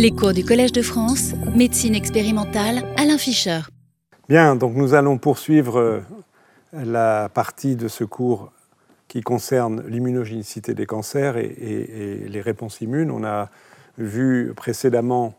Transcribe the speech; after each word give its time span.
Les 0.00 0.12
cours 0.12 0.32
du 0.32 0.44
Collège 0.44 0.70
de 0.70 0.80
France, 0.80 1.32
médecine 1.56 1.96
expérimentale, 1.96 2.84
Alain 2.96 3.18
Fischer. 3.18 3.62
Bien, 4.28 4.54
donc 4.54 4.76
nous 4.76 4.94
allons 4.94 5.18
poursuivre 5.18 5.80
euh, 5.80 6.00
la 6.72 7.28
partie 7.28 7.74
de 7.74 7.88
ce 7.88 8.04
cours 8.04 8.52
qui 9.08 9.22
concerne 9.22 9.82
l'immunogénicité 9.88 10.72
des 10.72 10.86
cancers 10.86 11.36
et, 11.36 12.28
les 12.28 12.40
réponses 12.40 12.80
immunes. 12.80 13.10
On 13.10 13.24
a 13.24 13.50
vu 13.98 14.52
précédemment 14.54 15.34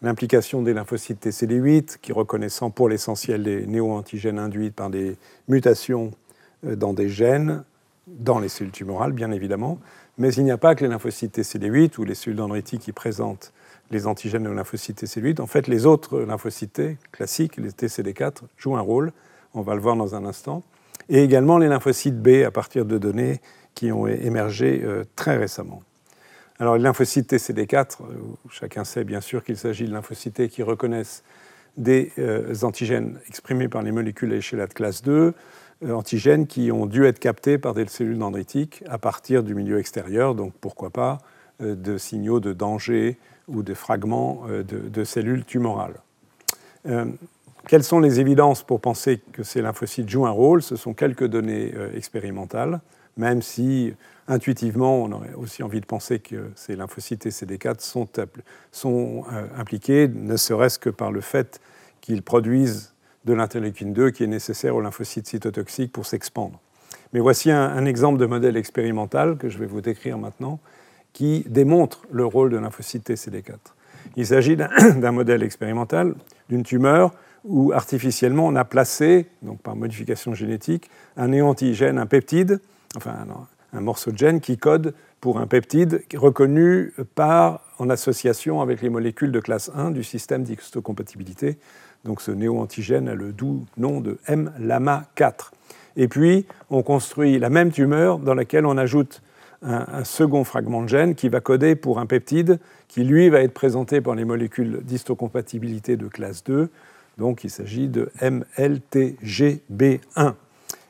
l'implication 0.00 0.62
des 0.62 0.74
lymphocytes 0.74 1.26
TCD8 1.26 1.96
qui 2.00 2.12
reconnaissant 2.12 2.70
pour 2.70 2.88
l'essentiel 2.88 3.42
les 3.42 3.66
néo-antigènes 3.66 4.38
induits 4.38 4.70
par 4.70 4.90
des 4.90 5.16
mutations 5.48 6.12
euh, 6.64 6.76
dans 6.76 6.92
des 6.92 7.08
gènes, 7.08 7.64
dans 8.06 8.38
les 8.38 8.48
cellules 8.48 8.70
tumorales 8.70 9.12
bien 9.12 9.32
évidemment, 9.32 9.80
mais 10.18 10.32
il 10.32 10.44
n'y 10.44 10.52
a 10.52 10.56
pas 10.56 10.76
que 10.76 10.84
les 10.84 10.90
lymphocytes 10.90 11.36
TCD8 11.36 11.98
ou 11.98 12.04
les 12.04 12.14
cellules 12.14 12.36
dendritiques 12.36 12.82
qui 12.82 12.92
présentent 12.92 13.52
les 13.94 14.06
antigènes 14.06 14.42
de 14.42 14.50
lymphocytes 14.50 15.02
TCD8. 15.02 15.40
En 15.40 15.46
fait, 15.46 15.68
les 15.68 15.86
autres 15.86 16.20
lymphocytes 16.20 16.82
classiques, 17.12 17.56
les 17.56 17.70
TCD4, 17.70 18.42
jouent 18.58 18.76
un 18.76 18.80
rôle. 18.80 19.12
On 19.54 19.62
va 19.62 19.74
le 19.74 19.80
voir 19.80 19.96
dans 19.96 20.14
un 20.14 20.26
instant. 20.26 20.62
Et 21.08 21.22
également 21.22 21.58
les 21.58 21.68
lymphocytes 21.68 22.20
B 22.20 22.44
à 22.44 22.50
partir 22.50 22.84
de 22.84 22.98
données 22.98 23.40
qui 23.74 23.92
ont 23.92 24.06
émergé 24.06 24.82
euh, 24.84 25.04
très 25.16 25.36
récemment. 25.36 25.82
Alors, 26.58 26.76
les 26.76 26.82
lymphocytes 26.82 27.32
TCD4, 27.32 28.02
euh, 28.02 28.14
chacun 28.50 28.84
sait 28.84 29.04
bien 29.04 29.20
sûr 29.20 29.42
qu'il 29.44 29.56
s'agit 29.56 29.86
de 29.86 29.92
lymphocytes 29.92 30.48
qui 30.48 30.62
reconnaissent 30.62 31.22
des 31.76 32.12
euh, 32.18 32.54
antigènes 32.62 33.18
exprimés 33.28 33.68
par 33.68 33.82
les 33.82 33.92
molécules 33.92 34.32
à 34.32 34.36
échelle 34.36 34.60
de 34.60 34.72
classe 34.72 35.02
2, 35.02 35.34
antigènes 35.90 36.46
qui 36.46 36.70
ont 36.72 36.86
dû 36.86 37.04
être 37.04 37.18
captés 37.18 37.58
par 37.58 37.74
des 37.74 37.86
cellules 37.86 38.18
dendritiques 38.18 38.84
à 38.88 38.96
partir 38.96 39.42
du 39.42 39.54
milieu 39.54 39.78
extérieur, 39.78 40.34
donc 40.34 40.54
pourquoi 40.60 40.88
pas 40.88 41.18
de 41.60 41.98
signaux 41.98 42.40
de 42.40 42.52
danger 42.52 43.18
ou 43.48 43.62
de 43.62 43.74
fragments 43.74 44.44
euh, 44.48 44.62
de, 44.62 45.04
cellules 45.04 45.44
tumorales. 45.44 46.00
Euh, 46.86 47.06
quelles 47.66 47.84
sont 47.84 48.00
les 48.00 48.20
évidences 48.20 48.62
pour 48.62 48.80
penser 48.80 49.20
que 49.32 49.42
ces 49.42 49.62
lymphocytes 49.62 50.08
jouent 50.08 50.26
un 50.26 50.30
rôle? 50.30 50.62
Ce 50.62 50.76
sont 50.76 50.94
quelques 50.94 51.26
données 51.26 51.72
euh, 51.74 51.96
expérimentales, 51.96 52.80
même 53.16 53.42
si 53.42 53.94
intuitivement 54.28 55.02
on 55.02 55.12
aurait 55.12 55.34
aussi 55.34 55.62
envie 55.62 55.80
de 55.80 55.86
penser 55.86 56.18
que 56.18 56.50
ces 56.56 56.76
lymphocytes 56.76 57.26
et 57.26 57.30
CD4 57.30 57.80
sont, 57.80 58.08
sont 58.72 59.24
impliqués, 59.56 60.08
ne 60.08 60.36
serait-ce 60.36 60.78
que 60.78 60.90
par 60.90 61.12
le 61.12 61.20
fait 61.20 61.60
qu'ils 62.00 62.22
produisent 62.22 62.94
de 63.24 63.34
l'interleukine 63.34 63.92
2 63.92 64.10
qui 64.10 64.24
est 64.24 64.28
nécessaire 64.28 64.74
aux 64.74 64.80
lymphocytes 64.80 65.26
cytotoxiques 65.26 65.92
pour 65.92 66.06
s'expandre. 66.06 66.58
Mais 67.14 67.20
voici 67.20 67.50
un, 67.52 67.84
exemple 67.84 68.18
de 68.18 68.26
modèle 68.26 68.56
expérimental 68.56 69.36
que 69.36 69.48
je 69.48 69.58
vais 69.58 69.66
vous 69.66 69.80
décrire 69.80 70.18
maintenant 70.18 70.58
qui 71.14 71.44
démontre 71.48 72.02
le 72.12 72.26
rôle 72.26 72.50
de 72.50 72.58
lymphocyte 72.58 73.08
TCD4. 73.08 73.54
Il 74.16 74.26
s'agit 74.26 74.56
d'un 74.56 75.12
modèle 75.12 75.42
expérimental 75.42 76.14
d'une 76.50 76.62
tumeur 76.62 77.14
où 77.44 77.72
artificiellement 77.72 78.46
on 78.46 78.56
a 78.56 78.64
placé, 78.64 79.26
donc 79.42 79.60
par 79.60 79.76
modification 79.76 80.34
génétique, 80.34 80.90
un 81.16 81.28
néantigène, 81.28 81.98
un 81.98 82.06
peptide, 82.06 82.60
enfin 82.96 83.14
un, 83.72 83.80
morceau 83.80 84.12
de 84.12 84.18
gène 84.18 84.40
qui 84.40 84.56
code 84.56 84.94
pour 85.20 85.38
un 85.38 85.46
peptide 85.46 86.04
reconnu 86.14 86.92
par, 87.14 87.60
en 87.78 87.90
association 87.90 88.60
avec 88.60 88.82
les 88.82 88.88
molécules 88.88 89.32
de 89.32 89.40
classe 89.40 89.70
1 89.74 89.90
du 89.90 90.04
système 90.04 90.42
d'histocompatibilité. 90.42 91.58
Donc 92.04 92.20
ce 92.20 92.30
néo-antigène 92.30 93.08
a 93.08 93.14
le 93.14 93.32
doux 93.32 93.64
nom 93.76 94.00
de 94.00 94.18
M-LAMA4. 94.26 95.50
Et 95.96 96.08
puis 96.08 96.46
on 96.70 96.82
construit 96.82 97.38
la 97.38 97.50
même 97.50 97.72
tumeur 97.72 98.18
dans 98.18 98.34
laquelle 98.34 98.64
on 98.64 98.76
ajoute 98.76 99.22
un, 99.64 100.04
second 100.04 100.44
fragment 100.44 100.82
de 100.82 100.88
gène 100.88 101.14
qui 101.14 101.28
va 101.28 101.40
coder 101.40 101.74
pour 101.74 101.98
un 101.98 102.06
peptide 102.06 102.58
qui, 102.88 103.04
lui, 103.04 103.28
va 103.30 103.40
être 103.40 103.54
présenté 103.54 104.00
par 104.00 104.14
les 104.14 104.24
molécules 104.24 104.80
d'histocompatibilité 104.82 105.96
de 105.96 106.06
classe 106.06 106.44
2. 106.44 106.68
Donc 107.18 107.44
il 107.44 107.50
s'agit 107.50 107.88
de 107.88 108.10
MLTGB1. 108.20 110.34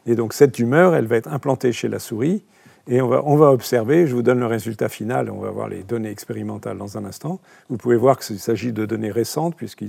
Et 0.07 0.15
donc 0.15 0.35
cette 0.35 0.53
tumeur, 0.53 0.95
elle 0.95 1.07
va 1.07 1.17
être 1.17 1.33
implantée 1.33 1.73
chez 1.73 1.89
la 1.89 1.99
souris 1.99 2.43
et 2.87 3.01
on 3.01 3.09
va, 3.09 3.23
on 3.25 3.37
va, 3.37 3.51
observer, 3.51 4.07
je 4.07 4.15
vous 4.15 4.23
donne 4.23 4.41
le 4.41 4.47
résultat 4.47 4.91
final, 4.91 5.31
on 5.31 5.41
va 5.41 5.51
voir 5.51 5.69
les 5.69 5.83
données 5.83 6.11
expérimentales 6.11 6.77
dans 6.77 6.99
un 6.99 7.07
instant. 7.07 7.41
Vous 7.71 7.79
pouvez 7.79 7.97
voir 7.97 8.19
qu'il 8.19 8.39
s'agit 8.39 8.73
de 8.73 8.85
données 8.85 9.11
récentes, 9.11 9.57
puisque 9.57 9.85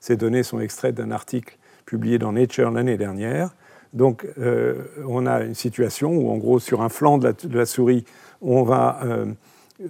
ces 0.00 0.16
données 0.16 0.42
sont 0.42 0.58
extraites 0.58 0.94
d'un 0.94 1.10
article 1.10 1.58
publié 1.84 2.18
dans 2.18 2.32
Nature 2.32 2.70
l'année 2.70 2.96
dernière. 2.96 3.50
Donc 3.92 4.26
euh, 4.38 4.84
on 5.06 5.26
a 5.26 5.42
une 5.42 5.54
situation 5.54 6.12
où, 6.12 6.30
en 6.30 6.36
gros, 6.36 6.58
sur 6.58 6.82
un 6.82 6.88
flanc 6.88 7.18
de 7.18 7.34
la, 7.52 7.66
souris, 7.66 8.04
on 8.40 8.62
va 8.62 9.00
euh, 9.04 9.26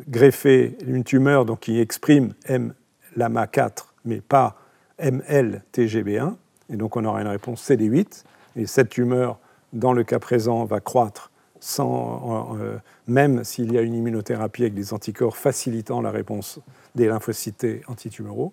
greffer 0.08 0.76
une 0.86 1.04
tumeur 1.04 1.44
donc, 1.44 1.60
qui 1.60 1.80
exprime 1.80 2.34
M-LAMA4, 2.46 3.84
mais 4.04 4.20
pas 4.20 4.56
ML-TGB1. 4.98 6.34
Et 6.72 6.76
donc 6.76 6.96
on 6.96 7.04
aura 7.04 7.20
une 7.20 7.28
réponse 7.28 7.68
CD8. 7.68 8.24
Et 8.56 8.66
cette 8.66 8.88
tumeur, 8.88 9.38
dans 9.72 9.92
le 9.92 10.04
cas 10.04 10.18
présent, 10.18 10.64
va 10.64 10.80
croître 10.80 11.30
sans, 11.60 12.56
euh, 12.58 12.78
même 13.06 13.44
s'il 13.44 13.72
y 13.72 13.78
a 13.78 13.82
une 13.82 13.94
immunothérapie 13.94 14.62
avec 14.62 14.74
des 14.74 14.94
anticorps 14.94 15.36
facilitant 15.36 16.00
la 16.00 16.10
réponse 16.10 16.58
des 16.94 17.06
lymphocytes 17.06 17.66
antitumoraux. 17.86 18.52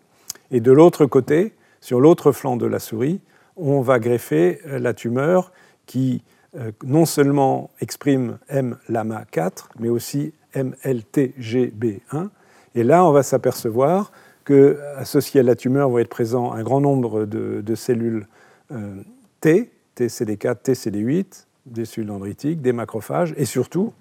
Et 0.52 0.60
de 0.60 0.72
l'autre 0.72 1.06
côté, 1.06 1.54
sur 1.80 2.02
l'autre 2.02 2.34
flanc 2.34 2.58
de 2.58 2.66
la 2.66 2.80
souris, 2.80 3.22
on 3.58 3.82
va 3.82 4.00
greffer 4.00 4.60
euh, 4.68 4.80
la 4.80 4.94
tumeur 4.94 5.52
qui 5.86 6.24
euh, 6.58 6.72
non 6.84 7.06
seulement 7.06 7.70
exprime 7.82 8.38
M-LAMA4, 8.50 9.66
mais 9.80 9.90
aussi 9.90 10.34
MLTGB1. 10.56 12.30
Et 12.76 12.84
là, 12.84 13.06
on 13.06 13.12
va 13.12 13.24
s'apercevoir 13.24 14.12
que, 14.44 14.80
associé 14.96 15.42
à 15.42 15.44
la 15.44 15.56
tumeur, 15.56 15.90
vont 15.90 16.00
être 16.00 16.10
présents 16.10 16.54
un 16.54 16.64
grand 16.64 16.80
nombre 16.80 17.26
de, 17.26 17.76
cellules 17.76 18.28
euh, 18.72 19.02
T, 19.42 19.72
TCD4, 19.98 20.64
TCD8, 20.64 21.46
des 21.66 21.86
cellules 21.86 22.08
dendritiques, 22.08 22.62
des 22.62 22.72
macrophages, 22.72 23.34
et 23.36 23.46
surtout, 23.46 23.94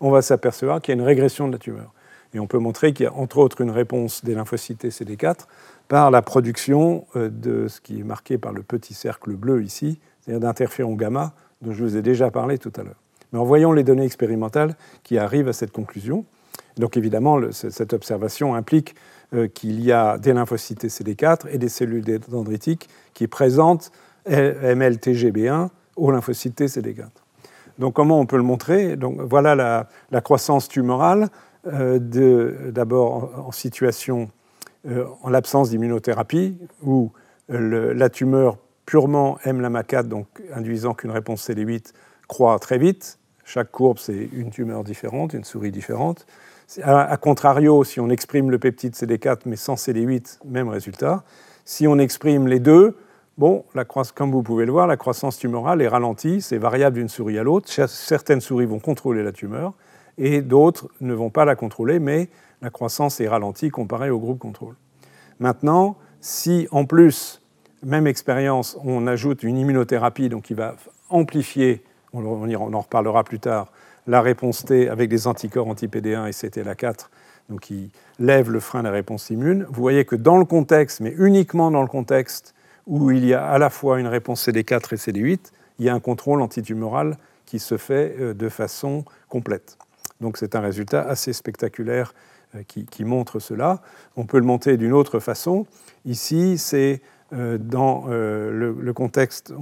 on 0.00 0.10
va 0.10 0.22
s'apercevoir 0.22 0.80
qu'il 0.80 0.94
y 0.94 0.98
a 0.98 1.00
une 1.00 1.06
régression 1.06 1.48
de 1.48 1.52
la 1.52 1.58
tumeur. 1.58 1.92
Et 2.32 2.40
on 2.40 2.46
peut 2.46 2.58
montrer 2.58 2.92
qu'il 2.92 3.04
y 3.04 3.08
a 3.08 3.12
entre 3.12 3.38
autres 3.38 3.60
une 3.60 3.70
réponse 3.70 4.24
des 4.24 4.34
lymphocytes 4.34 4.84
TCD4 4.84 5.46
par 5.90 6.12
la 6.12 6.22
production 6.22 7.04
euh, 7.16 7.28
de 7.28 7.66
ce 7.66 7.80
qui 7.80 7.98
est 7.98 8.04
marqué 8.04 8.38
par 8.38 8.52
le 8.52 8.62
petit 8.62 8.94
cercle 8.94 9.34
bleu 9.34 9.64
ici, 9.64 9.98
c'est-à-dire 10.20 10.40
d'interférons 10.40 10.94
gamma, 10.94 11.34
dont 11.62 11.72
je 11.72 11.82
vous 11.82 11.96
ai 11.96 12.00
déjà 12.00 12.30
parlé 12.30 12.58
tout 12.58 12.72
à 12.76 12.84
l'heure. 12.84 13.02
Mais 13.32 13.40
en 13.40 13.44
voyant 13.44 13.72
les 13.72 13.82
données 13.82 14.04
expérimentales 14.04 14.76
qui 15.02 15.18
arrivent 15.18 15.48
à 15.48 15.52
cette 15.52 15.72
conclusion, 15.72 16.24
donc 16.76 16.96
évidemment, 16.96 17.40
cette 17.50 17.92
observation 17.92 18.54
implique 18.54 18.94
euh, 19.34 19.48
qu'il 19.48 19.80
y 19.80 19.90
a 19.90 20.16
des 20.16 20.32
lymphocytes 20.32 20.84
CD4 20.84 21.48
et 21.50 21.58
des 21.58 21.68
cellules 21.68 22.04
dendritiques 22.28 22.88
qui 23.12 23.26
présentent 23.26 23.90
MLTGB1 24.28 25.70
aux 25.96 26.12
lymphocytes 26.12 26.60
CD4. 26.60 27.08
Donc 27.80 27.94
comment 27.94 28.20
on 28.20 28.26
peut 28.26 28.36
le 28.36 28.44
montrer? 28.44 28.94
Donc, 28.94 29.20
Voilà 29.20 29.56
la, 29.56 30.20
croissance 30.20 30.68
tumorale, 30.68 31.30
euh, 31.66 31.98
d'abord 32.70 33.32
en, 33.44 33.50
situation 33.50 34.30
en 35.22 35.30
l'absence 35.30 35.70
d'immunothérapie, 35.70 36.56
où 36.82 37.10
la 37.48 38.08
tumeur 38.08 38.58
purement 38.86 39.38
M-LAMA4, 39.44 40.04
donc 40.04 40.26
induisant 40.54 40.94
qu'une 40.94 41.10
réponse 41.10 41.48
CD8, 41.48 41.92
croît 42.28 42.58
très 42.58 42.78
vite. 42.78 43.18
Chaque 43.44 43.70
courbe, 43.70 43.98
c'est 43.98 44.28
une 44.32 44.50
tumeur 44.50 44.84
différente, 44.84 45.34
une 45.34 45.44
souris 45.44 45.72
différente. 45.72 46.26
A, 46.82 47.16
contrario, 47.16 47.82
si 47.82 47.98
on 47.98 48.08
exprime 48.10 48.50
le 48.50 48.58
peptide 48.58 48.94
CD4 48.94 49.40
mais 49.46 49.56
sans 49.56 49.74
CD8, 49.74 50.38
même 50.44 50.68
résultat. 50.68 51.24
Si 51.64 51.88
on 51.88 51.98
exprime 51.98 52.46
les 52.46 52.60
deux, 52.60 52.96
bon, 53.38 53.64
la 53.74 53.84
comme 53.84 54.30
vous 54.30 54.42
pouvez 54.42 54.66
le 54.66 54.72
voir, 54.72 54.86
la 54.86 54.96
croissance 54.96 55.36
tumorale 55.36 55.82
est 55.82 55.88
ralentie, 55.88 56.40
c'est 56.40 56.58
variable 56.58 56.96
d'une 56.96 57.08
souris 57.08 57.38
à 57.38 57.42
l'autre. 57.42 57.68
Certaines 57.88 58.40
souris 58.40 58.66
vont 58.66 58.78
contrôler 58.78 59.24
la 59.24 59.32
tumeur 59.32 59.74
et 60.16 60.42
d'autres 60.42 60.88
ne 61.00 61.14
vont 61.14 61.30
pas 61.30 61.44
la 61.44 61.56
contrôler, 61.56 61.98
mais 61.98 62.28
la 62.62 62.70
croissance 62.70 63.20
est 63.20 63.28
ralentie 63.28 63.70
comparée 63.70 64.10
au 64.10 64.18
groupe 64.18 64.38
contrôle. 64.38 64.74
Maintenant, 65.38 65.96
si 66.20 66.68
en 66.70 66.84
plus, 66.84 67.40
même 67.82 68.06
expérience, 68.06 68.76
on 68.84 69.06
ajoute 69.06 69.42
une 69.42 69.56
immunothérapie 69.56 70.28
donc 70.28 70.44
qui 70.44 70.54
va 70.54 70.76
amplifier, 71.08 71.82
on 72.12 72.24
en 72.74 72.80
reparlera 72.80 73.24
plus 73.24 73.40
tard, 73.40 73.72
la 74.06 74.20
réponse 74.20 74.64
T 74.64 74.88
avec 74.88 75.08
des 75.08 75.26
anticorps 75.26 75.68
anti-PD1 75.68 76.26
et 76.26 76.30
CTLA4, 76.30 77.08
donc 77.48 77.60
qui 77.60 77.90
lèvent 78.18 78.50
le 78.50 78.60
frein 78.60 78.80
à 78.80 78.82
la 78.82 78.90
réponse 78.90 79.30
immune, 79.30 79.66
vous 79.68 79.80
voyez 79.80 80.04
que 80.04 80.16
dans 80.16 80.36
le 80.36 80.44
contexte, 80.44 81.00
mais 81.00 81.14
uniquement 81.16 81.70
dans 81.70 81.82
le 81.82 81.88
contexte 81.88 82.54
où 82.86 83.10
il 83.10 83.24
y 83.24 83.34
a 83.34 83.46
à 83.46 83.58
la 83.58 83.70
fois 83.70 84.00
une 84.00 84.06
réponse 84.06 84.46
CD4 84.46 84.94
et 84.94 84.96
CD8, 84.96 85.52
il 85.78 85.86
y 85.86 85.88
a 85.88 85.94
un 85.94 86.00
contrôle 86.00 86.42
antitumoral 86.42 87.16
qui 87.46 87.58
se 87.58 87.76
fait 87.76 88.16
euh, 88.20 88.34
de 88.34 88.48
façon 88.48 89.04
complète. 89.28 89.78
Donc 90.20 90.36
c'est 90.36 90.54
un 90.54 90.60
résultat 90.60 91.02
assez 91.02 91.32
spectaculaire 91.32 92.14
euh, 92.56 92.62
qui, 92.64 93.04
montre 93.04 93.38
cela. 93.38 93.80
On 94.16 94.24
peut 94.24 94.38
le 94.38 94.44
montrer 94.44 94.76
d'une 94.76 94.92
autre 94.92 95.20
façon. 95.20 95.66
Ici, 96.04 96.58
c'est 96.58 97.00
euh, 97.32 97.58
dans 97.58 98.06
euh, 98.08 98.50
le, 98.50 98.92
contexte, 98.92 99.54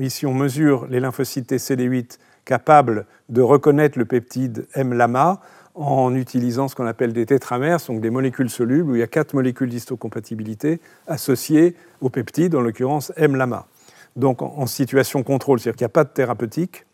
ici 0.00 0.26
on 0.26 0.34
mesure 0.34 0.86
les 0.90 1.00
lymphocytes 1.00 1.54
CD8 1.54 2.18
capables 2.44 3.06
de 3.30 3.40
reconnaître 3.40 3.98
le 3.98 4.04
peptide 4.04 4.66
M-LAMA 4.74 5.40
en 5.74 6.14
utilisant 6.14 6.68
ce 6.68 6.74
qu'on 6.74 6.84
appelle 6.84 7.14
des 7.14 7.24
tétramères, 7.24 7.78
donc 7.88 8.02
des 8.02 8.10
molécules 8.10 8.50
solubles 8.50 8.90
où 8.90 8.94
il 8.94 8.98
y 8.98 9.02
a 9.02 9.06
quatre 9.06 9.32
molécules 9.32 9.70
d'histocompatibilité 9.70 10.82
associées 11.06 11.74
au 12.02 12.10
peptide, 12.10 12.54
en 12.54 12.60
l'occurrence 12.60 13.10
M-lama. 13.16 13.66
Donc 14.16 14.42
en, 14.42 14.66
situation 14.66 15.22
contrôle, 15.22 15.60
c'est-à-dire 15.60 15.78
qu'il 15.78 15.84
n'y 15.84 15.92
a 15.92 15.96
pas 15.96 16.04
de 16.04 16.10
thérapeutique, 16.10 16.84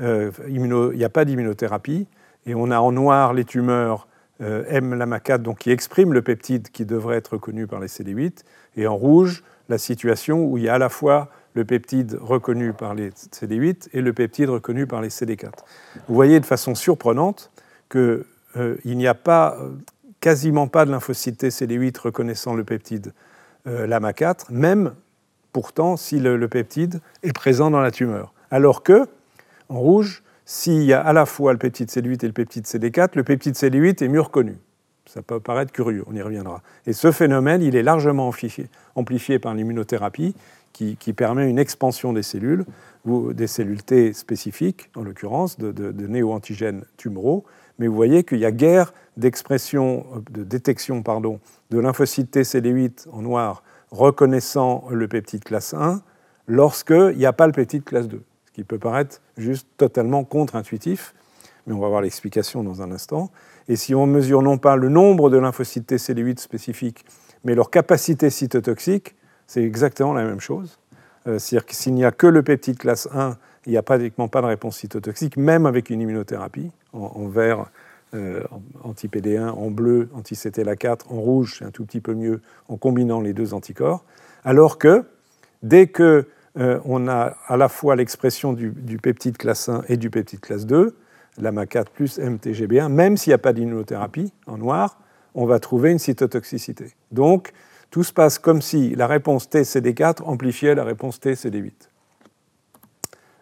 il 0.00 0.62
n'y 0.62 1.04
a 1.04 1.08
pas 1.08 1.24
d'immunothérapie, 1.24 2.06
et 2.44 2.54
on 2.54 2.70
a 2.70 2.78
en 2.78 2.92
noir 2.92 3.32
les 3.32 3.44
tumeurs 3.44 4.06
euh, 4.42 4.64
M-lama4 4.68 5.38
donc, 5.38 5.58
qui 5.60 5.70
expriment 5.70 6.12
le 6.12 6.22
peptide 6.22 6.68
qui 6.70 6.84
devrait 6.84 7.16
être 7.16 7.34
reconnu 7.34 7.66
par 7.66 7.80
les 7.80 7.88
CD8, 7.88 8.44
et 8.76 8.86
en 8.86 8.96
rouge 8.96 9.44
la 9.68 9.78
situation 9.78 10.44
où 10.44 10.58
il 10.58 10.64
y 10.64 10.68
a 10.68 10.74
à 10.74 10.78
la 10.78 10.88
fois 10.88 11.30
le 11.54 11.64
peptide 11.64 12.18
reconnu 12.20 12.72
par 12.72 12.94
les 12.94 13.10
CD8 13.10 13.88
et 13.92 14.00
le 14.00 14.12
peptide 14.12 14.48
reconnu 14.48 14.86
par 14.86 15.00
les 15.00 15.08
CD4. 15.08 15.50
Vous 16.08 16.14
voyez 16.14 16.40
de 16.40 16.46
façon 16.46 16.74
surprenante 16.74 17.50
qu'il 17.90 18.24
euh, 18.56 18.76
n'y 18.84 19.06
a 19.06 19.14
pas, 19.14 19.58
quasiment 20.22 20.68
pas 20.68 20.86
de 20.86 20.90
lymphocytes 20.90 21.44
CD8 21.44 21.98
reconnaissant 22.00 22.54
le 22.54 22.64
peptide 22.64 23.12
euh, 23.66 23.86
LAMA4, 23.86 24.50
même 24.50 24.94
pourtant 25.52 25.96
si 25.98 26.18
le, 26.18 26.48
peptide 26.48 27.00
est 27.22 27.32
présent 27.32 27.70
dans 27.70 27.80
la 27.80 27.90
tumeur. 27.90 28.32
Alors 28.50 28.82
que, 28.82 29.06
en 29.68 29.80
rouge, 29.80 30.22
s'il 30.44 30.82
y 30.82 30.92
a 30.92 31.00
à 31.00 31.12
la 31.12 31.26
fois 31.26 31.52
le 31.52 31.58
peptide 31.58 31.88
CD8 31.88 32.24
et 32.24 32.26
le 32.26 32.32
peptide 32.32 32.64
CD4, 32.64 33.10
le 33.14 33.24
peptide 33.24 33.54
CD8 33.54 34.04
est 34.04 34.08
mieux 34.08 34.20
reconnu. 34.20 34.56
Ça 35.06 35.22
peut 35.22 35.40
paraître 35.40 35.72
curieux, 35.72 36.04
on 36.06 36.14
y 36.14 36.22
reviendra. 36.22 36.62
Et 36.86 36.92
ce 36.92 37.10
phénomène, 37.10 37.62
il 37.62 37.76
est 37.76 37.82
largement 37.82 38.32
amplifié 38.94 39.38
par 39.38 39.54
l'immunothérapie 39.54 40.34
qui, 40.72 41.12
permet 41.12 41.48
une 41.48 41.58
expansion 41.58 42.12
des 42.12 42.22
cellules, 42.22 42.64
ou 43.04 43.32
des 43.32 43.46
cellules 43.46 43.82
T 43.82 44.12
spécifiques, 44.12 44.90
en 44.96 45.02
l'occurrence, 45.02 45.58
de, 45.58 46.06
néo-antigènes 46.06 46.84
tumoraux. 46.96 47.44
Mais 47.78 47.88
vous 47.88 47.94
voyez 47.94 48.24
qu'il 48.24 48.38
y 48.38 48.46
a 48.46 48.52
guère 48.52 48.94
d'expression, 49.16 50.06
de 50.30 50.44
détection 50.44 51.02
pardon, 51.02 51.40
de 51.70 51.78
lymphocytes 51.78 52.30
T 52.30 52.42
CD8 52.42 53.08
en 53.12 53.22
noir 53.22 53.62
reconnaissant 53.90 54.84
le 54.90 55.06
peptide 55.08 55.44
classe 55.44 55.74
1 55.74 56.00
lorsqu'il 56.46 57.16
n'y 57.16 57.26
a 57.26 57.32
pas 57.32 57.46
le 57.46 57.52
peptide 57.52 57.84
classe 57.84 58.08
2. 58.08 58.22
Qui 58.52 58.64
peut 58.64 58.78
paraître 58.78 59.20
juste 59.36 59.66
totalement 59.76 60.24
contre-intuitif, 60.24 61.14
mais 61.66 61.72
on 61.72 61.78
va 61.78 61.88
voir 61.88 62.02
l'explication 62.02 62.62
dans 62.62 62.82
un 62.82 62.90
instant. 62.90 63.30
Et 63.68 63.76
si 63.76 63.94
on 63.94 64.06
mesure 64.06 64.42
non 64.42 64.58
pas 64.58 64.76
le 64.76 64.88
nombre 64.88 65.30
de 65.30 65.38
lymphocytes 65.38 65.86
T 65.86 65.96
CD8 65.96 66.38
spécifiques, 66.38 67.04
mais 67.44 67.54
leur 67.54 67.70
capacité 67.70 68.30
cytotoxique, 68.30 69.14
c'est 69.46 69.62
exactement 69.62 70.12
la 70.12 70.24
même 70.24 70.40
chose. 70.40 70.78
Euh, 71.26 71.38
c'est-à-dire 71.38 71.66
que 71.66 71.74
s'il 71.74 71.94
n'y 71.94 72.04
a 72.04 72.10
que 72.10 72.26
le 72.26 72.42
peptide 72.42 72.78
classe 72.78 73.08
1, 73.12 73.36
il 73.66 73.72
n'y 73.72 73.78
a 73.78 73.82
pratiquement 73.82 74.28
pas 74.28 74.40
de 74.42 74.46
réponse 74.46 74.78
cytotoxique, 74.78 75.36
même 75.36 75.66
avec 75.66 75.90
une 75.90 76.00
immunothérapie, 76.00 76.70
en, 76.92 77.28
vert 77.28 77.66
euh, 78.14 78.42
anti-PD1, 78.82 79.50
en 79.50 79.70
bleu 79.70 80.08
anti-CTLA4, 80.14 81.02
en 81.08 81.20
rouge, 81.20 81.56
c'est 81.58 81.64
un 81.64 81.70
tout 81.70 81.84
petit 81.84 82.00
peu 82.00 82.14
mieux, 82.14 82.40
en 82.68 82.76
combinant 82.76 83.20
les 83.20 83.32
deux 83.32 83.54
anticorps. 83.54 84.04
Alors 84.44 84.78
que 84.78 85.04
dès 85.62 85.86
que 85.86 86.26
euh, 86.58 86.80
on 86.84 87.08
a 87.08 87.36
à 87.46 87.56
la 87.56 87.68
fois 87.68 87.96
l'expression 87.96 88.52
du, 88.52 88.98
peptide 89.02 89.36
classe 89.36 89.68
1 89.68 89.84
et 89.88 89.96
du 89.96 90.10
peptide 90.10 90.40
classe 90.40 90.66
2, 90.66 90.94
l'AMA4 91.40 91.86
plus 91.94 92.18
MTGB1, 92.18 92.88
même 92.88 93.16
s'il 93.16 93.30
n'y 93.30 93.34
a 93.34 93.38
pas 93.38 93.52
d'immunothérapie, 93.52 94.32
en 94.46 94.58
noir, 94.58 94.98
on 95.34 95.46
va 95.46 95.58
trouver 95.60 95.90
une 95.90 95.98
cytotoxicité. 95.98 96.92
Donc, 97.10 97.52
tout 97.90 98.04
se 98.04 98.12
passe 98.12 98.38
comme 98.38 98.60
si 98.60 98.94
la 98.94 99.06
réponse 99.06 99.48
T-CD4 99.48 100.22
amplifiait 100.24 100.74
la 100.74 100.84
réponse 100.84 101.20
T-CD8. 101.20 101.72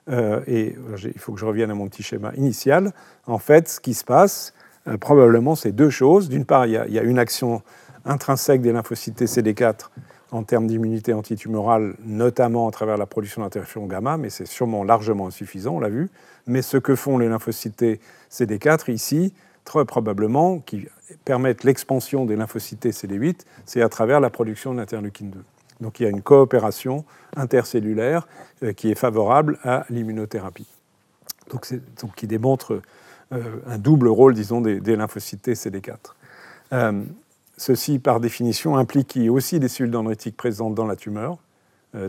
Euh, 0.09 0.41
et 0.47 0.77
il 1.05 1.19
faut 1.19 1.33
que 1.33 1.41
je 1.41 1.45
revienne 1.45 1.71
à 1.71 1.75
mon 1.75 1.89
petit 1.89 2.03
schéma 2.03 2.33
initial. 2.37 2.93
En 3.27 3.39
fait, 3.39 3.69
ce 3.69 3.81
qui 3.81 3.95
se 3.95 4.05
passe, 4.05 4.55
euh, 4.89 4.97
probablement, 4.97 5.55
c'est 5.55 5.73
deux 5.73 5.91
choses. 5.91 6.29
D'une 6.29 6.45
part, 6.45 6.67
il 6.67 6.73
y, 6.73 6.99
a, 6.99 7.03
une 7.03 7.19
action 7.19 7.63
intrinsèque 8.05 8.61
des 8.61 8.73
lymphocytes 8.73 9.17
T-CD4 9.17 9.91
en 10.33 10.43
termes 10.43 10.67
d'immunité 10.67 11.13
antitumorale, 11.13 11.95
notamment 12.05 12.69
à 12.69 12.71
travers 12.71 12.97
la 12.97 13.07
production 13.07 13.43
d'interféron 13.43 13.87
gamma, 13.87 14.17
mais 14.17 14.31
c'est 14.31 14.47
sûrement 14.47 14.85
largement 14.85 15.27
insuffisant, 15.27 15.77
on 15.77 15.81
l'a 15.81 15.89
vu. 15.89 16.09
Mais 16.47 16.63
ce 16.63 16.77
que 16.77 16.95
font 16.95 17.19
les 17.19 17.29
lymphocytes 17.29 18.01
CD4 18.31 18.91
ici, 18.91 19.35
très 19.65 19.85
probablement, 19.85 20.59
qui 20.59 20.87
permettent 21.25 21.65
l'expansion 21.65 22.27
des 22.27 22.37
lymphocytes 22.37 22.87
CD8, 22.87 23.41
c'est 23.67 23.83
à 23.83 23.89
travers 23.89 24.21
la 24.21 24.31
production 24.31 24.75
d'interleukine 24.75 25.31
2. 25.31 25.45
Donc 25.81 26.01
il 26.01 26.05
y 26.05 26.07
a 26.07 26.11
une 26.11 26.23
coopération 26.23 27.05
intercellulaire 27.37 28.29
euh, 28.63 28.73
qui 28.73 28.91
est 28.91 28.95
favorable 28.95 29.59
à 29.63 29.85
l'immunothérapie. 29.91 30.69
Donc, 31.51 32.15
qui 32.15 32.27
démontre 32.29 32.81
euh, 33.33 33.43
un 33.67 33.79
double 33.79 34.09
rôle, 34.09 34.35
disons, 34.35 34.61
des, 34.61 34.97
lymphocytes 34.97 35.49
CD4. 35.49 35.97
Euh, 36.73 37.03
ceci, 37.61 37.99
par 37.99 38.21
définition, 38.21 38.77
implique 38.77 39.19
aussi 39.31 39.61
des 39.61 39.69
cellules 39.69 39.91
dendritiques 39.91 40.37
présentes 40.37 40.75
dans 40.75 40.87
la 40.87 40.97
tumeur. 40.97 41.39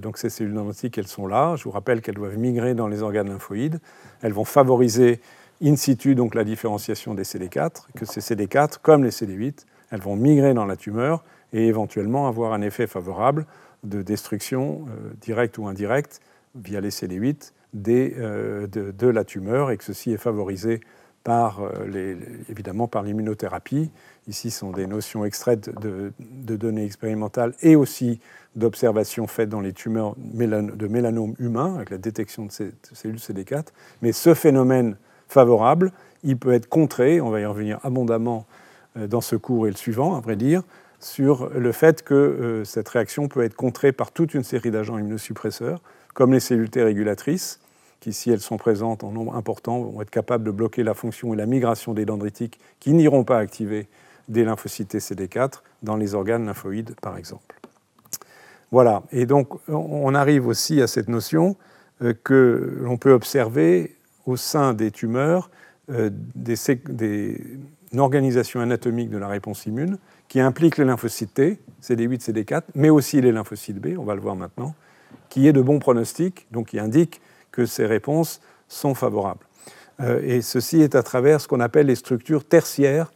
donc 0.01 0.17
ces 0.17 0.29
cellules 0.29 0.53
dendritiques, 0.53 0.97
elles 0.97 1.07
sont 1.07 1.27
là. 1.27 1.55
Je 1.55 1.63
vous 1.63 1.71
rappelle 1.71 2.01
qu'elles 2.01 2.15
doivent 2.15 2.37
migrer 2.37 2.73
dans 2.73 2.87
les 2.87 3.01
organes 3.01 3.29
lymphoïdes. 3.29 3.79
Elles 4.21 4.33
vont 4.33 4.45
favoriser 4.45 5.19
in 5.63 5.75
situ 5.75 6.15
donc 6.15 6.35
la 6.35 6.43
différenciation 6.43 7.13
des 7.13 7.23
CD4, 7.23 7.87
que 7.95 8.05
ces 8.05 8.21
CD4, 8.21 8.77
comme 8.81 9.03
les 9.03 9.11
CD8, 9.11 9.65
elles 9.91 10.01
vont 10.01 10.15
migrer 10.15 10.53
dans 10.53 10.65
la 10.65 10.75
tumeur 10.75 11.23
et 11.53 11.67
éventuellement 11.67 12.27
avoir 12.27 12.53
un 12.53 12.61
effet 12.61 12.87
favorable 12.87 13.45
de 13.83 14.01
destruction 14.01 14.85
euh, 14.87 15.11
directe 15.21 15.57
ou 15.57 15.67
indirecte 15.67 16.21
via 16.55 16.81
les 16.81 16.89
CD8 16.89 17.51
euh, 17.87 18.67
de, 18.67 19.07
la 19.07 19.23
tumeur 19.23 19.71
et 19.71 19.77
que 19.77 19.83
ceci 19.83 20.11
est 20.11 20.17
favorisé 20.17 20.81
par, 21.23 21.61
euh, 21.61 22.15
évidemment 22.49 22.87
par 22.87 23.03
l'immunothérapie. 23.03 23.91
Ici 24.27 24.51
sont 24.51 24.71
des 24.71 24.85
notions 24.85 25.25
extraites 25.25 25.69
de, 25.79 26.13
données 26.55 26.85
expérimentales 26.85 27.53
et 27.61 27.75
aussi 27.75 28.19
d'observations 28.55 29.25
faites 29.27 29.49
dans 29.49 29.61
les 29.61 29.73
tumeurs 29.73 30.15
de 30.17 30.87
mélanome 30.87 31.33
humain 31.39 31.75
avec 31.75 31.89
la 31.89 31.97
détection 31.97 32.45
de 32.45 32.51
ces 32.51 32.71
cellules 32.93 33.17
CD4. 33.17 33.67
Mais 34.01 34.11
ce 34.11 34.33
phénomène 34.33 34.95
favorable, 35.27 35.91
il 36.23 36.37
peut 36.37 36.53
être 36.53 36.67
contré, 36.67 37.19
on 37.19 37.29
va 37.29 37.39
y 37.39 37.45
revenir 37.45 37.79
abondamment 37.83 38.45
euh, 38.97 39.07
dans 39.07 39.21
ce 39.21 39.35
cours 39.35 39.67
et 39.67 39.71
le 39.71 39.77
suivant, 39.77 40.15
à 40.15 40.19
vrai 40.19 40.35
dire, 40.35 40.61
sur 40.99 41.49
le 41.49 41.71
fait 41.71 42.03
que 42.03 42.13
euh, 42.13 42.63
cette 42.63 42.89
réaction 42.89 43.27
peut 43.27 43.43
être 43.43 43.55
contrée 43.55 43.91
par 43.91 44.11
toute 44.11 44.33
une 44.33 44.43
série 44.43 44.69
d'agents 44.69 44.99
immunosuppresseurs, 44.99 45.81
comme 46.13 46.33
les 46.33 46.39
cellules 46.39 46.69
T 46.69 46.83
régulatrices, 46.83 47.59
qui, 48.01 48.13
si 48.13 48.29
elles 48.29 48.41
sont 48.41 48.57
présentes 48.57 49.03
en 49.03 49.11
nombre 49.11 49.35
important, 49.35 49.81
vont 49.81 50.01
être 50.01 50.09
capables 50.09 50.43
de 50.43 50.51
bloquer 50.51 50.83
la 50.83 50.93
fonction 50.93 51.33
et 51.33 51.37
la 51.37 51.45
migration 51.45 51.93
des 51.93 52.05
dendritiques 52.05 52.59
qui 52.79 52.93
n'iront 52.93 53.23
pas 53.23 53.37
activer 53.37 53.87
des 54.31 54.43
lymphocytes 54.43 54.95
CD4 54.95 55.61
dans 55.83 55.95
les 55.95 56.15
organes 56.15 56.45
lymphoïdes, 56.45 56.95
par 57.01 57.17
exemple. 57.17 57.55
Voilà, 58.71 59.03
et 59.11 59.25
donc 59.25 59.49
on 59.67 60.15
arrive 60.15 60.47
aussi 60.47 60.81
à 60.81 60.87
cette 60.87 61.09
notion 61.09 61.57
euh, 62.01 62.13
que 62.23 62.77
l'on 62.81 62.97
peut 62.97 63.11
observer 63.11 63.97
au 64.25 64.37
sein 64.37 64.73
des 64.73 64.91
tumeurs 64.91 65.49
euh, 65.89 66.09
des, 66.35 66.55
une 67.91 67.99
organisation 67.99 68.61
anatomique 68.61 69.09
de 69.09 69.17
la 69.17 69.27
réponse 69.27 69.65
immune 69.65 69.97
qui 70.29 70.39
implique 70.39 70.77
les 70.77 70.85
lymphocytes 70.85 71.33
T, 71.33 71.59
CD8, 71.83 72.31
CD4, 72.31 72.61
mais 72.75 72.89
aussi 72.89 73.19
les 73.19 73.33
lymphocytes 73.33 73.79
B, 73.79 73.97
on 73.97 74.05
va 74.05 74.15
le 74.15 74.21
voir 74.21 74.37
maintenant, 74.37 74.73
qui 75.27 75.47
est 75.47 75.53
de 75.53 75.61
bons 75.61 75.79
pronostics, 75.79 76.47
donc 76.51 76.67
qui 76.67 76.79
indique 76.79 77.19
que 77.51 77.65
ces 77.65 77.85
réponses 77.85 78.39
sont 78.69 78.95
favorables. 78.95 79.45
Euh, 79.99 80.21
et 80.23 80.41
ceci 80.41 80.81
est 80.81 80.95
à 80.95 81.03
travers 81.03 81.41
ce 81.41 81.49
qu'on 81.49 81.59
appelle 81.59 81.87
les 81.87 81.95
structures 81.95 82.45
tertiaires 82.45 83.11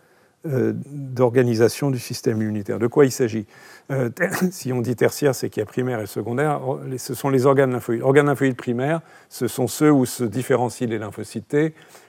d'organisation 0.46 1.90
du 1.92 2.00
système 2.00 2.42
immunitaire. 2.42 2.80
De 2.80 2.88
quoi 2.88 3.06
il 3.06 3.12
s'agit? 3.12 3.46
Euh, 3.92 4.10
Si 4.52 4.72
on 4.72 4.82
dit 4.82 4.96
tertiaire, 4.96 5.36
c'est 5.36 5.50
qu'il 5.50 5.62
y 5.62 5.64
a 5.64 5.66
primaire 5.66 6.00
et 6.00 6.08
secondaire. 6.08 6.62
Ce 6.98 7.14
sont 7.14 7.30
les 7.30 7.46
organes 7.46 7.72
lymphoïdes. 7.72 8.02
Organes 8.02 8.28
lymphoïdes 8.28 8.56
primaires, 8.56 9.02
ce 9.30 9.48
sont 9.48 9.68
ceux 9.68 9.92
où 9.92 10.06
se 10.06 10.24
différencient 10.24 10.88
les 10.88 10.98
lymphocytes 10.98 11.56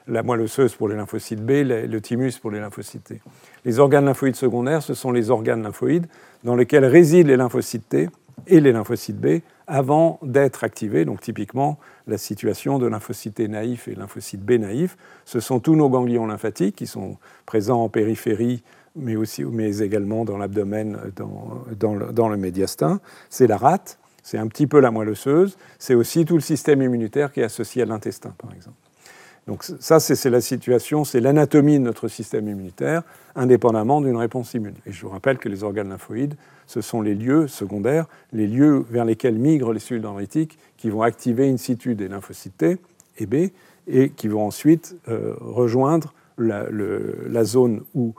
la 0.08 0.22
moelle 0.22 0.42
osseuse 0.42 0.74
pour 0.74 0.88
les 0.88 0.96
lymphocytes 0.96 1.44
B, 1.44 1.50
le 1.64 1.98
thymus 2.00 2.38
pour 2.40 2.50
les 2.50 2.60
lymphocytes 2.60 3.04
T. 3.04 3.20
Les 3.64 3.78
organes 3.78 4.04
lymphoïdes 4.04 4.36
secondaires, 4.36 4.82
ce 4.82 4.94
sont 4.94 5.10
les 5.10 5.30
organes 5.30 5.62
lymphoïdes 5.62 6.06
dans 6.44 6.54
lesquels 6.54 6.84
résident 6.84 7.28
les 7.28 7.36
lymphocytes 7.36 7.88
T 7.88 8.08
et 8.46 8.60
les 8.60 8.72
lymphocytes 8.72 9.18
B 9.18 9.40
avant 9.66 10.18
d'être 10.22 10.64
activés. 10.64 11.04
Donc 11.04 11.20
typiquement, 11.20 11.78
la 12.06 12.18
situation 12.18 12.78
de 12.78 12.86
lymphocytes 12.86 13.40
naïfs 13.40 13.88
et 13.88 13.94
lymphocytes 13.94 14.44
B 14.44 14.52
naïfs, 14.52 14.96
ce 15.24 15.40
sont 15.40 15.60
tous 15.60 15.76
nos 15.76 15.88
ganglions 15.88 16.26
lymphatiques 16.26 16.76
qui 16.76 16.86
sont 16.86 17.16
présents 17.46 17.82
en 17.82 17.88
périphérie, 17.88 18.62
mais, 18.94 19.16
aussi, 19.16 19.44
mais 19.44 19.78
également 19.78 20.24
dans 20.24 20.38
l'abdomen, 20.38 20.98
dans, 21.16 21.64
dans, 21.78 21.94
le, 21.94 22.12
dans 22.12 22.28
le 22.28 22.36
médiastin. 22.36 23.00
C'est 23.28 23.46
la 23.46 23.56
rate, 23.56 23.98
c'est 24.22 24.38
un 24.38 24.46
petit 24.46 24.66
peu 24.66 24.80
la 24.80 24.90
moelle 24.90 25.10
osseuse, 25.10 25.56
c'est 25.78 25.94
aussi 25.94 26.24
tout 26.24 26.34
le 26.34 26.40
système 26.40 26.82
immunitaire 26.82 27.32
qui 27.32 27.40
est 27.40 27.44
associé 27.44 27.82
à 27.82 27.86
l'intestin, 27.86 28.34
par 28.38 28.52
exemple. 28.52 28.76
Donc 29.46 29.62
ça, 29.62 30.00
c'est 30.00 30.30
la 30.30 30.40
situation, 30.40 31.04
c'est 31.04 31.20
l'anatomie 31.20 31.78
de 31.78 31.84
notre 31.84 32.08
système 32.08 32.48
immunitaire, 32.48 33.02
indépendamment 33.36 34.00
d'une 34.00 34.16
réponse 34.16 34.54
immune. 34.54 34.74
Et 34.86 34.92
je 34.92 35.02
vous 35.02 35.10
rappelle 35.10 35.38
que 35.38 35.48
les 35.48 35.62
organes 35.62 35.88
lymphoïdes, 35.88 36.34
ce 36.66 36.80
sont 36.80 37.00
les 37.00 37.14
lieux 37.14 37.48
secondaires, 37.48 38.06
les 38.32 38.46
lieux 38.46 38.84
vers 38.90 39.04
lesquels 39.04 39.38
migrent 39.38 39.72
les 39.72 39.80
cellules 39.80 40.02
dendritiques, 40.02 40.58
qui 40.76 40.90
vont 40.90 41.02
activer 41.02 41.48
in 41.48 41.56
situ 41.56 41.94
des 41.94 42.08
lymphocytes 42.08 42.56
T 42.56 42.76
et 43.18 43.26
B, 43.26 43.50
et 43.86 44.10
qui 44.10 44.28
vont 44.28 44.46
ensuite 44.46 44.96
euh, 45.08 45.34
rejoindre 45.40 46.12
la, 46.38 47.44
zone 47.44 47.82
où 47.94 48.14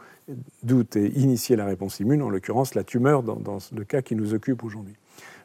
d'où 0.63 0.81
est 0.81 0.95
initiée 0.95 1.55
la 1.55 1.65
réponse 1.65 1.99
immune, 1.99 2.21
en 2.21 2.29
l'occurrence 2.29 2.73
la 2.73 2.83
tumeur 2.83 3.21
dans, 3.21 3.35
dans, 3.35 3.59
le 3.75 3.83
cas 3.83 4.01
qui 4.01 4.15
nous 4.15 4.33
occupe 4.33 4.63
aujourd'hui. 4.63 4.95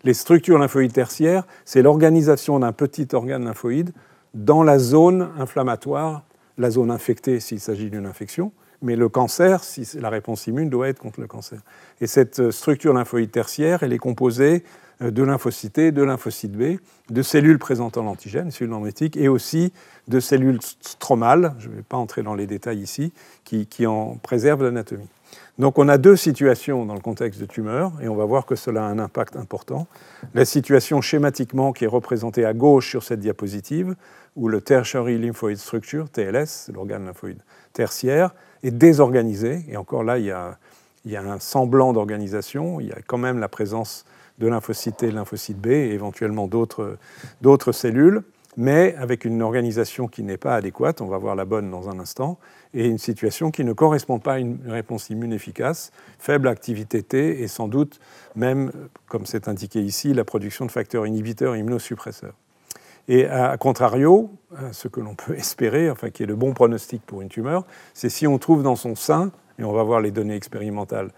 Les 0.05 0.15
structures 0.15 0.59
lymphoïdes 0.59 0.93
tertiaires, 0.93 1.47
c'est 1.65 1.83
l'organisation 1.83 2.59
d'un 2.59 2.73
petit 2.73 3.09
organe 3.13 3.45
lymphoïde 3.45 3.93
dans 4.35 4.63
la 4.63 4.79
zone 4.79 5.31
inflammatoire, 5.39 6.25
la 6.59 6.71
zone 6.71 6.91
infectée 6.91 7.41
s'il 7.41 7.61
s'agit 7.61 7.91
d'une 7.91 8.07
infection, 8.07 8.53
mais 8.83 8.97
le 8.97 9.09
cancer, 9.09 9.65
si 9.65 9.87
la 9.99 10.11
réponse 10.11 10.47
immune 10.47 10.69
doit 10.69 10.89
être 10.89 10.99
contre 10.99 11.21
le 11.21 11.27
cancer. 11.27 11.61
Et 12.01 12.07
cette 12.07 12.41
euh, 12.41 12.51
structure 12.51 12.93
lymphoïde 12.93 13.31
tertiaire, 13.31 13.83
elle 13.83 13.93
est 13.93 13.99
composée 13.99 14.65
euh, 15.03 15.11
de 15.11 15.23
lymphocytes 15.23 15.79
de 15.79 16.03
lymphocytes 16.03 16.53
B, 16.53 16.79
de 17.11 17.23
cellules 17.23 17.59
présentant 17.59 18.03
l'antigène, 18.03 18.51
cellules 18.51 18.71
dendritiques, 18.71 19.17
et 19.17 19.29
aussi 19.29 19.73
de 20.09 20.21
cellules 20.21 20.59
stromales, 20.81 21.55
je 21.59 21.69
ne 21.69 21.75
vais 21.77 21.83
pas 21.83 21.97
entrer 21.97 22.23
dans 22.23 22.35
les 22.35 22.47
détails 22.47 22.81
ici, 22.81 23.13
qui, 23.45 23.67
qui 23.67 23.87
en 23.87 24.17
préservent 24.17 24.65
l'anatomie. 24.65 25.09
Donc 25.59 25.79
on 25.79 25.89
a 25.89 25.99
deux 25.99 26.17
situations 26.17 26.85
dans 26.85 26.95
le 26.95 27.01
contexte 27.01 27.41
de 27.41 27.47
tumeur, 27.47 27.93
et 28.03 28.09
on 28.09 28.17
va 28.17 28.25
voir 28.25 28.47
que 28.47 28.57
cela 28.57 28.85
a 28.85 28.89
un 28.89 28.99
impact 28.99 29.37
important. 29.37 29.87
La 30.35 30.45
situation 30.45 31.01
schématiquement 31.01 31.73
qui 31.73 31.85
est 31.85 31.89
représentée 31.89 32.45
à 32.45 32.53
gauche 32.53 32.91
sur 32.91 33.03
cette 33.03 33.21
diapositive, 33.21 33.95
où 34.35 34.49
le 34.49 34.61
tertiary 34.61 35.19
lymphoid 35.19 35.57
structure, 35.57 36.09
TLS, 36.11 36.71
l'organe 36.73 37.05
lymphoïde 37.05 37.43
tertiaire, 37.73 38.35
est 38.63 38.71
désorganisé, 38.71 39.65
et 39.69 39.77
encore 39.77 40.05
là, 40.05 40.19
il 40.19 40.27
y 40.27 40.31
a, 40.31 40.59
un 41.21 41.41
semblant 41.41 41.93
d'organisation, 41.93 42.81
il 42.81 42.89
y 42.89 42.93
a 42.93 42.99
quand 43.07 43.19
même 43.19 43.39
la 43.39 43.49
présence 43.49 44.05
de 44.39 44.47
lymphocytes 44.47 44.99
T, 44.99 45.11
lymphocytes 45.11 45.61
B 45.61 45.67
et 45.69 45.91
éventuellement 45.91 46.49
d'autres 46.49 47.73
cellules, 47.73 48.23
mais 48.57 48.95
avec 48.97 49.25
une 49.25 49.41
organisation 49.41 50.09
qui 50.09 50.23
n'est 50.23 50.37
pas 50.37 50.55
adéquate, 50.55 51.01
on 51.01 51.07
va 51.07 51.19
voir 51.19 51.35
la 51.35 51.45
bonne 51.45 51.71
dans 51.71 51.89
un 51.89 51.99
instant, 51.99 52.39
et 52.75 52.87
une 52.87 52.99
situation 52.99 53.51
qui 53.51 53.65
ne 53.65 53.73
correspond 53.73 54.19
pas 54.19 54.35
à 54.35 54.39
une 54.39 54.59
réponse 54.67 55.11
immune 55.11 55.33
efficace, 55.33 55.91
faible 56.19 56.49
activité 56.49 57.03
T 57.03 57.43
et 57.43 57.49
sans 57.49 57.69
doute 57.69 58.01
même, 58.37 58.73
comme 59.09 59.27
c'est 59.27 59.49
indiqué 59.49 59.81
ici, 59.81 60.13
la 60.15 60.25
production 60.25 60.67
de 60.67 60.71
facteurs 60.71 61.07
inhibiteurs 61.07 61.57
immunosuppresseurs. 61.57 62.35
Et 63.09 63.27
à 63.27 63.57
contrario, 63.57 64.31
ce 64.73 64.89
que 64.89 65.01
l'on 65.01 65.15
peut 65.15 65.35
espérer, 65.37 65.91
enfin 65.91 66.11
qui 66.11 66.23
est 66.23 66.27
le 66.27 66.37
bon 66.37 66.55
pronostic 66.55 67.03
pour 67.05 67.21
une 67.23 67.29
tumeur, 67.29 67.65
c'est 67.95 68.09
si 68.09 68.27
on 68.27 68.39
trouve 68.39 68.63
dans 68.63 68.77
son 68.77 68.95
sein, 68.95 69.33
et 69.59 69.65
on 69.65 69.73
va 69.73 69.83
voir 69.83 70.01
les 70.01 70.11
données 70.11 70.37
expérimentales 70.37 71.11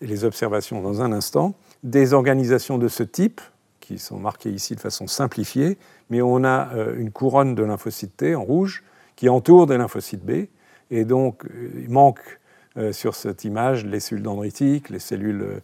et 0.00 0.06
les 0.06 0.24
observations 0.24 0.82
dans 0.82 1.02
un 1.02 1.12
instant, 1.12 1.54
des 1.82 2.12
organisations 2.12 2.78
de 2.78 2.88
ce 2.88 3.02
type, 3.02 3.40
qui 3.80 3.98
sont 3.98 4.18
marquées 4.18 4.50
ici 4.50 4.74
de 4.74 4.80
façon 4.80 5.06
simplifiée, 5.06 5.76
mais 6.08 6.22
on 6.22 6.42
a 6.42 6.74
euh, 6.74 6.96
une 6.96 7.10
couronne 7.10 7.54
de 7.54 7.62
lymphocytes 7.62 8.16
T 8.16 8.34
en 8.34 8.42
rouge 8.42 8.82
qui 9.14 9.28
entoure 9.28 9.66
des 9.66 9.76
lymphocytes 9.76 10.24
B, 10.24 10.46
et 10.90 11.04
donc 11.04 11.44
euh, 11.44 11.70
il 11.82 11.90
manque 11.90 12.40
euh, 12.78 12.92
sur 12.92 13.14
cette 13.14 13.44
image 13.44 13.84
les 13.84 14.00
cellules 14.00 14.22
dendritiques, 14.22 14.88
les 14.88 14.98
cellules 14.98 15.60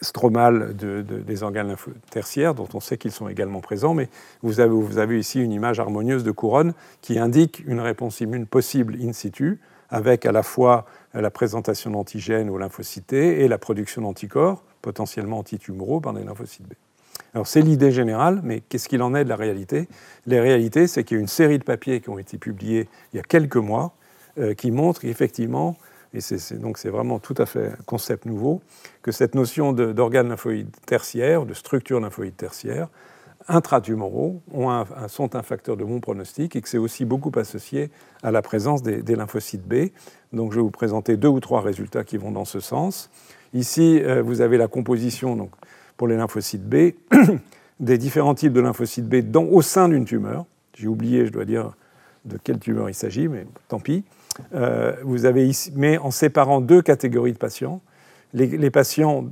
stromales 0.00 0.74
des 0.74 1.42
organes 1.42 1.76
tertiaires, 2.10 2.54
dont 2.54 2.68
on 2.74 2.80
sait 2.80 2.98
qu'ils 2.98 3.12
sont 3.12 3.28
également 3.28 3.60
présents, 3.60 3.94
mais 3.94 4.08
vous 4.42 4.60
avez, 4.60 5.18
ici 5.18 5.40
une 5.40 5.52
image 5.52 5.80
harmonieuse 5.80 6.24
de 6.24 6.30
couronne 6.30 6.74
qui 7.00 7.18
indique 7.18 7.62
une 7.66 7.80
réponse 7.80 8.20
immune 8.20 8.46
possible 8.46 8.96
in 9.02 9.12
situ, 9.12 9.60
avec 9.90 10.26
à 10.26 10.32
la 10.32 10.42
fois 10.42 10.86
la 11.12 11.30
présentation 11.30 11.90
d'antigènes 11.90 12.50
aux 12.50 12.58
lymphocytes 12.58 13.12
et 13.12 13.46
la 13.48 13.58
production 13.58 14.02
d'anticorps, 14.02 14.64
potentiellement 14.82 15.38
antitumoraux, 15.38 16.00
par 16.00 16.12
des 16.12 16.24
lymphocytes 16.24 16.66
B. 16.66 16.72
Alors 17.34 17.46
c'est 17.46 17.62
l'idée 17.62 17.90
générale, 17.90 18.40
mais 18.44 18.60
qu'est-ce 18.60 18.88
qu'il 18.88 19.02
en 19.02 19.14
est 19.14 19.24
de 19.24 19.28
la 19.28 19.36
réalité? 19.36 19.88
La 20.26 20.40
réalité, 20.40 20.86
c'est 20.86 21.04
qu'il 21.04 21.16
y 21.16 21.18
a 21.18 21.20
une 21.20 21.28
série 21.28 21.58
de 21.58 21.64
papiers 21.64 22.00
qui 22.00 22.08
ont 22.08 22.18
été 22.18 22.38
publiés 22.38 22.88
il 23.12 23.16
y 23.16 23.20
a 23.20 23.22
quelques 23.22 23.56
mois 23.56 23.94
euh, 24.38 24.54
qui 24.54 24.70
montrent 24.70 25.00
qu'effectivement, 25.00 25.76
et 26.14 26.20
c'est, 26.20 26.58
donc 26.58 26.78
c'est 26.78 26.90
vraiment 26.90 27.18
tout 27.18 27.34
à 27.38 27.44
fait 27.44 27.66
un 27.66 27.82
concept 27.86 28.24
nouveau, 28.24 28.62
que 29.02 29.10
cette 29.10 29.34
notion 29.34 29.72
d'organes 29.72 30.28
lymphoïdes 30.28 30.74
tertiaires, 30.86 31.44
de 31.44 31.54
structure 31.54 32.00
lymphoïde 32.00 32.36
tertiaire, 32.36 32.88
intratumoraux 33.48 34.40
sont 35.08 35.36
un 35.36 35.42
facteur 35.42 35.76
de 35.76 35.84
bon 35.84 36.00
pronostic 36.00 36.56
et 36.56 36.62
que 36.62 36.68
c'est 36.68 36.78
aussi 36.78 37.04
beaucoup 37.04 37.32
associé 37.36 37.90
à 38.22 38.30
la 38.30 38.42
présence 38.42 38.82
des, 38.82 39.16
lymphocytes 39.16 39.66
B. 39.66 39.90
Donc 40.32 40.52
je 40.52 40.56
vais 40.56 40.62
vous 40.62 40.70
présenter 40.70 41.16
deux 41.16 41.28
ou 41.28 41.40
trois 41.40 41.60
résultats 41.60 42.04
qui 42.04 42.16
vont 42.16 42.30
dans 42.30 42.44
ce 42.46 42.60
sens. 42.60 43.10
Ici, 43.52 44.00
euh, 44.02 44.22
vous 44.22 44.40
avez 44.40 44.56
la 44.56 44.66
composition 44.66 45.36
donc, 45.36 45.50
pour 45.96 46.08
les 46.08 46.16
lymphocytes 46.16 46.66
B 46.66 46.92
des 47.80 47.98
différents 47.98 48.34
types 48.34 48.52
de 48.52 48.60
lymphocytes 48.60 49.08
B 49.08 49.36
au 49.36 49.62
sein 49.62 49.88
d'une 49.88 50.04
tumeur. 50.04 50.46
J'ai 50.74 50.88
oublié, 50.88 51.26
je 51.26 51.32
dois 51.32 51.44
dire, 51.44 51.72
de 52.24 52.38
quelle 52.42 52.58
tumeur 52.58 52.88
il 52.88 52.94
s'agit, 52.94 53.28
mais 53.28 53.46
tant 53.68 53.78
pis. 53.78 54.04
Euh, 54.54 54.94
vous 55.02 55.24
avez 55.24 55.46
ici, 55.46 55.72
mais 55.74 55.98
en 55.98 56.10
séparant 56.10 56.60
deux 56.60 56.82
catégories 56.82 57.32
de 57.32 57.38
patients. 57.38 57.80
Les, 58.32 58.70
patients 58.70 59.26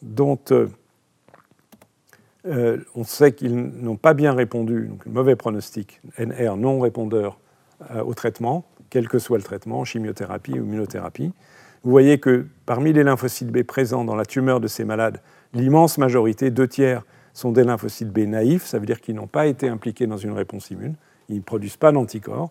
dont 0.00 0.38
euh, 0.50 0.68
euh, 2.46 2.78
on 2.94 3.04
sait 3.04 3.32
qu'ils 3.32 3.54
n'ont 3.54 3.96
pas 3.96 4.14
bien 4.14 4.32
répondu, 4.32 4.86
donc 4.88 5.04
mauvais 5.04 5.36
pronostic, 5.36 6.00
NR 6.18 6.56
non 6.56 6.80
répondeur 6.80 7.38
au 8.02 8.14
traitement, 8.14 8.64
quel 8.88 9.06
que 9.06 9.18
soit 9.18 9.36
le 9.36 9.44
traitement, 9.44 9.84
chimiothérapie 9.84 10.52
ou 10.52 10.64
immunothérapie. 10.64 11.32
Vous 11.82 11.90
voyez 11.90 12.18
que 12.18 12.46
parmi 12.64 12.94
les 12.94 13.04
lymphocytes 13.04 13.50
B 13.50 13.62
présents 13.62 14.04
dans 14.04 14.14
la 14.14 14.24
tumeur 14.24 14.60
de 14.60 14.68
ces 14.68 14.86
malades, 14.86 15.20
l'immense 15.52 15.98
majorité, 15.98 16.50
deux 16.50 16.66
tiers, 16.66 17.04
sont 17.34 17.52
des 17.52 17.64
lymphocytes 17.64 18.10
B 18.10 18.20
naïfs, 18.20 18.64
ça 18.64 18.78
veut 18.78 18.86
dire 18.86 19.02
qu'ils 19.02 19.14
n'ont 19.14 19.26
pas 19.26 19.46
été 19.46 19.68
impliqués 19.68 20.06
dans 20.06 20.16
une 20.16 20.32
réponse 20.32 20.70
immune, 20.70 20.94
ils 21.28 21.36
ne 21.36 21.42
produisent 21.42 21.76
pas 21.76 21.92
d'anticorps. 21.92 22.50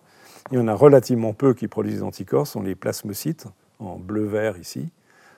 Il 0.52 0.58
y 0.58 0.60
en 0.60 0.68
a 0.68 0.74
relativement 0.74 1.32
peu 1.32 1.54
qui 1.54 1.66
produisent 1.66 1.96
des 1.96 2.02
anticorps, 2.02 2.46
ce 2.46 2.54
sont 2.54 2.62
les 2.62 2.74
plasmocytes, 2.74 3.46
en 3.80 3.96
bleu-vert 3.96 4.58
ici. 4.58 4.88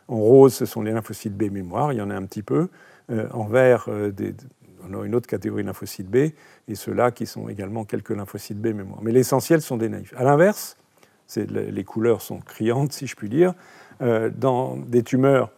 En 0.06 0.16
rose, 0.16 0.54
ce 0.54 0.66
sont 0.66 0.82
les 0.82 0.92
lymphocytes 0.92 1.36
B 1.36 1.50
mémoire, 1.50 1.92
il 1.92 1.96
y 1.96 2.02
en 2.02 2.10
a 2.10 2.14
un 2.14 2.24
petit 2.24 2.42
peu. 2.42 2.68
Euh, 3.10 3.26
en 3.32 3.44
vert, 3.44 3.86
euh, 3.88 4.12
on 4.88 5.00
a 5.00 5.04
une 5.04 5.14
autre 5.14 5.26
catégorie 5.26 5.62
lymphocytes 5.62 6.08
B, 6.08 6.16
et 6.16 6.74
ceux-là 6.74 7.10
qui 7.10 7.26
sont 7.26 7.48
également 7.48 7.84
quelques 7.84 8.10
lymphocytes 8.10 8.60
B 8.60 8.68
mémoire. 8.68 9.00
Mais 9.02 9.12
l'essentiel 9.12 9.62
sont 9.62 9.76
des 9.76 9.88
naïfs. 9.88 10.14
À 10.16 10.24
l'inverse, 10.24 10.76
les 11.36 11.84
couleurs 11.84 12.22
sont 12.22 12.40
criantes, 12.40 12.92
si 12.92 13.06
je 13.06 13.16
puis 13.16 13.28
dire, 13.28 13.54
euh, 14.00 14.30
dans 14.34 14.76
des 14.76 15.02
tumeurs 15.02 15.50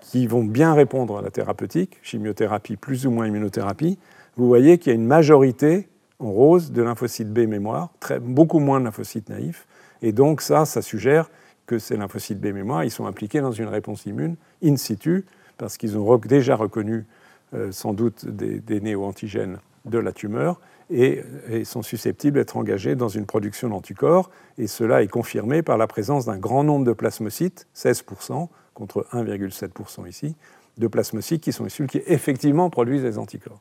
qui 0.00 0.26
vont 0.26 0.44
bien 0.44 0.74
répondre 0.74 1.18
à 1.18 1.22
la 1.22 1.30
thérapeutique, 1.30 1.98
chimiothérapie 2.02 2.76
plus 2.76 3.06
ou 3.06 3.10
moins 3.10 3.26
immunothérapie, 3.26 3.98
vous 4.36 4.48
voyez 4.48 4.78
qu'il 4.78 4.90
y 4.90 4.92
a 4.92 4.96
une 4.96 5.06
majorité 5.06 5.88
en 6.22 6.30
rose 6.30 6.72
de 6.72 6.82
lymphocytes 6.82 7.32
B 7.32 7.40
mémoire, 7.40 7.90
beaucoup 8.20 8.60
moins 8.60 8.78
de 8.78 8.84
lymphocytes 8.84 9.28
naïfs. 9.28 9.66
Et 10.02 10.12
donc 10.12 10.40
ça, 10.40 10.64
ça 10.64 10.80
suggère 10.80 11.30
que 11.66 11.78
ces 11.78 11.96
lymphocytes 11.96 12.40
B 12.40 12.46
mémoire, 12.46 12.84
ils 12.84 12.90
sont 12.90 13.06
impliqués 13.06 13.40
dans 13.40 13.52
une 13.52 13.68
réponse 13.68 14.06
immune 14.06 14.36
in 14.64 14.76
situ, 14.76 15.24
parce 15.58 15.76
qu'ils 15.76 15.98
ont 15.98 16.16
déjà 16.18 16.56
reconnu 16.56 17.06
euh, 17.54 17.72
sans 17.72 17.92
doute 17.92 18.26
des, 18.26 18.80
néo-antigènes 18.80 19.58
de 19.84 19.98
la 19.98 20.12
tumeur 20.12 20.60
et, 20.90 21.22
et 21.48 21.64
sont 21.64 21.82
susceptibles 21.82 22.36
d'être 22.36 22.56
engagés 22.56 22.94
dans 22.94 23.08
une 23.08 23.26
production 23.26 23.68
d'anticorps. 23.68 24.30
Et 24.58 24.66
cela 24.66 25.02
est 25.02 25.08
confirmé 25.08 25.62
par 25.62 25.76
la 25.76 25.86
présence 25.86 26.26
d'un 26.26 26.38
grand 26.38 26.62
nombre 26.64 26.84
de 26.84 26.92
plasmocytes, 26.92 27.66
16% 27.76 28.48
contre 28.74 29.06
1,7% 29.12 30.08
ici, 30.08 30.36
de 30.78 30.86
plasmocytes 30.86 31.42
qui 31.42 31.52
sont 31.52 31.66
issus 31.66 31.86
qui 31.86 32.00
effectivement 32.06 32.70
produisent 32.70 33.02
des 33.02 33.18
anticorps. 33.18 33.60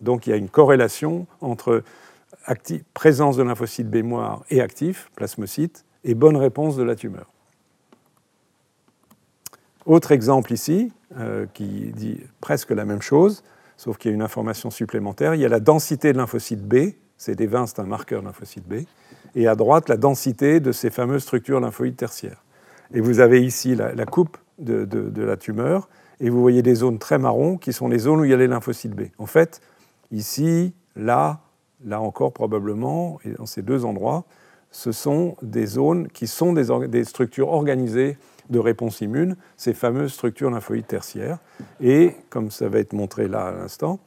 Donc 0.00 0.26
il 0.26 0.30
y 0.30 0.32
a 0.32 0.36
une 0.36 0.48
corrélation 0.48 1.26
entre 1.40 1.82
présence 2.94 3.36
de 3.36 3.42
lymphocytes 3.42 3.90
mémoire 3.90 4.44
et 4.50 4.60
actifs, 4.60 5.10
plasmocytes, 5.16 5.84
et 6.04 6.14
bonne 6.14 6.36
réponse 6.36 6.76
de 6.76 6.82
la 6.82 6.94
tumeur. 6.94 7.26
Autre 9.84 10.12
exemple 10.12 10.52
ici, 10.52 10.92
euh, 11.16 11.46
qui 11.54 11.92
dit 11.94 12.20
presque 12.40 12.70
la 12.70 12.84
même 12.84 13.02
chose, 13.02 13.42
sauf 13.76 13.96
qu'il 13.96 14.10
y 14.10 14.12
a 14.12 14.14
une 14.14 14.22
information 14.22 14.70
supplémentaire. 14.70 15.34
Il 15.34 15.40
y 15.40 15.46
a 15.46 15.48
la 15.48 15.60
densité 15.60 16.12
de 16.12 16.18
lymphocytes 16.18 16.66
B, 16.66 16.92
CD20 17.18 17.66
c'est 17.66 17.80
un 17.80 17.84
marqueur 17.84 18.22
lymphocyte 18.22 18.68
B, 18.68 18.84
et 19.34 19.46
à 19.46 19.54
droite 19.54 19.88
la 19.88 19.96
densité 19.96 20.60
de 20.60 20.72
ces 20.72 20.90
fameuses 20.90 21.22
structures 21.22 21.60
lymphoïdes 21.60 21.96
tertiaires. 21.96 22.44
Et 22.92 23.00
vous 23.00 23.20
avez 23.20 23.42
ici 23.44 23.74
la, 23.74 24.06
coupe 24.06 24.38
de, 24.58 24.84
de, 24.84 25.22
la 25.22 25.36
tumeur, 25.36 25.88
et 26.20 26.30
vous 26.30 26.40
voyez 26.40 26.62
des 26.62 26.74
zones 26.74 26.98
très 26.98 27.18
marron 27.18 27.56
qui 27.56 27.72
sont 27.72 27.88
les 27.88 27.98
zones 27.98 28.20
où 28.20 28.24
il 28.24 28.30
y 28.30 28.34
a 28.34 28.38
les 28.38 28.46
lymphocytes 28.46 28.94
B. 28.94 29.02
En 29.18 29.26
fait, 29.26 29.60
Ici, 30.10 30.74
là, 30.96 31.40
là 31.84 32.00
encore 32.00 32.32
probablement, 32.32 33.18
et 33.24 33.30
dans 33.32 33.46
ces 33.46 33.62
deux 33.62 33.84
endroits, 33.84 34.24
ce 34.70 34.92
sont 34.92 35.36
des 35.42 35.66
zones 35.66 36.08
qui 36.08 36.26
sont 36.26 36.52
des, 36.52 37.04
structures 37.04 37.48
organisées 37.48 38.18
de 38.50 38.58
réponse 38.58 39.00
immune, 39.00 39.36
ces 39.56 39.74
fameuses 39.74 40.12
structures 40.12 40.50
lymphoïdes 40.50 40.86
tertiaires. 40.86 41.38
Et 41.80 42.14
comme 42.30 42.50
ça 42.50 42.68
va 42.68 42.78
être 42.78 42.92
montré 42.92 43.28
là 43.28 43.46
à 43.46 43.52
l'instant, 43.52 43.98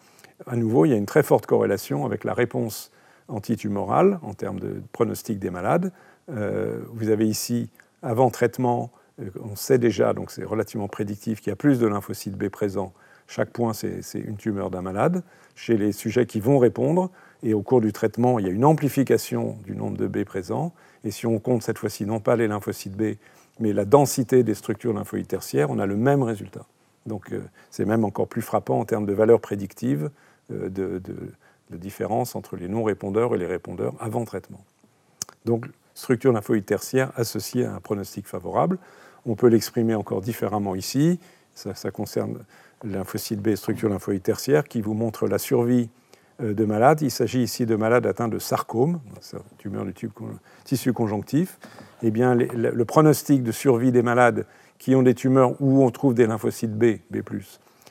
à 0.48 0.56
nouveau, 0.56 0.86
il 0.86 0.90
y 0.90 0.94
a 0.94 0.98
une 0.98 1.06
très 1.06 1.24
forte 1.24 1.46
corrélation 1.46 2.06
avec 2.06 2.24
la 2.24 2.34
réponse 2.34 2.92
antitumorale 3.28 4.20
en 4.24 4.34
termes 4.34 4.60
de 4.60 4.82
pronostic 4.92 5.40
des 5.40 5.50
malades. 5.50 5.92
Euh, 6.30 6.80
vous 6.94 7.10
avez 7.10 7.28
ici, 7.28 7.70
avant 8.02 8.30
traitement, 8.30 8.92
euh, 9.20 9.30
on 9.44 9.56
sait 9.56 9.78
déjà, 9.78 10.14
donc 10.14 10.32
c'est 10.32 10.44
relativement 10.44 10.88
prédictif, 10.88 11.42
qu'il 11.42 11.52
y 11.52 11.54
a 11.54 11.56
plus 11.56 11.80
de 11.80 11.88
lymphocytes 11.88 12.38
B 12.38 12.50
présents 12.50 12.94
chaque 13.28 13.52
point 13.52 13.74
c'est 13.74 14.02
une 14.20 14.38
tumeur 14.38 14.70
d'un 14.70 14.82
malade. 14.82 15.24
Chez 15.56 15.78
les 15.78 15.92
sujets 15.92 16.26
qui 16.26 16.40
vont 16.40 16.58
répondre, 16.60 17.12
et 17.44 17.54
au 17.54 17.62
cours 17.62 17.82
du 17.82 17.92
traitement, 17.92 18.40
il 18.40 18.46
y 18.46 18.50
a 18.50 18.52
une 18.52 18.66
amplification 18.66 19.58
du 19.66 19.76
nombre 19.76 19.98
de 19.98 20.08
B 20.08 20.24
présents. 20.24 20.74
Et 21.04 21.12
si 21.12 21.26
on 21.26 21.40
compte 21.40 21.64
cette 21.64 21.78
fois-ci 21.78 22.06
non 22.06 22.20
pas 22.20 22.36
les 22.36 22.48
lymphocytes 22.48 22.96
B, 22.96 23.16
mais 23.60 23.74
la 23.74 23.86
densité 23.86 24.44
des 24.44 24.54
structures 24.54 24.94
lymphoïdes 24.94 25.28
tertiaires, 25.28 25.70
on 25.72 25.80
a 25.80 25.86
le 25.86 25.96
même 25.96 26.24
résultat. 26.24 26.66
Donc 27.06 27.32
euh, 27.32 27.42
c'est 27.72 27.86
même 27.86 28.06
encore 28.06 28.28
plus 28.28 28.42
frappant 28.42 28.80
en 28.80 28.86
termes 28.86 29.06
de 29.06 29.14
valeur 29.14 29.40
prédictive 29.42 30.12
euh, 30.52 30.70
de, 30.70 31.02
différence 31.72 32.36
entre 32.36 32.58
les 32.58 32.68
non-répondeurs 32.68 33.34
et 33.34 33.38
les 33.38 33.46
répondeurs 33.46 33.94
avant 34.02 34.26
traitement. 34.26 34.60
Donc 35.46 35.68
structure 35.94 36.34
lymphoïde 36.34 36.66
tertiaire 36.66 37.14
associée 37.16 37.64
à 37.64 37.74
un 37.74 37.80
pronostic 37.80 38.28
favorable. 38.28 38.78
On 39.26 39.36
peut 39.36 39.48
l'exprimer 39.48 39.96
encore 39.96 40.20
différemment 40.20 40.76
ici. 40.76 41.18
Ça, 41.56 41.74
ça 41.74 41.90
concerne 41.90 42.40
lymphocyte 42.84 43.42
B, 43.42 43.56
structure 43.56 43.90
lymphoïde 43.90 44.24
tertiaire, 44.24 44.64
qui 44.64 44.82
vous 44.82 44.94
montre 44.94 45.28
la 45.28 45.38
survie 45.38 45.90
euh, 46.42 46.54
de 46.54 46.66
malades. 46.66 47.02
Il 47.02 47.12
s'agit 47.12 47.42
ici 47.42 47.66
de 47.66 47.76
malades 47.76 48.06
atteints 48.06 48.28
de 48.28 48.40
sarcome, 48.40 49.00
tumeur 49.58 49.86
du 49.86 49.94
tissu 50.64 50.94
conjonctif. 50.94 51.60
Eh 52.04 52.12
bien, 52.12 52.36
le 52.36 52.86
pronostic 52.86 53.44
de 53.44 53.52
survie 53.52 53.92
des 53.92 54.02
malades 54.02 54.46
qui 54.80 54.96
ont 54.96 55.04
des 55.04 55.14
tumeurs 55.14 55.62
où 55.62 55.84
on 55.84 55.92
trouve 55.92 56.16
des 56.16 56.26
lymphocytes 56.26 56.76
B, 56.76 56.98
B+, 57.12 57.22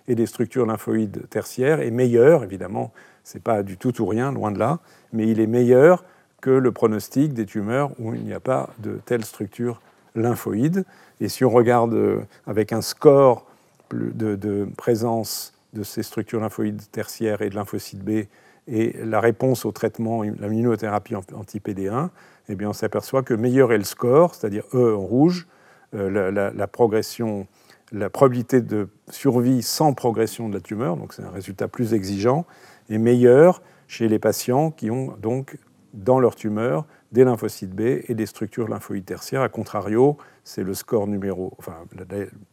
et 0.08 0.16
des 0.16 0.26
structures 0.26 0.66
lymphoïdes 0.66 1.28
tertiaires 1.30 1.80
est 1.80 1.92
meilleur, 1.92 2.42
évidemment, 2.42 2.92
ce 3.22 3.36
n'est 3.36 3.42
pas 3.42 3.62
du 3.62 3.76
tout 3.76 4.02
ou 4.02 4.06
rien, 4.06 4.32
loin 4.32 4.50
de 4.50 4.58
là, 4.58 4.80
mais 5.12 5.28
il 5.28 5.38
est 5.38 5.46
meilleur 5.46 6.04
que 6.40 6.50
le 6.50 6.72
pronostic 6.72 7.32
des 7.32 7.46
tumeurs 7.46 7.92
où 8.00 8.12
il 8.14 8.24
n'y 8.24 8.32
a 8.32 8.40
pas 8.40 8.70
de 8.78 8.98
telle 9.04 9.24
structure 9.24 9.80
lymphoïde. 10.16 10.84
Et 11.20 11.28
si 11.28 11.44
on 11.44 11.50
regarde 11.50 11.94
euh, 11.94 12.20
avec 12.48 12.72
un 12.72 12.82
score 12.82 13.46
de, 13.92 14.68
présence 14.76 15.52
de 15.72 15.82
ces 15.82 16.02
structures 16.02 16.40
lymphoïdes 16.40 16.82
tertiaires 16.90 17.42
et 17.42 17.50
de 17.50 17.54
lymphocytes 17.54 18.02
B 18.02 18.26
et 18.66 18.96
la 19.04 19.20
réponse 19.20 19.64
au 19.64 19.72
traitement, 19.72 20.22
l'immunothérapie 20.22 21.16
anti-PD1, 21.16 22.10
eh 22.48 22.54
bien 22.54 22.70
on 22.70 22.72
s'aperçoit 22.72 23.22
que 23.22 23.34
meilleur 23.34 23.72
est 23.72 23.78
le 23.78 23.84
score, 23.84 24.34
c'est-à-dire 24.34 24.64
E 24.74 24.94
en 24.96 25.00
rouge, 25.00 25.48
euh, 25.94 26.30
la, 26.30 26.66
progression, 26.68 27.46
la 27.90 28.10
probabilité 28.10 28.60
de 28.60 28.88
survie 29.10 29.62
sans 29.62 29.92
progression 29.92 30.48
de 30.48 30.54
la 30.54 30.60
tumeur, 30.60 30.96
donc 30.96 31.14
c'est 31.14 31.24
un 31.24 31.30
résultat 31.30 31.68
plus 31.68 31.94
exigeant, 31.94 32.46
est 32.90 32.98
meilleure 32.98 33.62
chez 33.88 34.08
les 34.08 34.20
patients 34.20 34.70
qui 34.70 34.90
ont 34.90 35.16
donc 35.20 35.58
dans 35.94 36.20
leur 36.20 36.36
tumeur 36.36 36.86
des 37.12 37.24
lymphocytes 37.24 37.74
B 37.74 37.80
et 38.08 38.14
des 38.14 38.26
structures 38.26 38.68
lymphoïdes 38.68 39.04
tertiaires. 39.04 39.42
A 39.42 39.48
contrario, 39.48 40.16
c'est 40.44 40.62
le 40.62 40.74
score 40.74 41.06
numéro, 41.06 41.52
enfin, 41.58 41.74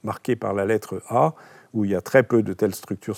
marqué 0.04 0.36
par 0.36 0.54
la 0.54 0.66
lettre 0.66 1.02
A, 1.10 1.36
où 1.74 1.86
il 1.86 1.92
y 1.92 1.96
a 1.96 2.02
très 2.02 2.24
peu 2.24 2.42
de 2.42 2.54
telles 2.54 2.74
structures, 2.74 3.18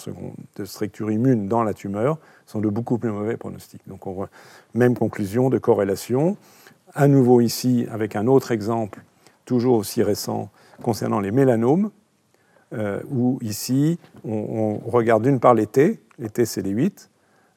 immunes 1.09 1.47
dans 1.47 1.63
la 1.63 1.73
tumeur, 1.73 2.17
sont 2.45 2.59
de 2.59 2.67
beaucoup 2.67 2.97
plus 2.97 3.11
mauvais 3.11 3.37
pronostics. 3.37 3.81
Donc 3.87 4.07
on 4.07 4.11
voit 4.11 4.29
même 4.73 4.97
conclusion 4.97 5.49
de 5.49 5.57
corrélation. 5.57 6.37
À 6.93 7.07
nouveau 7.07 7.41
ici, 7.41 7.87
avec 7.91 8.15
un 8.15 8.27
autre 8.27 8.51
exemple, 8.51 9.01
toujours 9.45 9.77
aussi 9.77 10.03
récent, 10.03 10.49
concernant 10.81 11.19
les 11.19 11.31
mélanomes, 11.31 11.91
euh, 12.73 13.01
où 13.09 13.39
ici, 13.41 13.97
on, 14.23 14.77
regarde 14.85 15.23
d'une 15.23 15.39
part 15.39 15.53
les 15.53 15.67
T, 15.67 15.99
les 16.19 16.29
T 16.29 16.45
c'est 16.45 16.61
les 16.61 16.71
8, 16.71 17.09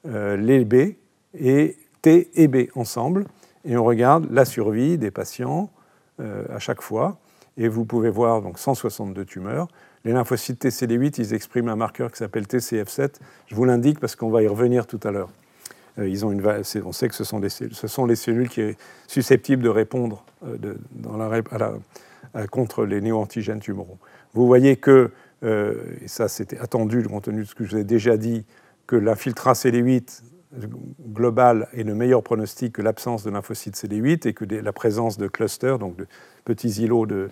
euh, 0.06 0.36
les 0.36 0.64
B, 0.64 0.94
et 1.34 1.76
T 2.00 2.30
et 2.34 2.48
B 2.48 2.68
ensemble, 2.74 3.26
et 3.64 3.76
on 3.76 3.84
regarde 3.84 4.28
la 4.30 4.44
survie 4.44 4.98
des 4.98 5.10
patients 5.10 5.70
euh, 6.20 6.44
à 6.54 6.58
chaque 6.58 6.82
fois. 6.82 7.18
Et 7.56 7.68
vous 7.68 7.84
pouvez 7.84 8.10
voir 8.10 8.42
donc 8.42 8.58
162 8.58 9.24
tumeurs. 9.24 9.68
Les 10.04 10.12
lymphocytes 10.12 10.64
TCD8, 10.64 11.14
ils 11.18 11.34
expriment 11.34 11.68
un 11.68 11.76
marqueur 11.76 12.10
qui 12.10 12.18
s'appelle 12.18 12.44
TCF7. 12.44 13.14
Je 13.46 13.54
vous 13.54 13.64
l'indique 13.64 14.00
parce 14.00 14.16
qu'on 14.16 14.30
va 14.30 14.42
y 14.42 14.48
revenir 14.48 14.86
tout 14.86 15.00
à 15.04 15.10
l'heure. 15.10 15.28
Euh, 15.98 16.08
ils 16.08 16.24
ont 16.24 16.32
une, 16.32 16.42
on 16.84 16.92
sait 16.92 17.08
que 17.08 17.14
ce 17.14 17.24
sont, 17.24 17.40
ce 17.48 17.86
sont, 17.86 18.06
les 18.06 18.16
cellules 18.16 18.48
qui 18.48 18.72
sont 18.72 18.76
susceptibles 19.06 19.62
de 19.62 19.68
répondre 19.68 20.24
euh, 20.46 20.74
la, 22.34 22.46
contre 22.46 22.84
les 22.84 23.00
néoantigènes 23.00 23.60
tumoraux. 23.60 23.98
Vous 24.32 24.46
voyez 24.46 24.76
que, 24.76 25.10
et 25.42 26.06
ça 26.08 26.28
c'était 26.28 26.58
attendu 26.58 27.02
compte 27.02 27.24
tenu 27.24 27.42
de 27.42 27.44
ce 27.44 27.54
que 27.54 27.64
je 27.64 27.72
vous 27.72 27.76
ai 27.76 27.84
déjà 27.84 28.16
dit, 28.16 28.46
que 28.86 28.96
l'infiltrat 28.96 29.52
CD8 29.52 30.22
global 31.12 31.68
est 31.72 31.82
le 31.82 31.94
meilleur 31.94 32.22
pronostic 32.22 32.74
que 32.74 32.82
l'absence 32.82 33.24
de 33.24 33.30
lymphocytes 33.30 33.76
CD8 33.76 34.28
et 34.28 34.34
que 34.34 34.44
la 34.44 34.72
présence 34.72 35.18
de 35.18 35.28
clusters, 35.28 35.78
donc 35.78 35.96
de 35.96 36.06
petits 36.44 36.82
îlots 36.82 37.06
de, 37.06 37.30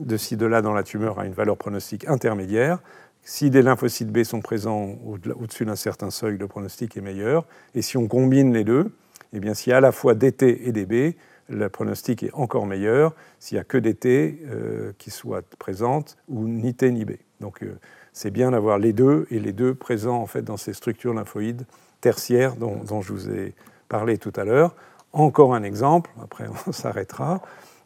de 0.00 0.16
ci, 0.16 0.36
de 0.36 0.46
là 0.46 0.62
dans 0.62 0.72
la 0.72 0.82
tumeur, 0.82 1.18
a 1.18 1.26
une 1.26 1.32
valeur 1.32 1.56
pronostique 1.56 2.08
intermédiaire. 2.08 2.78
Si 3.22 3.50
des 3.50 3.62
lymphocytes 3.62 4.10
B 4.10 4.24
sont 4.24 4.40
présents 4.40 4.98
au-dessus 5.04 5.64
d'un 5.64 5.76
certain 5.76 6.10
seuil, 6.10 6.38
le 6.38 6.48
pronostic 6.48 6.96
est 6.96 7.00
meilleur. 7.00 7.46
Et 7.74 7.82
si 7.82 7.96
on 7.96 8.08
combine 8.08 8.52
les 8.52 8.64
deux, 8.64 8.90
eh 9.32 9.40
bien, 9.40 9.54
s'il 9.54 9.70
y 9.70 9.74
a 9.74 9.76
à 9.76 9.80
la 9.80 9.92
fois 9.92 10.14
DT 10.14 10.66
et 10.66 10.72
DB, 10.72 11.16
le 11.48 11.68
pronostic 11.68 12.22
est 12.22 12.32
encore 12.34 12.66
meilleur 12.66 13.14
s'il 13.38 13.56
n'y 13.56 13.60
a 13.60 13.64
que 13.64 13.78
des 13.78 13.94
T 13.94 14.42
euh, 14.46 14.92
qui 14.98 15.10
soient 15.10 15.42
présentes 15.58 16.16
ou 16.28 16.46
ni 16.48 16.74
T 16.74 16.90
ni 16.90 17.04
B. 17.04 17.12
Donc 17.40 17.62
euh, 17.62 17.78
c'est 18.12 18.30
bien 18.30 18.52
d'avoir 18.52 18.78
les 18.78 18.92
deux 18.92 19.26
et 19.30 19.38
les 19.38 19.52
deux 19.52 19.74
présents 19.74 20.20
en 20.20 20.26
fait 20.26 20.42
dans 20.42 20.56
ces 20.56 20.72
structures 20.72 21.14
lymphoïdes 21.14 21.64
tertiaires 22.02 22.56
dont, 22.56 23.00
je 23.00 23.12
vous 23.12 23.30
ai 23.30 23.54
parlé 23.88 24.18
tout 24.18 24.32
à 24.36 24.44
l'heure. 24.44 24.74
Encore 25.14 25.54
un 25.54 25.62
exemple, 25.62 26.10
après 26.22 26.44
on 26.66 26.72
s'arrêtera. 26.72 27.40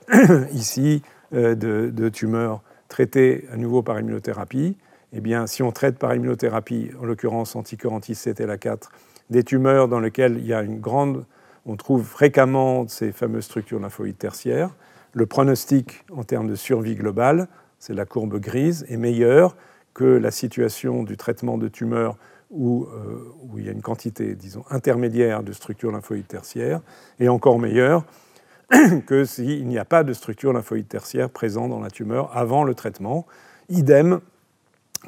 Ici, 0.53 1.03
euh, 1.33 1.55
de, 1.55 2.09
tumeurs 2.09 2.63
traitées 2.89 3.47
à 3.53 3.57
nouveau 3.57 3.83
par 3.83 4.01
immunothérapie. 4.01 4.77
Eh 5.13 5.21
bien, 5.21 5.47
si 5.47 5.63
on 5.63 5.71
traite 5.71 5.99
par 5.99 6.15
immunothérapie, 6.15 6.91
en 7.01 7.05
l'occurrence 7.05 7.55
anticorps 7.55 7.93
anti-CTLA4, 7.93 8.89
des 9.31 9.43
tumeurs 9.45 9.89
dans 9.89 10.01
lesquelles 10.01 10.39
il 10.39 10.47
y 10.47 10.55
a 10.55 10.63
une 10.63 10.81
grande, 10.81 11.25
on 11.65 11.77
trouve 11.77 12.05
fréquemment 12.05 12.87
ces 12.89 13.13
fameuses 13.13 13.45
structures 13.45 13.81
lymphoïdes 13.81 14.19
tertiaires, 14.19 14.71
le 15.13 15.27
pronostic 15.27 16.05
en 16.13 16.23
termes 16.25 16.49
de 16.49 16.55
survie 16.55 16.95
globale, 16.95 17.49
c'est 17.79 17.95
la 17.95 18.05
courbe 18.05 18.39
grise, 18.39 18.87
est 18.89 18.97
meilleur 18.97 19.57
que 19.95 20.05
la 20.05 20.31
situation 20.31 21.03
du 21.03 21.17
traitement 21.17 21.59
de 21.59 21.69
tumeurs 21.69 22.17
où, 22.51 22.85
euh, 22.85 23.33
où, 23.43 23.59
il 23.59 23.67
y 23.67 23.69
a 23.69 23.73
une 23.73 23.83
quantité, 23.83 24.35
disons, 24.35 24.65
intermédiaire 24.71 25.43
de 25.43 25.53
structures 25.53 25.91
lymphoïdes 25.91 26.29
tertiaires, 26.29 26.81
et 27.19 27.29
encore 27.29 27.59
meilleur 27.59 28.05
que 29.07 29.25
s'il 29.25 29.67
n'y 29.67 29.79
a 29.79 29.85
pas 29.85 30.05
de 30.05 30.13
structure 30.13 30.53
lymphoïde 30.53 30.89
tertiaire 30.89 31.31
présente 31.31 31.71
dans 31.71 31.81
la 31.81 31.91
tumeur 31.91 32.37
avant 32.37 32.65
le 32.65 32.75
traitement. 32.75 33.27
Idem, 33.69 34.21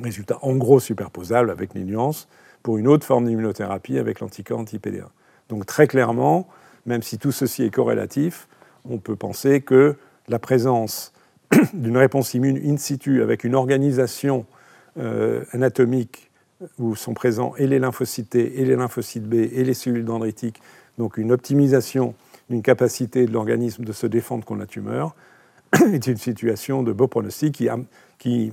résultat 0.03 0.39
en 0.43 0.57
gros 0.57 0.81
superposable 0.81 1.51
avec 1.51 1.75
les 1.75 1.85
nuances, 1.85 2.29
pour 2.63 2.79
une 2.79 2.89
autre 2.89 3.07
forme 3.07 3.27
d'immunothérapie 3.27 3.99
avec 3.99 4.21
l'anticorps 4.21 4.61
anti-PD1. 4.61 5.07
Donc 5.49 5.65
très 5.67 5.87
clairement, 5.87 6.49
même 6.87 7.03
si 7.03 7.19
tout 7.19 7.33
ceci 7.33 7.63
est 7.63 7.71
corrélatif, 7.71 8.49
on 8.85 8.99
peut 8.99 9.17
penser 9.17 9.61
que 9.61 9.97
la 10.29 10.39
présence 10.39 11.13
d'une 11.73 11.97
réponse 11.97 12.35
immune 12.35 12.59
in 12.65 12.77
situ 12.77 13.23
avec 13.23 13.45
une 13.45 13.55
organisation 13.55 14.45
euh, 14.99 15.45
anatomique 15.53 16.28
où 16.79 16.97
sont 16.97 17.15
présents 17.15 17.55
et 17.57 17.67
les 17.67 17.79
lymphocytes 17.79 18.31
T, 18.31 18.61
et 18.61 18.65
les 18.65 18.77
lymphocytes 18.77 19.29
B, 19.29 19.35
et 19.35 19.65
les 19.65 19.75
cellules 19.75 20.05
dendritiques, 20.05 20.61
donc 20.99 21.17
une 21.17 21.33
optimisation 21.33 22.15
d'une 22.51 22.63
capacité 22.63 23.27
de 23.27 23.33
l'organisme 23.33 23.85
de 23.85 23.93
se 23.93 24.07
défendre 24.07 24.45
contre 24.45 24.61
la 24.61 24.67
tumeur, 24.67 25.15
est 25.93 26.07
une 26.07 26.17
situation 26.17 26.83
de 26.83 26.93
beau 26.93 27.07
pronostic 27.07 27.63
qui, 28.19 28.53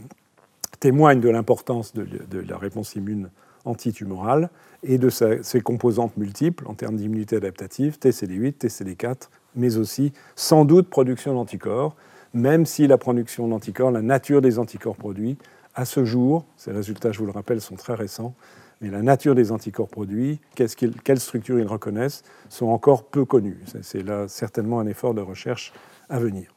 témoigne 0.80 1.22
de 1.22 1.30
l'importance 1.30 1.94
de, 1.94 2.06
la 2.48 2.58
réponse 2.58 2.96
immune 2.96 3.30
antitumorale 3.64 4.50
et 4.84 4.98
de 4.98 5.10
ses 5.10 5.62
composantes 5.62 6.18
multiples 6.18 6.68
en 6.68 6.74
termes 6.74 6.98
d'immunité 6.98 7.38
adaptative, 7.38 7.98
TCD8, 7.98 8.58
TCD4, 8.58 9.30
mais 9.56 9.78
aussi 9.78 10.12
sans 10.36 10.66
doute 10.66 10.90
production 10.90 11.34
d'anticorps, 11.34 11.96
même 12.34 12.66
si 12.66 12.86
la 12.86 12.98
production 12.98 13.48
d'anticorps, 13.48 13.90
la 13.90 14.02
nature 14.02 14.42
des 14.42 14.60
anticorps 14.60 14.98
produits, 14.98 15.38
à 15.76 15.86
ce 15.86 16.06
jour, 16.06 16.46
ces 16.58 16.72
résultats, 16.72 17.12
je 17.12 17.20
vous 17.20 17.26
le 17.26 17.32
rappelle, 17.32 17.62
sont 17.62 17.76
très 17.76 17.94
récents, 17.94 18.34
mais 18.82 18.90
la 18.90 19.02
nature 19.02 19.36
des 19.36 19.52
anticorps 19.52 19.88
produits, 19.88 20.40
quelles 20.56 21.20
structures 21.20 21.60
ils 21.60 21.68
reconnaissent, 21.68 22.24
sont 22.50 22.68
encore 22.68 23.04
peu 23.04 23.26
connues. 23.26 23.60
C'est 23.82 24.04
là 24.04 24.28
certainement 24.28 24.80
un 24.80 24.88
effort 24.88 25.14
de 25.14 25.22
recherche 25.22 25.74
à 26.10 26.20
venir. 26.20 26.54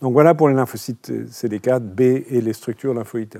Donc 0.00 0.12
voilà 0.12 0.34
pour 0.34 0.48
les 0.48 0.54
lymphocytes 0.54 1.10
CD4, 1.10 1.80
B 1.80 2.00
et 2.00 2.40
les 2.40 2.52
structures 2.52 2.92
lymphoïdes. 2.92 3.38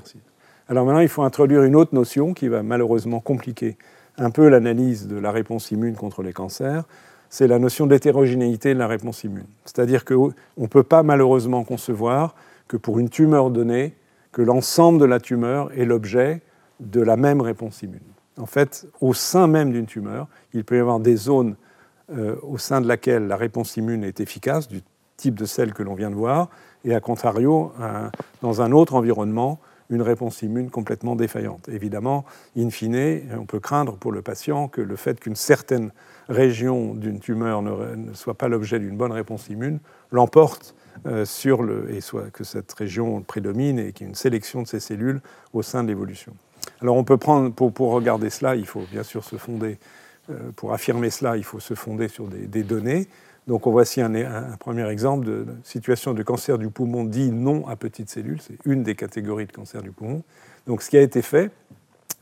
Alors 0.69 0.87
maintenant, 0.87 1.01
il 1.01 1.09
faut 1.09 1.23
introduire 1.23 1.63
une 1.63 1.77
autre 1.77 1.95
notion 1.95 2.35
qui 2.35 2.49
va 2.49 2.63
malheureusement 2.63 3.21
compliquer 3.21 3.77
un 4.19 4.31
peu 4.31 4.49
l'analyse 4.49 5.07
de 5.07 5.17
la 5.17 5.31
réponse 5.31 5.71
immune 5.71 5.95
contre 5.95 6.23
les 6.23 6.33
cancers, 6.33 6.85
c'est 7.29 7.47
la 7.47 7.59
notion 7.59 7.87
d'hétérogénéité 7.87 8.73
de 8.73 8.79
la 8.79 8.87
réponse 8.87 9.25
immune. 9.25 9.47
C'est-à-dire 9.65 10.05
qu'on 10.05 10.33
ne 10.57 10.67
peut 10.67 10.83
pas 10.83 11.03
malheureusement 11.03 11.65
concevoir 11.65 12.35
que 12.69 12.77
pour 12.77 12.99
une 12.99 13.11
tumeur 13.11 13.51
donnée, 13.51 13.95
que 14.37 14.43
l'ensemble 14.43 15.01
de 15.01 15.07
la 15.07 15.19
tumeur 15.19 15.73
est 15.73 15.87
l'objet 15.87 16.43
de 16.81 17.01
la 17.01 17.17
même 17.17 17.41
réponse 17.41 17.81
immune. 17.81 18.03
En 18.37 18.45
fait, 18.45 18.87
au 19.01 19.15
sein 19.15 19.47
même 19.47 19.73
d'une 19.73 19.87
tumeur, 19.87 20.29
il 20.53 20.63
peut 20.63 20.77
y 20.77 20.79
avoir 20.79 21.01
des 21.01 21.17
zones 21.17 21.57
euh, 22.13 22.37
au 22.43 22.59
sein 22.59 22.83
de 22.83 22.87
laquelle 22.87 23.29
la 23.29 23.37
réponse 23.39 23.79
immune 23.79 24.05
est 24.05 24.21
efficace, 24.21 24.69
du 24.69 24.83
type 25.17 25.37
de 25.37 25.47
celle 25.47 25.73
que 25.73 25.83
l'on 25.83 25.95
vient 25.95 26.11
de 26.11 26.15
voir, 26.15 26.51
et 26.85 26.95
à 26.95 27.01
contrario, 27.01 27.73
dans 28.43 28.61
un 28.61 28.73
autre 28.73 28.95
environnement, 28.95 29.59
une 29.89 30.03
réponse 30.03 30.43
immune 30.43 30.69
complètement 30.69 31.17
défaillante. 31.17 31.71
Évidemment, 31.71 32.27
in 32.59 32.69
fine, 32.69 33.23
on 33.41 33.47
peut 33.47 33.59
craindre 33.59 33.97
pour 33.97 34.13
le 34.13 34.21
patient 34.21 34.69
que 34.69 34.83
le 34.83 34.97
fait 34.97 35.19
qu'une 35.19 35.35
certaine 35.35 35.93
région 36.29 36.93
d'une 36.93 37.21
tumeur 37.21 37.63
ne, 37.63 38.13
soit 38.13 38.35
pas 38.35 38.49
l'objet 38.49 38.81
d'une 38.81 38.99
bonne 38.99 39.13
réponse 39.13 39.49
immune 39.49 39.79
l'emporte 40.11 40.75
sur 41.25 41.63
le, 41.63 41.93
et 41.95 42.01
soit 42.01 42.31
que 42.31 42.45
cette 42.45 42.73
région 42.73 43.23
prédomine 43.23 43.79
et 43.79 43.93
qu'il 43.93 44.07
y 44.07 44.09
ait 44.09 44.11
une 44.11 44.17
sélection 44.17 44.63
de 44.63 44.67
ces 44.67 44.81
cellules 44.81 45.21
au 45.53 45.63
sein 45.63 45.83
de 45.83 45.89
l'évolution. 45.89 46.35
Alors 46.81 46.97
on 46.97 47.05
peut 47.05 47.17
prendre, 47.17 47.51
pour, 47.53 47.91
regarder 47.91 48.31
cela, 48.31 48.57
il 48.57 48.67
faut 48.67 48.85
bien 48.91 49.03
sûr 49.03 49.25
se 49.25 49.37
fonder, 49.37 49.79
euh, 50.31 50.51
pour 50.57 50.73
affirmer 50.73 51.11
cela, 51.11 51.37
il 51.37 51.45
faut 51.45 51.61
se 51.61 51.75
fonder 51.75 52.09
sur 52.09 52.27
des, 52.29 52.63
données. 52.63 53.09
Donc 53.47 53.67
on 53.67 53.71
voici 53.71 54.01
un, 54.01 54.15
un, 54.15 54.57
premier 54.59 54.89
exemple 54.89 55.25
de 55.25 55.47
situation 55.63 56.13
de 56.13 56.23
cancer 56.23 56.59
du 56.59 56.69
poumon 56.69 57.05
dit 57.05 57.31
non 57.31 57.67
à 57.69 57.77
petites 57.77 58.11
cellules. 58.11 58.41
C'est 58.41 58.59
une 58.65 58.83
des 58.83 58.95
catégories 58.95 59.47
de 59.47 59.53
cancer 59.53 59.83
du 59.83 59.93
poumon. 59.93 60.23
Donc 60.67 60.83
ce 60.83 60.91
qui 60.91 60.99
a 60.99 61.03
été 61.03 61.23
fait, 61.23 61.51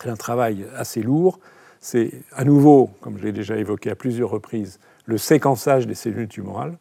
c'est 0.01 0.11
un 0.11 0.17
travail 0.17 0.67
assez 0.77 1.03
lourd. 1.03 1.41
C'est 1.81 2.13
à 2.33 2.45
nouveau, 2.45 2.91
comme 3.01 3.19
je 3.19 3.25
l'ai 3.25 3.33
déjà 3.33 3.57
évoqué 3.57 3.91
à 3.91 3.97
plusieurs 3.97 4.31
reprises, 4.31 4.79
le 5.07 5.19
séquençage 5.19 5.87
des 5.87 5.95
cellules 5.95 6.29
tumorales 6.29 6.77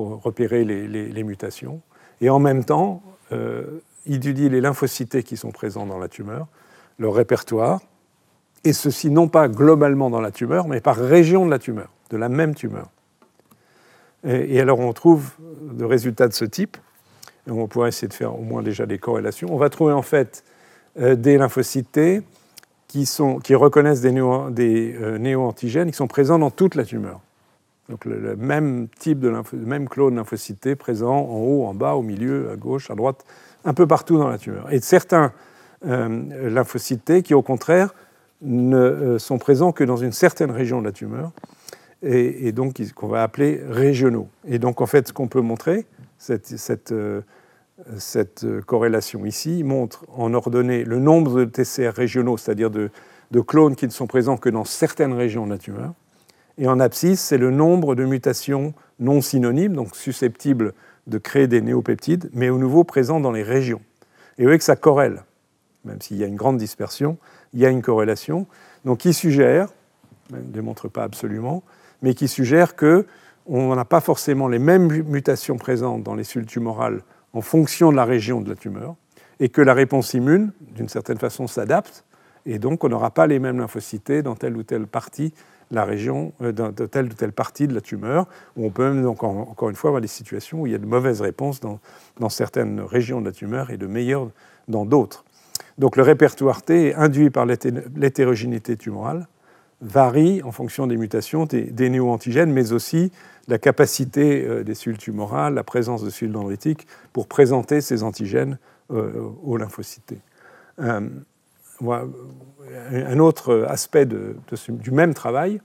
repérer 0.00 0.64
les, 0.64 1.22
mutations. 1.22 1.80
Et 2.20 2.30
en 2.30 2.38
même 2.38 2.64
temps, 2.64 3.02
euh, 3.32 3.80
étudier 4.06 4.48
les 4.48 4.60
lymphocytes 4.60 5.22
qui 5.22 5.36
sont 5.36 5.50
présents 5.50 5.86
dans 5.86 5.98
la 5.98 6.08
tumeur, 6.08 6.46
leur 6.98 7.14
répertoire, 7.14 7.80
et 8.64 8.72
ceci 8.72 9.10
non 9.10 9.28
pas 9.28 9.48
globalement 9.48 10.10
dans 10.10 10.20
la 10.20 10.30
tumeur, 10.30 10.68
mais 10.68 10.80
par 10.80 10.96
région 10.96 11.46
de 11.46 11.50
la 11.50 11.58
tumeur, 11.58 11.88
de 12.10 12.16
la 12.16 12.28
même 12.28 12.54
tumeur. 12.54 12.86
Et, 14.24 14.60
alors 14.60 14.80
on 14.80 14.92
trouve 14.92 15.30
des 15.72 15.86
résultats 15.86 16.28
de 16.28 16.34
ce 16.34 16.44
type. 16.44 16.76
On 17.46 17.66
pourrait 17.68 17.88
essayer 17.88 18.08
de 18.08 18.14
faire 18.14 18.38
au 18.38 18.42
moins 18.42 18.62
déjà 18.62 18.84
des 18.84 18.98
corrélations. 18.98 19.48
On 19.50 19.56
va 19.56 19.70
trouver 19.70 19.94
en 19.94 20.02
fait 20.02 20.44
euh, 21.00 21.14
des 21.14 21.38
lymphocytes 21.38 22.22
qui, 22.86 23.54
reconnaissent 23.54 24.02
des, 24.02 24.12
néo, 24.12 24.50
euh, 24.58 25.18
néo-antigènes 25.18 25.90
qui 25.90 25.96
sont 25.96 26.08
présents 26.08 26.38
dans 26.38 26.50
toute 26.50 26.74
la 26.74 26.84
tumeur. 26.84 27.20
Donc 27.90 28.04
le, 28.04 28.36
même 28.36 28.88
type 28.98 29.18
de 29.18 29.28
lympho, 29.28 29.56
même 29.56 29.88
clone 29.88 30.16
lymphocyte 30.16 30.60
T 30.60 30.76
présent 30.76 31.16
en 31.16 31.38
haut, 31.38 31.64
en 31.66 31.74
bas, 31.74 31.94
au 31.94 32.02
milieu, 32.02 32.50
à 32.50 32.56
gauche, 32.56 32.90
à 32.90 32.94
droite, 32.94 33.24
un 33.64 33.74
peu 33.74 33.86
partout 33.86 34.16
dans 34.16 34.28
la 34.28 34.38
tumeur. 34.38 34.72
Et 34.72 34.80
certains 34.80 35.32
euh, 35.86 36.62
qui, 37.24 37.34
au 37.34 37.42
contraire, 37.42 37.94
ne 38.42 38.76
euh, 38.76 39.18
sont 39.18 39.38
présents 39.38 39.72
que 39.72 39.84
dans 39.84 39.96
une 39.96 40.12
certaine 40.12 40.50
région 40.50 40.80
de 40.80 40.86
la 40.86 40.92
tumeur 40.92 41.32
et, 42.02 42.52
donc 42.52 42.80
qu'on 42.94 43.08
va 43.08 43.22
appeler 43.22 43.60
régionaux. 43.68 44.28
Et 44.48 44.58
donc 44.58 44.80
en 44.80 44.86
fait, 44.86 45.08
ce 45.08 45.12
qu'on 45.12 45.28
peut 45.28 45.42
montrer, 45.42 45.84
cette, 46.16 46.46
cette, 46.46 46.92
euh, 46.92 47.22
corrélation 48.66 49.26
ici, 49.26 49.62
montre 49.64 50.06
en 50.16 50.32
ordonnée 50.32 50.84
le 50.84 50.98
nombre 50.98 51.40
de 51.40 51.44
TCR 51.44 51.94
régionaux, 51.94 52.38
c'est-à-dire 52.38 52.70
de, 52.70 52.90
clones 53.46 53.76
qui 53.76 53.86
ne 53.86 53.90
sont 53.90 54.06
présents 54.06 54.36
que 54.36 54.48
dans 54.48 54.64
certaines 54.64 55.12
régions 55.12 55.44
de 55.46 55.50
la 55.50 55.58
tumeur. 55.58 55.92
Et 56.60 56.68
en 56.68 56.78
abscisse, 56.78 57.20
c'est 57.20 57.38
le 57.38 57.50
nombre 57.50 57.94
de 57.94 58.04
mutations 58.04 58.74
non 58.98 59.22
synonymes, 59.22 59.72
donc 59.72 59.96
susceptibles 59.96 60.74
de 61.06 61.16
créer 61.16 61.48
des 61.48 61.62
néopeptides, 61.62 62.28
mais 62.34 62.50
au 62.50 62.58
nouveau 62.58 62.84
présents 62.84 63.18
dans 63.18 63.32
les 63.32 63.42
régions. 63.42 63.80
Et 64.36 64.42
vous 64.42 64.48
voyez 64.48 64.58
que 64.58 64.64
ça 64.64 64.76
corrèle, 64.76 65.24
même 65.86 66.02
s'il 66.02 66.18
y 66.18 66.22
a 66.22 66.26
une 66.26 66.36
grande 66.36 66.58
dispersion, 66.58 67.16
il 67.54 67.60
y 67.60 67.66
a 67.66 67.70
une 67.70 67.80
corrélation, 67.80 68.46
donc 68.84 68.98
qui 68.98 69.14
suggère, 69.14 69.68
ne 70.30 70.38
démontre 70.38 70.88
pas 70.88 71.02
absolument, 71.02 71.62
mais 72.02 72.12
qui 72.12 72.28
suggère 72.28 72.76
qu'on 72.76 73.74
n'a 73.74 73.84
pas 73.86 74.00
forcément 74.00 74.46
les 74.46 74.58
mêmes 74.58 74.88
mutations 75.04 75.56
présentes 75.56 76.02
dans 76.02 76.14
les 76.14 76.24
cellules 76.24 76.46
tumorales 76.46 77.00
en 77.32 77.40
fonction 77.40 77.90
de 77.90 77.96
la 77.96 78.04
région 78.04 78.42
de 78.42 78.50
la 78.50 78.56
tumeur, 78.56 78.96
et 79.40 79.48
que 79.48 79.62
la 79.62 79.72
réponse 79.72 80.12
immune, 80.12 80.52
d'une 80.60 80.90
certaine 80.90 81.18
façon, 81.18 81.46
s'adapte, 81.46 82.04
et 82.44 82.58
donc 82.58 82.84
on 82.84 82.90
n'aura 82.90 83.12
pas 83.12 83.26
les 83.26 83.38
mêmes 83.38 83.58
lymphocytes 83.58 84.12
dans 84.22 84.34
telle 84.34 84.58
ou 84.58 84.62
telle 84.62 84.86
partie 84.86 85.32
la 85.70 85.84
région, 85.84 86.32
euh, 86.42 86.52
de 86.52 86.86
telle 86.86 87.06
ou 87.06 87.14
telle 87.14 87.32
partie 87.32 87.68
de 87.68 87.74
la 87.74 87.80
tumeur, 87.80 88.26
où 88.56 88.66
on 88.66 88.70
peut 88.70 88.90
même, 88.90 89.06
encore 89.06 89.70
une 89.70 89.76
fois, 89.76 89.88
avoir 89.88 90.00
des 90.00 90.08
situations 90.08 90.62
où 90.62 90.66
il 90.66 90.72
y 90.72 90.74
a 90.74 90.78
de 90.78 90.86
mauvaises 90.86 91.20
réponses 91.20 91.60
dans, 91.60 91.78
dans 92.18 92.28
certaines 92.28 92.80
régions 92.80 93.20
de 93.20 93.26
la 93.26 93.32
tumeur 93.32 93.70
et 93.70 93.76
de 93.76 93.86
meilleures 93.86 94.30
dans 94.68 94.84
d'autres. 94.84 95.24
Donc 95.78 95.96
le 95.96 96.02
répertoire 96.02 96.62
T, 96.62 96.94
induit 96.94 97.30
par 97.30 97.46
l'hétérogénéité 97.46 98.76
tumorale, 98.76 99.26
varie 99.80 100.42
en 100.42 100.52
fonction 100.52 100.86
des 100.86 100.96
mutations 100.96 101.46
des, 101.46 101.90
néo-antigènes, 101.90 102.52
mais 102.52 102.72
aussi 102.72 103.10
la 103.48 103.58
capacité 103.58 104.44
euh, 104.44 104.62
des 104.62 104.74
cellules 104.74 104.98
tumorales, 104.98 105.54
la 105.54 105.64
présence 105.64 106.04
de 106.04 106.10
cellules 106.10 106.34
dendritiques 106.34 106.86
pour 107.12 107.26
présenter 107.26 107.80
ces 107.80 108.02
antigènes 108.02 108.58
euh, 108.90 109.30
aux 109.42 109.56
lymphocytes. 109.56 110.14
Euh, 111.82 112.06
un 112.92 113.18
autre 113.18 113.66
aspect 113.68 114.06
du 114.06 114.90
même 114.90 115.14
travail, 115.14 115.60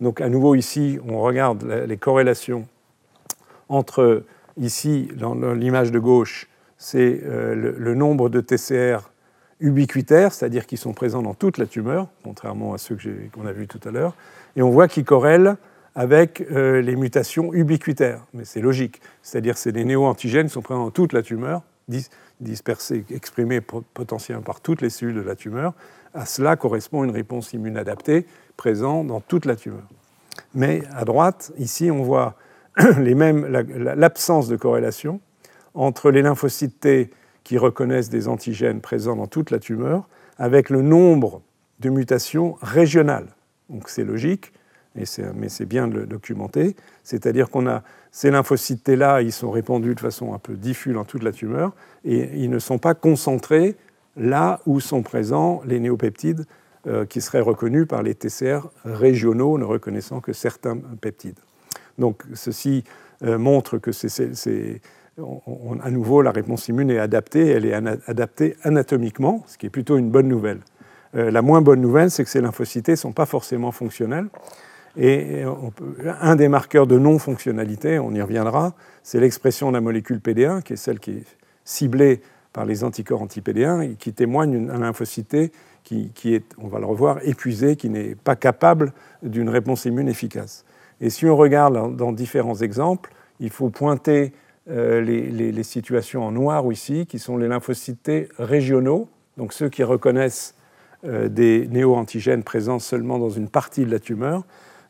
donc 0.00 0.20
à 0.20 0.28
nouveau 0.28 0.54
ici, 0.54 0.98
on 1.08 1.20
regarde 1.20 1.64
les 1.64 1.96
corrélations 1.96 2.66
entre, 3.68 4.24
ici, 4.56 5.08
dans 5.16 5.34
l'image 5.54 5.92
de 5.92 5.98
gauche, 5.98 6.48
c'est 6.76 7.20
le 7.24 7.94
nombre 7.94 8.28
de 8.28 8.40
TCR 8.40 9.08
ubiquitaires, 9.60 10.32
c'est-à-dire 10.32 10.66
qui 10.66 10.76
sont 10.76 10.92
présents 10.92 11.22
dans 11.22 11.34
toute 11.34 11.58
la 11.58 11.66
tumeur, 11.66 12.08
contrairement 12.22 12.74
à 12.74 12.78
ceux 12.78 12.96
qu'on 13.32 13.46
a 13.46 13.52
vus 13.52 13.66
tout 13.66 13.80
à 13.84 13.90
l'heure, 13.90 14.14
et 14.56 14.62
on 14.62 14.70
voit 14.70 14.88
qu'ils 14.88 15.04
corrèlent 15.04 15.56
avec 15.94 16.46
euh, 16.52 16.80
les 16.80 16.94
mutations 16.94 17.52
ubiquitaires. 17.52 18.24
Mais 18.32 18.44
c'est 18.44 18.60
logique, 18.60 19.00
c'est-à-dire 19.22 19.54
que 19.54 19.60
c'est 19.60 19.72
des 19.72 19.84
néo-antigènes 19.84 20.46
qui 20.46 20.52
sont 20.52 20.62
présents 20.62 20.84
dans 20.84 20.90
toute 20.90 21.12
la 21.12 21.22
tumeur, 21.22 21.62
dispersés, 22.40 23.04
exprimés 23.10 23.60
potentiellement 23.60 24.42
par 24.42 24.60
toutes 24.60 24.82
les 24.82 24.90
cellules 24.90 25.14
de 25.14 25.20
la 25.20 25.36
tumeur. 25.36 25.74
À 26.14 26.26
cela 26.26 26.56
correspond 26.56 27.04
une 27.04 27.10
réponse 27.10 27.52
immune 27.52 27.76
adaptée 27.76 28.26
présente 28.56 29.06
dans 29.06 29.20
toute 29.20 29.44
la 29.44 29.56
tumeur. 29.56 29.84
Mais 30.54 30.82
à 30.94 31.04
droite, 31.04 31.52
ici, 31.58 31.90
on 31.90 32.02
voit 32.02 32.36
l'absence 32.76 34.48
de 34.48 34.56
corrélation 34.56 35.20
entre 35.74 36.10
les 36.10 36.22
lymphocytes 36.22 36.80
T 36.80 37.10
qui 37.44 37.58
reconnaissent 37.58 38.10
des 38.10 38.28
antigènes 38.28 38.80
présents 38.80 39.16
dans 39.16 39.26
toute 39.26 39.50
la 39.50 39.58
tumeur, 39.58 40.08
avec 40.38 40.70
le 40.70 40.82
nombre 40.82 41.42
de 41.80 41.88
mutations 41.88 42.56
régionales. 42.60 43.28
Donc 43.70 43.88
c'est 43.88 44.04
logique, 44.04 44.52
mais 45.34 45.48
c'est 45.48 45.66
bien 45.66 45.88
de 45.88 45.94
le 45.94 46.06
documenter. 46.06 46.76
C'est-à-dire 47.04 47.50
qu'on 47.50 47.66
a 47.66 47.82
ces 48.10 48.30
lymphocytes 48.30 48.84
T-là, 48.84 49.22
ils 49.22 49.32
sont 49.32 49.50
répandus 49.50 49.94
de 49.94 50.00
façon 50.00 50.34
un 50.34 50.38
peu 50.38 50.54
diffuse 50.54 50.94
dans 50.94 51.04
toute 51.04 51.22
la 51.22 51.32
tumeur, 51.32 51.72
et 52.04 52.30
ils 52.34 52.50
ne 52.50 52.58
sont 52.58 52.78
pas 52.78 52.94
concentrés 52.94 53.76
là 54.16 54.60
où 54.66 54.80
sont 54.80 55.02
présents 55.02 55.62
les 55.64 55.80
néopeptides 55.80 56.46
euh, 56.86 57.04
qui 57.06 57.20
seraient 57.20 57.40
reconnus 57.40 57.86
par 57.86 58.02
les 58.02 58.14
TCR 58.14 58.68
régionaux, 58.84 59.58
ne 59.58 59.64
reconnaissant 59.64 60.20
que 60.20 60.32
certains 60.32 60.76
peptides. 61.00 61.38
Donc 61.98 62.22
ceci 62.34 62.84
euh, 63.24 63.38
montre 63.38 63.78
que 63.78 63.92
ces, 63.92 64.80
à 65.82 65.90
nouveau, 65.90 66.22
la 66.22 66.30
réponse 66.30 66.68
immune 66.68 66.90
est 66.90 66.98
adaptée, 66.98 67.48
elle 67.48 67.66
est 67.66 67.74
adaptée 67.74 68.56
anatomiquement, 68.62 69.44
ce 69.46 69.58
qui 69.58 69.66
est 69.66 69.70
plutôt 69.70 69.96
une 69.96 70.10
bonne 70.10 70.28
nouvelle. 70.28 70.60
Euh, 71.16 71.30
la 71.30 71.42
moins 71.42 71.60
bonne 71.60 71.80
nouvelle, 71.80 72.10
c'est 72.10 72.24
que 72.24 72.30
ces 72.30 72.40
lymphocytes 72.40 72.88
ne 72.90 72.96
sont 72.96 73.12
pas 73.12 73.26
forcément 73.26 73.72
fonctionnels. 73.72 74.28
Et 74.96 75.44
un 76.20 76.36
des 76.36 76.48
marqueurs 76.48 76.86
de 76.86 76.98
non-fonctionnalité, 76.98 77.98
on 77.98 78.12
y 78.14 78.22
reviendra, 78.22 78.74
c'est 79.02 79.20
l'expression 79.20 79.68
de 79.68 79.74
la 79.74 79.80
molécule 79.80 80.18
PD1, 80.18 80.62
qui 80.62 80.72
est 80.72 80.76
celle 80.76 80.98
qui 80.98 81.10
est 81.12 81.24
ciblée 81.64 82.20
par 82.52 82.64
les 82.64 82.82
anticorps 82.82 83.22
anti-PD1 83.22 83.82
et 83.82 83.94
qui 83.94 84.12
témoigne 84.12 84.66
d'un 84.66 84.78
lymphocyte 84.78 85.52
qui, 85.84 86.34
est, 86.34 86.44
on 86.58 86.68
va 86.68 86.78
le 86.78 86.86
revoir, 86.86 87.18
épuisé, 87.22 87.76
qui 87.76 87.88
n'est 87.88 88.14
pas 88.14 88.36
capable 88.36 88.92
d'une 89.22 89.48
réponse 89.48 89.86
immune 89.86 90.08
efficace. 90.08 90.64
Et 91.00 91.10
si 91.10 91.26
on 91.26 91.36
regarde 91.36 91.96
dans 91.96 92.12
différents 92.12 92.56
exemples, 92.56 93.12
il 93.40 93.50
faut 93.50 93.70
pointer 93.70 94.32
euh, 94.68 95.00
les, 95.00 95.62
situations 95.62 96.24
en 96.24 96.32
noir 96.32 96.70
ici, 96.70 97.06
qui 97.06 97.18
sont 97.18 97.36
les 97.36 97.48
lymphocytes 97.48 98.28
régionaux, 98.38 99.08
donc 99.36 99.52
ceux 99.52 99.68
qui 99.68 99.82
reconnaissent 99.82 100.54
euh, 101.04 101.28
des 101.28 101.68
néo-antigènes 101.68 102.42
présents 102.42 102.78
seulement 102.78 103.18
dans 103.18 103.30
une 103.30 103.48
partie 103.48 103.84
de 103.84 103.90
la 103.90 103.98
tumeur. 103.98 104.44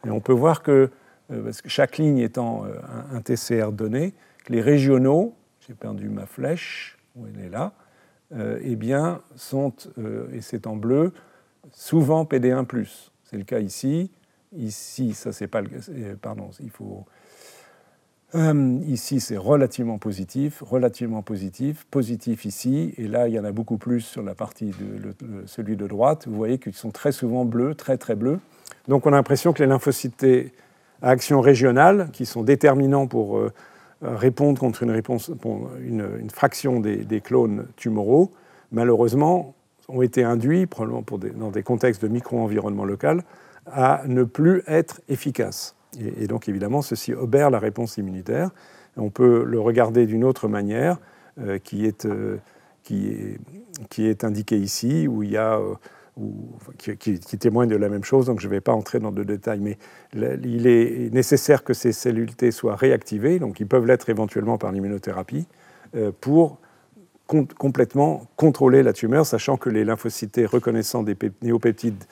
Et 0.07 0.11
on 0.11 0.21
peut 0.21 0.33
voir 0.33 0.63
que, 0.63 0.91
euh, 1.31 1.45
parce 1.45 1.63
que 1.63 1.69
chaque 1.69 1.99
ligne 1.99 2.19
étant 2.19 2.65
un, 3.13 3.21
TCR 3.21 3.73
donné, 3.73 4.15
les 4.49 4.61
régionaux, 4.61 5.35
j'ai 5.67 5.75
perdu 5.75 6.09
ma 6.09 6.27
flèche, 6.27 6.99
où 7.17 7.27
elle 7.27 7.45
est 7.45 7.51
là, 7.51 7.73
eh 8.61 8.77
bien, 8.77 9.23
sont, 9.37 9.73
et 10.33 10.43
c'est 10.43 10.67
en 10.67 10.77
bleu, 10.77 11.13
souvent 11.73 12.25
PD1+. 12.25 12.67
C'est 13.25 13.39
le 13.39 13.45
cas 13.45 13.59
ici. 13.59 14.11
Ici, 14.57 15.13
ça 15.13 15.33
c'est 15.33 15.47
pas 15.47 15.61
le 15.61 15.69
pardon, 16.17 16.51
il 16.61 16.71
faut 16.71 17.05
euh, 18.35 18.79
ici, 18.87 19.21
c'est 19.21 19.39
relativement 19.39 19.97
positif, 19.97 20.63
relativement 20.63 21.23
positif, 21.23 21.87
positif 21.91 22.45
ici, 22.45 22.93
et 22.99 23.09
là, 23.09 23.27
il 23.27 23.35
y 23.35 23.41
en 23.41 23.45
a 23.45 23.53
beaucoup 23.53 23.79
plus 23.79 24.03
sur 24.03 24.23
la 24.23 24.35
partie 24.35 24.73
de 24.79 25.15
celui 25.47 25.77
de 25.77 25.87
droite. 25.87 26.27
Vous 26.29 26.37
voyez 26.37 26.59
qu'ils 26.59 26.75
sont 26.75 26.91
très 26.91 27.13
souvent 27.13 27.47
bleus, 27.47 27.75
très 27.75 27.97
très 27.97 28.15
bleus. 28.15 28.39
Donc, 28.87 29.07
on 29.07 29.13
a 29.13 29.17
l'impression 29.17 29.55
que 29.55 29.63
les 29.63 29.69
lymphocytes 29.69 30.27
à 31.01 31.11
action 31.11 31.41
régionale, 31.41 32.11
qui 32.13 32.27
sont 32.27 32.43
déterminants 32.43 33.07
pour 33.07 33.39
euh, 33.39 33.51
répondre 34.03 34.61
contre 34.61 34.83
une, 34.83 34.91
réponse, 34.91 35.31
une, 35.81 36.31
fraction 36.31 36.81
des, 36.81 37.21
clones 37.23 37.67
tumoraux, 37.77 38.33
malheureusement, 38.73 39.55
ont 39.89 40.03
été 40.03 40.23
induits, 40.23 40.67
probablement 40.67 41.05
dans 41.37 41.51
des 41.51 41.63
contextes 41.63 42.03
de 42.03 42.09
micro-environnement 42.09 42.85
local, 42.85 43.23
à 43.67 44.03
ne 44.07 44.25
plus 44.25 44.63
être 44.67 45.01
efficaces. 45.09 45.78
Et, 45.99 46.27
donc 46.27 46.49
évidemment, 46.49 46.83
ceci 46.83 47.13
obère 47.13 47.51
la 47.51 47.59
réponse 47.59 47.97
immunitaire. 47.97 48.51
On 48.97 49.11
peut 49.11 49.45
le 49.45 49.61
regarder 49.61 50.07
d'une 50.07 50.25
autre 50.25 50.49
manière, 50.49 50.99
euh, 51.41 51.59
qui, 51.59 51.87
est, 51.87 52.05
euh, 52.05 52.39
qui, 52.83 53.09
est, 53.09 53.39
qui, 53.91 54.07
est, 54.07 54.25
indiquée 54.25 54.59
ici, 54.59 55.07
où 55.07 55.23
il 55.23 55.31
y 55.31 55.37
a, 55.37 55.59
euh, 55.59 55.75
qui, 56.79 56.97
qui, 56.97 57.39
témoigne 57.39 57.69
de 57.69 57.77
la 57.77 57.89
même 57.89 58.05
chose, 58.05 58.27
donc 58.27 58.41
je 58.41 58.49
ne 58.49 58.51
vais 58.51 58.61
pas 58.61 58.73
entrer 58.73 58.99
dans 58.99 59.13
de 59.13 59.23
détails, 59.23 59.61
mais 59.61 59.79
il 60.15 60.67
est 60.67 61.13
nécessaire 61.13 61.63
que 61.63 61.75
ces 61.75 61.93
cellules 61.93 62.35
T 62.35 62.51
soient 62.51 62.75
réactivées, 62.75 63.39
donc 63.39 63.61
ils 63.61 63.69
peuvent 63.69 63.87
l'être 63.87 64.09
éventuellement 64.09 64.59
par 64.59 64.73
l'immunothérapie, 64.73 65.47
pour 66.21 66.59
complètement 67.29 68.27
contrôler 68.37 68.83
la 68.83 68.93
tumeur, 68.93 69.27
sachant 69.27 69.57
que 69.59 69.71
les 69.71 69.85
lymphocytes 69.85 70.41
reconnaissant 70.45 71.05
des 71.05 71.17
néopeptides 71.43 72.03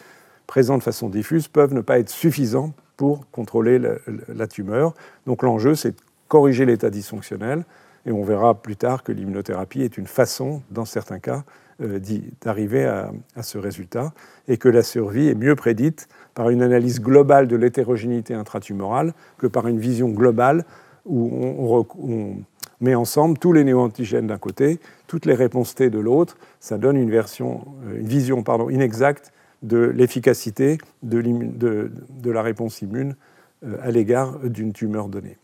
présents 0.47 0.79
de 0.79 0.83
façon 0.83 1.09
diffuse 1.09 1.49
peuvent 1.49 1.75
ne 1.75 1.81
pas 1.81 1.99
être 1.99 2.11
suffisants 2.11 2.75
pour 2.97 3.29
contrôler 3.31 3.79
la, 3.79 4.47
tumeur. 4.47 4.95
Donc 5.27 5.43
l'enjeu, 5.43 5.75
c'est 5.75 5.93
de 5.93 6.01
corriger 6.29 6.65
l'état 6.65 6.91
dysfonctionnel, 6.91 7.65
et 8.07 8.13
on 8.13 8.23
verra 8.23 8.55
plus 8.55 8.77
tard 8.77 9.03
que 9.03 9.13
l'immunothérapie 9.13 9.83
est 9.83 9.99
une 9.99 10.07
façon, 10.07 10.63
dans 10.71 10.85
certains 10.85 11.19
cas, 11.19 11.45
euh, 11.83 12.01
d'arriver 12.41 12.85
à, 12.87 13.13
ce 13.43 13.59
résultat, 13.59 14.13
et 14.49 14.57
que 14.57 14.69
la 14.69 14.83
survie 14.83 15.29
est 15.29 15.35
mieux 15.35 15.55
prédite 15.57 16.09
par 16.35 16.49
une 16.51 16.63
analyse 16.63 17.01
globale 17.01 17.49
de 17.49 17.57
l'hétérogénéité 17.57 18.33
intratumorale 18.35 19.13
que 19.39 19.47
par 19.47 19.67
une 19.67 19.79
vision 19.79 20.09
globale 20.09 20.65
où 21.05 21.85
on, 21.99 22.37
met 22.81 22.95
ensemble 22.95 23.39
tous 23.39 23.53
les 23.53 23.65
néoantigènes 23.65 24.27
d'un 24.27 24.39
côté, 24.39 24.81
toutes 25.07 25.25
les 25.25 25.35
réponses 25.35 25.75
T 25.75 25.89
de 25.89 25.99
l'autre. 25.99 26.37
Ça 26.61 26.77
donne 26.77 26.97
une, 26.97 27.11
version, 27.11 27.65
euh, 27.87 28.01
une 28.01 28.07
vision 28.07 28.43
pardon, 28.43 28.69
inexacte 28.69 29.33
de 29.63 29.79
l'efficacité 29.79 30.79
de, 31.03 31.21
la 32.25 32.43
réponse 32.43 32.83
immune 32.83 33.17
euh, 33.65 33.77
à 33.83 33.91
l'égard 33.91 34.39
d'une 34.41 34.73
tumeur 34.73 35.09
donnée. 35.09 35.39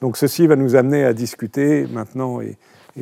Donc 0.00 0.16
ceci 0.16 0.46
va 0.46 0.56
nous 0.56 0.76
amener 0.76 1.04
à 1.04 1.12
discuter 1.12 1.86
maintenant 1.86 2.40
et, 2.40 2.56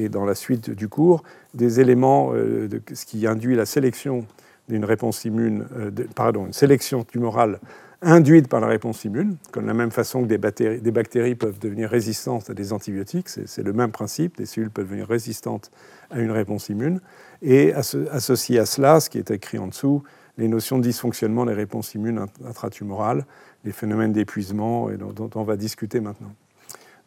dans 0.08 0.24
la 0.24 0.34
suite 0.34 0.70
du 0.70 0.88
cours 0.88 1.22
des 1.54 1.80
éléments 1.80 2.32
euh, 2.32 2.68
de 2.68 2.80
ce 2.94 3.04
qui 3.04 3.26
induit 3.26 3.56
la 3.56 3.66
sélection 3.66 4.26
d'une 4.68 4.84
réponse 4.84 5.24
immune, 5.24 5.66
euh, 5.76 5.90
pardon, 6.14 6.46
une 6.46 6.52
sélection 6.52 7.04
tumorale 7.04 7.58
induite 8.02 8.48
par 8.48 8.60
la 8.60 8.66
réponse 8.66 9.04
immune, 9.04 9.36
comme 9.52 9.66
la 9.66 9.74
même 9.74 9.92
façon 9.92 10.22
que 10.22 10.26
des 10.26 10.38
bactéries, 10.38 10.80
des 10.80 10.90
bactéries 10.90 11.34
peuvent 11.36 11.58
devenir 11.60 11.88
résistantes 11.88 12.50
à 12.50 12.54
des 12.54 12.72
antibiotiques, 12.72 13.28
c'est 13.28 13.62
le 13.62 13.72
même 13.72 13.92
principe, 13.92 14.38
des 14.38 14.46
cellules 14.46 14.70
peuvent 14.70 14.86
devenir 14.86 15.06
résistantes 15.06 15.70
à 16.10 16.18
une 16.18 16.32
réponse 16.32 16.68
immune, 16.68 17.00
et 17.42 17.72
associé 17.74 18.58
à 18.58 18.66
cela, 18.66 18.98
ce 18.98 19.08
qui 19.08 19.18
est 19.18 19.30
écrit 19.30 19.58
en 19.58 19.68
dessous, 19.68 20.02
les 20.38 20.48
notions 20.48 20.78
de 20.78 20.82
dysfonctionnement 20.82 21.44
des 21.44 21.52
réponses 21.52 21.94
immunes 21.94 22.26
intratumorales, 22.46 23.26
les 23.64 23.72
phénomènes 23.72 24.12
d'épuisement 24.12 24.88
dont, 24.90 25.30
on 25.34 25.42
va 25.42 25.56
discuter 25.56 26.00
maintenant. 26.00 26.32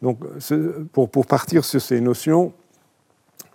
Donc, 0.02 0.20
pour, 0.92 1.10
pour, 1.10 1.26
partir 1.26 1.64
sur 1.64 1.80
ces 1.80 2.00
notions, 2.00 2.52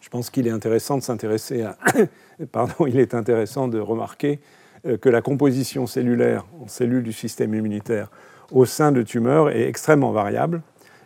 je 0.01 0.09
pense 0.09 0.29
qu'il 0.29 0.47
est 0.47 0.51
intéressant 0.51 0.97
de 0.97 1.03
s'intéresser 1.03 1.61
à. 1.61 1.77
pardon, 2.51 2.85
il 2.87 2.99
est 2.99 3.13
intéressant 3.13 3.67
de 3.67 3.79
remarquer 3.79 4.39
euh, 4.85 4.97
que 4.97 5.09
la 5.09 5.21
composition 5.21 5.85
cellulaire 5.87 6.45
en 6.61 6.67
cellules 6.67 7.03
du 7.03 7.13
système 7.13 7.53
immunitaire 7.53 8.09
au 8.51 8.65
sein 8.65 8.91
de 8.91 9.03
tumeurs 9.03 9.49
est 9.49 9.67
extrêmement 9.67 10.11
variable 10.11 10.61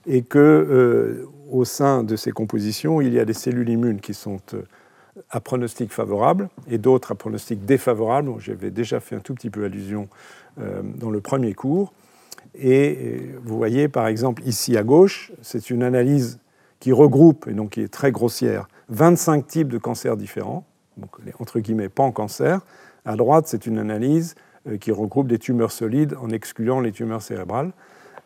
et 0.07 0.21
que 0.21 0.39
euh, 0.39 1.27
au 1.51 1.65
sein 1.65 2.03
de 2.03 2.15
ces 2.15 2.31
compositions, 2.31 3.01
il 3.01 3.13
y 3.13 3.19
a 3.19 3.25
des 3.25 3.33
cellules 3.33 3.69
immunes 3.69 3.99
qui 3.99 4.13
sont 4.13 4.39
euh, 4.53 4.63
à 5.29 5.39
pronostic 5.39 5.91
favorable 5.91 6.49
et 6.69 6.77
d'autres 6.77 7.11
à 7.11 7.15
pronostic 7.15 7.65
défavorable. 7.65 8.33
J'avais 8.39 8.71
déjà 8.71 8.99
fait 8.99 9.15
un 9.15 9.19
tout 9.19 9.33
petit 9.33 9.49
peu 9.49 9.65
allusion 9.65 10.07
euh, 10.59 10.81
dans 10.83 11.09
le 11.09 11.21
premier 11.21 11.53
cours. 11.53 11.93
Et 12.53 12.97
euh, 12.99 13.39
vous 13.43 13.57
voyez 13.57 13.87
par 13.87 14.07
exemple 14.07 14.43
ici 14.45 14.77
à 14.77 14.83
gauche, 14.83 15.31
c'est 15.41 15.69
une 15.69 15.83
analyse 15.83 16.39
qui 16.79 16.91
regroupe, 16.91 17.47
et 17.47 17.53
donc 17.53 17.71
qui 17.71 17.81
est 17.81 17.91
très 17.91 18.11
grossière, 18.11 18.67
25 18.89 19.47
types 19.47 19.69
de 19.69 19.77
cancers 19.77 20.17
différents, 20.17 20.65
donc 20.97 21.09
les, 21.25 21.33
entre 21.39 21.59
guillemets 21.59 21.89
pas 21.89 22.03
en 22.03 22.11
cancer. 22.11 22.61
À 23.05 23.15
droite, 23.15 23.45
c'est 23.47 23.65
une 23.65 23.77
analyse 23.77 24.35
euh, 24.67 24.77
qui 24.77 24.91
regroupe 24.91 25.27
des 25.27 25.39
tumeurs 25.39 25.71
solides 25.71 26.15
en 26.21 26.29
excluant 26.29 26.79
les 26.79 26.91
tumeurs 26.91 27.21
cérébrales. 27.21 27.71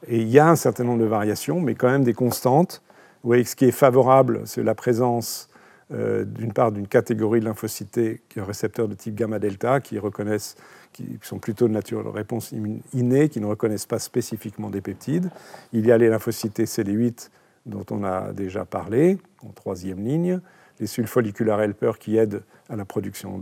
Et 0.07 0.19
il 0.19 0.29
y 0.29 0.39
a 0.39 0.47
un 0.47 0.55
certain 0.55 0.83
nombre 0.83 1.01
de 1.01 1.05
variations, 1.05 1.59
mais 1.59 1.75
quand 1.75 1.89
même 1.89 2.03
des 2.03 2.13
constantes. 2.13 2.81
Vous 3.23 3.27
voyez 3.27 3.43
que 3.43 3.49
ce 3.49 3.55
qui 3.55 3.65
est 3.65 3.71
favorable, 3.71 4.41
c'est 4.45 4.63
la 4.63 4.75
présence 4.75 5.49
euh, 5.91 6.23
d'une 6.23 6.53
part 6.53 6.71
d'une 6.71 6.87
catégorie 6.87 7.39
de 7.39 7.45
lymphocytes 7.45 8.19
qui 8.29 8.39
est 8.39 8.41
un 8.41 8.45
récepteur 8.45 8.87
de 8.87 8.93
type 8.93 9.15
gamma-delta, 9.15 9.79
qui 9.79 9.97
reconnaissent, 9.97 10.55
qui 10.93 11.17
sont 11.21 11.39
plutôt 11.39 11.67
de 11.67 11.73
nature 11.73 12.03
de 12.03 12.09
réponse 12.09 12.53
innée, 12.93 13.29
qui 13.29 13.39
ne 13.41 13.45
reconnaissent 13.45 13.87
pas 13.87 13.99
spécifiquement 13.99 14.69
des 14.69 14.81
peptides. 14.81 15.29
Il 15.73 15.85
y 15.87 15.91
a 15.91 15.97
les 15.97 16.09
lymphocytes 16.09 16.59
CD8 16.59 17.29
dont 17.65 17.85
on 17.91 18.03
a 18.03 18.33
déjà 18.33 18.65
parlé, 18.65 19.17
en 19.43 19.49
troisième 19.49 20.03
ligne, 20.03 20.39
les 20.79 20.87
cellules 20.87 21.09
folliculaires 21.09 21.59
helper 21.59 21.93
qui 21.99 22.17
aident 22.17 22.43
à 22.69 22.75
la 22.75 22.85
production 22.85 23.41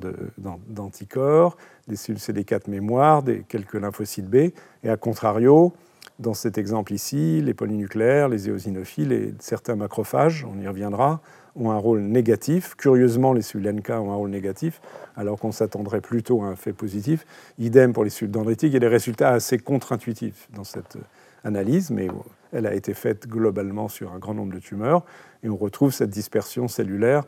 d'anticorps, 0.67 1.57
des 1.88 1.95
cellules 1.95 2.19
CD4 2.19 2.69
mémoire, 2.69 3.23
des, 3.23 3.43
quelques 3.47 3.75
lymphocytes 3.75 4.29
B, 4.29 4.36
et 4.83 4.89
à 4.89 4.97
contrario, 4.97 5.73
dans 6.19 6.33
cet 6.33 6.57
exemple 6.57 6.93
ici, 6.93 7.41
les 7.41 7.53
polynucléaires, 7.53 8.27
les 8.27 8.47
éosinophiles 8.47 9.12
et 9.12 9.33
certains 9.39 9.75
macrophages, 9.75 10.47
on 10.51 10.60
y 10.60 10.67
reviendra, 10.67 11.21
ont 11.57 11.71
un 11.71 11.77
rôle 11.77 12.01
négatif. 12.01 12.75
Curieusement, 12.75 13.33
les 13.33 13.41
cellules 13.41 13.71
NK 13.71 13.89
ont 13.89 14.11
un 14.11 14.15
rôle 14.15 14.29
négatif, 14.29 14.81
alors 15.15 15.39
qu'on 15.39 15.51
s'attendrait 15.51 16.01
plutôt 16.01 16.41
à 16.41 16.47
un 16.47 16.55
fait 16.55 16.73
positif. 16.73 17.25
Idem 17.59 17.93
pour 17.93 18.03
les 18.03 18.09
cellules 18.09 18.31
dendritiques. 18.31 18.69
Il 18.69 18.73
y 18.73 18.77
a 18.77 18.81
des 18.81 18.87
résultats 18.87 19.29
assez 19.29 19.57
contre-intuitifs 19.57 20.47
dans 20.53 20.63
cette 20.63 20.97
analyse, 21.43 21.91
mais 21.91 22.07
elle 22.51 22.65
a 22.65 22.73
été 22.73 22.93
faite 22.93 23.27
globalement 23.27 23.87
sur 23.87 24.13
un 24.13 24.19
grand 24.19 24.33
nombre 24.33 24.53
de 24.53 24.59
tumeurs, 24.59 25.03
et 25.43 25.49
on 25.49 25.57
retrouve 25.57 25.91
cette 25.91 26.09
dispersion 26.09 26.67
cellulaire, 26.67 27.23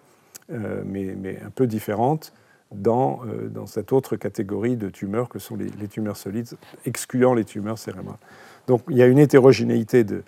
euh, 0.51 0.81
mais, 0.85 1.39
un 1.45 1.49
peu 1.49 1.67
différente, 1.67 2.33
dans, 2.71 3.21
euh, 3.25 3.49
cette 3.65 3.91
autre 3.93 4.15
catégorie 4.15 4.77
de 4.77 4.89
tumeurs 4.89 5.27
que 5.27 5.39
sont 5.39 5.55
les, 5.55 5.87
tumeurs 5.87 6.17
solides, 6.17 6.49
excluant 6.85 7.33
les 7.33 7.45
tumeurs 7.45 7.79
cérébrales. 7.79 8.17
Donc 8.67 8.83
il 8.89 8.97
y 8.97 9.01
a 9.01 9.07
une 9.07 9.17
hétérogénéité 9.17 10.03
de 10.03 10.23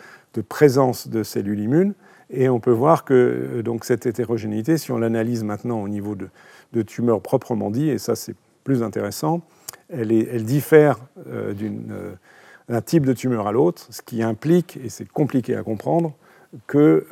présence 0.47 1.07
de 1.07 1.21
cellules 1.21 1.59
immunes, 1.59 1.93
et 2.32 2.50
on 2.50 2.60
peut 2.60 2.72
voir 2.72 3.04
que 3.04 3.13
euh, 3.13 3.63
donc, 3.63 3.86
cette 3.86 4.06
hétérogénéité, 4.06 4.78
si 4.78 4.91
on 4.91 4.98
l'analyse 4.98 5.44
maintenant 5.44 5.82
au 5.82 5.88
niveau 5.88 6.15
de, 6.15 6.82
tumeurs 6.84 7.22
proprement 7.22 7.70
dit, 7.70 7.89
et 7.89 7.98
ça 7.98 8.15
c'est 8.15 8.36
plus 8.63 8.84
intéressant, 8.84 9.41
elle, 9.89 10.12
elle 10.12 10.46
diffère 10.46 11.00
euh, 11.28 11.54
euh, 11.91 12.13
d'un 12.70 12.82
type 12.82 13.06
de 13.06 13.13
tumeur 13.13 13.48
à 13.48 13.52
l'autre, 13.52 13.88
ce 13.89 14.02
qui 14.02 14.24
implique, 14.24 14.80
et 14.84 14.89
c'est 14.89 15.08
compliqué 15.08 15.56
à 15.56 15.63
comprendre, 15.63 16.13
que 16.67 17.08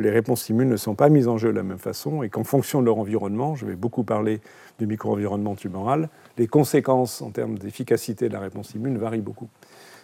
les 0.00 0.10
réponses 0.10 0.48
immunes 0.48 0.68
ne 0.68 0.76
sont 0.76 0.94
pas 0.94 1.08
mises 1.08 1.26
en 1.26 1.36
jeu 1.36 1.50
de 1.50 1.56
la 1.56 1.64
même 1.64 1.80
façon 1.80 2.22
et 2.22 2.28
qu'en 2.28 2.44
fonction 2.44 2.80
de 2.80 2.86
leur 2.86 2.98
environnement, 2.98 3.56
je 3.56 3.66
vais 3.66 3.74
beaucoup 3.74 4.04
parler 4.04 4.40
du 4.78 4.86
micro-environnement 4.86 5.56
tumoral, 5.56 6.08
les 6.38 6.46
conséquences 6.46 7.22
en 7.22 7.30
termes 7.30 7.58
d'efficacité 7.58 8.28
de 8.28 8.32
la 8.32 8.38
réponse 8.38 8.72
immune 8.76 8.98
varient 8.98 9.20
beaucoup. 9.20 9.48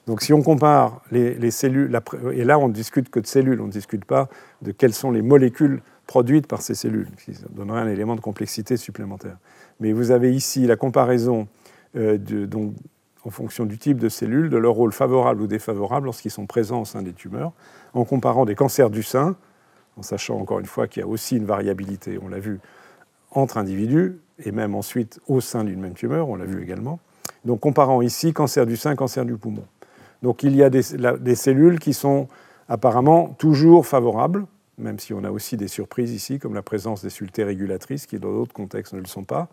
Donc 0.07 0.23
si 0.23 0.33
on 0.33 0.43
compare 0.43 1.03
les, 1.11 1.51
cellules, 1.51 1.99
et 2.33 2.45
là 2.45 2.59
on 2.59 2.69
ne 2.69 2.73
discute 2.73 3.11
que 3.11 3.21
de 3.21 3.27
cellules, 3.27 3.61
on 3.61 3.67
ne 3.67 3.73
discute 3.73 4.05
pas 4.05 4.29
de 4.63 4.73
quelles 4.73 4.95
sont 4.95 5.11
les 5.11 5.23
molécules 5.23 5.83
produites 6.07 6.47
par 6.47 6.63
ces 6.63 6.75
cellules, 6.75 7.09
qui 7.25 7.33
donnerait 7.51 7.83
un 7.83 7.89
élément 7.89 8.17
de 8.17 8.21
complexité 8.21 8.77
supplémentaire. 8.77 9.37
Mais 9.81 9.93
vous 9.93 10.11
avez 10.11 10.35
ici 10.35 10.67
la 10.67 10.77
comparaison 10.77 11.49
euh, 11.97 12.19
donc, 12.47 12.75
en 13.25 13.31
fonction 13.31 13.67
du 13.67 13.79
type 13.79 13.99
de 13.99 14.09
cellules, 14.09 14.49
de 14.49 14.57
leur 14.57 14.73
rôle 14.73 14.93
favorable 14.93 15.43
ou 15.43 15.47
défavorable 15.47 16.07
lorsqu'ils 16.07 16.31
sont 16.31 16.47
présents 16.47 16.81
au 16.81 16.85
sein 16.85 17.03
des 17.03 17.13
tumeurs, 17.13 17.53
en 17.93 18.05
comparant 18.05 18.45
des 18.45 18.55
cancers 18.55 18.91
du 18.91 19.03
sein, 19.03 19.37
en 19.97 20.03
sachant 20.03 20.39
encore 20.39 20.61
une 20.61 20.67
fois 20.67 20.87
qu'il 20.89 21.01
y 21.01 21.05
a 21.05 21.09
aussi 21.09 21.37
une 21.37 21.45
variabilité, 21.45 22.19
on 22.23 22.29
l'a 22.29 22.39
vu, 22.39 22.61
entre 23.31 23.59
individus, 23.59 24.19
et 24.45 24.53
même 24.53 24.75
ensuite 24.75 25.21
au 25.27 25.41
sein 25.41 25.65
d'une 25.65 25.81
même 25.81 25.95
tumeur, 25.95 26.29
on 26.29 26.37
l'a 26.37 26.45
vu 26.45 26.63
également. 26.63 27.01
Donc 27.45 27.61
comparant 27.61 28.01
ici 28.03 28.33
cancer 28.33 28.67
du 28.67 28.77
sein, 28.77 28.95
cancer 28.95 29.25
du 29.25 29.37
poumon. 29.37 29.65
Donc 30.23 30.43
il 30.43 30.57
y 30.57 30.63
a 30.63 30.71
des, 30.71 30.83
cellules 31.35 31.79
qui 31.79 31.95
sont 31.95 32.29
apparemment 32.69 33.29
toujours 33.39 33.87
favorables, 33.87 34.47
même 34.79 34.99
si 34.99 35.13
on 35.13 35.25
a 35.25 35.31
aussi 35.31 35.57
des 35.57 35.69
surprises 35.69 36.13
ici, 36.13 36.39
comme 36.39 36.55
la 36.55 36.63
présence 36.63 37.03
des 37.03 37.11
T 37.29 37.45
régulatrices, 37.45 38.07
qui 38.07 38.19
dans 38.19 38.33
d'autres 38.33 38.53
contextes 38.53 38.93
ne 38.93 39.01
le 39.01 39.07
sont 39.07 39.25
pas. 39.25 39.49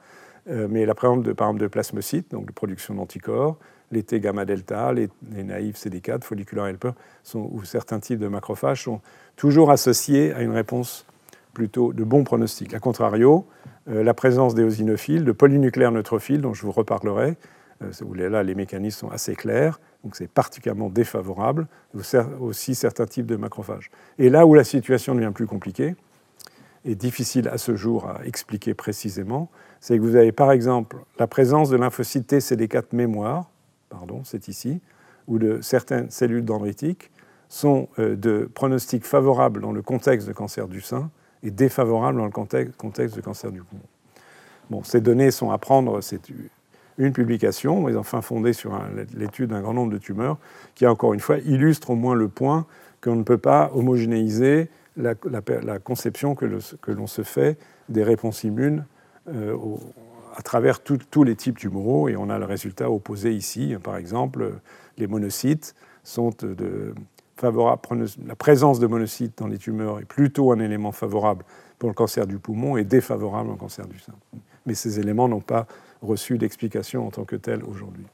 Euh, 0.48 0.68
mais 0.70 0.86
la 0.86 0.94
présence 0.94 1.24
de, 1.24 1.34
par 1.34 1.48
exemple 1.48 1.64
de 1.64 1.68
plasmocytes, 1.68 2.32
donc 2.32 2.46
de 2.46 2.52
production 2.52 2.94
d'anticorps, 2.94 3.58
les 3.92 4.04
T 4.04 4.20
gamma 4.20 4.46
delta, 4.46 4.94
les, 4.94 5.10
naïfs 5.44 5.78
CD4, 5.78 6.24
folliculaires 6.24 6.68
helper, 6.68 6.92
ou 7.34 7.64
certains 7.64 8.00
types 8.00 8.20
de 8.20 8.28
macrophages 8.28 8.84
sont 8.84 9.02
toujours 9.36 9.72
associés 9.72 10.34
à 10.34 10.42
une 10.42 10.52
réponse 10.52 11.06
plutôt 11.54 11.94
de 11.94 12.04
bon 12.04 12.24
pronostic. 12.24 12.74
A 12.74 12.80
contrario, 12.80 13.46
euh, 13.90 14.04
la 14.04 14.14
présence 14.14 14.56
d'éosinophiles, 14.56 15.24
de 15.24 15.32
polynucléaires 15.32 15.92
neutrophiles, 15.92 16.42
dont 16.42 16.54
je 16.54 16.64
vous 16.64 16.72
reparlerai, 16.72 17.38
euh, 17.82 18.30
là 18.30 18.44
les 18.44 18.56
mécanismes 18.56 19.08
sont 19.08 19.10
assez 19.10 19.36
clairs, 19.36 19.80
donc 20.06 20.16
c'est 20.16 20.30
particulièrement 20.30 20.90
défavorable, 20.90 21.68
aussi 22.40 22.76
certains 22.76 23.08
types 23.08 23.26
de 23.26 23.36
macrophages. 23.36 23.90
Et 24.20 24.30
là 24.30 24.46
où 24.46 24.54
la 24.54 24.64
situation 24.64 25.16
devient 25.16 25.32
plus 25.34 25.48
compliquée, 25.48 25.96
est 26.86 26.94
difficile 26.94 27.48
à 27.48 27.58
ce 27.58 27.76
jour 27.76 28.08
à 28.08 28.24
expliquer 28.24 28.76
précisément, 28.76 29.50
c'est 29.82 29.98
que 29.98 30.04
vous 30.04 30.16
avez 30.16 30.32
par 30.32 30.52
exemple 30.52 30.98
la 31.18 31.26
présence 31.26 31.72
de 31.72 31.78
lymphocytes 31.78 32.28
T 32.28 32.38
CD4 32.38 32.96
mémoire, 32.96 33.50
pardon, 33.90 34.22
c'est 34.24 34.48
ici, 34.48 34.80
ou 35.28 35.40
de 35.40 35.60
certaines 35.62 36.12
cellules 36.12 36.46
dendritiques 36.46 37.10
sont 37.50 37.90
euh, 37.98 38.16
de 38.16 38.48
pronostics 38.54 39.06
favorables 39.06 39.60
dans 39.60 39.72
le 39.72 39.82
contexte 39.82 40.28
de 40.28 40.34
cancer 40.34 40.68
du 40.68 40.82
sein 40.82 41.10
et 41.42 41.50
défavorables 41.50 42.20
dans 42.20 42.26
le 42.26 42.32
contexte 42.32 43.16
de 43.16 43.22
cancer 43.22 43.52
du 43.52 43.64
poumon. 43.64 43.82
Bon, 44.70 44.84
ces 44.84 45.02
données 45.02 45.32
sont 45.32 45.50
à 45.50 45.58
prendre, 45.58 46.02
c'est 46.02 46.30
une 46.98 47.14
publication, 47.14 47.82
mais 47.82 47.96
enfin 47.96 48.22
fondée 48.22 48.54
sur 48.54 48.80
l'étude 49.16 49.50
d'un 49.50 49.62
grand 49.62 49.74
nombre 49.74 49.92
de 49.92 49.98
tumeurs, 49.98 50.38
qui, 50.76 50.86
encore 50.88 51.14
une 51.14 51.20
fois, 51.20 51.38
illustre 51.40 51.92
au 51.92 51.96
moins 51.96 52.16
le 52.16 52.28
point 52.28 52.66
qu'on 53.02 53.16
ne 53.16 53.24
peut 53.24 53.38
pas 53.38 53.72
homogénéiser 53.74 54.70
la, 54.98 55.14
conception 55.80 56.36
que, 56.36 56.46
l'on 56.88 57.08
se 57.08 57.24
fait 57.24 57.58
des 57.90 58.04
réponses 58.04 58.44
immunes 58.44 58.86
euh, 59.28 59.58
à 60.36 60.42
travers 60.42 60.82
tous 60.82 61.24
les 61.24 61.36
types 61.36 61.58
tumoraux, 61.58 62.10
et 62.10 62.16
on 62.16 62.30
a 62.30 62.40
le 62.40 62.46
résultat 62.46 62.90
opposé 62.90 63.34
ici. 63.34 63.76
Par 63.84 63.98
exemple, 63.98 64.54
les 64.98 65.08
monocytes 65.08 65.76
sont 66.04 66.32
de, 66.40 66.94
favorables. 67.36 67.82
La 68.26 68.36
présence 68.36 68.80
de 68.80 68.88
monocytes 68.88 69.38
dans 69.38 69.48
les 69.48 69.58
tumeurs 69.58 70.00
est 70.00 70.06
plutôt 70.06 70.52
un 70.52 70.60
élément 70.60 70.92
favorable 70.92 71.46
pour 71.80 71.90
le 71.90 71.96
cancer 71.96 72.26
du 72.28 72.38
poumon 72.38 72.78
et 72.78 72.84
défavorable 72.84 73.50
au 73.50 73.56
cancer 73.56 73.88
du 73.88 74.00
sein. 74.00 74.14
Mais 74.66 74.74
ces 74.74 75.00
éléments 75.00 75.28
n'ont 75.28 75.42
pas 75.42 75.68
reçu 76.06 76.38
d'explication 76.38 77.06
en 77.06 77.12
tant 77.12 77.26
que 77.26 77.36
tel 77.36 77.64
aujourd'hui. 77.64 78.06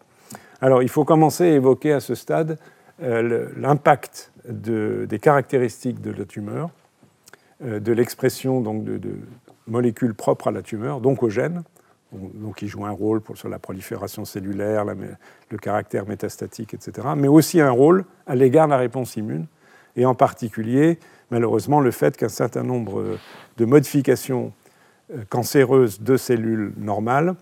Alors, 0.61 0.83
il 0.83 0.89
faut 0.89 1.05
commencer 1.05 1.45
à 1.45 1.55
évoquer 1.55 1.93
à 1.93 1.99
ce 1.99 2.15
stade 2.15 2.57
euh, 3.01 3.49
l'impact 3.57 4.31
des 4.45 5.19
caractéristiques 5.19 6.01
de 6.01 6.11
la 6.11 6.25
tumeur, 6.25 6.69
euh, 7.63 7.79
de 7.79 7.91
l'expression 7.93 8.61
donc 8.61 8.83
de, 8.83 8.99
molécules 9.67 10.13
propres 10.13 10.49
à 10.49 10.51
la 10.51 10.61
tumeur, 10.61 11.01
donc 11.01 11.23
aux 11.23 11.29
gènes, 11.29 11.63
donc 12.11 12.57
qui 12.57 12.67
jouent 12.67 12.85
un 12.85 12.91
rôle 12.91 13.21
sur 13.35 13.49
la 13.49 13.57
prolifération 13.57 14.25
cellulaire, 14.25 14.85
le 14.85 15.57
caractère 15.57 16.05
métastatique, 16.07 16.73
etc., 16.73 17.07
mais 17.15 17.29
aussi 17.29 17.61
un 17.61 17.71
rôle 17.71 18.03
à 18.27 18.35
l'égard 18.35 18.67
de 18.67 18.71
la 18.71 18.77
réponse 18.77 19.15
immune, 19.15 19.45
et 19.95 20.05
en 20.05 20.13
particulier, 20.13 20.99
malheureusement, 21.31 21.79
le 21.79 21.91
fait 21.91 22.17
qu'un 22.17 22.29
certain 22.29 22.63
nombre 22.63 23.17
de 23.57 23.65
modifications 23.65 24.51
euh, 25.13 25.23
cancéreuses 25.29 26.01
de 26.01 26.17
cellules 26.17 26.73
normales 26.77 27.35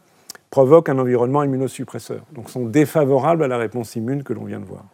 provoquent 0.50 0.90
un 0.90 0.98
environnement 0.98 1.44
immunosuppresseur, 1.44 2.26
donc 2.34 2.50
sont 2.50 2.66
défavorables 2.66 3.44
à 3.44 3.48
la 3.48 3.58
réponse 3.58 3.96
immune 3.96 4.24
que 4.24 4.34
l'on 4.34 4.46
vient 4.46 4.60
de 4.60 4.66
voir. 4.66 4.86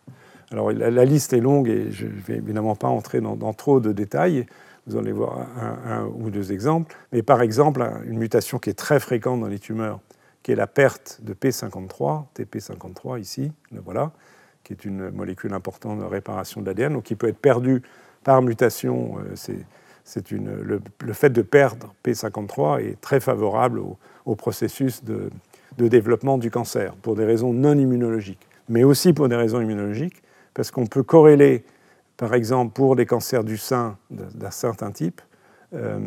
Alors 0.52 0.72
la, 0.72 1.06
liste 1.06 1.34
est 1.34 1.40
longue 1.40 1.68
et 1.68 1.92
je 1.92 2.06
ne 2.06 2.12
vais 2.12 2.36
évidemment 2.36 2.76
pas 2.76 2.88
entrer 2.88 3.20
dans, 3.20 3.54
trop 3.54 3.80
de 3.80 3.92
détails, 3.92 4.46
vous 4.86 4.98
allez 4.98 5.12
voir 5.12 5.48
un, 5.88 6.06
ou 6.06 6.30
deux 6.30 6.52
exemples, 6.52 6.96
mais 7.12 7.24
par 7.24 7.42
exemple 7.42 7.84
une 8.06 8.20
mutation 8.20 8.60
qui 8.60 8.70
est 8.70 8.78
très 8.78 9.00
fréquente 9.00 9.40
dans 9.40 9.48
les 9.48 9.60
tumeurs, 9.60 10.00
qui 10.44 10.52
est 10.52 10.56
la 10.56 10.68
perte 10.68 11.20
de 11.24 11.34
P53, 11.34 12.26
TP53 12.38 13.20
ici, 13.20 13.52
le 13.72 13.82
voilà, 13.82 14.12
qui 14.64 14.74
est 14.74 14.86
une 14.86 15.10
molécule 15.10 15.54
importante 15.54 16.00
de 16.00 16.06
réparation 16.06 16.62
de 16.62 16.68
l'ADN, 16.68 16.94
donc 16.94 17.04
qui 17.04 17.16
peut 17.16 17.28
être 17.28 17.40
perdue 17.40 17.82
par 18.24 18.42
mutation. 18.42 19.18
Euh, 19.20 19.56
le, 20.32 20.82
le, 21.04 21.14
fait 21.14 21.30
de 21.30 21.42
perdre 21.42 21.94
P53 22.04 22.82
est 22.82 23.02
très 23.02 23.20
favorable 23.20 23.80
au, 24.26 24.36
processus 24.36 25.04
de, 25.04 25.30
développement 25.78 26.38
du 26.38 26.52
cancer, 26.52 26.94
pour 26.96 27.16
des 27.16 27.26
raisons 27.26 27.54
non 27.54 27.78
immunologiques, 27.78 28.48
mais 28.70 28.84
aussi 28.84 29.14
pour 29.14 29.30
des 29.30 29.36
raisons 29.36 29.62
immunologiques, 29.62 30.24
parce 30.54 30.72
qu'on 30.72 30.86
peut 30.86 31.04
corréler, 31.04 31.66
par 32.18 32.34
exemple, 32.34 32.74
pour 32.74 32.96
des 32.96 33.06
cancers 33.06 33.44
du 33.44 33.58
sein 33.58 33.98
d'un 34.10 34.52
certain 34.52 34.92
type, 34.92 35.22
euh, 35.74 36.00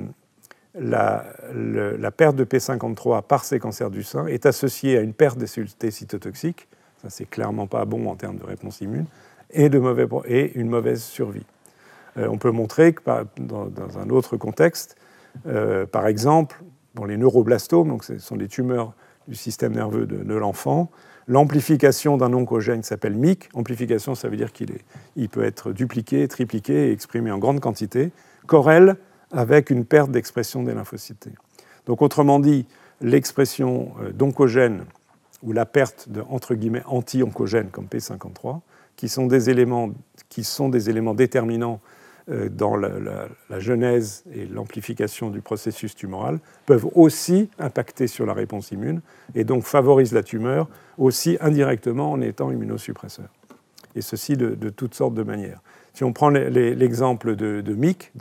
la, 0.74 2.10
perte 2.16 2.36
de 2.36 2.44
P53 2.44 3.22
par 3.22 3.44
ces 3.44 3.58
cancers 3.58 3.90
du 3.90 4.02
sein 4.02 4.26
est 4.26 4.46
associée 4.46 4.96
à 4.96 5.00
une 5.00 5.12
perte 5.12 5.38
des 5.38 5.46
cellules 5.46 5.68
cytotoxiques, 5.90 6.68
ça 7.02 7.10
c'est 7.10 7.28
clairement 7.28 7.66
pas 7.66 7.84
bon 7.84 8.08
en 8.08 8.14
termes 8.14 8.38
de 8.38 8.44
réponse 8.44 8.80
immune, 8.80 9.06
et, 9.50 9.68
de 9.68 9.80
et 10.26 10.52
une 10.58 10.68
mauvaise 10.68 11.02
survie. 11.02 11.46
Euh, 12.18 12.28
on 12.28 12.38
peut 12.38 12.50
montrer 12.50 12.92
que 12.92 13.02
dans, 13.38 13.98
un 13.98 14.10
autre 14.10 14.36
contexte, 14.36 14.96
euh, 15.46 15.86
par 15.86 16.06
exemple, 16.06 16.62
les 17.06 17.16
neuroblastomes, 17.16 17.88
donc 17.88 18.04
ce 18.04 18.18
sont 18.18 18.36
des 18.36 18.48
tumeurs 18.48 18.92
du 19.28 19.34
système 19.34 19.72
nerveux 19.74 20.06
de, 20.06 20.34
l'enfant, 20.34 20.90
l'amplification 21.26 22.16
d'un 22.16 22.32
oncogène 22.32 22.82
s'appelle 22.82 23.14
MIC, 23.14 23.50
amplification 23.54 24.14
ça 24.14 24.28
veut 24.28 24.36
dire 24.36 24.52
qu'il 24.52 24.70
il 25.16 25.28
peut 25.28 25.44
être 25.44 25.72
dupliqué, 25.72 26.26
tripliqué 26.26 26.88
et 26.88 26.92
exprimé 26.92 27.30
en 27.30 27.38
grande 27.38 27.60
quantité, 27.60 28.10
corrèle 28.46 28.96
avec 29.30 29.70
une 29.70 29.84
perte 29.84 30.10
d'expression 30.10 30.62
des 30.62 30.74
lymphocytes. 30.74 31.28
Donc 31.86 32.02
autrement 32.02 32.40
dit, 32.40 32.66
l'expression 33.00 33.92
euh, 34.00 34.12
d'oncogènes 34.12 34.84
ou 35.42 35.52
la 35.52 35.66
perte 35.66 36.08
de 36.08 36.22
entre 36.28 36.54
guillemets 36.54 36.82
anti-oncogènes 36.86 37.68
comme 37.68 37.86
P53, 37.86 38.60
qui 38.96 39.08
sont 39.08 39.26
des 39.26 39.50
éléments, 39.50 39.90
qui 40.28 40.42
sont 40.42 40.68
des 40.68 40.90
éléments 40.90 41.14
déterminants 41.14 41.80
dans 42.28 42.76
la, 42.76 43.60
genèse 43.60 44.24
et 44.34 44.46
l'amplification 44.46 45.30
du 45.30 45.40
processus 45.40 45.94
tumoral 45.94 46.40
peuvent 46.66 46.86
aussi 46.94 47.48
impacter 47.58 48.06
sur 48.06 48.26
la 48.26 48.34
réponse 48.34 48.70
immune 48.70 49.00
et 49.34 49.44
donc 49.44 49.64
favorisent 49.64 50.12
la 50.12 50.22
tumeur 50.22 50.68
aussi 50.98 51.38
indirectement 51.40 52.12
en 52.12 52.20
étant 52.20 52.50
immunosuppresseur. 52.50 53.28
Et 53.94 54.02
ceci 54.02 54.36
de, 54.36 54.68
toutes 54.68 54.94
sortes 54.94 55.14
de 55.14 55.22
manières. 55.22 55.60
Si 55.94 56.04
on 56.04 56.12
prend 56.12 56.28
l'exemple 56.28 57.34
de, 57.34 57.74
MIC, 57.74 58.12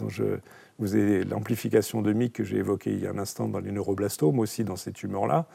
l'amplification 1.29 2.01
de 2.01 2.13
MIC 2.13 2.33
que 2.33 2.43
j'ai 2.43 2.57
évoqué 2.57 2.91
il 2.91 3.01
y 3.01 3.07
a 3.07 3.11
un 3.11 3.19
instant 3.19 3.47
dans 3.47 3.59
les 3.59 3.71
neuroblastomes, 3.71 4.39
aussi 4.39 4.63
dans 4.63 4.77
ces 4.77 4.91
tumeurs-là, 4.91 5.45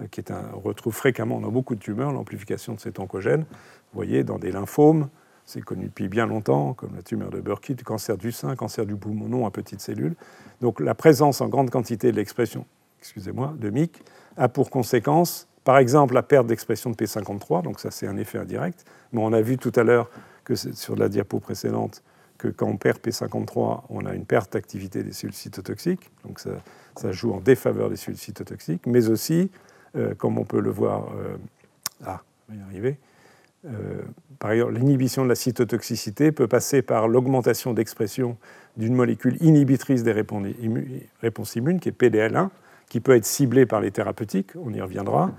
euh, 0.00 0.06
qui 0.10 0.20
est 0.20 0.30
un, 0.30 0.42
on 0.54 0.60
retrouve 0.60 0.94
fréquemment 0.94 1.40
dans 1.40 1.50
beaucoup 1.50 1.74
de 1.74 1.80
tumeurs 1.80 2.12
l'amplification 2.12 2.74
de 2.74 2.80
cet 2.80 2.98
oncogène. 2.98 3.40
Vous 3.40 3.96
voyez, 3.96 4.24
dans 4.24 4.38
des 4.38 4.52
lymphomes, 4.52 5.08
c'est 5.44 5.60
connu 5.60 5.86
depuis 5.86 6.08
bien 6.08 6.26
longtemps, 6.26 6.74
comme 6.74 6.94
la 6.94 7.02
tumeur 7.02 7.30
de 7.30 7.40
Burkitt, 7.40 7.82
cancer 7.82 8.16
du 8.16 8.32
sein, 8.32 8.54
cancer 8.56 8.86
du 8.86 8.96
poumon 8.96 9.28
non 9.28 9.46
à 9.46 9.50
petites 9.50 9.80
cellules. 9.80 10.14
Donc 10.60 10.80
la 10.80 10.94
présence 10.94 11.40
en 11.40 11.48
grande 11.48 11.70
quantité 11.70 12.10
de 12.10 12.16
l'expression, 12.16 12.64
excusez-moi, 13.00 13.54
de 13.58 13.70
MIC 13.70 14.02
a 14.36 14.48
pour 14.48 14.70
conséquence, 14.70 15.48
par 15.64 15.78
exemple, 15.78 16.14
la 16.14 16.22
perte 16.22 16.46
d'expression 16.46 16.90
de 16.90 16.96
P53, 16.96 17.62
donc 17.62 17.80
ça 17.80 17.90
c'est 17.90 18.06
un 18.06 18.16
effet 18.16 18.38
indirect, 18.38 18.84
mais 19.12 19.20
on 19.22 19.32
a 19.32 19.40
vu 19.40 19.58
tout 19.58 19.72
à 19.76 19.82
l'heure 19.82 20.10
que 20.44 20.54
sur 20.54 20.96
la 20.96 21.08
diapo 21.08 21.38
précédente 21.40 22.02
que 22.38 22.48
quand 22.48 22.66
on 22.66 22.76
perd 22.76 22.98
P53, 22.98 23.82
on 23.88 24.04
a 24.04 24.14
une 24.14 24.24
perte 24.24 24.54
d'activité 24.54 25.04
des 25.04 25.12
cellules 25.12 25.34
cytotoxiques, 25.34 26.10
donc 26.24 26.40
ça, 26.40 27.12
joue 27.12 27.32
en 27.32 27.40
défaveur 27.40 27.88
des 27.88 27.96
cellules 27.96 28.18
cytotoxiques, 28.18 28.86
mais 28.86 29.08
aussi, 29.08 29.50
euh, 29.94 30.14
comme 30.16 30.38
on 30.38 30.44
peut 30.44 30.60
le 30.60 30.70
voir, 30.70 31.06
euh, 31.16 31.36
ah, 32.04 32.22
on 32.48 32.52
va 32.52 32.58
y 32.58 32.62
arriver, 32.62 32.98
par 34.38 34.50
ailleurs, 34.50 34.70
l'inhibition 34.70 35.22
de 35.22 35.28
la 35.28 35.36
cytotoxicité 35.36 36.32
peut 36.32 36.48
passer 36.48 36.82
par 36.82 37.06
l'augmentation 37.06 37.72
d'expression 37.74 38.36
d'une 38.76 38.94
molécule 38.94 39.36
inhibitrice 39.40 40.02
des 40.02 40.12
réponses 40.12 41.56
immunes, 41.56 41.80
qui 41.80 41.88
est 41.88 41.98
PDL1, 41.98 42.48
qui 42.88 43.00
peut 43.00 43.14
être 43.14 43.24
ciblée 43.24 43.66
par 43.66 43.80
les 43.80 43.90
thérapeutiques, 43.90 44.50
on 44.56 44.72
y 44.72 44.80
reviendra. 44.80 45.30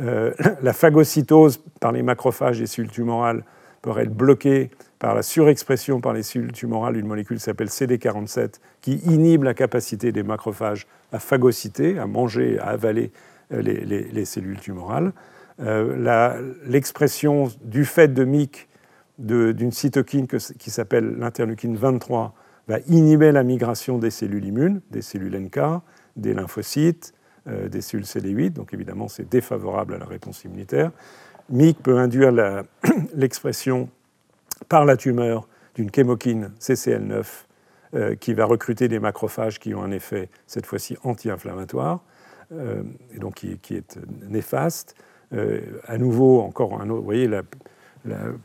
Euh, 0.00 0.32
la 0.62 0.72
phagocytose 0.72 1.62
par 1.80 1.92
les 1.92 2.02
macrophages 2.02 2.58
des 2.58 2.66
cellules 2.66 2.90
tumorales 2.90 3.44
peut 3.82 3.92
être 3.98 4.14
bloquée 4.14 4.70
par 4.98 5.14
la 5.14 5.22
surexpression 5.22 6.00
par 6.00 6.12
les 6.12 6.22
cellules 6.22 6.52
tumorales 6.52 6.94
d'une 6.94 7.06
molécule 7.06 7.38
qui 7.38 7.42
s'appelle 7.42 7.68
CD47, 7.68 8.54
qui 8.80 8.94
inhibe 9.04 9.42
la 9.42 9.54
capacité 9.54 10.12
des 10.12 10.22
macrophages 10.22 10.86
à 11.12 11.18
phagocyter, 11.18 11.98
à 11.98 12.06
manger, 12.06 12.58
à 12.58 12.66
avaler 12.68 13.10
euh, 13.52 13.62
les 13.62 14.24
cellules 14.24 14.60
tumorales. 14.60 15.12
Euh, 15.62 16.54
l'expression 16.64 17.48
du 17.62 17.84
fait 17.84 18.08
de 18.08 18.24
MIC 18.24 18.68
d'une 19.18 19.70
cytokine 19.70 20.26
qui 20.26 20.70
s'appelle 20.70 21.16
l'interleukine 21.18 21.76
23 21.76 22.34
va 22.66 22.78
inhiber 22.88 23.30
la 23.30 23.44
migration 23.44 23.98
des 23.98 24.10
cellules 24.10 24.44
immunes, 24.44 24.80
des 24.90 25.02
cellules 25.02 25.38
NK, 25.38 25.60
des 26.16 26.34
lymphocytes, 26.34 27.14
euh, 27.46 27.68
des 27.68 27.80
cellules 27.80 28.06
CD8, 28.06 28.50
donc 28.50 28.74
évidemment 28.74 29.08
c'est 29.08 29.28
défavorable 29.28 29.94
à 29.94 29.98
la 29.98 30.06
réponse 30.06 30.44
immunitaire. 30.44 30.90
MIC 31.50 31.80
peut 31.82 31.98
induire 31.98 32.32
l'expression 33.14 33.88
par 34.68 34.84
la 34.84 34.96
tumeur 34.96 35.46
d'une 35.74 35.90
chémokine 35.94 36.52
CCL9 36.60 37.24
euh, 37.94 38.14
qui 38.16 38.34
va 38.34 38.46
recruter 38.46 38.88
des 38.88 38.98
macrophages 38.98 39.60
qui 39.60 39.74
ont 39.74 39.82
un 39.82 39.90
effet 39.92 40.28
cette 40.46 40.66
fois-ci 40.66 40.96
anti-inflammatoire 41.04 42.02
et 43.14 43.18
donc 43.18 43.36
qui 43.62 43.74
est 43.74 43.98
néfaste. 44.28 44.94
Euh, 45.34 45.60
à 45.86 45.98
nouveau, 45.98 46.40
encore 46.40 46.80
un 46.80 46.88
autre, 46.90 47.00
vous 47.00 47.04
voyez 47.04 47.28
la, 47.28 47.42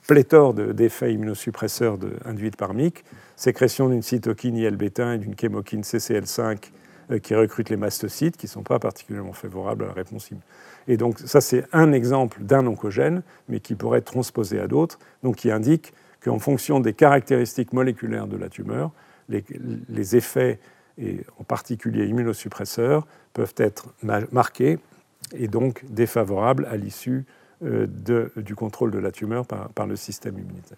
pléthore 0.06 0.54
d'effets 0.54 1.14
immunosuppresseurs 1.14 1.98
induits 2.26 2.52
par 2.52 2.76
MIC, 2.76 3.04
sécrétion 3.36 3.90
d'une 3.90 4.04
cytokine 4.04 4.56
IL-bêta 4.56 5.16
et 5.16 5.18
d'une 5.18 5.34
chémokine 5.36 5.82
CCL5 5.82 6.70
euh, 7.10 7.18
qui 7.18 7.34
recrutent 7.34 7.72
les 7.72 7.78
mastocytes, 7.78 8.38
qui 8.38 8.46
ne 8.46 8.52
sont 8.52 8.62
pas 8.62 8.78
particulièrement 8.78 9.34
favorables 9.34 9.86
à 9.86 9.88
la 9.88 9.94
réponse 9.94 10.30
immunitaire. 10.30 10.52
Et 10.88 10.98
donc 10.98 11.20
ça, 11.20 11.42
c'est 11.42 11.66
un 11.74 11.92
exemple 11.92 12.44
d'un 12.44 12.68
oncogène, 12.68 13.24
mais 13.50 13.60
qui 13.60 13.76
pourrait 13.76 14.00
être 14.00 14.12
transposé 14.12 14.60
à 14.60 14.68
d'autres, 14.68 15.00
donc 15.24 15.38
qui 15.38 15.52
indique 15.52 15.94
qu'en 16.24 16.40
fonction 16.40 16.80
des 16.80 16.94
caractéristiques 16.94 17.74
moléculaires 17.74 18.28
de 18.28 18.38
la 18.38 18.50
tumeur, 18.50 18.92
les, 19.30 20.16
effets 20.16 20.60
et 20.98 21.22
en 21.40 21.44
particulier 21.44 22.06
immunosuppresseurs, 22.06 23.06
peuvent 23.34 23.54
être 23.58 23.88
marqués 24.32 24.80
et 25.36 25.48
donc 25.48 25.84
défavorables 25.90 26.68
à 26.70 26.78
l'issue 26.78 27.26
du 27.62 28.56
contrôle 28.56 28.92
de 28.92 29.00
la 29.00 29.12
tumeur 29.12 29.46
par, 29.46 29.88
le 29.88 29.96
système 29.96 30.38
immunitaire. 30.38 30.78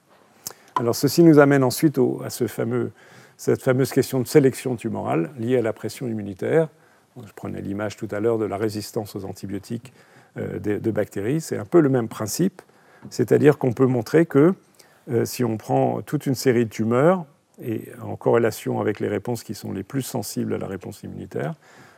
Alors 0.78 0.96
ceci 0.96 1.24
nous 1.24 1.40
amène 1.40 1.64
ensuite 1.64 2.00
à 2.24 2.30
cette 2.30 3.62
fameuse 3.62 3.92
question 3.92 4.22
de 4.22 4.28
sélection 4.28 4.78
tumorale 4.78 5.30
liée 5.38 5.58
à 5.58 5.62
la 5.62 5.74
pression 5.74 6.08
immunitaire. 6.08 6.70
Je 7.22 7.34
prenais 7.34 7.62
l'image 7.62 7.98
tout 7.98 8.08
à 8.12 8.22
l'heure 8.22 8.38
de 8.38 8.46
la 8.46 8.56
résistance 8.56 9.16
aux 9.18 9.26
antibiotiques 9.26 9.92
de 10.38 10.92
bactéries. 10.92 11.42
C'est 11.42 11.58
un 11.58 11.66
peu 11.66 11.82
le 11.82 11.90
même 11.90 12.08
principe. 12.08 12.62
C'est-à-dire 13.10 13.58
qu'on 13.58 13.74
peut 13.74 13.86
montrer 13.86 14.26
que 14.26 14.54
euh, 15.10 15.26
si 15.26 15.44
on 15.44 15.58
prend 15.58 16.02
toute 16.02 16.26
une 16.26 16.36
série 16.36 16.66
de 16.66 16.70
tumeurs, 16.70 17.26
et 17.62 17.90
en 18.02 18.16
corrélation 18.16 18.80
avec 18.80 19.02
les 19.02 19.10
réponses 19.10 19.44
qui 19.44 19.54
sont 19.54 19.74
les 19.74 19.84
plus 19.84 20.02
sensibles 20.02 20.54
à 20.54 20.58
la 20.58 20.68
réponse 20.68 21.04
immunitaire, 21.04 21.56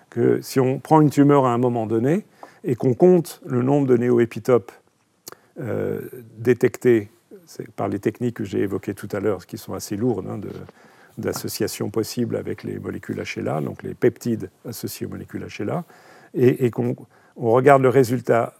que 0.10 0.42
si 0.42 0.60
on 0.60 0.80
prend 0.80 1.02
une 1.02 1.12
tumeur 1.12 1.46
à 1.46 1.54
un 1.54 1.60
moment 1.60 1.86
donné 1.86 2.26
et 2.64 2.76
qu'on 2.76 2.94
compte 2.94 3.42
le 3.46 3.62
nombre 3.62 3.88
de 3.88 3.98
néoépitopes 3.98 4.72
euh, 5.60 6.02
détectés 6.38 7.10
par 7.76 7.88
les 7.88 8.00
techniques 8.00 8.38
que 8.38 8.44
j'ai 8.44 8.60
évoquées 8.60 8.94
tout 8.94 9.10
à 9.12 9.20
l'heure, 9.20 9.46
qui 9.46 9.58
sont 9.58 9.74
assez 9.74 9.98
lourdes 9.98 10.28
hein, 10.28 10.40
d'associations 11.18 11.90
possibles 11.90 12.36
avec 12.36 12.64
les 12.64 12.80
molécules 12.80 13.22
HLA, 13.22 13.62
donc 13.62 13.84
les 13.84 13.94
peptides 13.94 14.50
associés 14.68 15.06
aux 15.06 15.10
molécules 15.10 15.46
HLA, 15.60 15.84
et, 16.34 16.72
qu'on 16.72 16.96
regarde 17.36 17.82
le 17.82 17.90
résultat, 17.90 18.54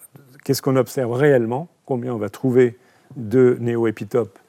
qu'est-ce 0.44 0.62
qu'on 0.62 0.76
observe 0.76 1.14
réellement 1.14 1.70
combien 1.86 2.14
on 2.14 2.18
va 2.18 2.30
trouver 2.30 2.78
de 3.16 3.58
néoépitopes 3.62 4.40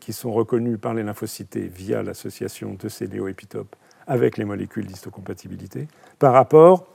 qui 0.00 0.12
sont 0.12 0.32
reconnus 0.32 0.78
par 0.78 0.92
les 0.92 1.02
lymphocytes 1.02 1.56
via 1.56 2.02
l'association 2.02 2.74
de 2.74 2.88
ces 2.88 3.08
néoépitopes 3.08 3.74
avec 4.06 4.36
les 4.36 4.44
molécules 4.44 4.86
d'histocompatibilité, 4.86 5.88
par 6.18 6.32
rapport 6.32 6.86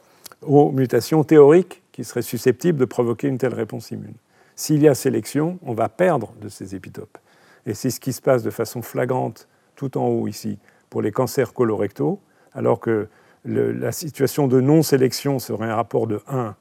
aux 0.42 0.72
mutations 0.72 1.24
théoriques 1.24 1.84
qui 1.92 2.04
seraient 2.04 2.22
susceptibles 2.22 2.80
de 2.80 2.86
provoquer 2.86 3.28
une 3.28 3.38
telle 3.38 3.54
réponse 3.54 3.92
immune. 3.92 4.16
S'il 4.56 4.82
y 4.82 4.88
a 4.88 4.96
sélection, 4.96 5.60
on 5.64 5.74
va 5.74 5.90
perdre 5.90 6.34
de 6.42 6.50
ces 6.50 6.76
épitopes. 6.76 7.18
Et 7.66 7.74
c'est 7.74 7.90
ce 7.90 8.00
qui 8.00 8.14
se 8.14 8.22
passe 8.22 8.44
de 8.44 8.50
façon 8.50 8.82
flagrante 8.82 9.48
tout 9.76 9.98
en 9.98 10.08
haut 10.08 10.28
ici 10.28 10.58
pour 10.90 11.02
les 11.02 11.12
cancers 11.12 11.54
colorectaux, 11.54 12.20
alors 12.54 12.80
que 12.80 13.08
la 13.46 13.92
situation 13.92 14.48
de 14.48 14.62
non-sélection 14.62 15.40
serait 15.40 15.68
un 15.68 15.76
rapport 15.76 16.06
de 16.06 16.22
1 16.28 16.56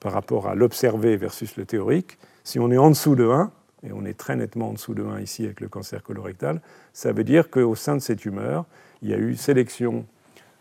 par 0.00 0.12
rapport 0.12 0.46
à 0.46 0.54
l'observé 0.54 1.16
versus 1.16 1.56
le 1.56 1.64
théorique. 1.64 2.18
Si 2.44 2.58
on 2.58 2.70
est 2.70 2.76
en 2.76 2.90
dessous 2.90 3.14
de 3.14 3.26
1, 3.26 3.50
et 3.82 3.92
on 3.92 4.04
est 4.04 4.18
très 4.18 4.36
nettement 4.36 4.70
en 4.70 4.72
dessous 4.72 4.94
de 4.94 5.02
1 5.02 5.20
ici 5.20 5.44
avec 5.44 5.60
le 5.60 5.68
cancer 5.68 6.02
colorectal, 6.02 6.60
ça 6.92 7.12
veut 7.12 7.24
dire 7.24 7.50
qu'au 7.50 7.74
sein 7.74 7.94
de 7.94 8.00
ces 8.00 8.16
tumeurs, 8.16 8.66
il 9.00 9.08
y 9.08 9.14
a 9.14 9.18
eu 9.18 9.36
sélection 9.36 10.06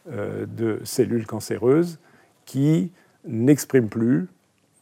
euh, 0.09 0.45
de 0.45 0.79
cellules 0.83 1.25
cancéreuses 1.25 1.99
qui 2.45 2.91
n'expriment 3.25 3.89
plus 3.89 4.27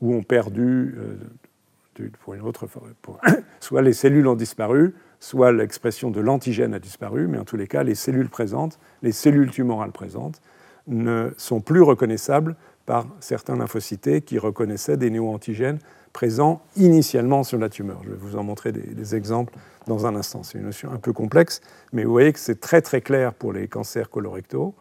ou 0.02 0.14
ont 0.14 0.24
perdu, 0.24 0.96
euh, 0.98 2.10
pour 2.24 2.34
une 2.34 2.42
autre 2.42 2.68
soit 3.60 3.82
les 3.82 3.94
cellules 3.94 4.28
ont 4.28 4.36
disparu, 4.36 4.94
soit 5.20 5.52
l'expression 5.52 6.12
de 6.12 6.20
l'antigène 6.20 6.74
a 6.74 6.80
disparu, 6.80 7.28
mais 7.28 7.38
en 7.38 7.46
tous 7.46 7.58
les 7.58 7.68
cas, 7.68 7.84
les 7.84 7.96
cellules 7.96 8.30
présentes, 8.30 8.80
les 9.02 9.12
cellules 9.12 9.52
tumorales 9.52 9.92
présentes, 9.92 10.42
ne 10.88 11.32
sont 11.38 11.62
plus 11.62 11.82
reconnaissables 11.82 12.56
par 12.86 13.08
certains 13.22 13.56
lymphocytés 13.56 14.22
qui 14.22 14.38
reconnaissaient 14.38 14.98
des 14.98 15.10
néoantigènes 15.10 15.80
présents 16.12 16.62
initialement 16.76 17.44
sur 17.44 17.58
la 17.58 17.70
tumeur. 17.70 18.02
Je 18.04 18.10
vais 18.10 18.18
vous 18.18 18.36
en 18.36 18.44
montrer 18.44 18.72
des, 18.72 19.16
exemples 19.16 19.54
dans 19.88 20.06
un 20.06 20.16
instant. 20.16 20.44
C'est 20.44 20.58
une 20.58 20.66
notion 20.66 20.92
un 20.92 20.98
peu 20.98 21.14
complexe, 21.14 21.62
mais 21.92 22.04
vous 22.04 22.12
voyez 22.12 22.34
que 22.34 22.40
c'est 22.40 22.60
très 22.60 22.82
très 22.82 23.02
clair 23.02 23.34
pour 23.34 23.54
les 23.54 23.68
cancers 23.68 24.10
colorectaux, 24.10 24.76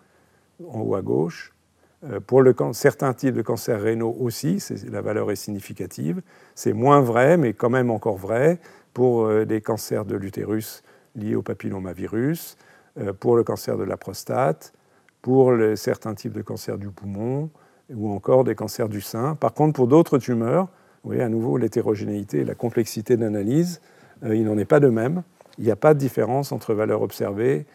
en 0.69 0.81
haut 0.81 0.95
à 0.95 1.03
gauche. 1.03 1.52
Euh, 2.05 2.21
pour 2.21 2.43
certains 2.73 3.13
types 3.13 3.35
de 3.35 3.43
cancers 3.43 3.81
rénaux 3.81 4.17
aussi, 4.19 4.63
la 4.91 5.01
valeur 5.01 5.31
est 5.31 5.37
significative. 5.37 6.21
C'est 6.55 6.73
moins 6.73 7.01
vrai, 7.01 7.37
mais 7.37 7.53
quand 7.53 7.71
même 7.71 7.91
encore 7.91 8.17
vrai, 8.17 8.59
pour 8.93 9.27
euh, 9.27 9.45
des 9.45 9.61
cancers 9.61 10.05
de 10.05 10.17
l'utérus 10.17 10.83
liés 11.15 11.37
au 11.37 11.43
papillomavirus, 11.43 12.57
euh, 12.99 13.13
pour 13.13 13.37
le 13.37 13.45
cancer 13.45 13.77
de 13.77 13.85
la 13.85 13.97
prostate, 13.97 14.73
pour 15.21 15.53
certains 15.77 16.15
types 16.15 16.33
de 16.33 16.43
cancers 16.43 16.79
du 16.79 16.89
poumon, 16.89 17.49
ou 17.95 18.11
encore 18.11 18.43
des 18.43 18.57
cancers 18.57 18.89
du 18.89 19.01
sein. 19.01 19.37
Par 19.37 19.55
contre, 19.55 19.75
pour 19.75 19.87
d'autres 19.87 20.19
tumeurs, 20.19 20.65
vous 21.05 21.11
voyez 21.11 21.23
à 21.23 21.29
nouveau 21.29 21.59
l'hétérogénéité 21.59 22.39
et 22.39 22.45
la 22.45 22.57
complexité 22.57 23.17
d'analyse, 23.17 23.81
il 24.25 24.43
n'en 24.45 24.59
est 24.59 24.65
pas 24.65 24.81
de 24.81 24.89
même. 24.89 25.23
Il 25.59 25.65
n'y 25.65 25.71
a 25.71 25.77
pas 25.77 25.95
de 25.95 26.01
différence 26.01 26.51
entre 26.51 26.75
valeurs 26.75 27.03
observées 27.03 27.67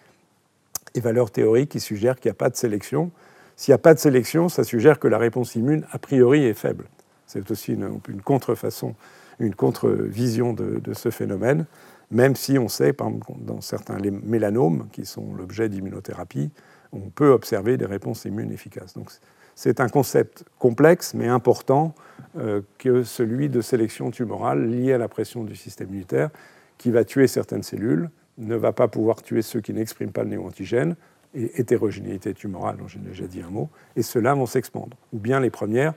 et 0.94 1.00
valeurs 1.00 1.32
théoriques 1.32 1.70
qui 1.70 1.80
suggèrent 1.80 2.20
qu'il 2.20 2.30
n'y 2.30 2.36
a 2.36 2.40
pas 2.40 2.50
de 2.50 2.58
sélection. 2.58 3.12
S'il 3.58 3.72
n'y 3.72 3.76
a 3.76 3.80
pas 3.80 3.94
de 3.94 4.00
sélection, 4.00 4.48
ça 4.48 4.64
suggère 4.64 5.00
que 5.00 5.08
la 5.08 5.18
réponse 5.18 5.56
immune, 5.56 5.86
a 5.92 5.98
priori, 5.98 6.46
est 6.46 6.54
faible. 6.54 6.86
C'est 7.26 7.52
aussi 7.52 7.74
une, 7.74 8.00
contrefaçon, 8.24 8.96
une 9.40 9.56
contre-vision 9.56 10.54
de, 10.54 10.80
de, 10.80 10.94
ce 10.94 11.10
phénomène, 11.10 11.66
même 12.12 12.36
si 12.36 12.58
on 12.58 12.70
sait, 12.70 12.94
par 12.94 13.08
exemple, 13.08 13.32
dans 13.40 13.60
certains 13.60 13.98
mélanomes, 14.24 14.88
qui 14.94 15.06
sont 15.06 15.34
l'objet 15.36 15.68
d'immunothérapie, 15.68 16.52
on 16.94 17.10
peut 17.10 17.30
observer 17.30 17.78
des 17.78 17.86
réponses 17.86 18.26
immunes 18.26 18.52
efficaces. 18.52 18.94
Donc, 18.94 19.10
c'est 19.56 19.80
un 19.80 19.90
concept 19.90 20.46
complexe 20.60 21.16
mais 21.16 21.28
important 21.28 21.96
euh, 22.38 22.62
que 22.78 23.02
celui 23.02 23.50
de 23.50 23.62
sélection 23.62 24.12
tumorale 24.12 24.70
lié 24.70 24.94
à 24.94 25.00
la 25.00 25.08
pression 25.08 25.44
du 25.44 25.56
système 25.56 25.90
immunitaire 25.90 26.30
qui 26.78 26.92
va 26.92 27.04
tuer 27.04 27.26
certaines 27.26 27.64
cellules, 27.64 28.12
ne 28.38 28.56
va 28.56 28.72
pas 28.72 28.88
pouvoir 28.88 29.24
tuer 29.24 29.42
ceux 29.42 29.62
qui 29.62 29.74
n'expriment 29.74 30.12
pas 30.12 30.24
le 30.24 30.30
néoantigène, 30.30 30.96
et 31.34 31.60
hétérogénéité 31.60 32.34
tumorale 32.34 32.78
dont 32.78 32.88
j'ai 32.88 33.00
déjà 33.00 33.26
dit 33.26 33.42
un 33.42 33.50
mot, 33.50 33.70
et 33.96 34.02
ceux-là 34.02 34.34
vont 34.34 34.46
s'expandre. 34.46 34.98
Ou 35.14 35.20
bien 35.20 35.40
les 35.40 35.50
premières, 35.50 35.94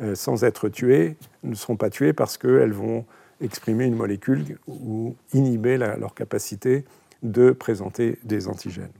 euh, 0.00 0.14
sans 0.14 0.44
être 0.44 0.68
tuées, 0.68 1.16
ne 1.42 1.54
seront 1.54 1.76
pas 1.76 1.90
tuées 1.90 2.12
parce 2.12 2.36
qu'elles 2.36 2.72
vont 2.72 3.04
exprimer 3.40 3.84
une 3.84 3.96
molécule 3.96 4.58
ou 4.66 5.16
inhiber 5.32 5.76
leur 5.76 6.14
capacité 6.14 6.84
de 7.22 7.50
présenter 7.50 8.18
des 8.24 8.48
antigènes. 8.48 8.92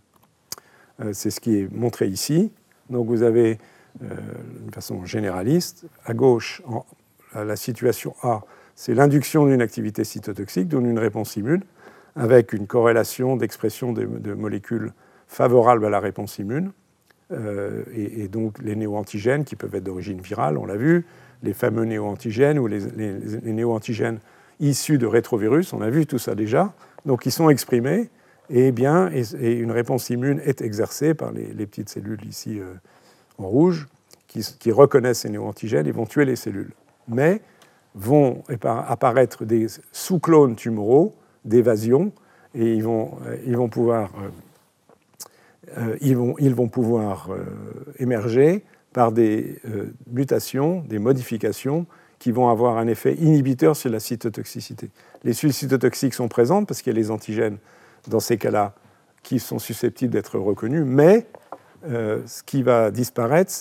Euh, 1.01 1.13
c'est 1.13 1.31
ce 1.31 1.41
qui 1.41 1.59
est 1.59 1.73
montré 1.73 2.07
ici. 2.07 2.53
Donc 2.91 3.07
vous 3.07 3.23
avez 3.23 3.59
euh, 4.03 4.17
façon 4.73 5.05
généraliste. 5.05 5.87
À 6.05 6.15
gauche, 6.15 6.63
la 7.35 7.57
situation 7.57 8.15
A, 8.23 8.43
c'est 8.77 8.95
l'induction 8.95 9.47
d'une 9.47 9.63
activité 9.63 10.05
cytotoxique, 10.05 10.69
donne 10.69 10.87
une 10.87 10.99
réponse 10.99 11.37
immune, 11.37 11.63
avec 12.17 12.53
une 12.53 12.67
corrélation 12.67 13.37
d'expression 13.37 13.93
de, 13.93 14.35
molécules 14.35 14.93
favorables 15.29 15.85
à 15.85 15.91
la 15.91 16.01
réponse 16.01 16.39
immune, 16.39 16.73
euh, 17.33 17.83
et, 17.95 18.29
donc 18.29 18.59
les 18.63 18.77
néoantigènes 18.77 19.45
qui 19.45 19.57
peuvent 19.57 19.75
être 19.75 19.85
d'origine 19.85 20.21
virale, 20.21 20.59
on 20.59 20.67
l'a 20.67 20.77
vu, 20.77 21.07
les 21.43 21.55
fameux 21.55 21.85
néoantigènes 21.85 22.59
ou 22.59 22.67
les, 22.67 22.81
les, 22.81 23.53
néoantigènes 23.53 24.19
issus 24.61 24.99
de 24.99 25.07
rétrovirus, 25.07 25.73
on 25.73 25.81
a 25.81 25.91
vu 25.91 26.07
tout 26.07 26.19
ça 26.19 26.35
déjà, 26.35 26.73
donc 27.07 27.27
ils 27.27 27.33
sont 27.33 27.49
exprimés, 27.49 28.11
et, 28.51 28.73
bien, 28.73 29.11
et, 29.11 29.53
une 29.53 29.71
réponse 29.71 30.11
immune 30.11 30.41
est 30.45 30.61
exercée 30.61 31.15
par 31.15 31.33
les, 31.33 31.67
petites 31.67 31.89
cellules 31.89 32.25
ici 32.27 32.61
euh, 32.61 32.75
en 33.39 33.49
rouge, 33.49 33.89
qui, 34.29 34.73
reconnaissent 34.73 35.21
ces 35.21 35.31
néoantigènes 35.31 35.87
et 35.87 35.93
vont 35.93 36.07
tuer 36.07 36.25
les 36.25 36.35
cellules. 36.35 36.73
Mais 37.07 37.41
vont 37.95 38.43
apparaître 38.63 39.45
des 39.45 39.67
sous-clones 39.93 40.57
tumoraux 40.57 41.15
d'évasion 41.45 42.11
et 42.55 42.75
ils 42.75 42.83
vont, 42.83 43.13
euh, 43.27 43.37
ils 43.47 43.57
vont 43.57 43.69
pouvoir, 43.69 44.11
euh, 45.79 45.97
ils 46.01 46.17
vont, 46.17 46.69
pouvoir 46.69 47.31
émerger 47.99 48.65
par 48.93 49.13
des 49.13 49.61
mutations, 50.07 50.85
des 50.89 50.99
modifications 50.99 51.87
qui 52.19 52.33
vont 52.33 52.49
avoir 52.49 52.79
un 52.79 52.87
effet 52.87 53.15
inhibiteur 53.15 53.77
sur 53.77 53.91
la 53.91 54.01
cytotoxicité. 54.01 54.91
Les 55.25 55.35
cellules 55.35 55.53
cytotoxiques 55.53 56.15
sont 56.15 56.29
présentes 56.29 56.67
parce 56.67 56.81
qu'il 56.81 56.93
y 56.93 56.97
a 56.97 56.99
les 56.99 57.11
antigènes 57.11 57.59
dans 58.09 58.21
ces 58.21 58.39
cas-là 58.39 58.75
qui 59.23 59.39
sont 59.39 59.59
susceptibles 59.59 60.13
d'être 60.13 60.39
reconnus, 60.39 60.85
mais 60.87 61.27
euh, 61.87 62.23
ce 62.27 62.43
qui 62.43 62.63
va 62.63 62.91
disparaître, 62.91 63.53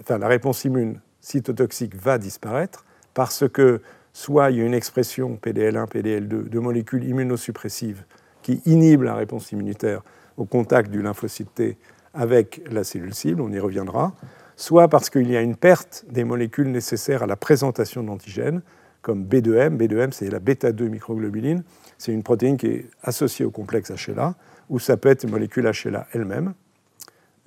enfin, 0.00 0.18
la 0.18 0.28
réponse 0.28 0.64
immune 0.64 1.00
cytotoxique 1.20 1.96
va 1.96 2.18
disparaître 2.18 2.84
parce 3.14 3.48
que 3.48 3.80
soit 4.12 4.50
il 4.50 4.58
y 4.58 4.60
a 4.60 4.64
une 4.64 4.74
expression 4.74 5.38
PDL1, 5.42 5.88
PDL2 5.88 6.48
de 6.48 6.58
molécules 6.58 7.04
immunosuppressives 7.04 8.04
qui 8.42 8.60
inhibent 8.66 9.02
la 9.02 9.14
réponse 9.14 9.50
immunitaire 9.52 10.02
au 10.36 10.44
contact 10.44 10.90
du 10.90 11.02
lymphocyte 11.02 11.54
T 11.54 11.78
avec 12.14 12.62
la 12.70 12.84
cellule 12.84 13.14
cible, 13.14 13.40
on 13.40 13.52
y 13.52 13.58
reviendra, 13.58 14.14
soit 14.56 14.88
parce 14.88 15.10
qu'il 15.10 15.30
y 15.30 15.36
a 15.36 15.42
une 15.42 15.56
perte 15.56 16.04
des 16.08 16.24
molécules 16.24 16.70
nécessaires 16.70 17.22
à 17.22 17.26
la 17.26 17.36
présentation 17.36 18.02
d'antigènes, 18.02 18.62
comme 19.02 19.24
B2M. 19.24 19.76
B2M, 19.76 20.12
c'est 20.12 20.30
la 20.30 20.40
bêta-2 20.40 20.88
microglobuline. 20.88 21.62
C'est 21.98 22.12
une 22.12 22.22
protéine 22.22 22.56
qui 22.56 22.66
est 22.66 22.86
associée 23.02 23.44
au 23.44 23.50
complexe 23.50 23.90
HLA, 23.90 24.34
ou 24.68 24.78
ça 24.78 24.96
peut 24.96 25.10
être 25.10 25.24
une 25.24 25.30
molécule 25.30 25.70
HLA 25.70 26.06
elle-même. 26.12 26.54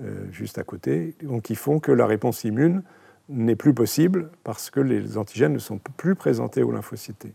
Euh, 0.02 0.26
juste 0.32 0.58
à 0.58 0.64
côté, 0.64 1.16
donc 1.22 1.42
qui 1.42 1.56
font 1.56 1.80
que 1.80 1.92
la 1.92 2.06
réponse 2.06 2.46
immune 2.46 2.84
n'est 3.28 3.58
plus 3.58 3.74
possible 3.74 4.30
parce 4.46 4.70
que 4.70 4.80
les 4.80 5.18
antigènes 5.18 5.52
ne 5.52 5.60
sont 5.60 5.78
plus 5.98 6.16
présentés 6.16 6.64
aux 6.64 6.72
lymphocytes. 6.72 7.28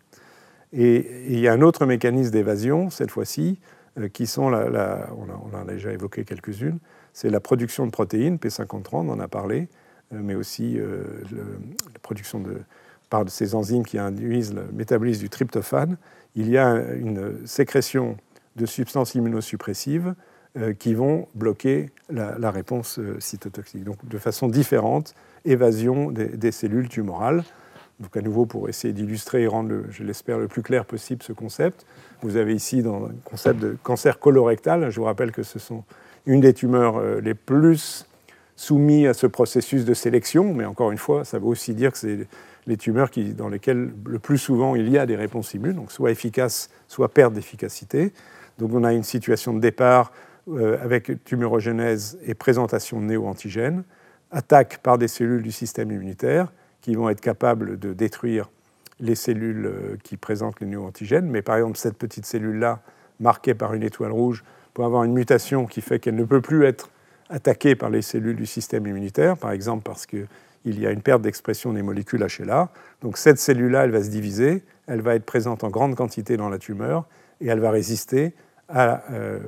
Et, 0.72 1.26
il 1.28 1.38
y 1.38 1.46
a 1.46 1.52
un 1.52 1.60
autre 1.60 1.84
mécanisme 1.84 2.30
d'évasion, 2.30 2.88
cette 2.88 3.10
fois-ci, 3.10 3.58
qui 4.12 4.26
sont, 4.26 4.50
la, 4.50 5.08
on, 5.16 5.56
a 5.56 5.64
déjà 5.64 5.92
évoqué 5.92 6.24
quelques-unes, 6.24 6.78
c'est 7.12 7.30
la 7.30 7.40
production 7.40 7.86
de 7.86 7.90
protéines, 7.90 8.36
P53, 8.36 8.88
on 8.92 9.08
en 9.08 9.20
a 9.20 9.28
parlé, 9.28 9.68
mais 10.10 10.34
aussi 10.34 10.78
la 10.78 11.98
production 12.02 12.40
de, 12.40 12.56
par 13.08 13.28
ces 13.28 13.54
enzymes 13.54 13.84
qui 13.84 13.98
induisent 13.98 14.54
le 14.54 14.64
métabolisme 14.72 15.20
du 15.20 15.30
tryptophane. 15.30 15.96
Il 16.34 16.48
y 16.48 16.58
a 16.58 16.74
une 16.94 17.46
sécrétion 17.46 18.16
de 18.56 18.66
substances 18.66 19.14
immunosuppressives 19.14 20.14
qui 20.78 20.94
vont 20.94 21.28
bloquer 21.34 21.90
la, 22.10 22.50
réponse 22.50 23.00
cytotoxique. 23.20 23.84
Donc 23.84 24.04
de 24.06 24.18
façon 24.18 24.48
différente, 24.48 25.14
évasion 25.44 26.10
des 26.10 26.52
cellules 26.52 26.88
tumorales. 26.88 27.44
Donc 28.00 28.16
à 28.16 28.20
nouveau, 28.20 28.44
pour 28.44 28.68
essayer 28.68 28.92
d'illustrer 28.92 29.42
et 29.42 29.46
rendre, 29.46 29.82
je 29.90 30.02
l'espère, 30.02 30.38
le 30.38 30.48
plus 30.48 30.62
clair 30.62 30.84
possible 30.84 31.22
ce 31.22 31.32
concept, 31.32 31.86
vous 32.22 32.36
avez 32.36 32.54
ici 32.54 32.82
dans 32.82 33.00
le 33.00 33.14
concept 33.24 33.60
de 33.60 33.76
cancer 33.82 34.18
colorectal, 34.18 34.90
je 34.90 34.98
vous 34.98 35.06
rappelle 35.06 35.30
que 35.30 35.42
ce 35.42 35.58
sont 35.58 35.84
une 36.26 36.40
des 36.40 36.54
tumeurs 36.54 36.96
euh, 36.96 37.20
les 37.20 37.34
plus 37.34 38.06
soumises 38.56 39.06
à 39.08 39.14
ce 39.14 39.26
processus 39.26 39.84
de 39.84 39.94
sélection, 39.94 40.54
mais 40.54 40.64
encore 40.64 40.90
une 40.90 40.98
fois, 40.98 41.24
ça 41.24 41.38
veut 41.38 41.46
aussi 41.46 41.74
dire 41.74 41.92
que 41.92 41.98
c'est 41.98 42.26
les 42.66 42.76
tumeurs 42.76 43.10
qui, 43.10 43.34
dans 43.34 43.48
lesquelles 43.48 43.92
le 44.06 44.18
plus 44.18 44.38
souvent 44.38 44.74
il 44.74 44.88
y 44.88 44.98
a 44.98 45.06
des 45.06 45.16
réponses 45.16 45.54
immunes, 45.54 45.74
donc 45.74 45.92
soit 45.92 46.10
efficaces, 46.10 46.70
soit 46.88 47.12
perte 47.12 47.34
d'efficacité. 47.34 48.12
Donc 48.58 48.72
on 48.72 48.84
a 48.84 48.92
une 48.92 49.02
situation 49.02 49.52
de 49.52 49.60
départ 49.60 50.12
euh, 50.48 50.78
avec 50.82 51.24
tumorogénèse 51.24 52.18
et 52.24 52.34
présentation 52.34 53.00
de 53.00 53.06
néo-antigènes, 53.06 53.84
attaque 54.30 54.78
par 54.78 54.98
des 54.98 55.08
cellules 55.08 55.42
du 55.42 55.52
système 55.52 55.90
immunitaire, 55.90 56.52
qui 56.84 56.94
vont 56.96 57.08
être 57.08 57.22
capables 57.22 57.78
de 57.78 57.94
détruire 57.94 58.50
les 59.00 59.14
cellules 59.14 59.64
euh, 59.64 59.96
qui 60.02 60.18
présentent 60.18 60.60
les 60.60 60.66
néo-antigènes. 60.66 61.24
Mais 61.30 61.40
par 61.40 61.56
exemple, 61.56 61.78
cette 61.78 61.96
petite 61.96 62.26
cellule-là, 62.26 62.82
marquée 63.20 63.54
par 63.54 63.72
une 63.72 63.82
étoile 63.82 64.12
rouge, 64.12 64.44
peut 64.74 64.84
avoir 64.84 65.04
une 65.04 65.14
mutation 65.14 65.64
qui 65.64 65.80
fait 65.80 65.98
qu'elle 65.98 66.14
ne 66.14 66.24
peut 66.24 66.42
plus 66.42 66.66
être 66.66 66.90
attaquée 67.30 67.74
par 67.74 67.88
les 67.88 68.02
cellules 68.02 68.36
du 68.36 68.44
système 68.44 68.86
immunitaire, 68.86 69.38
par 69.38 69.52
exemple 69.52 69.82
parce 69.82 70.04
qu'il 70.04 70.26
y 70.66 70.86
a 70.86 70.90
une 70.90 71.00
perte 71.00 71.22
d'expression 71.22 71.72
des 71.72 71.80
molécules 71.80 72.22
HLA. 72.22 72.68
Donc 73.00 73.16
cette 73.16 73.38
cellule-là, 73.38 73.84
elle 73.84 73.90
va 73.90 74.02
se 74.02 74.10
diviser, 74.10 74.62
elle 74.86 75.00
va 75.00 75.14
être 75.14 75.24
présente 75.24 75.64
en 75.64 75.70
grande 75.70 75.94
quantité 75.94 76.36
dans 76.36 76.50
la 76.50 76.58
tumeur 76.58 77.06
et 77.40 77.46
elle 77.46 77.60
va 77.60 77.70
résister 77.70 78.34
à, 78.68 79.10
euh, 79.10 79.38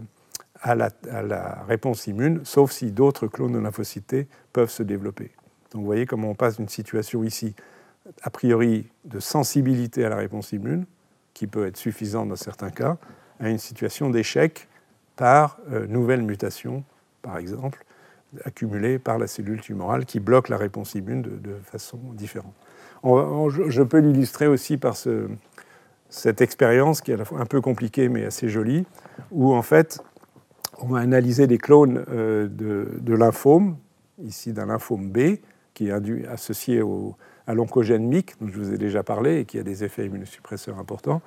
la, 0.65 0.89
à 1.11 1.23
la, 1.23 1.65
réponse 1.69 2.07
immune, 2.07 2.41
sauf 2.45 2.71
si 2.71 2.93
d'autres 2.93 3.27
clones 3.27 3.53
de 3.53 3.59
lymphocytes 3.59 4.27
peuvent 4.55 4.71
se 4.71 4.83
développer. 4.83 5.33
Donc 5.71 5.81
vous 5.81 5.87
voyez 5.87 6.07
comment 6.07 6.31
on 6.31 6.35
passe 6.35 6.57
d'une 6.57 6.69
situation 6.69 7.25
ici, 7.25 7.55
a 8.23 8.31
priori, 8.31 8.89
de 9.05 9.21
sensibilité 9.21 10.05
à 10.05 10.09
la 10.09 10.17
réponse 10.17 10.53
immune, 10.53 10.87
qui 11.35 11.47
peut 11.47 11.67
être 11.67 11.77
suffisante 11.77 12.29
dans 12.29 12.37
certains 12.37 12.71
cas, 12.71 12.97
à 13.41 13.51
une 13.51 13.59
situation 13.59 14.11
d'échec 14.11 14.69
par 15.17 15.59
euh, 15.71 15.87
nouvelle 15.87 16.23
mutation, 16.23 16.85
par 17.23 17.39
exemple, 17.39 17.85
accumulée 18.45 18.99
par 18.99 19.19
la 19.19 19.27
cellule 19.27 19.61
tumorale 19.61 20.05
qui 20.05 20.21
bloque 20.21 20.49
la 20.49 20.57
réponse 20.57 20.95
immune 20.95 21.23
de, 21.23 21.55
façon 21.65 21.99
différente. 22.15 22.55
je 23.05 23.83
peux 23.83 23.99
l'illustrer 23.99 24.47
aussi 24.47 24.77
par 24.77 24.97
cette 26.09 26.41
expérience 26.41 27.01
qui 27.01 27.13
est 27.13 27.15
à 27.15 27.19
la 27.19 27.25
fois 27.25 27.41
un 27.41 27.47
peu 27.47 27.61
compliquée 27.61 28.09
mais 28.09 28.25
assez 28.25 28.49
jolie, 28.49 28.85
où 29.31 29.55
en 29.55 29.63
fait 29.63 30.01
on 30.79 30.89
va 30.89 30.99
analyser 31.01 31.47
des 31.47 31.59
clones 31.59 32.05
euh, 32.11 32.49
de, 32.49 32.99
de 32.99 33.15
lymphome, 33.15 33.77
ici 34.23 34.53
d'un 34.53 34.67
lymphome 34.67 35.11
B, 35.11 35.39
qui 35.77 35.89
est 35.89 36.27
associé 36.27 36.83
à 37.47 37.53
l'oncogène 37.53 38.09
MYC, 38.09 38.37
dont 38.41 38.49
je 38.49 38.59
vous 38.59 38.73
ai 38.73 38.79
déjà 38.79 39.03
parlé, 39.03 39.41
et 39.41 39.45
qui 39.45 39.59
a 39.59 39.63
des 39.63 39.85
effets 39.85 40.07
immunosuppresseurs 40.07 40.79
importants. 40.79 41.21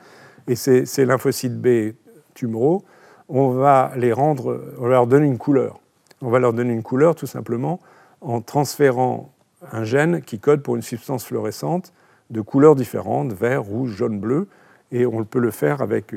Et 0.47 0.55
ces, 0.55 1.05
lymphocytes 1.05 1.61
B 1.61 1.93
tumoraux, 2.33 2.83
on 3.29 3.49
va 3.49 3.91
les 3.95 4.11
rendre, 4.11 4.73
on 4.79 4.87
leur 4.87 5.05
donner 5.05 5.27
une 5.27 5.37
couleur. 5.37 5.79
On 6.21 6.31
va 6.31 6.39
leur 6.39 6.53
donner 6.53 6.73
une 6.73 6.81
couleur 6.81 7.13
tout 7.13 7.27
simplement 7.27 7.79
en 8.21 8.41
transférant 8.41 9.31
un 9.71 9.83
gène 9.83 10.21
qui 10.23 10.39
code 10.39 10.63
pour 10.63 10.75
une 10.75 10.81
substance 10.81 11.25
fluorescente 11.25 11.93
de 12.31 12.41
couleurs 12.41 12.75
différentes, 12.75 13.31
vert, 13.33 13.61
rouge, 13.61 13.91
jaune, 13.91 14.19
bleu, 14.19 14.47
et 14.91 15.05
on 15.05 15.23
peut 15.25 15.39
le 15.39 15.51
faire 15.51 15.83
avec 15.83 16.11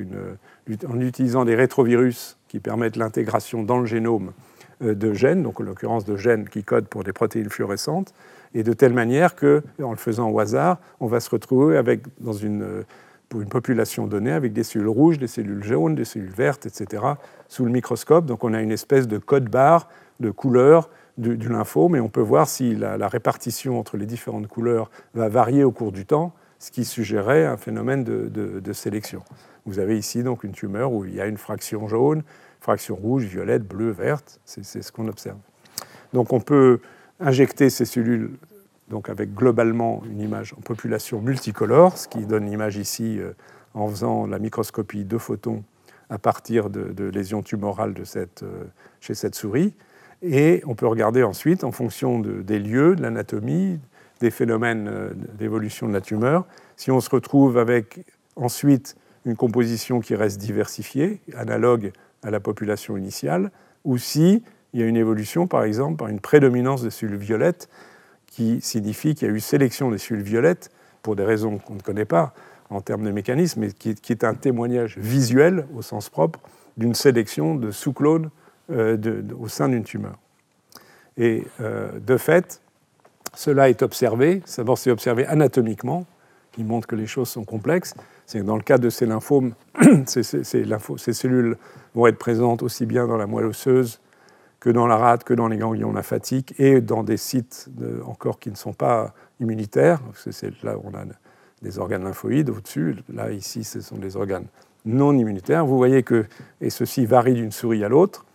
en 0.88 1.00
utilisant 1.00 1.44
des 1.44 1.54
rétrovirus 1.54 2.38
qui 2.48 2.60
permettent 2.60 2.96
l'intégration 2.96 3.62
dans 3.62 3.78
le 3.78 3.84
génome 3.86 4.32
de 4.82 5.12
gènes, 5.12 5.42
donc 5.42 5.60
en 5.60 5.64
l'occurrence 5.64 6.04
de 6.04 6.16
gènes 6.16 6.48
qui 6.48 6.64
codent 6.64 6.88
pour 6.88 7.04
des 7.04 7.12
protéines 7.12 7.50
fluorescentes, 7.50 8.12
et 8.54 8.62
de 8.62 8.72
telle 8.72 8.92
manière 8.92 9.34
que, 9.34 9.62
en 9.82 9.90
le 9.90 9.96
faisant 9.96 10.28
au 10.30 10.38
hasard, 10.38 10.78
on 11.00 11.06
va 11.06 11.20
se 11.20 11.30
retrouver 11.30 11.76
avec, 11.76 12.02
dans 12.20 12.32
une, 12.32 12.62
euh, 12.62 12.82
pour 13.28 13.40
une 13.40 13.48
population 13.48 14.06
donnée 14.06 14.32
avec 14.32 14.52
des 14.52 14.62
cellules 14.62 14.88
rouges, 14.88 15.18
des 15.18 15.26
cellules 15.26 15.64
jaunes, 15.64 15.94
des 15.94 16.04
cellules 16.04 16.32
vertes, 16.32 16.66
etc., 16.66 17.02
sous 17.48 17.64
le 17.64 17.70
microscope. 17.70 18.26
Donc 18.26 18.44
on 18.44 18.52
a 18.52 18.60
une 18.60 18.72
espèce 18.72 19.08
de 19.08 19.18
code 19.18 19.48
barre 19.48 19.88
de 20.20 20.30
couleurs 20.30 20.90
du, 21.18 21.48
lymphome, 21.48 21.96
et 21.96 22.00
on 22.00 22.08
peut 22.08 22.20
voir 22.20 22.48
si 22.48 22.74
la, 22.74 23.08
répartition 23.08 23.78
entre 23.78 23.96
les 23.96 24.06
différentes 24.06 24.48
couleurs 24.48 24.90
va 25.14 25.28
varier 25.28 25.62
au 25.64 25.72
cours 25.72 25.92
du 25.92 26.06
temps, 26.06 26.32
ce 26.58 26.70
qui 26.70 26.84
suggérerait 26.84 27.44
un 27.44 27.56
phénomène 27.56 28.04
de, 28.04 28.28
de 28.28 28.72
sélection. 28.72 29.22
Vous 29.66 29.78
avez 29.78 29.98
ici 29.98 30.22
donc 30.22 30.44
une 30.44 30.52
tumeur 30.52 30.92
où 30.92 31.04
il 31.04 31.14
y 31.14 31.20
a 31.20 31.26
une 31.26 31.36
fraction 31.36 31.86
jaune, 31.86 32.22
fraction 32.62 32.94
rouge, 32.94 33.24
violette, 33.24 33.66
bleue, 33.66 33.90
verte, 33.90 34.40
c'est 34.44 34.62
ce 34.62 34.92
qu'on 34.92 35.08
observe. 35.08 35.38
Donc 36.12 36.32
on 36.32 36.40
peut 36.40 36.80
injecter 37.18 37.70
ces 37.70 37.84
cellules 37.84 38.30
donc 38.88 39.08
avec 39.08 39.34
globalement 39.34 40.02
une 40.08 40.20
image 40.20 40.54
en 40.56 40.60
population 40.60 41.20
multicolore, 41.20 41.96
ce 41.96 42.08
qui 42.08 42.26
donne 42.26 42.46
l'image 42.46 42.76
ici 42.76 43.18
euh, 43.18 43.32
en 43.74 43.88
faisant 43.88 44.26
la 44.26 44.38
microscopie 44.38 45.04
de 45.04 45.18
photons 45.18 45.64
à 46.10 46.18
partir 46.18 46.68
de, 46.68 47.04
lésions 47.08 47.42
tumorales 47.42 47.94
de 47.94 48.04
cette, 48.04 48.42
euh, 48.42 48.64
chez 49.00 49.14
cette 49.14 49.34
souris. 49.34 49.72
Et 50.20 50.62
on 50.66 50.74
peut 50.74 50.86
regarder 50.86 51.22
ensuite, 51.22 51.64
en 51.64 51.72
fonction 51.72 52.20
des 52.20 52.58
lieux, 52.58 52.94
de 52.94 53.02
l'anatomie, 53.02 53.80
des 54.20 54.30
phénomènes 54.30 54.88
euh, 54.88 55.10
d'évolution 55.38 55.88
de 55.88 55.94
la 55.94 56.02
tumeur, 56.02 56.44
si 56.76 56.90
on 56.90 57.00
se 57.00 57.08
retrouve 57.08 57.56
avec 57.56 58.04
ensuite 58.36 58.96
une 59.24 59.36
composition 59.36 60.00
qui 60.00 60.14
reste 60.14 60.38
diversifiée, 60.38 61.20
analogue 61.34 61.92
à 62.22 62.30
la 62.30 62.40
population 62.40 62.96
initiale, 62.96 63.50
ou 63.84 63.98
si 63.98 64.42
il 64.72 64.80
y 64.80 64.82
a 64.82 64.86
une 64.86 64.96
évolution, 64.96 65.46
par 65.46 65.64
exemple, 65.64 65.96
par 65.96 66.08
une 66.08 66.20
prédominance 66.20 66.82
de 66.82 66.90
cellules 66.90 67.16
violettes, 67.16 67.68
qui 68.26 68.60
signifie 68.62 69.14
qu'il 69.14 69.28
y 69.28 69.30
a 69.30 69.34
eu 69.34 69.40
sélection 69.40 69.90
des 69.90 69.98
cellules 69.98 70.22
violettes, 70.22 70.70
pour 71.02 71.16
des 71.16 71.24
raisons 71.24 71.58
qu'on 71.58 71.74
ne 71.74 71.80
connaît 71.80 72.04
pas 72.04 72.32
en 72.70 72.80
termes 72.80 73.04
de 73.04 73.10
mécanisme, 73.10 73.60
mais 73.60 73.72
qui, 73.72 73.90
est 73.90 74.24
un 74.24 74.34
témoignage 74.34 74.96
visuel, 74.96 75.66
au 75.76 75.82
sens 75.82 76.08
propre, 76.08 76.40
d'une 76.76 76.94
sélection 76.94 77.54
de 77.54 77.70
sous-clones 77.70 78.30
euh, 78.70 79.22
au 79.38 79.48
sein 79.48 79.68
d'une 79.68 79.84
tumeur. 79.84 80.16
Et 81.18 81.44
euh, 81.60 81.98
de 81.98 82.16
fait, 82.16 82.62
cela 83.34 83.68
est 83.68 83.82
observé, 83.82 84.42
d'abord 84.56 84.78
c'est 84.78 84.90
observé 84.90 85.26
anatomiquement, 85.26 86.06
qui 86.52 86.64
montre 86.64 86.86
que 86.86 86.96
les 86.96 87.06
choses 87.06 87.28
sont 87.28 87.44
complexes, 87.44 87.94
c'est 88.26 88.40
que 88.40 88.44
dans 88.44 88.56
le 88.56 88.62
cas 88.62 88.78
de 88.78 88.90
ces 88.90 89.06
lymphomes, 89.06 89.54
ces, 90.06 90.22
cellules 90.22 91.56
vont 91.94 92.06
être 92.06 92.18
présentes 92.18 92.62
aussi 92.62 92.86
bien 92.86 93.06
dans 93.06 93.16
la 93.16 93.26
moelle 93.26 93.46
osseuse 93.46 94.00
que 94.60 94.70
dans 94.70 94.86
la 94.86 94.96
rate, 94.96 95.24
que 95.24 95.34
dans 95.34 95.48
les 95.48 95.56
ganglions 95.56 95.92
lymphatiques 95.92 96.54
et 96.58 96.80
dans 96.80 97.02
des 97.02 97.16
sites 97.16 97.68
encore 98.06 98.38
qui 98.38 98.50
ne 98.50 98.56
sont 98.56 98.72
pas 98.72 99.12
immunitaires. 99.40 100.00
Là 100.62 100.76
on 100.84 100.94
a 100.94 101.04
des 101.62 101.78
organes 101.78 102.04
lymphoïdes 102.04 102.50
au-dessus. 102.50 102.96
Là, 103.12 103.30
ici, 103.30 103.64
ce 103.64 103.80
sont 103.80 103.96
des 103.96 104.16
organes 104.16 104.46
non 104.84 105.16
immunitaires. 105.16 105.64
Vous 105.64 105.76
voyez 105.76 106.02
que, 106.02 106.26
et 106.60 106.70
ceci 106.70 107.06
varie 107.06 107.34
d'une 107.34 107.52
souris 107.52 107.84
à 107.84 107.88
l'autre, 107.88 108.26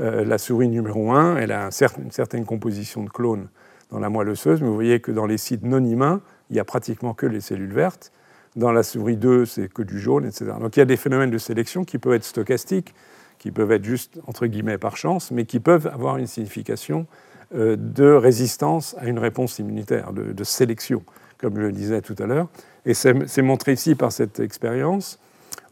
euh, 0.00 0.24
la 0.24 0.38
souris 0.38 0.68
numéro 0.68 1.12
1, 1.12 1.36
elle 1.36 1.52
a 1.52 1.68
une 1.98 2.10
certaine 2.10 2.44
composition 2.44 3.02
de 3.02 3.10
clones 3.10 3.48
dans 3.90 3.98
la 3.98 4.08
moelle 4.08 4.28
osseuse, 4.28 4.60
mais 4.60 4.68
vous 4.68 4.74
voyez 4.74 5.00
que 5.00 5.12
dans 5.12 5.26
les 5.26 5.38
sites 5.38 5.62
non 5.62 5.82
humains, 5.84 6.20
il 6.50 6.54
n'y 6.54 6.60
a 6.60 6.64
pratiquement 6.64 7.14
que 7.14 7.26
les 7.26 7.40
cellules 7.40 7.72
vertes. 7.72 8.12
Dans 8.56 8.70
la 8.70 8.82
souris 8.82 9.16
2, 9.16 9.46
c'est 9.46 9.72
que 9.72 9.82
du 9.82 9.98
jaune, 9.98 10.26
etc. 10.26 10.52
Donc 10.60 10.76
il 10.76 10.80
y 10.80 10.82
a 10.82 10.86
des 10.86 10.96
phénomènes 10.96 11.30
de 11.30 11.38
sélection 11.38 11.84
qui 11.84 11.98
peuvent 11.98 12.14
être 12.14 12.24
stochastiques, 12.24 12.94
qui 13.38 13.50
peuvent 13.50 13.72
être 13.72 13.84
juste, 13.84 14.20
entre 14.26 14.46
guillemets, 14.46 14.78
par 14.78 14.96
chance, 14.96 15.30
mais 15.30 15.44
qui 15.44 15.58
peuvent 15.60 15.88
avoir 15.88 16.16
une 16.16 16.26
signification 16.26 17.06
euh, 17.54 17.76
de 17.76 18.10
résistance 18.10 18.96
à 18.98 19.06
une 19.06 19.18
réponse 19.18 19.58
immunitaire, 19.58 20.12
de, 20.12 20.44
sélection, 20.44 21.02
comme 21.38 21.56
je 21.56 21.62
le 21.62 21.72
disais 21.72 22.00
tout 22.00 22.16
à 22.18 22.26
l'heure. 22.26 22.48
Et 22.86 22.94
c'est 22.94 23.42
montré 23.42 23.72
ici 23.72 23.94
par 23.94 24.12
cette 24.12 24.40
expérience 24.40 25.18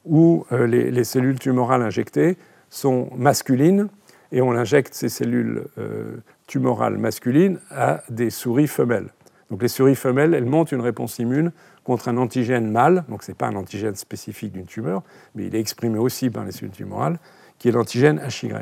où 0.05 0.45
euh, 0.53 0.66
les, 0.66 1.05
cellules 1.05 1.39
tumorales 1.39 1.83
injectées 1.83 2.37
sont 2.68 3.11
masculines 3.16 3.89
et 4.33 4.43
on 4.43 4.53
injecte 4.53 4.95
ces 4.95 5.09
cellules 5.09 5.64
euh, 5.78 6.16
tumorales 6.47 6.99
masculines 6.99 7.59
à 7.70 8.03
des 8.11 8.30
souris 8.30 8.68
femelles. 8.68 9.09
Donc 9.51 9.62
les 9.62 9.68
souris 9.68 9.97
femelles, 9.97 10.35
elles 10.35 10.47
montent 10.47 10.72
une 10.72 10.80
réponse 10.80 11.18
immune 11.18 11.53
contre 11.85 12.09
un 12.09 12.16
antigène 12.16 12.70
mâle, 12.70 13.05
donc 13.09 13.22
ce 13.22 13.30
n'est 13.30 13.35
pas 13.35 13.49
un 13.49 13.57
antigène 13.57 13.95
spécifique 13.97 14.53
d'une 14.53 14.66
tumeur, 14.66 15.03
mais 15.35 15.47
il 15.47 15.55
est 15.55 15.61
exprimé 15.61 15.99
aussi 15.99 16.30
par 16.30 16.45
les 16.45 16.53
cellules 16.53 16.70
tumorales, 16.70 17.18
qui 17.59 17.68
est 17.68 17.72
l'antigène 17.72 18.20
HY. 18.28 18.53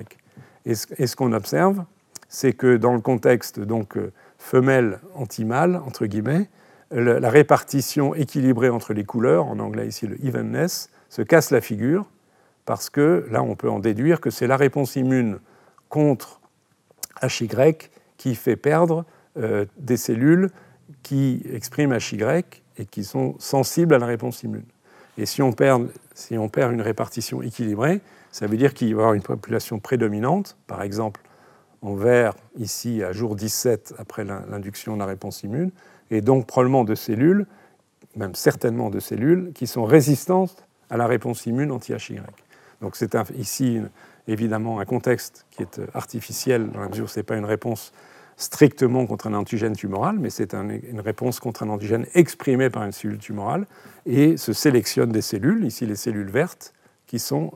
Et 0.66 0.74
ce, 0.74 1.16
qu'on 1.16 1.32
observe, 1.32 1.84
c'est 2.28 2.52
que 2.52 2.76
dans 2.76 2.94
le 2.94 3.00
contexte 3.00 3.60
donc 3.60 3.96
euh, 3.96 4.12
femelle 4.38 5.00
anti-mâle, 5.14 5.80
entre 5.86 6.06
guillemets, 6.06 6.48
la 6.92 7.30
répartition 7.30 8.16
équilibrée 8.16 8.68
entre 8.68 8.94
les 8.94 9.04
couleurs, 9.04 9.46
en 9.46 9.60
anglais 9.60 9.86
ici 9.86 10.08
le 10.08 10.22
evenness, 10.26 10.90
se 11.08 11.22
casse 11.22 11.52
la 11.52 11.60
figure, 11.60 12.06
parce 12.64 12.90
que 12.90 13.26
là 13.30 13.42
on 13.42 13.54
peut 13.54 13.70
en 13.70 13.78
déduire 13.78 14.20
que 14.20 14.30
c'est 14.30 14.48
la 14.48 14.56
réponse 14.56 14.96
immune 14.96 15.38
contre 15.88 16.40
HY 17.22 17.48
qui 18.16 18.34
fait 18.34 18.56
perdre 18.56 19.04
euh, 19.38 19.66
des 19.78 19.96
cellules 19.96 20.50
qui 21.02 21.42
expriment 21.52 21.94
HY 21.94 22.44
et 22.80 22.86
qui 22.86 23.04
sont 23.04 23.36
sensibles 23.38 23.94
à 23.94 23.98
la 23.98 24.06
réponse 24.06 24.42
immune. 24.42 24.64
Et 25.18 25.26
si 25.26 25.42
on 25.42 25.52
perd, 25.52 25.88
si 26.14 26.38
on 26.38 26.48
perd 26.48 26.72
une 26.72 26.80
répartition 26.80 27.42
équilibrée, 27.42 28.00
ça 28.32 28.46
veut 28.46 28.56
dire 28.56 28.72
qu'il 28.72 28.88
va 28.88 28.90
y 28.90 29.02
avoir 29.02 29.14
une 29.14 29.22
population 29.22 29.78
prédominante, 29.78 30.56
par 30.66 30.82
exemple 30.82 31.20
en 31.82 31.94
vert 31.94 32.34
ici 32.58 33.02
à 33.02 33.12
jour 33.12 33.36
17 33.36 33.94
après 33.98 34.24
l'induction 34.24 34.94
de 34.94 34.98
la 34.98 35.06
réponse 35.06 35.42
immune, 35.42 35.70
et 36.10 36.20
donc 36.20 36.46
probablement 36.46 36.84
de 36.84 36.94
cellules, 36.94 37.46
même 38.16 38.34
certainement 38.34 38.90
de 38.90 39.00
cellules, 39.00 39.52
qui 39.54 39.66
sont 39.66 39.84
résistantes 39.84 40.66
à 40.90 40.96
la 40.96 41.06
réponse 41.06 41.46
immune 41.46 41.70
anti-HY. 41.70 42.20
Donc 42.80 42.96
c'est 42.96 43.16
ici 43.36 43.80
évidemment 44.26 44.80
un 44.80 44.84
contexte 44.84 45.46
qui 45.50 45.62
est 45.62 45.80
artificiel 45.94 46.70
dans 46.70 46.80
la 46.80 46.88
mesure 46.88 47.04
où 47.04 47.08
ce 47.08 47.20
n'est 47.20 47.24
pas 47.24 47.36
une 47.36 47.44
réponse 47.44 47.92
strictement 48.40 49.04
contre 49.04 49.26
un 49.26 49.34
antigène 49.34 49.76
tumoral, 49.76 50.18
mais 50.18 50.30
c'est 50.30 50.54
une 50.54 51.00
réponse 51.00 51.40
contre 51.40 51.62
un 51.62 51.68
antigène 51.68 52.06
exprimé 52.14 52.70
par 52.70 52.84
une 52.84 52.92
cellule 52.92 53.18
tumorale, 53.18 53.66
et 54.06 54.38
se 54.38 54.54
sélectionne 54.54 55.12
des 55.12 55.20
cellules, 55.20 55.62
ici 55.64 55.84
les 55.84 55.94
cellules 55.94 56.30
vertes, 56.30 56.72
qui 57.06 57.18
sont 57.18 57.52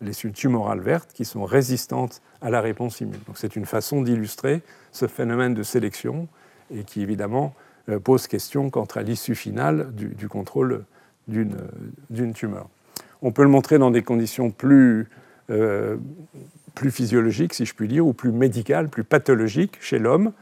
les 0.00 0.14
cellules 0.14 0.34
tumorales 0.34 0.80
vertes, 0.80 1.12
qui 1.12 1.26
sont 1.26 1.44
résistantes 1.44 2.22
à 2.40 2.48
la 2.48 2.62
réponse 2.62 3.02
immune. 3.02 3.20
Donc 3.26 3.36
c'est 3.36 3.56
une 3.56 3.66
façon 3.66 4.00
d'illustrer 4.00 4.62
ce 4.90 5.06
phénomène 5.06 5.52
de 5.52 5.62
sélection, 5.62 6.28
et 6.74 6.84
qui 6.84 7.02
évidemment 7.02 7.54
euh, 7.90 7.98
pose 7.98 8.26
question 8.26 8.70
quant 8.70 8.88
à 8.94 9.02
l'issue 9.02 9.34
finale 9.34 9.92
du, 9.94 10.28
contrôle 10.28 10.86
d'une 11.28 12.32
tumeur. 12.32 12.70
On 13.20 13.32
peut 13.32 13.42
le 13.42 13.50
montrer 13.50 13.78
dans 13.78 13.90
des 13.90 14.02
conditions 14.02 14.50
plus 14.50 15.10
euh, 15.50 15.98
plus 16.74 16.90
physiologique, 16.90 17.54
si 17.54 17.64
je 17.64 17.74
puis 17.74 17.88
dire, 17.88 18.06
ou 18.06 18.12
plus 18.12 18.32
médical, 18.32 18.88
plus 18.88 19.04
pathologique 19.04 19.78
chez 19.80 19.98
l'homme, 19.98 20.32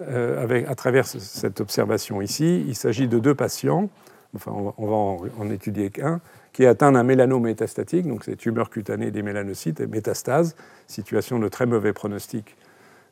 euh, 0.00 0.64
à 0.66 0.74
travers 0.74 1.06
cette 1.06 1.60
observation 1.60 2.22
ici. 2.22 2.64
Il 2.66 2.74
s'agit 2.74 3.08
de 3.08 3.18
deux 3.18 3.34
patients, 3.34 3.90
enfin 4.34 4.52
on 4.52 4.86
va, 4.86 4.96
en, 5.38 5.50
étudier 5.50 5.90
qu'un, 5.90 6.20
qui 6.52 6.64
est 6.64 6.66
atteint 6.66 6.92
d'un 6.92 7.02
mélanome 7.02 7.44
métastatique, 7.44 8.06
donc 8.06 8.24
c'est 8.24 8.36
tumeur 8.36 8.70
cutanée 8.70 9.10
des 9.10 9.22
mélanocytes 9.22 9.80
et 9.80 9.86
métastase, 9.86 10.56
situation 10.86 11.38
de 11.38 11.48
très 11.48 11.66
mauvais 11.66 11.92
pronostic 11.92 12.56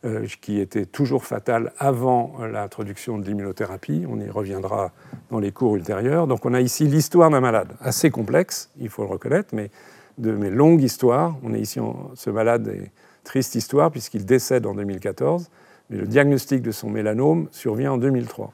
euh, 0.06 0.26
qui 0.40 0.58
était 0.58 0.86
toujours 0.86 1.24
fatale 1.26 1.72
avant 1.78 2.38
l'introduction 2.50 3.18
de 3.18 3.26
l'immunothérapie. 3.26 4.06
On 4.08 4.18
y 4.18 4.30
reviendra 4.30 4.92
dans 5.30 5.38
les 5.38 5.52
cours 5.52 5.76
ultérieurs. 5.76 6.26
Donc 6.26 6.46
on 6.46 6.54
a 6.54 6.60
ici 6.62 6.86
l'histoire 6.86 7.28
d'un 7.28 7.40
malade, 7.40 7.74
assez 7.82 8.10
complexe, 8.10 8.70
il 8.80 8.88
faut 8.88 9.02
le 9.02 9.08
reconnaître, 9.08 9.50
mais 9.54 9.70
de 10.18 10.32
mes 10.32 10.50
longues 10.50 10.82
histoires. 10.82 11.36
On 11.42 11.54
est 11.54 11.60
ici, 11.60 11.80
en, 11.80 12.10
ce 12.14 12.30
malade 12.30 12.68
est 12.68 12.90
triste 13.24 13.54
histoire 13.54 13.90
puisqu'il 13.90 14.24
décède 14.24 14.66
en 14.66 14.74
2014, 14.74 15.50
mais 15.90 15.98
le 15.98 16.06
diagnostic 16.06 16.62
de 16.62 16.70
son 16.70 16.90
mélanome 16.90 17.48
survient 17.50 17.92
en 17.92 17.98
2003. 17.98 18.52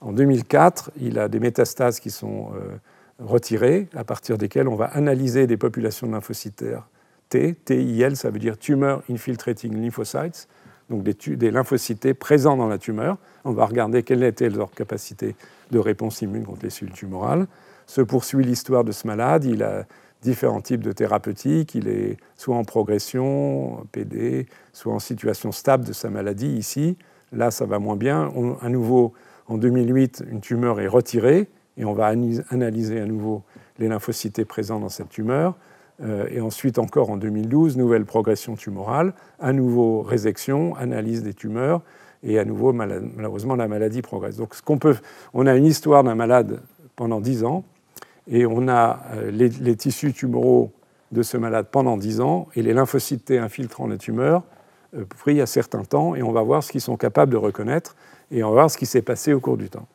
En 0.00 0.12
2004, 0.12 0.90
il 1.00 1.18
a 1.18 1.28
des 1.28 1.38
métastases 1.38 2.00
qui 2.00 2.10
sont 2.10 2.50
euh, 2.54 2.76
retirées, 3.20 3.88
à 3.94 4.04
partir 4.04 4.36
desquelles 4.38 4.68
on 4.68 4.74
va 4.74 4.86
analyser 4.86 5.46
des 5.46 5.56
populations 5.56 6.06
de 6.06 6.12
lymphocytaires 6.12 6.88
T, 7.28 7.54
TIL, 7.64 8.16
ça 8.16 8.30
veut 8.30 8.38
dire 8.38 8.58
Tumor 8.58 9.02
Infiltrating 9.08 9.80
Lymphocytes, 9.80 10.48
donc 10.90 11.02
des, 11.02 11.50
lymphocytes 11.50 12.12
présents 12.12 12.58
dans 12.58 12.68
la 12.68 12.76
tumeur. 12.76 13.16
On 13.44 13.52
va 13.52 13.64
regarder 13.64 14.02
quelle 14.02 14.22
était 14.22 14.50
leur 14.50 14.70
capacité 14.72 15.34
de 15.70 15.78
réponse 15.78 16.20
immune 16.20 16.44
contre 16.44 16.64
les 16.64 16.70
cellules 16.70 16.92
tumorales. 16.92 17.46
Se 17.86 18.02
poursuit 18.02 18.44
l'histoire 18.44 18.84
de 18.84 18.92
ce 18.92 19.06
malade. 19.06 19.44
Il 19.44 19.62
a 19.62 19.84
différents 20.22 20.60
types 20.60 20.82
de 20.82 20.92
thérapeutiques. 20.92 21.74
Il 21.74 21.88
est 21.88 22.16
soit 22.36 22.56
en 22.56 22.64
progression, 22.64 23.86
PD, 23.92 24.46
soit 24.72 24.94
en 24.94 24.98
situation 24.98 25.52
stable 25.52 25.84
de 25.84 25.92
sa 25.92 26.08
maladie 26.08 26.54
ici. 26.56 26.96
Là, 27.32 27.50
ça 27.50 27.66
va 27.66 27.78
moins 27.78 27.96
bien. 27.96 28.32
à 28.62 28.68
nouveau, 28.68 29.12
en 29.46 29.58
2008, 29.58 30.24
une 30.30 30.40
tumeur 30.40 30.80
est 30.80 30.86
retirée 30.86 31.48
et 31.76 31.84
on 31.84 31.94
va 31.94 32.06
analyser 32.50 33.00
à 33.00 33.06
nouveau 33.06 33.42
les 33.78 33.88
lymphocytes 33.88 34.44
présents 34.44 34.80
dans 34.80 34.88
cette 34.88 35.08
tumeur. 35.08 35.56
Euh, 36.02 36.26
et 36.30 36.40
ensuite, 36.40 36.78
encore 36.78 37.10
en 37.10 37.16
2012, 37.16 37.76
nouvelle 37.76 38.04
progression 38.04 38.54
tumorale, 38.54 39.14
à 39.40 39.52
nouveau 39.52 40.02
résection, 40.02 40.74
analyse 40.76 41.22
des 41.22 41.34
tumeurs, 41.34 41.82
et 42.22 42.38
à 42.38 42.44
nouveau, 42.44 42.72
malheureusement, 42.72 43.56
la 43.56 43.68
maladie 43.68 44.00
progresse. 44.00 44.36
Donc, 44.36 44.54
ce 44.54 44.62
qu'on 44.62 44.78
peut, 44.78 44.96
on 45.34 45.46
a 45.46 45.56
une 45.56 45.66
histoire 45.66 46.04
d'un 46.04 46.14
malade 46.14 46.60
pendant 46.94 47.20
10 47.20 47.44
ans, 47.44 47.64
et 48.28 48.46
on 48.46 48.68
a 48.68 49.00
euh, 49.14 49.30
les, 49.30 49.76
tissus 49.76 50.12
tumoraux 50.12 50.72
de 51.10 51.22
ce 51.22 51.36
malade 51.36 51.66
pendant 51.70 51.96
10 51.96 52.20
ans 52.20 52.48
et 52.54 52.62
les 52.62 52.72
lymphocytes 52.72 53.24
T 53.26 53.38
infiltrant 53.38 53.86
la 53.86 53.96
tumeur 53.96 54.44
euh, 54.96 55.04
pris 55.04 55.40
à 55.40 55.46
certains 55.46 55.84
temps 55.84 56.14
et 56.14 56.22
on 56.22 56.32
va 56.32 56.42
voir 56.42 56.62
ce 56.62 56.70
qu'ils 56.72 56.80
sont 56.80 56.96
capables 56.96 57.32
de 57.32 57.36
reconnaître 57.36 57.96
et 58.30 58.42
on 58.44 58.48
va 58.48 58.54
voir 58.54 58.70
ce 58.70 58.78
qui 58.78 58.86
s'est 58.86 59.02
passé 59.02 59.32
au 59.32 59.40
cours 59.40 59.56
du 59.56 59.68
temps. 59.68 59.86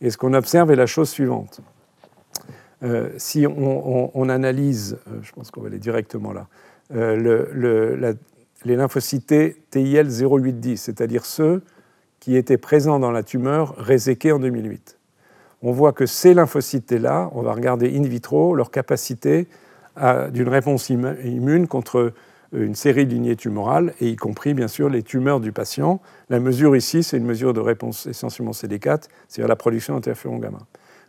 Et 0.00 0.10
ce 0.10 0.18
qu'on 0.18 0.34
observe 0.34 0.70
est 0.70 0.76
la 0.76 0.86
chose 0.86 1.08
suivante. 1.08 1.60
Euh, 2.82 3.10
si 3.16 3.46
on, 3.46 4.28
analyse, 4.28 4.98
je 5.22 5.32
pense 5.32 5.50
qu'on 5.50 5.62
va 5.62 5.68
aller 5.68 5.78
directement 5.78 6.32
là, 6.32 6.46
les 6.90 8.76
lymphocytes 8.76 9.70
TIL 9.70 10.08
0810, 10.10 10.76
c'est-à-dire 10.76 11.24
ceux 11.24 11.62
qui 12.20 12.36
étaient 12.36 12.58
présents 12.58 12.98
dans 12.98 13.10
la 13.10 13.22
tumeur 13.22 13.74
réséquée 13.76 14.32
en 14.32 14.38
2008 14.38 14.98
on 15.64 15.72
voit 15.72 15.92
que 15.92 16.04
ces 16.04 16.34
lymphocytes-là, 16.34 17.30
on 17.32 17.40
va 17.40 17.52
regarder 17.54 17.96
in 17.96 18.02
vitro 18.02 18.54
leur 18.54 18.70
capacité 18.70 19.48
d'une 19.96 20.48
réponse 20.48 20.90
immune 20.90 21.68
contre 21.68 22.12
une 22.52 22.74
série 22.74 23.06
de 23.06 23.12
lignées 23.12 23.34
tumorales, 23.34 23.94
et 24.00 24.10
y 24.10 24.16
compris 24.16 24.52
bien 24.52 24.68
sûr 24.68 24.90
les 24.90 25.02
tumeurs 25.02 25.40
du 25.40 25.52
patient. 25.52 26.00
La 26.28 26.38
mesure 26.38 26.76
ici, 26.76 27.02
c'est 27.02 27.16
une 27.16 27.24
mesure 27.24 27.54
de 27.54 27.60
réponse 27.60 28.06
essentiellement 28.06 28.52
CD4, 28.52 29.04
c'est-à-dire 29.26 29.48
la 29.48 29.56
production 29.56 29.94
d'interféron 29.94 30.36
gamma. 30.38 30.58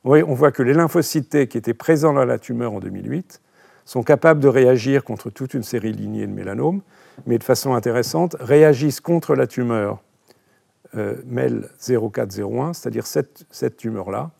on 0.06 0.34
voit 0.34 0.53
que 0.53 0.64
les 0.64 0.74
lymphocytes 0.74 1.47
qui 1.49 1.58
étaient 1.58 1.74
présents 1.74 2.14
dans 2.14 2.26
la 2.26 2.39
tumeur 2.39 2.74
en 2.74 2.80
2008 2.80 3.41
sont 3.84 4.03
capables 4.03 4.39
de 4.39 4.47
réagir 4.47 5.03
contre 5.03 5.30
toute 5.30 5.53
une 5.53 5.64
série 5.64 5.91
de 5.91 5.97
lignées 5.97 6.28
de 6.28 6.34
mélanome, 6.34 6.82
mais 7.28 7.38
de 7.38 7.43
façon 7.43 7.74
intéressante, 7.74 8.38
réagissent 8.39 9.01
contre 9.01 9.36
la 9.36 9.47
tumeur 9.47 10.01
euh, 10.95 11.16
MEL 11.26 11.68
0401, 11.78 12.74
c'est-à-dire 12.74 13.06
cette 13.06 13.78
tumeur-là, 13.78 14.32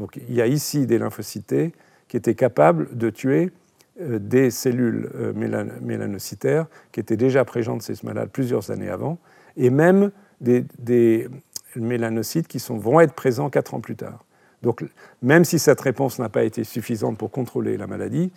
donc 0.00 0.18
il 0.28 0.34
y 0.34 0.40
a 0.40 0.46
ici 0.46 0.86
des 0.86 0.98
lymphocytes 0.98 1.72
qui 2.08 2.16
étaient 2.16 2.34
capables 2.34 2.96
de 2.96 3.10
tuer 3.10 3.52
euh, 4.00 4.18
des 4.18 4.50
cellules 4.50 5.10
euh, 5.14 5.32
mélanocytaires 5.82 6.66
qui 6.90 7.00
étaient 7.00 7.18
déjà 7.18 7.44
présentes 7.44 7.84
chez 7.84 7.94
ce 7.94 8.06
malade 8.06 8.30
plusieurs 8.32 8.70
années 8.70 8.88
avant, 8.88 9.18
et 9.56 9.68
même 9.68 10.10
des, 10.40 11.28
mélanocytes 11.76 12.48
qui 12.48 12.58
vont 12.68 12.98
être 12.98 13.12
présents 13.12 13.50
quatre 13.50 13.74
ans 13.74 13.80
plus 13.80 13.94
tard. 13.94 14.24
Donc 14.62 14.84
même 15.22 15.44
si 15.44 15.58
cette 15.58 15.80
réponse 15.80 16.18
n'a 16.18 16.28
pas 16.28 16.44
été 16.44 16.64
suffisante 16.64 17.16
pour 17.16 17.30
contrôler 17.30 17.76
la 17.76 17.86
maladie, 17.86 18.32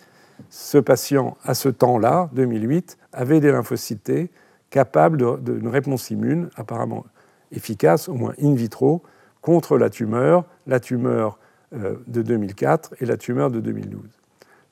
ce 0.50 0.78
patient, 0.78 1.36
à 1.44 1.54
ce 1.54 1.68
temps-là, 1.68 2.30
2008, 2.34 2.98
avait 3.12 3.40
des 3.40 3.50
lymphocytes 3.50 4.30
capables 4.70 5.42
d'une 5.42 5.68
réponse 5.68 6.10
immune 6.10 6.50
apparemment 6.56 7.06
efficace, 7.50 8.08
au 8.08 8.14
moins 8.14 8.34
in 8.40 8.54
vitro, 8.54 9.02
contre 9.40 9.78
la 9.78 9.90
tumeur, 9.90 10.44
la 10.66 10.78
tumeur 10.78 11.38
de 11.74 12.22
2004 12.22 12.94
et 13.00 13.06
la 13.06 13.16
tumeur 13.16 13.50
de 13.50 13.60
2012. 13.60 14.02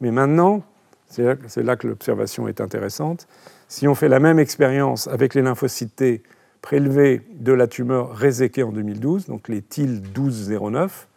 Mais 0.00 0.11
maintenant, 0.11 0.62
c'est 1.09 1.62
là, 1.62 1.76
que 1.76 1.86
l'observation 1.86 2.48
est 2.48 2.61
intéressante, 2.61 3.28
si 3.68 3.86
on 3.88 3.94
fait 3.94 4.09
la 4.09 4.20
même 4.20 4.38
expérience 4.38 5.09
avec 5.09 5.34
les 5.34 5.42
lymphocytes 5.42 6.22
prélevés 6.62 7.22
de 7.34 7.53
la 7.53 7.66
tumeur 7.66 8.14
réséquée 8.14 8.62
en 8.62 8.72
2012, 8.72 9.26
donc 9.26 9.48
les 9.48 9.62
TIL 9.62 10.00
1209, 10.00 11.09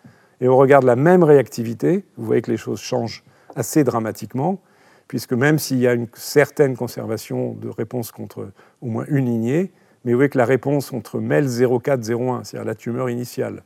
et 0.42 0.50
on 0.50 0.58
regarde 0.58 0.84
la 0.84 0.96
même 0.96 1.24
réactivité, 1.24 2.04
vous 2.18 2.26
voyez 2.26 2.42
que 2.42 2.52
les 2.52 2.58
choses 2.58 2.82
changent 2.82 3.24
assez 3.56 3.84
dramatiquement, 3.84 4.60
puisque 5.08 5.34
même 5.34 5.60
s'il 5.60 5.80
y 5.80 5.88
a 5.88 5.94
une 5.94 6.08
certaine 6.14 6.76
conservation 6.76 7.54
de 7.54 7.70
réponse 7.70 8.12
contre 8.12 8.50
au 8.82 8.88
moins 8.88 9.06
une 9.08 9.26
lignée, 9.26 9.72
mais 10.04 10.12
vous 10.12 10.18
voyez 10.18 10.30
que 10.30 10.38
la 10.38 10.46
réponse 10.46 10.90
contre 10.90 11.20
MEL 11.20 11.48
0401, 11.48 12.44
c'est-à-dire 12.44 12.66
la 12.66 12.76
tumeur 12.76 13.10
initiale, 13.10 13.64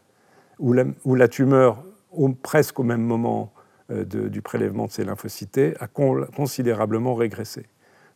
ou 0.60 0.74
la 1.16 1.28
tumeur 1.28 1.84
presque 2.42 2.80
au 2.80 2.84
même 2.84 3.02
moment 3.02 3.52
euh, 3.92 4.04
du 4.04 4.42
prélèvement 4.42 4.86
de 4.86 4.92
ces 4.92 5.04
lymphocytes, 5.04 5.76
a 5.80 5.88
considérablement 5.88 7.16
régressé. 7.16 7.66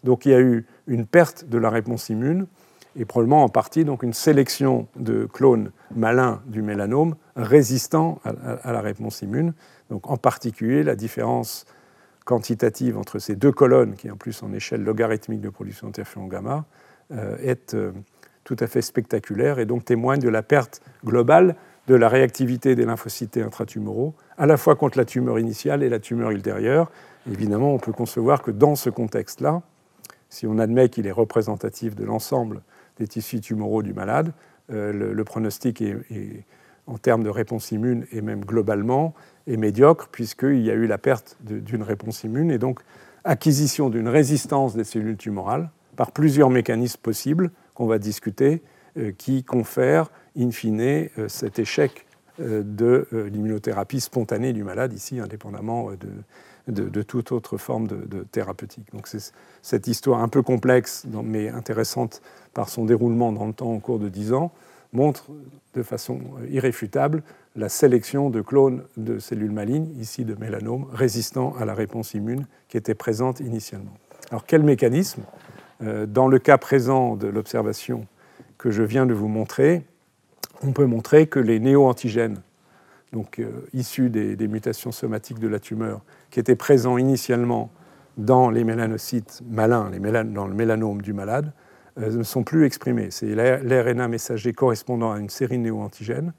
Donc 0.04 0.26
il 0.26 0.32
y 0.32 0.36
a 0.36 0.40
eu 0.40 0.66
une 0.88 1.06
perte 1.06 1.46
de 1.46 1.58
la 1.58 1.70
réponse 1.70 2.10
immune 2.10 2.48
et 2.96 3.06
probablement 3.06 3.44
en 3.44 3.50
partie 3.50 3.86
donc 3.86 4.04
une 4.04 4.14
sélection 4.14 4.88
de 4.96 5.26
clones 5.26 5.72
malins 5.96 6.42
du 6.46 6.62
mélanome 6.62 7.16
résistant 7.36 8.20
à, 8.24 8.72
la 8.72 8.82
réponse 8.82 9.22
immune. 9.22 9.54
Donc 9.90 10.10
en 10.10 10.18
particulier 10.18 10.84
la 10.84 10.96
différence 10.96 11.66
quantitative 12.26 12.98
entre 12.98 13.20
ces 13.20 13.36
deux 13.36 13.52
colonnes, 13.52 13.96
qui 13.96 14.10
en 14.12 14.16
plus 14.16 14.44
en 14.44 14.54
échelle 14.54 14.84
logarithmique 14.84 15.42
de 15.42 15.50
production 15.50 15.88
d'interféron 15.88 16.28
gamma, 16.28 16.66
euh, 17.12 17.36
est 17.40 17.74
euh, 17.74 17.92
tout 18.44 18.56
à 18.60 18.68
fait 18.68 18.82
spectaculaire 18.82 19.60
et 19.60 19.66
donc 19.66 19.86
témoigne 19.86 20.20
de 20.20 20.30
la 20.30 20.44
perte 20.44 20.82
globale 21.04 21.56
de 21.88 21.96
la 21.96 22.08
réactivité 22.08 22.76
des 22.76 22.86
lymphocytes 22.86 23.38
intratumoraux, 23.38 24.14
à 24.38 24.46
la 24.46 24.58
fois 24.58 24.76
contre 24.76 24.98
la 24.98 25.06
tumeur 25.06 25.40
initiale 25.40 25.84
et 25.84 25.90
la 25.90 26.00
tumeur 26.00 26.32
ultérieure. 26.32 26.90
Évidemment, 27.30 27.74
on 27.74 27.80
peut 27.80 27.92
concevoir 27.92 28.42
que 28.42 28.52
dans 28.52 28.76
ce 28.76 28.90
contexte-là, 28.90 29.62
si 30.30 30.48
on 30.48 30.58
admet 30.60 30.90
qu'il 30.90 31.08
est 31.08 31.12
représentatif 31.12 31.96
de 31.96 32.06
l'ensemble 32.06 32.62
des 32.98 33.08
tissus 33.08 33.42
tumoraux 33.42 33.84
du 33.84 33.94
malade, 33.94 34.34
le, 34.70 35.22
pronostic 35.24 35.82
est, 35.82 36.46
en 36.88 36.98
termes 36.98 37.24
de 37.24 37.30
réponse 37.30 37.72
immune 37.72 38.06
et 38.12 38.22
même 38.22 38.44
globalement 38.44 39.14
est 39.48 39.58
médiocre 39.58 40.08
puisqu'il 40.10 40.62
y 40.62 40.72
a 40.72 40.74
eu 40.74 40.88
la 40.88 40.98
perte 40.98 41.38
d'une 41.42 41.84
réponse 41.84 42.24
immune 42.24 42.52
et 42.52 42.58
donc 42.58 42.80
acquisition 43.24 43.90
d'une 43.90 44.08
résistance 44.08 44.76
des 44.76 44.84
cellules 44.84 45.18
tumorales 45.18 45.70
par 45.96 46.12
plusieurs 46.12 46.50
mécanismes 46.50 47.00
possibles 47.02 47.52
qu'on 47.74 47.86
va 47.86 48.00
discuter 48.00 48.62
qui 49.18 49.44
confèrent 49.44 50.10
in 50.38 50.52
fine 50.52 51.10
cet 51.28 51.60
échec 51.60 52.06
de 52.40 53.08
l'immunothérapie 53.12 54.00
spontanée 54.00 54.54
du 54.54 54.64
malade, 54.64 54.94
ici 54.94 55.20
indépendamment 55.20 55.90
de, 56.68 57.02
toute 57.04 57.32
autre 57.32 57.58
forme 57.58 57.88
de, 57.88 58.24
thérapeutique. 58.32 58.92
Donc 58.94 59.08
cette 59.62 59.88
histoire 59.88 60.22
un 60.22 60.30
peu 60.30 60.42
complexe, 60.42 61.06
mais 61.24 61.50
intéressante 61.50 62.22
par 62.54 62.70
son 62.70 62.86
déroulement 62.86 63.32
dans 63.32 63.46
le 63.46 63.54
temps 63.54 63.72
au 63.72 63.80
cours 63.80 64.00
de 64.00 64.10
dix 64.10 64.34
ans, 64.34 64.52
montre 64.94 65.28
de 65.74 65.84
façon 65.84 66.22
irréfutable 66.50 67.24
la 67.56 67.70
sélection 67.70 68.30
de 68.30 68.42
clones 68.42 68.84
de 68.98 69.20
cellules 69.20 69.52
malignes, 69.52 69.90
ici 70.00 70.26
de 70.26 70.36
mélanomes, 70.36 70.88
résistants 70.92 71.56
à 71.60 71.66
la 71.66 71.74
réponse 71.74 72.14
immune 72.14 72.46
qui 72.68 72.78
était 72.78 72.96
présente 72.96 73.40
initialement. 73.40 73.94
Alors 74.30 74.46
quel 74.46 74.64
mécanisme? 74.64 75.24
Euh, 75.84 76.06
Dans 76.06 76.28
le 76.28 76.40
cas 76.40 76.58
présent 76.58 77.16
de 77.16 77.28
l'observation 77.28 78.08
que 78.58 78.72
je 78.72 78.84
viens 78.84 79.06
de 79.06 79.14
vous 79.14 79.28
montrer, 79.28 79.84
on 80.64 80.72
peut 80.72 80.86
montrer 80.86 81.28
que 81.28 81.40
les 81.40 81.60
néo-antigènes 81.60 82.42
donc 83.14 83.40
euh, 83.40 83.50
issus 83.74 84.10
des, 84.10 84.48
mutations 84.48 84.92
somatiques 84.92 85.40
de 85.40 85.48
la 85.48 85.60
tumeur, 85.60 86.02
qui 86.32 86.40
étaient 86.40 86.56
présents 86.56 86.98
initialement 86.98 87.72
dans 88.18 88.50
les 88.50 88.64
mélanocytes 88.64 89.42
malins, 89.50 89.92
dans 90.26 90.48
le 90.48 90.54
mélanome 90.54 91.02
du 91.02 91.14
malade, 91.14 91.54
euh, 92.00 92.12
ne 92.12 92.24
sont 92.24 92.44
plus 92.44 92.66
exprimés. 92.66 93.12
C'est 93.12 93.36
l'RNA 93.36 94.08
messager 94.08 94.52
correspondant 94.52 95.14
à 95.14 95.20
une 95.20 95.30
série 95.30 95.58
de 95.58 95.64
néo-antigènes, 95.64 96.34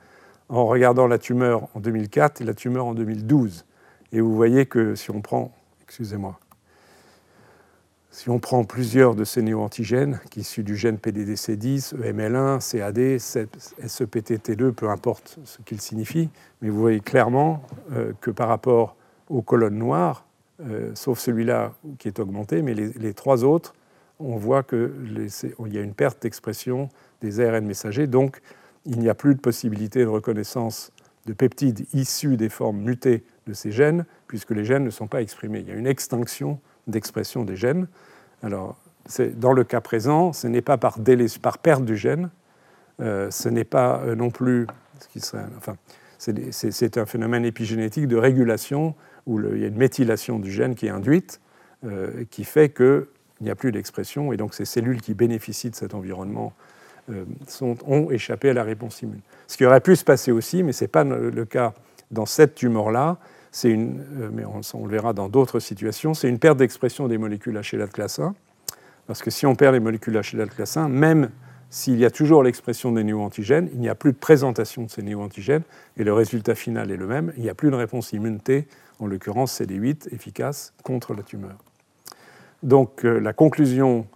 en 0.49 0.66
regardant 0.66 1.07
la 1.07 1.18
tumeur 1.18 1.68
en 1.75 1.81
2004 1.81 2.43
et 2.43 2.45
la 2.45 2.55
tumeur 2.55 2.85
en 2.85 2.95
2012. 2.95 3.64
Et 4.12 4.20
vous 4.20 4.35
voyez 4.35 4.66
que 4.66 4.95
si 4.95 5.11
on 5.11 5.22
prend, 5.22 5.53
excusez-moi, 5.85 6.39
si 8.15 8.31
on 8.31 8.39
prend 8.39 8.62
plusieurs 8.62 9.17
de 9.17 9.25
ces 9.25 9.43
néo-antigènes, 9.43 10.21
qui 10.31 10.41
issus 10.41 10.62
du 10.62 10.77
gène 10.77 10.99
PDDC10, 10.99 11.97
EML1, 11.97 12.71
CAD, 12.71 12.99
SEPTT2, 13.89 14.71
peu 14.71 14.89
importe 14.89 15.41
ce 15.45 15.59
qu'ils 15.62 15.81
signifient, 15.81 16.31
mais 16.62 16.69
vous 16.69 16.79
voyez 16.79 17.01
clairement 17.01 17.65
euh, 17.91 18.12
que 18.21 18.31
par 18.31 18.47
rapport 18.47 18.95
aux 19.29 19.43
colonnes 19.43 19.79
noires, 19.79 20.27
euh, 20.65 20.93
sauf 20.95 21.19
celui-là 21.19 21.73
qui 21.99 22.07
est 22.07 22.21
augmenté, 22.21 22.62
mais 22.62 22.75
les, 22.75 23.15
trois 23.15 23.43
autres, 23.43 23.75
on 24.21 24.37
voit 24.37 24.62
qu'il 24.62 24.93
y 25.67 25.79
a 25.79 25.83
une 25.83 25.95
perte 25.95 26.23
d'expression 26.23 26.91
des 27.21 27.41
ARN 27.41 27.67
messagers, 27.67 28.07
donc 28.07 28.43
il 28.87 29.01
n'y 29.01 29.09
a 29.09 29.15
plus 29.17 29.35
de 29.35 29.41
possibilité 29.41 30.03
de 30.03 30.09
reconnaissance 30.09 30.93
de 31.27 31.33
peptides 31.33 31.85
issus 31.93 32.37
des 32.37 32.49
formes 32.49 32.79
mutées 32.79 33.25
de 33.49 33.55
ces 33.55 33.73
gènes, 33.73 34.05
puisque 34.29 34.53
les 34.53 34.65
gènes 34.65 34.85
ne 34.85 34.91
sont 34.91 35.09
pas 35.09 35.21
exprimés. 35.21 35.61
Il 35.61 35.69
y 35.69 35.73
a 35.73 35.75
une 35.75 35.89
extinction 35.89 36.61
d'expression 36.87 37.45
des 37.45 37.57
gènes. 37.57 37.87
Alors, 38.43 38.76
dans 39.37 39.53
le 39.53 39.64
cas 39.64 39.80
présent, 39.80 40.32
ce 40.32 40.47
n'est 40.47 40.62
pas 40.62 40.76
par, 40.78 40.99
délai, 40.99 41.26
par 41.41 41.59
perte 41.59 41.85
du 41.85 41.97
gène, 41.97 42.30
euh, 43.01 43.30
ce 43.30 43.49
n'est 43.49 43.64
pas 43.64 44.01
euh, 44.05 44.14
non 44.14 44.30
plus, 44.30 44.66
ce 45.01 45.09
qui 45.09 45.20
serait, 45.20 45.45
enfin, 45.59 45.76
c'est 46.18 46.97
un 46.97 47.07
phénomène 47.07 47.45
épigénétique 47.45 48.09
de 48.09 48.16
régulation 48.16 48.95
où 49.26 49.41
il 49.41 49.61
y 49.61 49.64
a 49.64 49.68
une 49.68 49.76
méthylation 49.76 50.39
du 50.39 50.51
gène 50.51 50.74
qui 50.74 50.87
est 50.87 50.91
induite, 50.91 51.41
euh, 51.85 52.24
qui 52.30 52.45
fait 52.45 52.70
qu'il 52.70 53.07
n'y 53.41 53.51
a 53.51 53.55
plus 53.55 53.72
d'expression, 53.72 54.32
et 54.32 54.37
donc 54.37 54.55
ces 54.55 54.64
cellules 54.64 55.03
qui 55.03 55.12
bénéficient 55.12 55.70
de 55.70 55.76
cet 55.76 55.95
environnement 55.95 56.53
sont, 57.47 57.76
ont 57.87 58.11
échappé 58.11 58.49
à 58.49 58.55
la 58.55 58.62
réponse 58.62 59.03
immune. 59.03 59.20
Ce 59.47 59.59
qui 59.59 59.66
aurait 59.66 59.82
pu 59.82 59.95
se 59.95 60.05
passer 60.05 60.32
aussi, 60.32 60.62
mais 60.62 60.72
ce 60.72 60.85
n'est 60.85 60.89
pas 60.89 61.05
le 61.05 61.45
cas 61.45 61.74
dans 62.11 62.24
cette 62.24 62.55
tumeur-là, 62.55 63.18
c'est 63.55 63.71
une, 63.71 64.05
euh, 64.19 64.31
mais 64.33 64.43
on, 64.45 64.85
le 64.85 64.91
verra 64.91 65.13
dans 65.13 65.29
d'autres 65.29 65.61
situations, 65.61 66.13
c'est 66.13 66.29
une 66.29 66.41
perte 66.41 66.59
d'expression 66.59 67.07
des 67.07 67.19
molécules 67.19 67.55
HLA 67.55 67.87
de 67.87 67.93
classe 67.93 68.19
1. 68.19 68.35
Parce 69.07 69.23
que 69.23 69.31
si 69.31 69.47
on 69.47 69.55
perd 69.55 69.75
les 69.75 69.81
molécules 69.81 70.15
HLA 70.15 70.47
de 70.47 70.51
classe 70.51 70.77
1, 70.77 70.89
même 70.89 71.31
s'il 71.71 71.97
y 72.01 72.05
a 72.05 72.11
toujours 72.11 72.43
l'expression 72.43 72.91
des 72.91 73.05
néo-antigènes, 73.05 73.71
il 73.73 73.79
n'y 73.79 73.89
a 73.89 73.95
plus 73.95 74.11
de 74.11 74.17
présentation 74.17 74.83
de 74.83 74.91
ces 74.91 75.03
néo-antigènes 75.03 75.63
et 75.97 76.03
le 76.03 76.13
résultat 76.13 76.57
final 76.57 76.91
est 76.91 76.97
le 76.97 77.07
même. 77.07 77.33
Il 77.37 77.45
n'y 77.45 77.49
a 77.49 77.55
plus 77.55 77.71
de 77.71 77.77
réponse 77.77 78.13
immunité, 78.13 78.67
en 78.99 79.07
l'occurrence 79.07 79.61
CD8, 79.61 80.13
efficace 80.13 80.73
contre 80.83 81.15
la 81.15 81.23
tumeur. 81.23 81.57
Donc 82.65 83.05
euh, 83.05 83.21
la 83.21 83.33
conclusion 83.33 84.09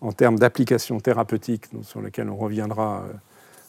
en 0.00 0.12
termes 0.12 0.38
d'application 0.38 1.00
thérapeutique, 1.00 1.66
sur 1.82 2.00
laquelle 2.00 2.30
on 2.30 2.36
reviendra 2.36 3.02
euh, 3.02 3.12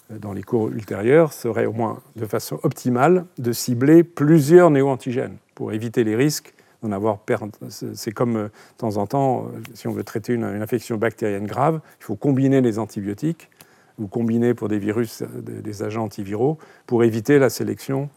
dans 0.09 0.33
les 0.33 0.43
cours 0.43 0.69
ultérieurs 0.69 1.33
serait 1.33 1.65
au 1.65 1.73
moins 1.73 2.01
de 2.15 2.25
façon 2.25 2.59
optimale 2.63 3.25
de 3.37 3.51
cibler 3.51 4.03
plusieurs 4.03 4.69
néo-antigènes 4.69 5.37
pour 5.55 5.73
éviter 5.73 6.03
les 6.03 6.15
risques 6.15 6.53
d'en 6.83 6.91
avoir 6.91 7.19
perdu. 7.19 7.51
C'est 7.69 8.11
comme 8.11 8.35
euh, 8.35 8.43
de 8.45 8.77
temps 8.77 8.97
en 8.97 9.07
temps, 9.07 9.45
euh, 9.45 9.59
si 9.73 9.87
on 9.87 9.91
veut 9.91 10.03
traiter 10.03 10.33
une, 10.33 10.43
infection 10.43 10.97
bactérienne 10.97 11.47
grave, 11.47 11.81
il 11.99 12.03
faut 12.03 12.15
combiner 12.15 12.61
les 12.61 12.79
antibiotiques 12.79 13.49
ou 13.97 14.07
combiner 14.07 14.53
pour 14.53 14.67
des 14.67 14.77
virus 14.77 15.23
euh, 15.23 15.27
des, 15.41 15.83
agents 15.83 16.03
antiviraux 16.03 16.57
pour 16.85 17.03
éviter 17.03 17.39
la 17.39 17.49
sélection 17.49 18.09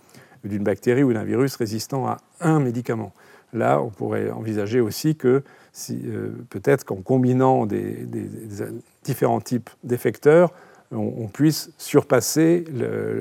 d'une 0.45 0.62
bactérie 0.62 1.03
ou 1.03 1.12
d'un 1.12 1.24
virus 1.24 1.57
résistant 1.57 2.07
à 2.07 2.18
un 2.41 2.61
médicament. 2.61 3.12
Là, 3.53 3.80
on 3.82 3.91
pourrait 3.91 4.30
envisager 4.30 4.80
aussi 4.80 5.16
que 5.16 5.43
si, 5.72 6.05
peut-être 6.51 6.84
qu'en 6.84 7.03
combinant 7.03 7.66
des 7.66 8.07
différents 9.03 9.41
types 9.41 9.68
d'effecteurs, 9.82 10.53
on, 10.93 11.28
puisse 11.28 11.70
surpasser 11.78 12.64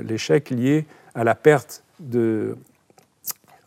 l'échec 0.03 0.49
lié 0.49 0.85
à 1.13 1.23
la 1.23 1.35
perte 1.35 1.83
de 1.99 2.57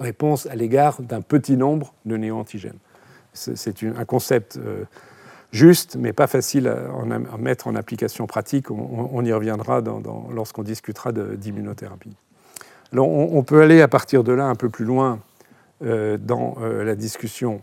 réponse 0.01 0.47
à 0.47 0.55
l'égard 0.55 1.01
d'un 1.01 1.21
petit 1.21 1.57
nombre 1.57 1.95
de 2.05 2.17
néo-antigènes. 2.17 2.79
C'est 3.33 3.83
un 3.83 4.05
concept 4.05 4.59
euh, 4.59 4.85
juste, 5.53 5.97
mais 5.97 6.13
pas 6.13 6.27
facile 6.27 6.69
à, 6.69 7.37
mettre 7.39 7.69
en 7.69 7.75
application 7.75 8.27
pratique. 8.27 8.71
On, 8.71 9.25
y 9.25 9.33
reviendra 9.33 9.83
lorsqu'on 10.35 10.63
discutera 10.63 11.13
d'immunothérapie. 11.13 12.15
On, 12.95 13.43
peut 13.43 13.63
aller 13.63 13.81
à 13.81 13.89
partir 13.89 14.23
de 14.23 14.33
là 14.33 14.45
un 14.47 14.55
peu 14.55 14.69
plus 14.69 14.85
loin 14.85 15.21
euh, 15.83 16.19
dans 16.19 16.57
euh, 16.61 16.85
la 16.85 16.95
discussion 16.95 17.63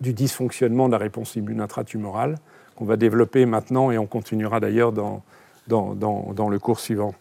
du 0.00 0.12
dysfonctionnement 0.12 0.88
de 0.88 0.92
la 0.92 0.98
réponse 0.98 1.36
immune 1.36 1.60
intratumorale 1.60 2.36
qu'on 2.76 2.84
va 2.84 2.96
développer 2.96 3.46
maintenant 3.46 3.90
et 3.90 3.96
on 3.96 4.06
continuera 4.06 4.60
d'ailleurs 4.60 4.92
dans, 4.92 5.22
dans, 5.66 6.48
le 6.48 6.58
cours 6.58 6.80
suivant. 6.80 7.14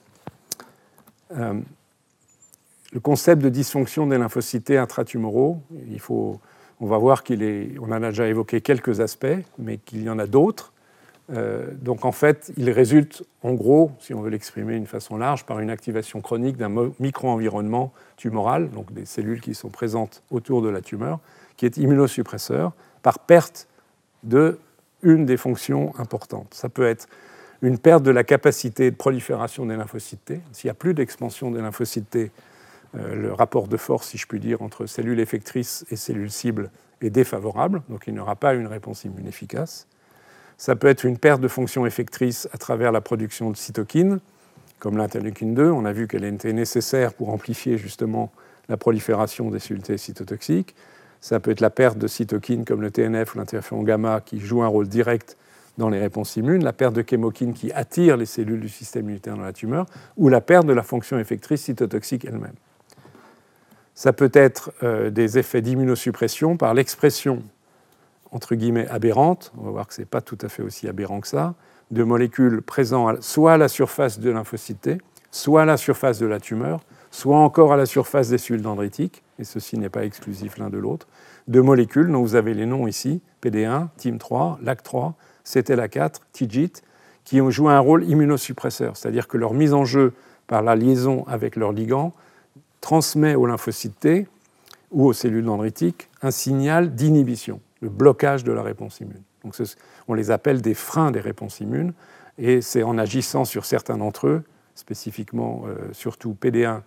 Euh, 1.32 1.60
le 2.94 3.00
concept 3.00 3.42
de 3.42 3.50
dysfonction 3.50 4.06
des 4.08 4.18
lymphocytes 4.18 4.72
intratumoraux, 4.72 5.62
il 5.90 6.00
faut, 6.00 6.40
on 6.80 6.86
va 6.86 6.98
voir 6.98 7.24
qu'il 7.24 7.42
est, 7.42 7.72
on 7.80 7.86
en 7.86 8.04
a 8.04 8.10
déjà 8.10 8.28
évoqué 8.28 8.62
quelques 8.62 9.00
aspects, 9.00 9.26
mais 9.58 9.78
qu'il 9.78 10.04
y 10.04 10.10
en 10.10 10.20
a 10.20 10.28
d'autres. 10.28 10.74
Euh, 11.32 11.72
donc 11.82 12.06
en 12.06 12.12
fait, 12.12 12.52
il 12.58 12.70
résulte 12.70 13.24
en 13.42 13.54
gros, 13.54 13.92
si 14.00 14.14
on 14.14 14.22
veut 14.22 14.30
l'exprimer 14.30 14.74
d'une 14.74 14.86
façon 14.86 15.18
large, 15.18 15.46
par 15.46 15.60
une 15.60 15.70
activation 15.70 16.22
chronique 16.22 16.58
d'un 16.58 16.92
micro-environnement 17.00 17.94
tumoral, 18.18 18.70
donc 18.70 18.94
des 18.94 19.06
cellules 19.06 19.42
qui 19.42 19.56
sont 19.56 19.70
présentes 19.70 20.22
autour 20.30 20.62
de 20.62 20.70
la 20.70 20.82
tumeur, 20.82 21.20
qui 21.58 21.66
est 21.66 21.78
immunosuppresseur, 21.78 22.74
par 23.02 23.20
perte 23.20 23.68
de 24.24 24.60
une 25.02 25.26
des 25.26 25.38
fonctions 25.38 25.94
importantes. 25.98 26.54
Ça 26.54 26.70
peut 26.70 26.86
être 26.86 27.08
une 27.64 27.80
perte 27.80 28.04
de 28.04 28.12
la 28.12 28.26
capacité 28.26 28.92
de 28.92 28.96
prolifération 28.96 29.66
des 29.66 29.78
lymphocytes. 29.78 30.34
S'il 30.52 30.68
n'y 30.68 30.72
a 30.72 30.76
plus 30.76 30.94
d'expansion 30.94 31.50
des 31.50 31.62
lymphocytes 31.62 32.18
euh, 32.96 33.16
le 33.16 33.34
rapport 33.34 33.68
de 33.70 33.78
force, 33.78 34.10
si 34.10 34.18
je 34.18 34.28
puis 34.28 34.40
dire, 34.40 34.62
entre 34.62 34.86
cellules 34.86 35.20
effectrices 35.22 35.86
et 35.90 35.96
cellules 35.96 36.30
cibles 36.30 36.70
est 37.02 37.10
défavorable, 37.10 37.82
donc 37.90 38.04
il 38.06 38.14
n'y 38.14 38.20
aura 38.20 38.36
pas 38.36 38.54
une 38.54 38.68
réponse 38.68 39.06
immune 39.06 39.28
efficace. 39.28 39.88
Ça 40.58 40.76
peut 40.76 40.88
être 40.88 41.06
une 41.06 41.18
perte 41.18 41.42
de 41.42 41.48
fonction 41.48 41.86
effectrice 41.86 42.50
à 42.52 42.58
travers 42.58 42.92
la 42.92 43.00
production 43.00 43.50
de 43.50 43.56
cytokines, 43.56 44.20
comme 44.80 44.98
l'interleukine 44.98 45.56
2. 45.56 45.72
On 45.72 45.86
a 45.86 45.94
vu 45.94 46.08
qu'elle 46.08 46.26
était 46.26 46.54
nécessaire 46.54 47.14
pour 47.14 47.30
amplifier 47.30 47.78
justement 47.78 48.32
la 48.68 48.76
prolifération 48.76 49.50
des 49.50 49.60
cellules 49.60 49.84
T 49.84 49.98
cytotoxiques. 49.98 50.76
Ça 51.22 51.40
peut 51.40 51.52
être 51.52 51.62
la 51.62 51.70
perte 51.70 51.98
de 51.98 52.08
cytokines 52.08 52.66
comme 52.66 52.82
le 52.82 52.92
TNF 52.92 53.36
ou 53.36 53.38
l'interféron 53.38 53.84
gamma 53.84 54.20
qui 54.20 54.42
jouent 54.42 54.64
un 54.64 54.68
rôle 54.68 54.90
direct 54.90 55.38
dans 55.78 55.90
les 55.90 56.00
réponses 56.00 56.36
immunes, 56.36 56.64
la 56.64 56.74
perte 56.74 56.94
de 56.94 57.04
chémokines 57.08 57.54
qui 57.54 57.72
attire 57.72 58.18
les 58.18 58.26
cellules 58.26 58.60
du 58.60 58.70
système 58.70 59.06
immunitaire 59.06 59.36
dans 59.36 59.44
la 59.44 59.54
tumeur, 59.54 59.86
ou 60.18 60.30
la 60.30 60.42
perte 60.42 60.66
de 60.66 60.74
la 60.74 60.84
fonction 60.84 61.18
effectrice 61.20 61.64
cytotoxique 61.64 62.26
elle-même. 62.26 62.56
Ça 63.96 64.14
peut 64.14 64.32
être 64.34 64.72
euh, 64.84 65.10
des 65.10 65.38
effets 65.38 65.62
d'immunosuppression 65.62 66.58
par 66.58 66.74
l'expression, 66.74 67.44
entre 68.32 68.56
guillemets, 68.56 68.88
aberrante, 68.88 69.52
on 69.58 69.64
va 69.64 69.72
voir 69.72 69.88
que 69.88 69.94
ce 69.94 70.02
n'est 70.02 70.06
pas 70.06 70.22
tout 70.22 70.38
à 70.42 70.50
fait 70.50 70.64
aussi 70.64 70.88
aberrant 70.88 71.22
que 71.22 71.28
ça, 71.28 71.56
de 71.92 72.04
molécules 72.04 72.62
présentes 72.62 73.22
soit 73.22 73.54
à 73.54 73.58
la 73.58 73.68
surface 73.68 74.20
de 74.20 74.30
lymphocyte 74.30 74.90
soit 75.34 75.64
à 75.64 75.66
la 75.66 75.78
surface 75.78 76.20
de 76.20 76.28
la 76.28 76.40
tumeur, 76.40 76.82
soit 77.10 77.38
encore 77.38 77.74
à 77.74 77.78
la 77.78 77.88
surface 77.88 78.30
des 78.30 78.38
cellules 78.38 78.62
dendritiques, 78.62 79.24
et 79.40 79.44
ceci 79.44 79.78
n'est 79.78 79.90
pas 79.90 80.06
exclusif 80.06 80.58
l'un 80.58 80.70
de 80.70 80.78
l'autre, 80.78 81.08
de 81.48 81.60
molécules 81.60 82.12
dont 82.12 82.22
vous 82.22 82.36
avez 82.36 82.54
les 82.54 82.68
noms 82.68 82.88
ici, 82.88 83.20
PD1, 83.42 83.88
TIM3, 84.00 84.62
LAC3, 84.64 85.14
c'était 85.44 85.76
la 85.76 85.88
4, 85.88 86.22
TIGIT, 86.32 86.74
qui 87.24 87.42
ont 87.42 87.50
joué 87.50 87.72
un 87.72 87.80
rôle 87.80 88.04
immunosuppresseur, 88.06 88.98
c'est-à-dire 88.98 89.28
que 89.28 89.38
leur 89.38 89.54
mise 89.54 89.74
en 89.74 89.86
jeu 89.86 90.14
par 90.48 90.62
la 90.62 90.76
liaison 90.76 91.26
avec 91.28 91.56
leur 91.56 91.72
ligand 91.72 92.14
transmet 92.82 93.36
aux 93.36 93.46
lymphocytes 93.46 94.00
T 94.00 94.28
ou 94.92 95.06
aux 95.06 95.14
cellules 95.14 95.46
dendritiques 95.46 96.10
un 96.22 96.32
signal 96.32 96.94
d'inhibition, 96.96 97.62
le 97.82 97.90
blocage 97.90 98.44
de 98.44 98.52
la 98.52 98.62
réponse 98.62 99.00
immune. 99.00 99.22
Donc 99.44 99.56
on 100.08 100.14
les 100.14 100.32
appelle 100.32 100.62
des 100.62 100.74
freins 100.74 101.12
des 101.12 101.20
réponses 101.20 101.60
immunes, 101.60 101.94
et 102.38 102.62
c'est 102.62 102.84
en 102.84 102.98
agissant 102.98 103.46
sur 103.46 103.66
certains 103.66 103.98
d'entre 103.98 104.28
eux, 104.28 104.44
spécifiquement 104.76 105.64
euh, 105.68 105.94
surtout 105.94 106.36
PD1 106.40 106.82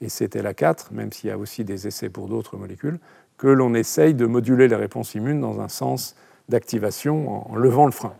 et 0.00 0.08
CTLA4, 0.08 0.92
même 0.92 1.12
s'il 1.12 1.28
y 1.28 1.32
a 1.32 1.38
aussi 1.38 1.64
des 1.64 1.86
essais 1.86 2.08
pour 2.08 2.28
d'autres 2.28 2.56
molécules, 2.56 2.98
que 3.36 3.46
l'on 3.46 3.74
essaye 3.74 4.14
de 4.14 4.26
moduler 4.26 4.68
les 4.68 4.76
réponses 4.76 5.14
immunes 5.14 5.40
dans 5.40 5.60
un 5.60 5.68
sens 5.68 6.16
d'activation 6.48 7.52
en, 7.52 7.56
levant 7.56 7.86
le 7.86 7.92
frein. 7.92 8.14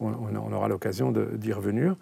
On, 0.00 0.52
aura 0.52 0.68
l'occasion 0.68 1.12
d'y 1.12 1.52
revenir. 1.52 1.96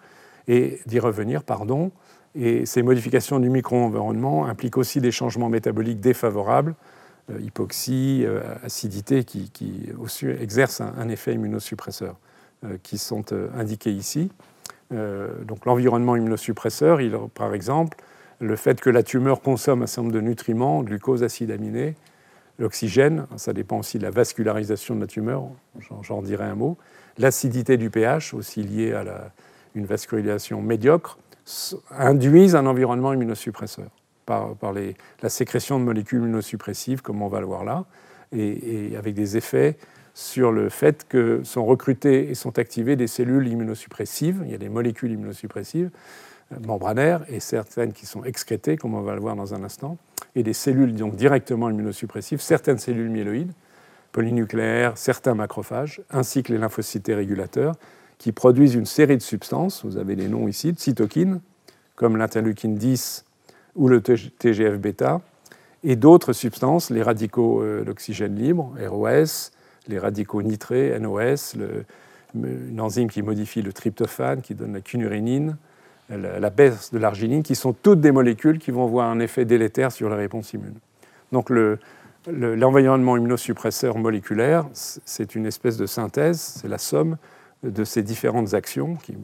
Et 0.47 0.79
d'y 0.87 0.99
revenir, 0.99 1.43
pardon. 1.43 1.91
Et 2.35 2.65
ces 2.65 2.81
modifications 2.81 3.39
du 3.39 3.49
micro-environnement 3.49 4.45
impliquent 4.45 4.77
aussi 4.77 5.01
des 5.01 5.11
changements 5.11 5.49
métaboliques 5.49 5.99
défavorables, 5.99 6.75
euh, 7.29 7.39
hypoxie, 7.39 8.23
euh, 8.25 8.41
acidité, 8.63 9.23
qui, 9.23 9.51
exercent 10.39 10.81
un, 10.81 11.09
effet 11.09 11.33
immunosuppresseur, 11.33 12.17
euh, 12.63 12.77
qui 12.81 12.97
sont 12.97 13.33
indiqués 13.55 13.91
ici. 13.91 14.31
donc 14.91 15.65
l'environnement 15.65 16.17
immunosuppresseur, 16.17 16.99
il, 16.99 17.17
par 17.33 17.53
exemple, 17.53 17.97
le 18.39 18.55
fait 18.57 18.81
que 18.81 18.89
la 18.89 19.03
tumeur 19.03 19.41
consomme 19.41 19.83
un 19.83 19.87
certain 19.87 20.01
nombre 20.03 20.15
de 20.15 20.21
nutriments, 20.21 20.83
glucose, 20.83 21.23
acide 21.23 21.51
aminé, 21.51 21.95
l'oxygène, 22.59 23.27
ça 23.37 23.53
dépend 23.53 23.79
aussi 23.79 23.97
de 23.97 24.03
la 24.03 24.11
vascularisation 24.11 24.95
de 24.95 25.01
la 25.01 25.07
tumeur, 25.07 25.43
j'en 26.01 26.21
dirai 26.21 26.45
un 26.45 26.55
mot, 26.55 26.77
l'acidité 27.17 27.77
du 27.77 27.89
pH, 27.89 28.33
aussi 28.33 28.63
liée 28.63 28.93
à 28.93 29.31
une 29.75 29.85
vascularisation 29.85 30.61
médiocre, 30.61 31.17
induisent 31.91 32.55
un 32.55 32.65
environnement 32.65 33.13
immunosuppresseur 33.13 33.89
par, 34.25 34.73
la 35.21 35.29
sécrétion 35.29 35.79
de 35.79 35.83
molécules 35.83 36.19
immunosuppressives, 36.19 37.01
comme 37.01 37.21
on 37.21 37.27
va 37.27 37.39
le 37.39 37.45
voir 37.45 37.65
là, 37.65 37.85
et, 38.31 38.93
avec 38.97 39.13
des 39.13 39.37
effets 39.37 39.77
sur 40.13 40.51
le 40.51 40.69
fait 40.69 41.05
que 41.07 41.41
sont 41.43 41.65
recrutées 41.65 42.29
et 42.29 42.35
sont 42.35 42.59
activées 42.59 42.95
des 42.95 43.07
cellules 43.07 43.47
immunosuppressives, 43.47 44.41
il 44.45 44.51
y 44.51 44.55
a 44.55 44.57
des 44.57 44.69
molécules 44.69 45.11
immunosuppressives 45.11 45.89
membranaires 46.65 47.23
et 47.29 47.39
certaines 47.39 47.93
qui 47.93 48.05
sont 48.05 48.23
excrétées, 48.23 48.77
comme 48.77 48.93
on 48.93 49.01
va 49.01 49.15
le 49.15 49.21
voir 49.21 49.35
dans 49.35 49.53
un 49.53 49.63
instant, 49.63 49.97
et 50.35 50.43
des 50.43 50.53
cellules 50.53 50.93
donc 50.93 51.15
directement 51.15 51.69
immunosuppressives, 51.69 52.41
certaines 52.41 52.77
cellules 52.77 53.09
myéloïdes, 53.09 53.51
polynucléaires, 54.11 54.97
certains 54.97 55.35
macrophages, 55.35 56.01
ainsi 56.09 56.43
que 56.43 56.51
les 56.51 56.59
lymphocytes 56.59 57.07
régulateurs, 57.07 57.75
qui 58.17 58.31
produisent 58.31 58.75
une 58.75 58.85
série 58.85 59.17
de 59.17 59.21
substances, 59.21 59.83
vous 59.83 59.97
avez 59.97 60.15
les 60.15 60.27
noms 60.27 60.47
ici, 60.47 60.73
de 60.73 60.79
cytokines, 60.79 61.41
comme 61.95 62.17
l'interleukine 62.17 62.75
10 62.75 63.25
ou 63.75 63.87
le 63.87 64.01
TGF-bêta, 64.01 65.21
et 65.83 65.95
d'autres 65.95 66.33
substances, 66.33 66.89
les 66.89 67.01
radicaux 67.01 67.63
euh, 67.63 67.83
d'oxygène 67.83 68.35
libre, 68.35 68.73
ROS, 68.79 69.51
les 69.87 69.97
radicaux 69.97 70.41
nitrés, 70.43 70.97
NOS, 70.99 71.55
une 72.35 72.79
enzyme 72.79 73.09
qui 73.09 73.21
modifie 73.21 73.61
le 73.61 73.73
tryptophane, 73.73 74.41
qui 74.41 74.55
donne 74.55 74.73
la 74.73 74.81
cunurénine, 74.81 75.57
la, 76.17 76.49
baisse 76.49 76.91
de 76.91 76.99
l'arginine, 76.99 77.43
qui 77.43 77.55
sont 77.55 77.73
toutes 77.73 78.01
des 78.01 78.11
molécules 78.11 78.59
qui 78.59 78.71
vont 78.71 78.85
avoir 78.85 79.09
un 79.09 79.19
effet 79.19 79.45
délétère 79.45 79.91
sur 79.91 80.09
la 80.09 80.15
réponse 80.15 80.53
immune. 80.53 80.75
Donc 81.31 81.51
l'environnement 82.27 83.17
immunosuppresseur 83.17 83.97
moléculaire, 83.97 84.65
c'est 84.73 85.35
une 85.35 85.45
espèce 85.45 85.77
de 85.77 85.85
synthèse, 85.85 86.39
c'est 86.39 86.67
la 86.67 86.77
somme 86.77 87.17
de 87.63 87.83
ces 87.83 88.03
différentes 88.03 88.53
actions 88.53 88.95
qui, 88.95 89.15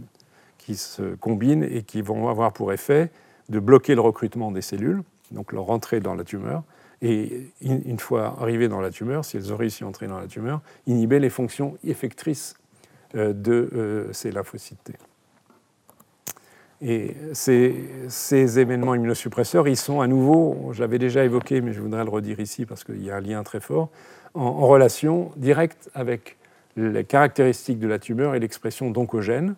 qui, 0.57 0.75
se 0.75 1.15
combinent 1.15 1.63
et 1.63 1.83
qui 1.83 2.01
vont 2.01 2.29
avoir 2.29 2.53
pour 2.53 2.71
effet 2.71 3.11
de 3.49 3.59
bloquer 3.59 3.95
le 3.95 4.01
recrutement 4.01 4.51
des 4.51 4.61
cellules, 4.61 5.01
donc 5.31 5.51
leur 5.53 5.69
entrée 5.69 5.99
dans 5.99 6.15
la 6.15 6.23
tumeur, 6.23 6.63
et 7.01 7.51
une 7.61 7.99
fois 7.99 8.35
arrivées 8.39 8.67
dans 8.67 8.81
la 8.81 8.89
tumeur, 8.89 9.23
si 9.23 9.37
elles 9.37 9.53
ont 9.53 9.57
réussi 9.57 9.83
à 9.83 9.87
entrer 9.87 10.07
dans 10.07 10.19
la 10.19 10.27
tumeur, 10.27 10.61
inhiber 10.87 11.19
les 11.19 11.29
fonctions 11.29 11.77
effectrices 11.83 12.55
euh, 13.15 13.33
de 13.33 13.69
euh, 13.73 14.13
ces 14.13 14.31
lymphocytes. 14.31 14.91
Et 16.81 17.15
ces, 17.33 18.59
événements 18.59 18.93
immunosuppresseurs, 18.93 19.67
ils 19.67 19.77
sont 19.77 19.99
à 19.99 20.07
nouveau, 20.07 20.69
je 20.73 20.81
l'avais 20.81 20.99
déjà 20.99 21.23
évoqué, 21.23 21.61
mais 21.61 21.73
je 21.73 21.81
voudrais 21.81 22.03
le 22.03 22.09
redire 22.09 22.39
ici 22.39 22.65
parce 22.65 22.83
qu'il 22.83 23.03
y 23.03 23.09
a 23.09 23.15
un 23.15 23.21
lien 23.21 23.41
très 23.43 23.59
fort, 23.59 23.89
en, 24.35 24.67
relation 24.67 25.31
directe 25.37 25.89
avec 25.95 26.37
les 26.75 27.03
caractéristiques 27.03 27.79
de 27.79 27.87
la 27.87 27.97
tumeur 27.97 28.35
et 28.35 28.39
l'expression 28.39 28.91
d'oncogènes, 28.91 29.55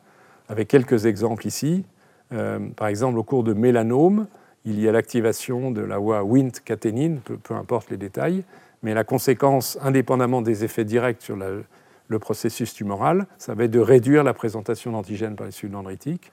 avec 0.47 0.69
quelques 0.69 1.05
exemples 1.05 1.45
ici. 1.45 1.83
Euh, 2.31 2.59
par 2.77 2.87
exemple, 2.87 3.17
au 3.17 3.23
cours 3.23 3.43
de 3.43 3.53
mélanome, 3.53 4.27
il 4.63 4.79
y 4.79 4.87
a 4.87 4.93
l'activation 4.93 5.71
de 5.71 5.81
la 5.81 5.97
voie 5.97 6.23
Wnt-caténine, 6.23 7.19
peu, 7.19 7.53
importe 7.53 7.89
les 7.89 7.97
détails, 7.97 8.45
mais 8.81 8.93
la 8.93 9.03
conséquence, 9.03 9.77
indépendamment 9.81 10.41
des 10.41 10.63
effets 10.63 10.85
directs 10.85 11.21
sur 11.21 11.35
le 11.35 12.19
processus 12.19 12.73
tumoral, 12.73 13.27
ça 13.37 13.55
va 13.55 13.65
être 13.65 13.71
de 13.71 13.79
réduire 13.79 14.23
la 14.23 14.33
présentation 14.33 14.93
d'antigènes 14.93 15.35
par 15.35 15.45
les 15.45 15.51
cellules 15.51 15.73
dendritiques 15.73 16.31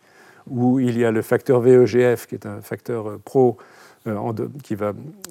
où 0.49 0.79
il 0.81 0.99
y 0.99 1.05
a 1.05 1.11
le 1.11 1.23
facteur 1.23 1.61
VEGF, 1.61 2.27
qui 2.27 2.35
est 2.35 2.47
un 2.47 2.61
facteur 2.61 3.09
euh, 3.09 3.21
pro 3.25 3.57
euh, 4.07 4.33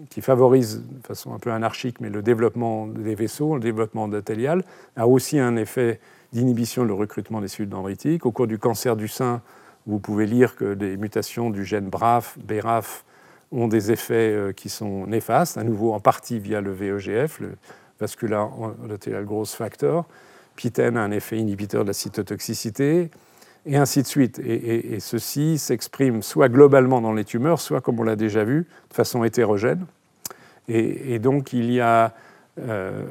qui, 0.09 0.22
favorise 0.22 0.82
de 0.82 1.07
façon 1.07 1.34
un 1.34 1.39
peu 1.39 1.51
anarchique, 1.51 2.01
mais 2.01 2.09
le 2.09 2.22
développement 2.22 2.88
des 2.88 3.16
vaisseaux, 3.16 3.55
le 3.55 3.61
développement 3.61 4.03
endothélial, 4.03 4.63
a 4.97 5.07
aussi 5.07 5.39
un 5.39 5.55
effet 5.55 5.99
d'inhibition 6.34 6.86
du 6.86 6.91
recrutement 6.91 7.39
des 7.39 7.47
cellules 7.47 7.70
dendritiques. 7.70 8.26
Au 8.26 8.32
cours 8.32 8.47
du 8.47 8.59
cancer 8.59 8.97
du 8.97 9.07
sein, 9.07 9.41
vous 9.88 9.99
pouvez 9.99 10.26
lire 10.26 10.55
que 10.55 10.74
des 10.74 10.97
mutations 10.97 11.51
du 11.51 11.63
gène 11.63 11.88
BRAF, 11.88 12.38
BRAF, 12.39 13.05
ont 13.51 13.70
des 13.70 13.91
effets 13.91 14.34
euh, 14.34 14.51
qui 14.51 14.68
sont 14.68 15.07
néfastes, 15.07 15.57
à 15.57 15.63
nouveau 15.63 15.93
en 15.93 16.01
partie 16.01 16.39
via 16.39 16.59
le 16.59 16.74
VEGF, 16.74 17.39
le 17.39 17.55
vascular 17.99 18.51
endothélial 18.59 19.24
growth 19.24 19.49
factor. 19.49 20.05
PITEN 20.57 20.97
a 20.97 21.01
un 21.01 21.11
effet 21.11 21.38
inhibiteur 21.38 21.84
de 21.84 21.88
la 21.88 21.93
cytotoxicité 21.93 23.09
et 23.66 23.78
ainsi 23.78 24.01
de 24.01 24.07
suite. 24.07 24.39
Et, 24.39 24.99
ceci 24.99 25.57
s'exprime 25.57 26.22
soit 26.22 26.49
globalement 26.49 27.01
dans 27.01 27.13
les 27.13 27.26
tumeurs, 27.26 27.59
soit, 27.59 27.82
comme 27.82 27.99
on 27.99 28.03
l'a 28.03 28.16
déjà 28.16 28.43
vu, 28.43 28.68
de 28.89 28.93
façon 28.93 29.24
hétérogène. 29.24 29.86
Et, 30.68 31.20
donc 31.20 31.53
il 31.53 31.72
y 31.72 31.80
a 31.80 32.13
euh, 32.59 33.03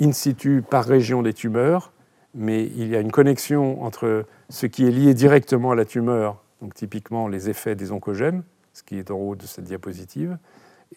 in 0.00 0.12
situ 0.12 0.62
par 0.68 0.84
région 0.84 1.22
des 1.22 1.32
tumeurs, 1.32 1.92
mais 2.34 2.64
il 2.64 2.88
y 2.88 2.96
a 2.96 3.00
une 3.00 3.12
connexion 3.12 3.82
entre 3.82 4.26
ce 4.48 4.66
qui 4.66 4.86
est 4.86 4.90
lié 4.90 5.14
directement 5.14 5.70
à 5.70 5.74
la 5.74 5.84
tumeur, 5.84 6.42
donc 6.60 6.74
typiquement 6.74 7.28
les 7.28 7.48
effets 7.48 7.74
des 7.74 7.92
oncogènes, 7.92 8.42
ce 8.72 8.82
qui 8.82 8.98
est 8.98 9.10
en 9.10 9.16
haut 9.16 9.36
de 9.36 9.46
cette 9.46 9.64
diapositive, 9.64 10.36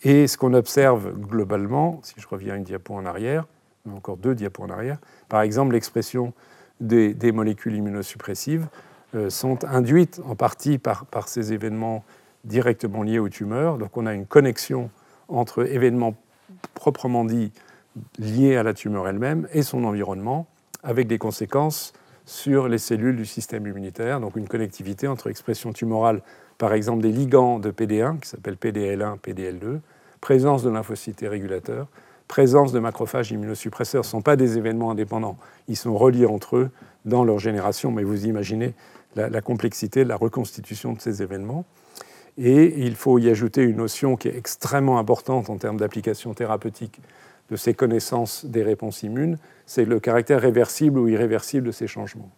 et 0.04 0.28
ce 0.28 0.38
qu'on 0.38 0.54
observe 0.54 1.14
globalement, 1.18 2.00
si 2.04 2.16
je 2.18 2.28
reviens 2.28 2.56
une 2.56 2.64
diapo 2.64 2.94
en 2.94 3.06
arrière, 3.06 3.46
encore 3.90 4.18
deux 4.18 4.36
diapos 4.36 4.64
en 4.64 4.70
arrière, 4.70 4.98
par 5.30 5.42
exemple 5.42 5.74
l'expression 5.74 6.34
des, 6.80 7.14
des 7.14 7.32
molécules 7.32 7.76
immunosuppressives 7.76 8.68
sont 9.30 9.64
induites 9.66 10.22
en 10.26 10.36
partie 10.36 10.78
par, 10.78 11.06
par, 11.06 11.28
ces 11.28 11.54
événements 11.54 12.04
directement 12.44 13.04
liés 13.04 13.20
aux 13.20 13.30
tumeurs. 13.30 13.78
Donc 13.78 13.98
on 13.98 14.06
a 14.06 14.14
une 14.14 14.26
connexion 14.26 14.90
entre 15.28 15.66
événements 15.66 16.16
proprement 16.74 17.26
dits 17.26 17.52
liés 18.18 18.56
à 18.56 18.64
la 18.64 18.74
tumeur 18.74 19.08
elle-même 19.08 19.48
et 19.54 19.62
son 19.62 19.84
environnement, 19.84 20.48
avec 20.84 21.08
des 21.08 21.18
conséquences 21.18 21.94
sur 22.26 22.68
les 22.68 22.78
cellules 22.78 23.16
du 23.16 23.26
système 23.26 23.66
immunitaire, 23.66 24.20
donc 24.20 24.36
une 24.36 24.48
connectivité 24.48 25.08
entre 25.08 25.30
expression 25.30 25.74
tumorale, 25.74 26.22
par 26.58 26.74
exemple 26.74 27.02
des 27.02 27.12
ligands 27.12 27.60
de 27.60 27.72
PD1, 27.72 28.20
qui 28.20 28.30
s'appellent 28.30 28.56
PDL1, 28.56 29.18
PDL2, 29.20 29.80
présence 30.22 30.64
de 30.64 30.70
lymphocytes 30.70 31.26
régulateurs, 31.28 31.88
présence 32.28 32.72
de 32.72 32.80
macrophages 32.80 33.32
immunosuppresseurs. 33.32 34.06
Ce 34.06 34.10
ne 34.10 34.12
sont 34.12 34.22
pas 34.22 34.36
des 34.36 34.58
événements 34.58 34.92
indépendants, 34.92 35.38
ils 35.68 35.76
sont 35.76 35.98
reliés 35.98 36.28
entre 36.28 36.58
eux 36.58 36.70
dans 37.06 37.24
leur 37.24 37.40
génération, 37.40 37.92
mais 37.92 38.04
vous 38.04 38.28
imaginez 38.28 38.76
la, 39.16 39.42
complexité 39.42 40.04
de 40.04 40.10
la 40.10 40.16
reconstitution 40.16 40.94
de 40.94 41.02
ces 41.02 41.22
événements. 41.22 41.66
Et 42.38 42.86
il 42.86 42.96
faut 42.96 43.20
y 43.20 43.30
ajouter 43.30 43.64
une 43.64 43.78
notion 43.78 44.16
qui 44.16 44.28
est 44.28 44.38
extrêmement 44.38 45.00
importante 45.00 45.50
en 45.50 45.58
termes 45.58 45.78
d'application 45.78 46.34
thérapeutique 46.34 47.02
de 47.50 47.56
ces 47.56 47.74
connaissances 47.74 48.46
des 48.46 48.64
réponses 48.64 49.04
immunes, 49.04 49.38
c'est 49.66 49.86
le 49.86 50.00
caractère 50.00 50.42
réversible 50.42 51.00
ou 51.00 51.08
irréversible 51.08 51.68
de 51.68 51.72
ces 51.72 51.88
changements. 51.88 52.30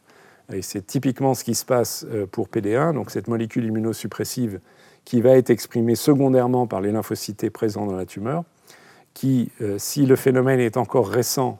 Et 0.53 0.61
c'est 0.61 0.85
typiquement 0.85 1.33
ce 1.33 1.43
qui 1.43 1.55
se 1.55 1.65
passe 1.65 2.05
euh, 2.09 2.25
pour 2.25 2.47
PD1, 2.47 2.93
donc 2.93 3.11
cette 3.11 3.27
molécule 3.27 3.65
immunosuppressive 3.65 4.59
qui 5.05 5.21
va 5.21 5.31
être 5.31 5.49
exprimée 5.49 5.95
secondairement 5.95 6.67
par 6.67 6.81
les 6.81 6.91
lymphocytes 6.91 7.49
présents 7.49 7.85
dans 7.85 7.95
la 7.95 8.05
tumeur, 8.05 8.43
qui, 9.13 9.51
euh, 9.61 9.77
si 9.77 10.05
le 10.05 10.15
phénomène 10.15 10.59
est 10.59 10.77
encore 10.77 11.09
récent, 11.09 11.59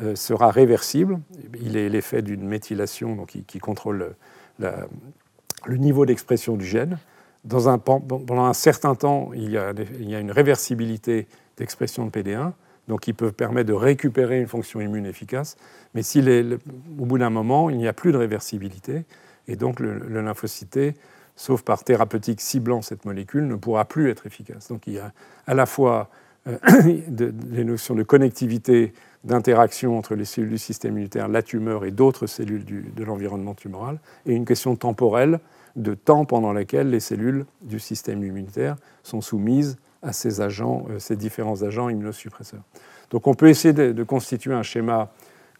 euh, 0.00 0.14
sera 0.14 0.50
réversible. 0.50 1.20
Il 1.60 1.76
est 1.76 1.88
l'effet 1.88 2.22
d'une 2.22 2.46
méthylation 2.46 3.16
donc, 3.16 3.36
qui 3.46 3.58
contrôle 3.58 4.14
le 4.58 5.76
niveau 5.76 6.06
d'expression 6.06 6.56
du 6.56 6.64
gène. 6.64 6.98
Dans 7.44 7.68
un, 7.68 7.78
pendant 7.78 8.44
un 8.44 8.52
certain 8.52 8.94
temps, 8.94 9.30
il 9.34 9.50
y 9.50 9.58
a, 9.58 9.72
il 10.00 10.10
y 10.10 10.14
a 10.14 10.20
une 10.20 10.32
réversibilité 10.32 11.26
d'expression 11.56 12.04
de 12.04 12.10
PD1, 12.10 12.52
donc 12.88 13.00
qui 13.00 13.12
peut 13.12 13.32
permettre 13.32 13.68
de 13.68 13.74
récupérer 13.74 14.40
une 14.40 14.46
fonction 14.46 14.80
immune 14.80 15.06
efficace. 15.06 15.56
Mais 15.94 16.02
si 16.02 16.20
au 16.20 17.04
bout 17.04 17.18
d'un 17.18 17.30
moment, 17.30 17.70
il 17.70 17.78
n'y 17.78 17.88
a 17.88 17.92
plus 17.92 18.12
de 18.12 18.16
réversibilité, 18.16 19.04
Et 19.46 19.56
donc 19.56 19.80
le, 19.80 19.98
lymphocyte 20.20 20.70
T, 20.70 20.94
sauf 21.36 21.62
par 21.62 21.84
thérapeutique 21.84 22.40
ciblant 22.40 22.82
cette 22.82 23.04
molécule, 23.04 23.46
ne 23.46 23.54
pourra 23.54 23.84
plus 23.84 24.10
être 24.10 24.26
efficace. 24.26 24.68
Donc 24.68 24.86
il 24.86 24.94
y 24.94 24.98
a 24.98 25.12
à 25.46 25.54
la 25.54 25.66
fois 25.66 26.10
des 26.84 27.64
notions 27.64 27.94
de 27.94 28.02
connectivité, 28.02 28.92
d'interaction 29.24 29.98
entre 29.98 30.14
les 30.14 30.24
cellules 30.24 30.50
du 30.50 30.58
système 30.58 30.92
immunitaire, 30.92 31.28
la 31.28 31.42
tumeur 31.42 31.84
et 31.84 31.90
d'autres 31.90 32.26
cellules 32.26 32.64
de 32.64 33.04
l'environnement 33.04 33.54
tumoral, 33.54 33.98
et 34.26 34.32
une 34.32 34.44
question 34.44 34.76
temporelle 34.76 35.40
de 35.76 35.94
temps 35.94 36.24
pendant 36.24 36.52
lequel 36.52 36.90
les 36.90 37.00
cellules 37.00 37.46
du 37.62 37.78
système 37.78 38.22
immunitaire 38.22 38.76
sont 39.02 39.20
soumises 39.20 39.78
à 40.02 40.12
ces 40.12 40.40
agents, 40.40 40.86
euh, 40.90 40.98
ces 40.98 41.16
différents 41.16 41.62
agents 41.62 41.88
immunosuppresseurs. 41.88 42.62
Donc 43.10 43.26
on 43.26 43.34
peut 43.34 43.48
essayer 43.48 43.72
de, 43.72 44.02
constituer 44.04 44.52
un 44.52 44.62
schéma 44.62 45.10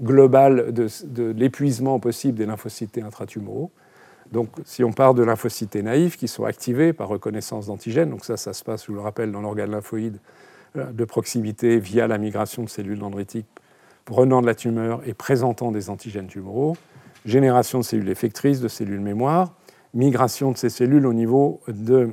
global 0.02 0.72
de, 0.72 1.32
l'épuisement 1.32 1.98
possible 1.98 2.38
des 2.38 2.46
lymphocytes 2.46 2.98
intratumoraux. 2.98 3.70
Donc 4.30 4.50
si 4.64 4.84
on 4.84 4.92
part 4.92 5.14
de 5.14 5.22
lymphocytes 5.22 5.76
naïfs 5.76 6.16
qui 6.16 6.28
sont 6.28 6.44
activés 6.44 6.92
par 6.92 7.08
reconnaissance 7.08 7.66
d'antigènes, 7.66 8.10
donc 8.10 8.24
ça, 8.24 8.36
ça 8.36 8.52
se 8.52 8.62
passe, 8.62 8.86
je 8.86 8.92
le 8.92 9.00
rappelle, 9.00 9.32
dans 9.32 9.40
l'organe 9.40 9.70
lymphoïde 9.70 10.18
de 10.74 11.04
proximité 11.04 11.78
via 11.78 12.06
la 12.06 12.18
migration 12.18 12.62
de 12.62 12.68
cellules 12.68 12.98
dendritiques 12.98 13.46
prenant 14.08 14.40
de 14.40 14.46
la 14.46 14.54
tumeur 14.54 15.02
et 15.06 15.12
présentant 15.12 15.70
des 15.70 15.90
antigènes 15.90 16.28
tumoraux, 16.28 16.78
génération 17.26 17.80
de 17.80 17.84
cellules 17.84 18.08
effectrices, 18.08 18.60
de 18.60 18.68
cellules 18.68 19.00
mémoire, 19.00 19.52
migration 19.92 20.50
de 20.50 20.56
ces 20.56 20.70
cellules 20.70 21.04
au 21.04 21.12
niveau 21.12 21.60
de 21.68 22.08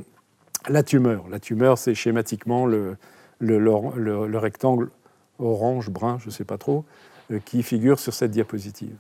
la 0.68 0.84
tumeur. 0.84 1.24
La 1.30 1.40
tumeur, 1.40 1.78
c'est 1.78 1.96
schématiquement 1.96 2.66
le, 2.66 2.98
le, 3.40 4.38
rectangle 4.38 4.90
orange, 5.40 5.90
brun, 5.90 6.18
je 6.20 6.26
ne 6.26 6.32
sais 6.32 6.44
pas 6.44 6.58
trop, 6.58 6.84
euh, 7.32 7.40
qui 7.40 7.64
figure 7.64 7.98
sur 7.98 8.14
cette 8.14 8.32
diapositive. 8.32 8.98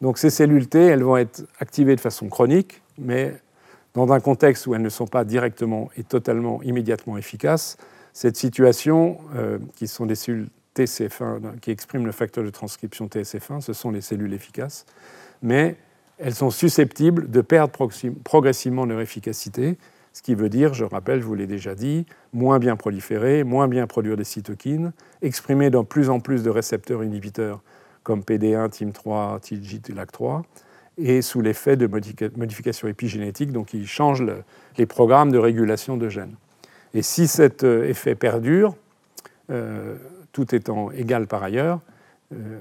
Donc 0.00 0.18
ces 0.18 0.30
cellules 0.30 0.68
T, 0.68 0.80
elles 0.80 1.04
vont 1.04 1.18
être 1.18 1.44
activées 1.60 1.94
de 1.94 2.00
façon 2.00 2.28
chronique, 2.28 2.82
mais 2.98 3.34
dans 3.94 4.12
un 4.12 4.18
contexte 4.18 4.66
où 4.66 4.74
elles 4.74 4.82
ne 4.82 4.88
sont 4.88 5.06
pas 5.06 5.24
directement 5.24 5.90
et 5.96 6.02
totalement 6.02 6.60
immédiatement 6.64 7.16
efficaces, 7.16 7.76
cette 8.12 8.36
situation, 8.36 9.18
euh, 9.36 9.58
qui 9.76 9.88
sont 9.88 10.06
des 10.06 10.14
cellules 10.14 10.48
TCF1 10.76 11.58
qui 11.60 11.70
expriment 11.70 12.06
le 12.06 12.12
facteur 12.12 12.44
de 12.44 12.50
transcription 12.50 13.06
TSF1, 13.06 13.60
ce 13.60 13.72
sont 13.72 13.90
les 13.90 14.00
cellules 14.00 14.32
efficaces, 14.32 14.86
mais 15.42 15.76
elles 16.18 16.34
sont 16.34 16.50
susceptibles 16.50 17.30
de 17.30 17.40
perdre 17.40 17.72
progressivement 18.24 18.86
leur 18.86 19.00
efficacité, 19.00 19.76
ce 20.12 20.22
qui 20.22 20.34
veut 20.34 20.50
dire, 20.50 20.74
je 20.74 20.84
rappelle, 20.84 21.20
je 21.20 21.26
vous 21.26 21.34
l'ai 21.34 21.46
déjà 21.46 21.74
dit, 21.74 22.06
moins 22.32 22.58
bien 22.58 22.76
proliférer, 22.76 23.44
moins 23.44 23.66
bien 23.66 23.86
produire 23.86 24.16
des 24.16 24.24
cytokines, 24.24 24.92
exprimer 25.22 25.70
dans 25.70 25.84
plus 25.84 26.10
en 26.10 26.20
plus 26.20 26.42
de 26.42 26.50
récepteurs 26.50 27.02
inhibiteurs 27.02 27.62
comme 28.02 28.20
PD1, 28.20 28.68
TIM3, 28.68 29.40
TIGIT 29.40 29.82
et 29.88 29.92
LAC3, 29.92 30.42
et 30.98 31.22
sous 31.22 31.40
l'effet 31.40 31.76
de 31.76 31.86
modifications 31.86 32.88
épigénétiques, 32.88 33.52
donc 33.52 33.72
ils 33.72 33.86
changent 33.86 34.26
les 34.76 34.86
programmes 34.86 35.32
de 35.32 35.38
régulation 35.38 35.96
de 35.96 36.08
gènes. 36.08 36.36
Et 36.94 37.02
si 37.02 37.26
cet 37.26 37.64
euh, 37.64 37.88
effet 37.88 38.14
perdure, 38.14 38.76
euh, 39.50 39.96
tout 40.32 40.54
étant 40.54 40.90
égal 40.90 41.26
par 41.26 41.42
ailleurs, 41.42 41.80
euh, 42.32 42.60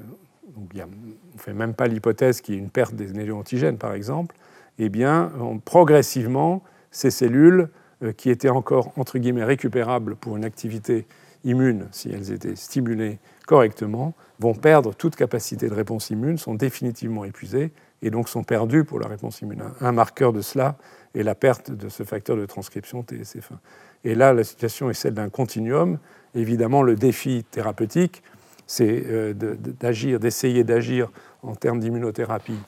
on 0.57 0.61
ne 0.61 1.39
fait 1.39 1.53
même 1.53 1.73
pas 1.73 1.87
l'hypothèse 1.87 2.41
qu'il 2.41 2.55
y 2.55 2.57
ait 2.57 2.61
une 2.61 2.69
perte 2.69 2.93
des 2.93 3.11
néo-antigènes, 3.13 3.77
par 3.77 3.93
exemple, 3.93 4.35
eh 4.79 4.89
bien, 4.89 5.31
progressivement, 5.63 6.61
ces 6.91 7.09
cellules 7.09 7.69
qui 8.17 8.29
étaient 8.29 8.49
encore, 8.49 8.91
entre 8.97 9.17
guillemets, 9.17 9.43
récupérables 9.43 10.15
pour 10.15 10.35
une 10.35 10.43
activité 10.43 11.05
immune, 11.45 11.87
si 11.91 12.09
elles 12.11 12.31
étaient 12.31 12.55
stimulées 12.55 13.19
correctement, 13.47 14.13
vont 14.39 14.53
perdre 14.53 14.93
toute 14.93 15.15
capacité 15.15 15.69
de 15.69 15.73
réponse 15.73 16.09
immune, 16.09 16.37
sont 16.37 16.55
définitivement 16.55 17.23
épuisées 17.23 17.71
et 18.01 18.09
donc 18.09 18.27
sont 18.27 18.43
perdues 18.43 18.83
pour 18.83 18.99
la 18.99 19.07
réponse 19.07 19.41
immune. 19.41 19.63
Un 19.79 19.91
marqueur 19.91 20.33
de 20.33 20.41
cela 20.41 20.77
est 21.13 21.23
la 21.23 21.35
perte 21.35 21.71
de 21.71 21.89
ce 21.89 22.03
facteur 22.03 22.35
de 22.35 22.45
transcription 22.45 23.03
TSF1. 23.03 23.57
Et 24.03 24.15
là, 24.15 24.33
la 24.33 24.43
situation 24.43 24.89
est 24.89 24.93
celle 24.93 25.13
d'un 25.13 25.29
continuum. 25.29 25.99
Évidemment, 26.33 26.81
le 26.83 26.95
défi 26.95 27.43
thérapeutique, 27.43 28.23
c'est 28.67 29.03
euh, 29.07 29.33
d'agir, 29.33 30.19
d'essayer 30.19 30.63
d'agir 30.63 31.09
en 31.43 31.55
termes 31.55 31.79
d'immunothérapie 31.79 32.59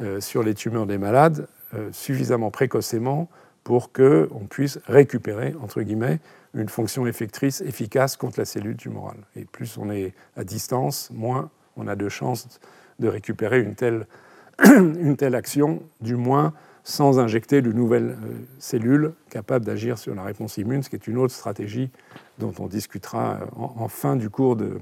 euh, 0.00 0.20
sur 0.20 0.42
les 0.42 0.54
tumeurs 0.54 0.86
des 0.86 0.98
malades 0.98 1.48
euh, 1.74 1.90
suffisamment 1.92 2.50
précocement 2.50 3.28
pour 3.64 3.92
qu'on 3.92 4.46
puisse 4.48 4.78
récupérer, 4.86 5.54
entre 5.60 5.82
guillemets, 5.82 6.20
une 6.54 6.68
fonction 6.68 7.06
effectrice 7.06 7.60
efficace 7.62 8.16
contre 8.16 8.38
la 8.38 8.44
cellule 8.44 8.76
tumorale. 8.76 9.18
Et 9.34 9.44
plus 9.44 9.76
on 9.76 9.90
est 9.90 10.14
à 10.36 10.44
distance, 10.44 11.10
moins 11.12 11.50
on 11.76 11.88
a 11.88 11.96
de 11.96 12.08
chances 12.08 12.60
de 12.98 13.08
récupérer 13.08 13.60
une 13.60 13.74
telle, 13.74 14.06
une 14.64 15.16
telle 15.16 15.34
action, 15.34 15.82
du 16.00 16.14
moins 16.14 16.54
sans 16.86 17.18
injecter 17.18 17.62
de 17.62 17.72
nouvelles 17.72 18.10
euh, 18.10 18.32
cellules 18.60 19.12
capables 19.28 19.64
d'agir 19.64 19.98
sur 19.98 20.14
la 20.14 20.22
réponse 20.22 20.56
immune, 20.56 20.84
ce 20.84 20.88
qui 20.88 20.94
est 20.94 21.08
une 21.08 21.18
autre 21.18 21.34
stratégie 21.34 21.90
dont 22.38 22.52
on 22.60 22.68
discutera 22.68 23.40
euh, 23.42 23.44
en, 23.56 23.88
fin 23.88 24.14
du 24.14 24.30
cours 24.30 24.54
de, 24.54 24.78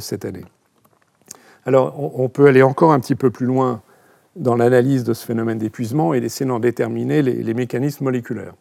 cette 0.00 0.24
année. 0.24 0.44
Alors, 1.64 2.18
on, 2.18 2.28
peut 2.28 2.46
aller 2.48 2.62
encore 2.62 2.92
un 2.92 2.98
petit 2.98 3.14
peu 3.14 3.30
plus 3.30 3.46
loin 3.46 3.80
dans 4.34 4.56
l'analyse 4.56 5.04
de 5.04 5.14
ce 5.14 5.24
phénomène 5.24 5.58
d'épuisement 5.58 6.14
et 6.14 6.18
essayer 6.18 6.48
d'en 6.48 6.58
déterminer 6.58 7.22
les, 7.22 7.54
mécanismes 7.54 8.02
moléculaires. 8.02 8.54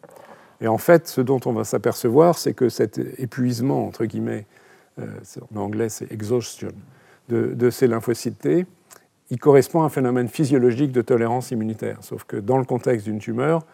Et 0.61 0.67
en 0.67 0.77
fait, 0.77 1.07
ce 1.07 1.21
dont 1.21 1.39
on 1.45 1.53
va 1.53 1.63
s'apercevoir, 1.63 2.37
c'est 2.37 2.53
que 2.53 2.69
cet 2.69 2.99
épuisement, 3.17 3.87
entre 3.87 4.05
guillemets, 4.05 4.45
euh, 4.99 5.07
en 5.55 5.59
anglais 5.59 5.89
c'est 5.89 6.11
exhaustion, 6.11 6.69
de, 7.29 7.47
de 7.55 7.69
ces 7.71 7.87
lymphocytes 7.87 8.37
T, 8.37 8.67
il 9.29 9.39
correspond 9.39 9.81
à 9.81 9.85
un 9.85 9.89
phénomène 9.89 10.27
physiologique 10.27 10.91
de 10.91 11.01
tolérance 11.01 11.51
immunitaire. 11.51 11.97
Sauf 12.01 12.23
que 12.25 12.37
dans 12.37 12.57
le 12.57 12.65
contexte 12.65 13.05
d'une 13.05 13.19
tumeur, 13.19 13.65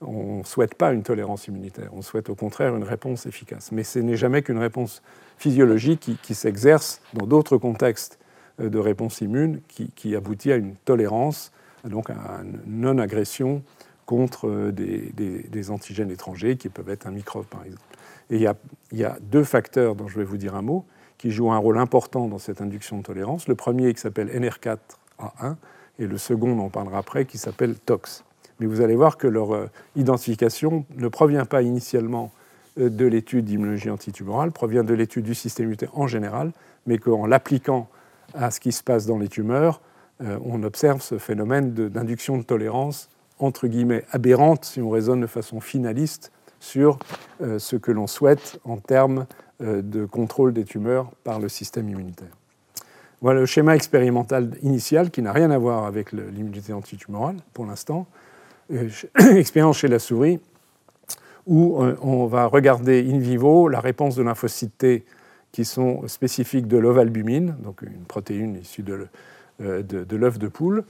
on 0.00 0.38
ne 0.38 0.44
souhaite 0.44 0.74
pas 0.74 0.92
une 0.92 1.02
tolérance 1.02 1.46
immunitaire, 1.46 1.90
on 1.92 2.02
souhaite 2.02 2.30
au 2.30 2.34
contraire 2.34 2.74
une 2.74 2.84
réponse 2.84 3.26
efficace. 3.26 3.70
Mais 3.72 3.84
ce 3.84 3.98
n'est 3.98 4.16
jamais 4.16 4.42
qu'une 4.42 4.58
réponse 4.58 5.02
physiologique 5.36 6.16
qui, 6.22 6.34
s'exerce 6.34 7.02
dans 7.14 7.26
d'autres 7.26 7.58
contextes 7.58 8.18
euh, 8.60 8.70
de 8.70 8.78
réponse 8.78 9.20
immune 9.20 9.60
qui, 9.68 10.16
aboutit 10.16 10.52
à 10.52 10.56
une 10.56 10.74
tolérance, 10.76 11.52
donc 11.84 12.10
à 12.10 12.40
une 12.42 12.60
non-agression 12.66 13.62
contre 14.06 14.48
euh, 14.48 14.72
des, 14.72 15.70
antigènes 15.70 16.10
étrangers 16.10 16.56
qui 16.56 16.68
peuvent 16.68 16.88
être 16.88 17.06
un 17.06 17.12
microbe 17.12 17.46
par 17.46 17.64
exemple. 17.64 17.82
Et 18.30 18.36
il 18.36 18.42
y, 18.42 18.46
a, 18.46 18.54
il 18.92 18.98
y 18.98 19.04
a 19.04 19.18
deux 19.20 19.44
facteurs 19.44 19.96
dont 19.96 20.08
je 20.08 20.18
vais 20.18 20.24
vous 20.24 20.36
dire 20.36 20.54
un 20.54 20.62
mot 20.62 20.84
qui 21.20 21.30
jouent 21.30 21.52
un 21.52 21.58
rôle 21.58 21.76
important 21.76 22.28
dans 22.28 22.38
cette 22.38 22.62
induction 22.62 22.96
de 22.96 23.02
tolérance. 23.02 23.46
Le 23.46 23.54
premier 23.54 23.92
qui 23.92 24.00
s'appelle 24.00 24.28
NR4 24.28 24.78
1 25.18 25.56
et 25.98 26.06
le 26.06 26.16
second, 26.16 26.58
on 26.58 26.60
en 26.60 26.70
parlera 26.70 26.96
après, 26.96 27.26
qui 27.26 27.36
s'appelle 27.36 27.74
TOX. 27.74 28.24
Mais 28.58 28.64
vous 28.64 28.80
allez 28.80 28.96
voir 28.96 29.18
que 29.18 29.26
leur 29.26 29.54
euh, 29.54 29.66
identification 29.96 30.86
ne 30.96 31.08
provient 31.08 31.44
pas 31.44 31.60
initialement 31.60 32.32
euh, 32.78 32.88
de 32.88 33.04
l'étude 33.04 33.44
d'immunologie 33.44 33.90
antitumorale, 33.90 34.50
provient 34.50 34.82
de 34.82 34.94
l'étude 34.94 35.26
du 35.26 35.34
système 35.34 35.64
immunitaire 35.64 35.90
en 35.92 36.06
général, 36.06 36.52
mais 36.86 36.96
qu'en 36.96 37.26
l'appliquant 37.26 37.88
à 38.32 38.50
ce 38.50 38.58
qui 38.58 38.72
se 38.72 38.82
passe 38.82 39.04
dans 39.04 39.18
les 39.18 39.28
tumeurs, 39.28 39.82
euh, 40.22 40.38
on 40.46 40.62
observe 40.62 41.02
ce 41.02 41.18
phénomène 41.18 41.74
d'induction 41.74 42.38
de, 42.38 42.44
tolérance, 42.44 43.10
entre 43.38 43.66
guillemets, 43.66 44.06
aberrante, 44.10 44.64
si 44.64 44.80
on 44.80 44.88
raisonne 44.88 45.20
de 45.20 45.26
façon 45.26 45.60
finaliste, 45.60 46.32
sur 46.60 46.98
ce 47.40 47.76
que 47.76 47.90
l'on 47.90 48.06
souhaite 48.06 48.60
en 48.64 48.76
termes 48.76 49.26
de 49.60 50.04
contrôle 50.04 50.52
des 50.52 50.64
tumeurs 50.64 51.10
par 51.24 51.40
le 51.40 51.48
système 51.48 51.88
immunitaire. 51.88 52.36
Voilà 53.22 53.40
le 53.40 53.46
schéma 53.46 53.76
expérimental 53.76 54.52
initial 54.62 55.10
qui 55.10 55.20
n'a 55.20 55.32
rien 55.32 55.50
à 55.50 55.58
voir 55.58 55.84
avec 55.84 56.12
l'immunité 56.12 56.72
antitumorale 56.72 57.36
pour 57.52 57.66
l'instant. 57.66 58.06
Euh, 58.72 58.88
expérience 59.36 59.78
chez 59.78 59.88
la 59.88 59.98
souris 59.98 60.40
où 61.46 61.82
euh, 61.82 61.96
on 62.00 62.26
va 62.26 62.46
regarder 62.46 63.06
in 63.10 63.18
vivo 63.18 63.68
la 63.68 63.80
réponse 63.80 64.16
de 64.16 64.22
lymphocytes 64.22 64.78
T 64.78 65.04
qui 65.52 65.66
sont 65.66 66.06
spécifiques 66.08 66.66
de 66.66 66.78
l'ovalbumine, 66.78 67.56
donc 67.62 67.82
une 67.82 68.04
protéine 68.04 68.56
issue 68.56 68.82
de, 68.82 69.08
euh, 69.60 69.82
l'œuf 70.12 70.38
de 70.38 70.48
poule, 70.48 70.84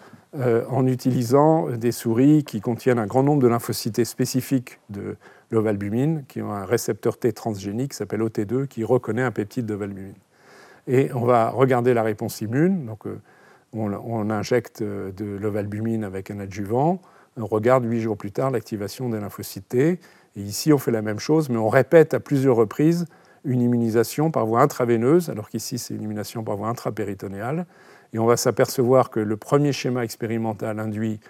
en 0.70 0.86
utilisant 0.86 1.70
des 1.70 1.90
souris 1.90 2.44
qui 2.44 2.60
contiennent 2.60 3.00
un 3.00 3.06
grand 3.06 3.24
nombre 3.24 3.42
de 3.42 3.48
lymphocytes 3.48 4.04
spécifiques 4.04 4.78
de 4.90 5.16
l'ovalbumine, 5.50 6.24
qui 6.28 6.42
ont 6.42 6.52
un 6.52 6.64
récepteur 6.64 7.18
T 7.18 7.32
transgénique 7.32 7.92
qui 7.92 7.96
s'appelle 7.96 8.20
OT2, 8.20 8.66
qui 8.66 8.84
reconnaît 8.84 9.22
un 9.22 9.32
peptide 9.32 9.66
d'ovalbumine 9.66 10.14
et 10.86 11.10
on 11.14 11.24
va 11.24 11.50
regarder 11.50 11.94
la 11.94 12.02
réponse 12.02 12.40
immune. 12.40 12.86
Donc, 12.86 13.06
euh, 13.06 13.20
on, 13.72 14.30
injecte 14.30 14.82
euh, 14.82 15.12
de 15.12 15.24
l'ovalbumine 15.24 16.04
avec 16.04 16.30
un 16.30 16.40
adjuvant. 16.40 17.00
On 17.36 17.46
regarde 17.46 17.84
huit 17.84 18.00
jours 18.00 18.16
plus 18.16 18.32
tard 18.32 18.50
l'activation 18.50 19.08
des 19.08 19.20
lymphocytes 19.20 19.68
T. 19.68 20.00
Et 20.36 20.40
ici, 20.40 20.72
on 20.72 20.78
fait 20.78 20.90
la 20.90 21.02
même 21.02 21.20
chose, 21.20 21.48
mais 21.48 21.56
on 21.56 21.68
répète 21.68 22.12
à 22.12 22.20
plusieurs 22.20 22.56
reprises 22.56 23.06
une 23.44 23.62
immunisation 23.62 24.30
par 24.30 24.44
voie 24.44 24.60
intraveineuse, 24.60 25.30
alors 25.30 25.48
qu'ici, 25.48 25.78
c'est 25.78 25.94
une 25.94 26.02
immunisation 26.02 26.44
par 26.44 26.56
voie 26.56 26.68
intrapéritonéale. 26.68 27.66
Et 28.12 28.18
on 28.18 28.26
va 28.26 28.36
s'apercevoir 28.36 29.08
que 29.10 29.20
le 29.20 29.36
premier 29.36 29.72
schéma 29.72 30.04
expérimental 30.04 30.78
induit, 30.78 31.20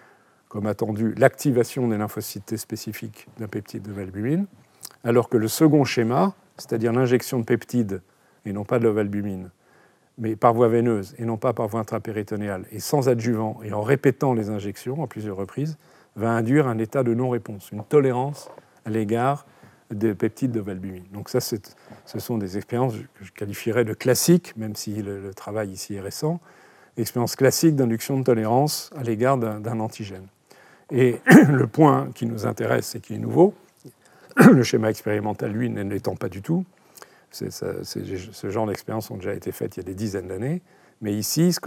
comme 0.50 0.66
attendu, 0.66 1.14
l'activation 1.16 1.86
des 1.88 1.96
lymphocytes 1.96 2.56
spécifiques 2.56 3.28
d'un 3.38 3.46
peptide 3.46 3.82
de 3.82 3.92
valbumine, 3.92 4.46
alors 5.04 5.28
que 5.28 5.36
le 5.36 5.46
second 5.46 5.84
schéma, 5.84 6.34
c'est-à-dire 6.58 6.92
l'injection 6.92 7.38
de 7.38 7.44
peptides 7.44 8.02
et 8.44 8.52
non 8.52 8.64
pas 8.64 8.80
de 8.80 8.84
l'ovalbumine, 8.84 9.50
mais 10.18 10.34
par 10.34 10.52
voie 10.52 10.66
veineuse 10.66 11.14
et 11.18 11.24
non 11.24 11.36
pas 11.36 11.52
par 11.52 11.68
voie 11.68 11.78
intrapéritonéale, 11.78 12.66
et 12.72 12.80
sans 12.80 13.08
adjuvant, 13.08 13.60
et 13.62 13.72
en 13.72 13.82
répétant 13.82 14.34
les 14.34 14.50
injections 14.50 15.02
à 15.04 15.06
plusieurs 15.06 15.36
reprises, 15.36 15.78
va 16.16 16.32
induire 16.32 16.66
un 16.66 16.78
état 16.78 17.04
de 17.04 17.14
non-réponse, 17.14 17.70
une 17.70 17.84
tolérance 17.84 18.50
à 18.84 18.90
l'égard 18.90 19.46
des 19.92 20.14
peptides 20.14 20.50
de 20.50 20.60
valbumine. 20.60 21.04
Donc 21.12 21.28
ça, 21.28 21.38
ce 21.40 22.18
sont 22.18 22.38
des 22.38 22.56
expériences 22.56 22.94
que 23.14 23.24
je 23.24 23.30
qualifierais 23.30 23.84
de 23.84 23.94
classiques, 23.94 24.56
même 24.56 24.74
si 24.74 25.00
le, 25.00 25.32
travail 25.32 25.70
ici 25.70 25.94
est 25.94 26.00
récent, 26.00 26.40
expériences 26.96 27.36
classiques 27.36 27.76
d'induction 27.76 28.18
de 28.18 28.24
tolérance 28.24 28.90
à 28.96 29.04
l'égard 29.04 29.38
d'un 29.38 29.78
antigène. 29.78 30.26
Et 30.90 31.20
le 31.48 31.66
point 31.66 32.10
qui 32.14 32.26
nous 32.26 32.46
intéresse 32.46 32.94
et 32.94 33.00
qui 33.00 33.14
est 33.14 33.18
nouveau, 33.18 33.54
le 34.52 34.62
schéma 34.62 34.90
expérimental, 34.90 35.52
lui, 35.52 35.70
n'étant 35.70 36.16
pas 36.16 36.28
du 36.28 36.42
tout, 36.42 36.64
ce 37.30 38.50
genre 38.50 38.66
d'expériences 38.66 39.10
ont 39.10 39.16
déjà 39.16 39.34
été 39.34 39.52
faites 39.52 39.76
il 39.76 39.80
y 39.80 39.82
a 39.82 39.86
des 39.86 39.94
dizaines 39.94 40.28
d'années, 40.28 40.62
mais 41.00 41.14
ici, 41.14 41.52
ce 41.52 41.60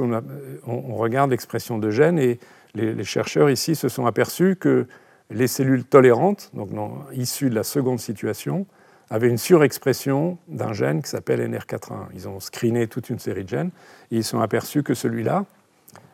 on, 0.67 0.95
regarde 0.95 1.31
l'expression 1.31 1.79
de 1.79 1.89
gènes 1.89 2.19
et 2.19 2.39
les, 2.75 3.03
chercheurs 3.03 3.49
ici 3.49 3.75
se 3.75 3.89
sont 3.89 4.05
aperçus 4.05 4.55
que 4.55 4.87
les 5.31 5.47
cellules 5.47 5.85
tolérantes, 5.85 6.51
donc 6.53 6.69
issues 7.13 7.49
de 7.49 7.55
la 7.55 7.63
seconde 7.63 7.99
situation, 7.99 8.67
avaient 9.09 9.29
une 9.29 9.37
surexpression 9.37 10.37
d'un 10.47 10.73
gène 10.73 11.01
qui 11.01 11.09
s'appelle 11.09 11.39
NR4A1. 11.39 12.07
Ils 12.13 12.27
ont 12.27 12.39
screené 12.39 12.87
toute 12.87 13.09
une 13.09 13.19
série 13.19 13.43
de 13.43 13.49
gènes 13.49 13.71
et 14.11 14.17
ils 14.17 14.23
sont 14.23 14.39
aperçus 14.39 14.83
que 14.83 14.93
celui-là 14.93 15.45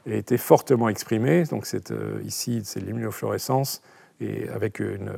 était 0.05 0.37
fortement 0.37 0.89
exprimé. 0.89 1.43
Donc 1.43 1.67
euh, 1.91 2.21
ici, 2.23 2.61
c'est 2.63 2.79
l'immunofluorescence 2.79 3.81
et 4.21 4.49
avec 4.49 4.79
une, 4.79 5.11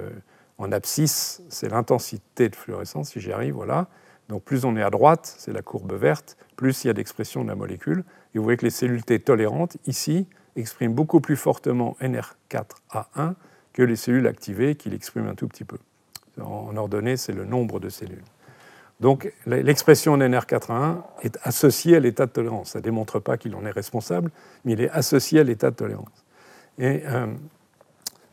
en 0.57 0.71
abscisse, 0.71 1.41
c'est 1.49 1.69
l'intensité 1.69 2.49
de 2.49 2.55
fluorescence, 2.55 3.09
si 3.09 3.19
j'y 3.19 3.31
arrive, 3.31 3.55
voilà. 3.55 3.87
Donc 4.29 4.43
plus 4.43 4.63
on 4.63 4.77
est 4.77 4.83
à 4.83 4.89
droite, 4.89 5.33
c'est 5.37 5.51
la 5.51 5.61
courbe 5.61 5.93
verte, 5.93 6.37
plus 6.55 6.83
il 6.83 6.87
y 6.87 6.89
a 6.89 6.93
d'expression 6.93 7.43
de 7.43 7.49
la 7.49 7.55
molécule. 7.55 8.03
Et 8.33 8.37
vous 8.37 8.43
voyez 8.43 8.57
que 8.57 8.65
les 8.65 8.71
cellules 8.71 9.03
T 9.03 9.19
tolérantes, 9.19 9.77
ici, 9.87 10.27
expriment 10.55 10.93
beaucoup 10.93 11.19
plus 11.19 11.35
fortement 11.35 11.97
NR4A1 12.01 13.33
que 13.73 13.81
les 13.81 13.95
cellules 13.95 14.27
activées 14.27 14.75
qui 14.75 14.89
l'expriment 14.89 15.27
un 15.27 15.35
tout 15.35 15.47
petit 15.47 15.63
peu. 15.63 15.77
En 16.39 16.75
ordonnée, 16.77 17.17
c'est 17.17 17.33
le 17.33 17.45
nombre 17.45 17.79
de 17.79 17.89
cellules. 17.89 18.23
Donc 19.01 19.33
l'expression 19.47 20.15
NR4A1 20.15 20.97
est 21.23 21.39
associée 21.41 21.95
à 21.95 21.99
l'état 21.99 22.27
de 22.27 22.31
tolérance. 22.31 22.69
Ça 22.69 22.79
ne 22.79 22.83
démontre 22.83 23.19
pas 23.19 23.35
qu'il 23.35 23.55
en 23.55 23.65
est 23.65 23.71
responsable, 23.71 24.29
mais 24.63 24.73
il 24.73 24.81
est 24.81 24.91
associé 24.91 25.39
à 25.39 25.43
l'état 25.43 25.71
de 25.71 25.75
tolérance. 25.75 26.25
Et 26.77 27.01
euh, 27.07 27.25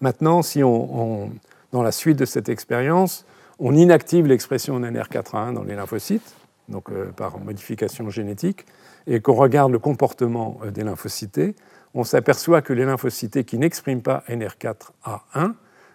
maintenant, 0.03 0.43
si 0.43 0.63
on, 0.63 1.33
dans 1.73 1.83
la 1.83 1.91
suite 1.91 2.19
de 2.19 2.27
cette 2.27 2.51
expérience, 2.51 3.25
on 3.59 3.75
inactive 3.75 4.27
l'expression 4.27 4.79
NR4A1 4.79 5.55
dans 5.55 5.65
les 5.65 5.75
lymphocytes, 5.75 6.37
donc 6.69 6.91
euh, 6.91 7.07
par 7.13 7.39
modification 7.39 8.11
génétique, 8.11 8.67
et 9.07 9.21
qu'on 9.21 9.35
regarde 9.35 9.73
le 9.73 9.79
comportement 9.79 10.61
euh, 10.63 10.71
des 10.71 10.85
lymphocytes, 10.85 11.57
on 11.95 12.05
s'aperçoit 12.05 12.61
que 12.61 12.75
les 12.75 12.85
lymphocytes 12.85 13.43
qui 13.47 13.57
n'expriment 13.57 14.03
pas 14.03 14.23
NR4A1 14.29 15.55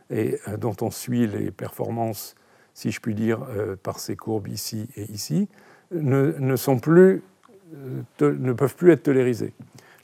et 0.10 0.40
dont 0.60 0.76
on 0.82 0.92
suit 0.92 1.28
les 1.28 1.50
performances, 1.50 2.36
si 2.74 2.92
je 2.92 3.00
puis 3.00 3.16
dire, 3.16 3.40
par 3.84 4.00
ces 4.00 4.16
courbes 4.16 4.48
ici 4.48 4.88
et 4.96 5.04
ici, 5.12 5.48
ne, 5.92 6.56
sont 6.56 6.80
plus, 6.80 7.22
ne 8.20 8.54
peuvent 8.54 8.76
plus 8.76 8.92
être 8.92 9.04
tolérisés. 9.04 9.54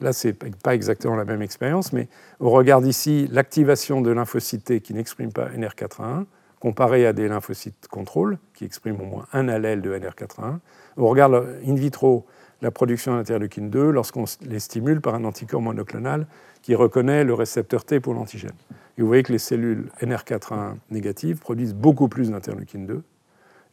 Là, 0.02 0.14
ce 0.14 0.30
n'est 0.30 0.34
pas 0.34 0.76
exactement 0.76 1.16
la 1.16 1.26
même 1.26 1.42
expérience, 1.42 1.92
mais 1.92 2.08
on 2.40 2.50
regarde 2.50 2.86
ici 2.86 3.28
l'activation 3.32 4.02
de 4.02 4.12
lymphocytes 4.12 4.82
qui 4.82 4.94
n'expriment 4.94 5.34
pas 5.34 5.50
NR4A1 5.50 6.26
comparé 6.60 7.06
à 7.06 7.14
des 7.14 7.28
lymphocytes 7.28 7.88
contrôle 7.90 8.38
qui 8.54 8.66
expriment 8.66 9.02
au 9.02 9.06
moins 9.06 9.26
un 9.34 9.48
allèle 9.48 9.82
de 9.82 9.98
NR4A1. 9.98 10.60
On 10.98 11.08
regarde 11.08 11.60
in 11.66 11.76
vitro 11.76 12.26
la 12.62 12.72
production 12.72 13.16
d'interleukine 13.16 13.70
2 13.70 13.92
lorsqu'on 13.92 14.26
les 14.46 14.60
stimule 14.60 15.00
par 15.00 15.16
un 15.16 15.24
anticorps 15.24 15.62
monoclonal 15.62 16.28
qui 16.62 16.76
reconnaît 16.76 17.24
le 17.24 17.34
récepteur 17.34 17.86
T 17.86 18.02
pour 18.02 18.14
l'antigène. 18.14 18.52
Et 19.00 19.02
vous 19.02 19.08
voyez 19.08 19.24
que 19.24 19.32
les 19.32 19.40
cellules 19.40 19.90
NR4A1 20.02 20.76
négatives 20.92 21.40
produisent 21.40 21.74
beaucoup 21.74 22.10
plus 22.10 22.32
d'interleukine 22.32 22.86
2 22.86 23.02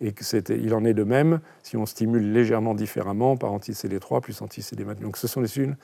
et 0.00 0.12
qu'il 0.12 0.72
en 0.72 0.84
est 0.84 0.94
de 0.94 1.02
même 1.02 1.40
si 1.64 1.76
on 1.76 1.84
stimule 1.84 2.32
légèrement 2.32 2.76
différemment 2.76 3.36
par 3.36 3.52
anti-CD3 3.52 4.20
plus 4.20 4.40
anti-CD4. 4.40 5.00
Donc 5.00 5.16
ce 5.16 5.26
sont 5.26 5.40
des 5.40 5.48
cellules 5.48 5.76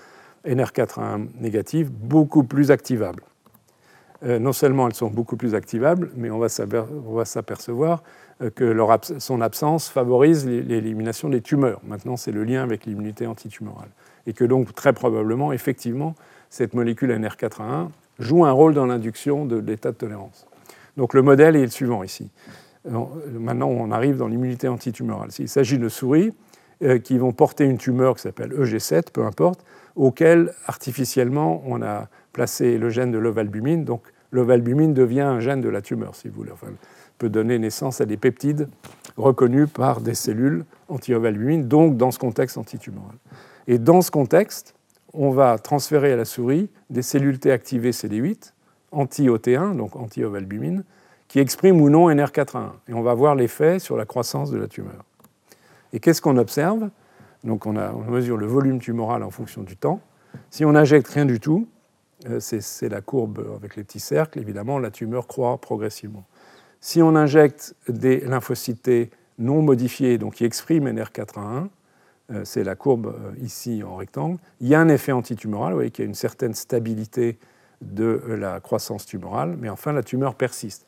NR4A1 0.47 1.27
négatives 1.41 1.91
beaucoup 1.91 2.45
plus 2.45 2.71
activables. 2.71 3.25
Euh, 4.23 4.39
non 4.39 4.53
seulement 4.53 4.87
elles 4.87 4.95
sont 4.95 5.11
beaucoup 5.11 5.37
plus 5.37 5.57
activables, 5.57 6.13
mais 6.15 6.31
on 6.31 6.39
va 6.39 7.25
s'apercevoir 7.25 8.05
euh, 8.43 8.51
que 8.51 8.73
son 9.19 9.41
absence 9.41 9.89
favorise 9.89 10.47
l'élimination 10.47 11.29
des 11.29 11.41
tumeurs. 11.41 11.81
Maintenant, 11.83 12.17
c'est 12.17 12.31
le 12.31 12.45
lien 12.45 12.63
avec 12.63 12.87
l'immunité 12.87 13.27
antitumorale. 13.27 13.91
Et 14.29 14.35
que 14.35 14.45
donc, 14.45 14.73
très 14.73 14.93
probablement, 14.93 15.53
effectivement, 15.53 16.15
cette 16.49 16.75
molécule 16.75 17.11
NR4A1 17.11 17.89
joue 18.19 18.45
un 18.45 18.53
rôle 18.53 18.75
dans 18.75 18.87
l'induction 18.87 19.45
de 19.45 19.57
l'état 19.57 19.93
de 19.93 19.97
tolérance. 19.97 20.47
Donc 20.97 21.15
le 21.15 21.23
modèle 21.23 21.57
est 21.57 21.63
le 21.63 21.71
suivant 21.71 22.03
ici. 22.03 22.31
Maintenant, 22.85 23.69
on 23.69 23.91
arrive 23.93 24.17
dans 24.17 24.27
l'immunité 24.27 24.69
antitumorale. 24.69 25.31
Il 25.39 25.49
s'agit 25.49 25.79
de 25.79 25.89
souris 25.89 26.33
euh, 26.83 26.99
qui 26.99 27.17
vont 27.17 27.33
porter 27.33 27.65
une 27.65 27.79
tumeur 27.79 28.17
qui 28.17 28.23
s'appelle 28.23 28.53
EG7, 28.53 29.13
peu 29.13 29.25
importe, 29.25 29.65
auquel 29.95 30.53
artificiellement 30.67 31.63
on 31.65 31.81
a 31.81 32.09
placé 32.33 32.79
le 32.79 32.91
gène 32.91 33.13
de 33.13 33.19
l'ovalbumine. 33.19 33.85
Donc 33.85 34.03
l'ovalbumine 34.33 34.93
devient 34.93 35.21
un 35.21 35.39
gène 35.39 35.61
de 35.61 35.69
la 35.69 35.81
tumeur, 35.81 36.17
si 36.17 36.29
vous 36.29 36.35
voulez. 36.35 36.51
Enfin, 36.51 36.69
peut 37.19 37.29
donner 37.29 37.59
naissance 37.61 38.01
à 38.01 38.07
des 38.07 38.17
peptides 38.17 38.69
reconnus 39.17 39.69
par 39.73 40.01
des 40.01 40.15
cellules 40.15 40.65
anti-ovalbumine, 40.89 41.69
donc 41.69 41.97
dans 41.97 42.11
ce 42.11 42.19
contexte 42.19 42.59
antitumoral. 42.59 43.15
Et 43.69 43.79
dans 43.79 44.03
ce 44.03 44.11
contexte, 44.11 44.75
on 45.15 45.31
va 45.31 45.59
transférer 45.59 46.13
à 46.13 46.17
la 46.17 46.25
souris 46.25 46.69
des 46.91 47.03
cellules 47.03 47.39
T 47.39 47.51
activées 47.51 47.91
CD8, 47.91 48.53
anti-OT1, 48.93 49.77
donc 49.77 49.97
anti-ovalbumine, 49.97 50.85
qui 51.29 51.39
expriment 51.39 51.81
ou 51.81 51.91
non 51.91 52.11
NR4A1. 52.11 52.71
Et 52.89 52.95
on 52.95 53.03
va 53.03 53.15
voir 53.15 53.35
l'effet 53.35 53.79
sur 53.79 53.97
la 53.97 54.05
croissance 54.05 54.51
de 54.51 54.59
la 54.59 54.69
tumeur. 54.69 55.05
Et 55.93 56.01
qu'est-ce 56.01 56.23
qu'on 56.23 56.37
observe? 56.37 56.91
Donc 57.45 57.67
on, 57.67 57.73
mesure 57.73 58.37
le 58.37 58.47
volume 58.47 58.79
tumoral 58.79 59.23
en 59.23 59.31
fonction 59.31 59.63
du 59.63 59.77
temps. 59.77 60.01
Si 60.51 60.65
on 60.65 60.73
n'injecte 60.73 61.09
rien 61.09 61.25
du 61.25 61.41
tout, 61.41 61.67
euh, 62.29 62.39
c'est 62.41 62.89
la 62.89 63.01
courbe 63.01 63.45
avec 63.57 63.77
les 63.77 63.85
petits 63.85 64.01
cercles, 64.01 64.39
évidemment, 64.39 64.79
la 64.79 64.91
tumeur 64.91 65.27
croît 65.27 65.59
progressivement. 65.59 66.25
Si 66.81 67.03
on 67.03 67.15
injecte 67.17 67.75
des 67.89 68.21
lymphocytes 68.21 69.11
non 69.39 69.63
modifiés, 69.63 70.19
donc 70.19 70.35
qui 70.35 70.45
expriment 70.45 70.89
NR4A1, 70.89 71.39
euh, 71.39 71.69
c'est 72.45 72.65
la 72.65 72.75
courbe 72.75 73.07
euh, 73.07 73.33
ici 73.43 73.83
en 73.83 73.97
rectangle, 73.97 74.39
il 74.61 74.69
y 74.69 74.75
a 74.75 74.81
un 74.81 74.89
effet 74.89 75.13
antitumoral, 75.13 75.73
vous 75.73 75.79
voyez 75.79 75.91
qu'il 75.91 76.05
y 76.05 76.07
a 76.07 76.09
une 76.09 76.15
certaine 76.15 76.55
stabilité 76.55 77.39
de 77.81 78.23
la 78.29 78.61
croissance 78.61 79.07
tumorale, 79.07 79.57
mais 79.59 79.69
enfin 79.69 79.93
la 79.93 80.03
tumeur 80.03 80.35
persiste. 80.35 80.87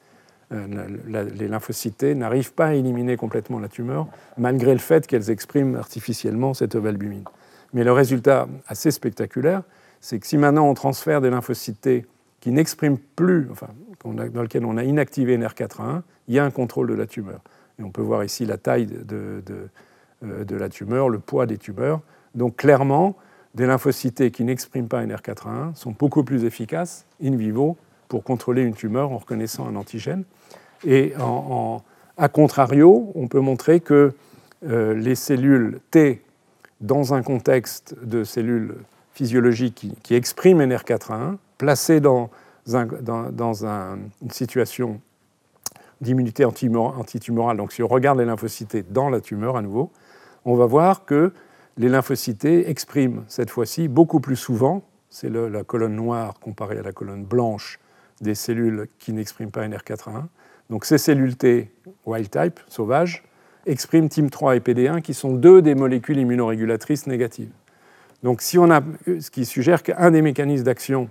Les 0.52 1.48
lymphocytes 1.48 2.04
n'arrivent 2.04 2.52
pas 2.52 2.66
à 2.66 2.74
éliminer 2.74 3.16
complètement 3.16 3.58
la 3.58 3.68
tumeur, 3.68 4.06
malgré 4.38 4.72
le 4.72 4.78
fait 4.78 5.04
qu'elles 5.08 5.30
expriment 5.30 5.74
artificiellement 5.74 6.54
cette 6.54 6.76
ovalbumine. 6.76 7.24
Mais 7.72 7.82
le 7.82 7.90
résultat 7.90 8.46
assez 8.68 8.92
spectaculaire, 8.92 9.64
c'est 10.00 10.20
que 10.20 10.26
si 10.26 10.38
maintenant 10.38 10.68
on 10.68 10.74
transfère 10.74 11.20
des 11.20 11.30
lymphocytes 11.30 12.06
qui 12.40 12.52
n'expriment 12.52 12.98
plus, 13.16 13.48
enfin, 13.50 13.68
dans 14.04 14.42
lesquels 14.42 14.64
on 14.64 14.76
a 14.76 14.84
inactivé 14.84 15.36
NR4A1, 15.36 16.02
il 16.28 16.34
y 16.34 16.38
a 16.38 16.44
un 16.44 16.50
contrôle 16.50 16.88
de 16.88 16.94
la 16.94 17.06
tumeur. 17.06 17.40
Et 17.78 17.82
on 17.82 17.90
peut 17.90 18.02
voir 18.02 18.22
ici 18.22 18.44
la 18.44 18.58
taille 18.58 18.86
de, 18.86 19.42
euh, 19.50 19.66
de, 20.22 20.56
la 20.56 20.68
tumeur, 20.68 21.08
le 21.08 21.18
poids 21.18 21.46
des 21.46 21.58
tumeurs. 21.58 22.00
Donc 22.34 22.56
clairement, 22.56 23.16
des 23.54 23.66
lymphocytes 23.66 24.30
qui 24.30 24.44
n'expriment 24.44 24.88
pas 24.88 25.04
NR4A1 25.04 25.74
sont 25.74 25.94
beaucoup 25.96 26.24
plus 26.24 26.44
efficaces 26.44 27.06
in 27.22 27.36
vivo 27.36 27.76
pour 28.08 28.24
contrôler 28.24 28.62
une 28.62 28.74
tumeur 28.74 29.12
en 29.12 29.18
reconnaissant 29.18 29.66
un 29.68 29.76
antigène. 29.76 30.24
Et 30.84 31.14
en, 31.20 31.82
à 32.16 32.28
contrario, 32.28 33.12
on 33.14 33.28
peut 33.28 33.40
montrer 33.40 33.80
que 33.80 34.12
euh, 34.64 34.94
les 34.94 35.14
cellules 35.14 35.80
T, 35.90 36.22
dans 36.80 37.14
un 37.14 37.22
contexte 37.22 37.96
de 38.02 38.24
cellules 38.24 38.74
physiologique 39.12 39.88
qui, 40.02 40.14
exprime 40.14 40.60
NR4A1, 40.60 41.36
placé 41.58 42.00
dans, 42.00 42.30
une 42.66 44.30
situation 44.30 45.00
d'immunité 46.00 46.44
antitumorale. 46.44 47.56
Donc 47.56 47.72
si 47.72 47.82
on 47.82 47.88
regarde 47.88 48.18
les 48.18 48.24
lymphocytes 48.24 48.92
dans 48.92 49.08
la 49.08 49.20
tumeur 49.20 49.56
à 49.56 49.62
nouveau, 49.62 49.90
on 50.44 50.54
va 50.54 50.66
voir 50.66 51.04
que 51.04 51.32
les 51.76 51.88
lymphocytes 51.88 52.44
expriment 52.44 53.24
cette 53.28 53.50
fois-ci 53.50 53.88
beaucoup 53.88 54.20
plus 54.20 54.36
souvent, 54.36 54.84
c'est 55.10 55.30
la 55.30 55.64
colonne 55.64 55.96
noire 55.96 56.38
comparée 56.40 56.78
à 56.78 56.82
la 56.82 56.92
colonne 56.92 57.24
blanche 57.24 57.78
des 58.20 58.34
cellules 58.34 58.88
qui 58.98 59.12
n'expriment 59.12 59.50
pas 59.50 59.66
NR4A1. 59.66 60.24
Donc 60.70 60.84
ces 60.84 60.98
cellules 60.98 61.36
T 61.36 61.70
wild 62.06 62.30
type, 62.30 62.60
sauvages, 62.68 63.24
expriment 63.66 64.08
TIM3 64.08 64.56
et 64.56 64.60
PD1 64.60 65.02
qui 65.02 65.14
sont 65.14 65.32
deux 65.34 65.62
des 65.62 65.74
molécules 65.74 66.18
immunorégulatrices 66.18 67.06
négatives. 67.06 67.50
Donc, 68.22 68.40
si 68.40 68.58
on 68.58 68.70
a, 68.70 68.80
ce 69.06 69.30
qui 69.30 69.44
suggère 69.44 69.82
qu'un 69.82 70.10
des 70.10 70.22
mécanismes 70.22 70.64
d'action 70.64 71.10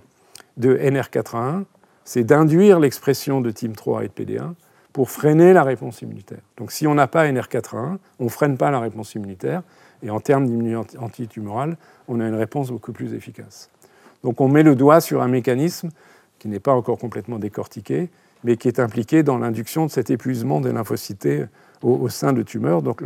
de 0.56 0.76
NR4A1, 0.76 1.64
c'est 2.04 2.24
d'induire 2.24 2.80
l'expression 2.80 3.40
de 3.40 3.50
TIM3 3.50 4.04
et 4.04 4.08
de 4.08 4.12
PD1 4.12 4.54
pour 4.94 5.10
freiner 5.10 5.52
la 5.52 5.64
réponse 5.64 6.00
immunitaire. 6.00 6.38
Donc, 6.56 6.72
si 6.72 6.86
on 6.86 6.94
n'a 6.94 7.06
pas 7.06 7.26
NR4A1, 7.26 7.98
on 8.20 8.24
ne 8.24 8.28
freine 8.30 8.56
pas 8.56 8.70
la 8.70 8.80
réponse 8.80 9.14
immunitaire, 9.14 9.62
et 10.02 10.08
en 10.08 10.20
termes 10.20 10.46
d'immunité 10.46 10.96
antitumorale, 10.98 11.76
on 12.08 12.20
a 12.20 12.28
une 12.28 12.36
réponse 12.36 12.70
beaucoup 12.70 12.92
plus 12.92 13.12
efficace. 13.12 13.68
Donc, 14.22 14.40
on 14.40 14.48
met 14.48 14.62
le 14.62 14.76
doigt 14.76 15.02
sur 15.02 15.20
un 15.20 15.28
mécanisme 15.28 15.90
qui 16.38 16.48
n'est 16.48 16.60
pas 16.60 16.72
encore 16.72 16.98
complètement 16.98 17.38
décortiqué, 17.38 18.08
mais 18.44 18.56
qui 18.56 18.68
est 18.68 18.78
impliqué 18.78 19.22
dans 19.22 19.36
l'induction 19.36 19.86
de 19.86 19.90
cet 19.90 20.10
épuisement 20.10 20.60
des 20.60 20.72
lymphocytes 20.72 21.48
au, 21.82 22.08
sein 22.08 22.32
de 22.32 22.42
tumeurs. 22.42 22.82
Donc 22.82 23.02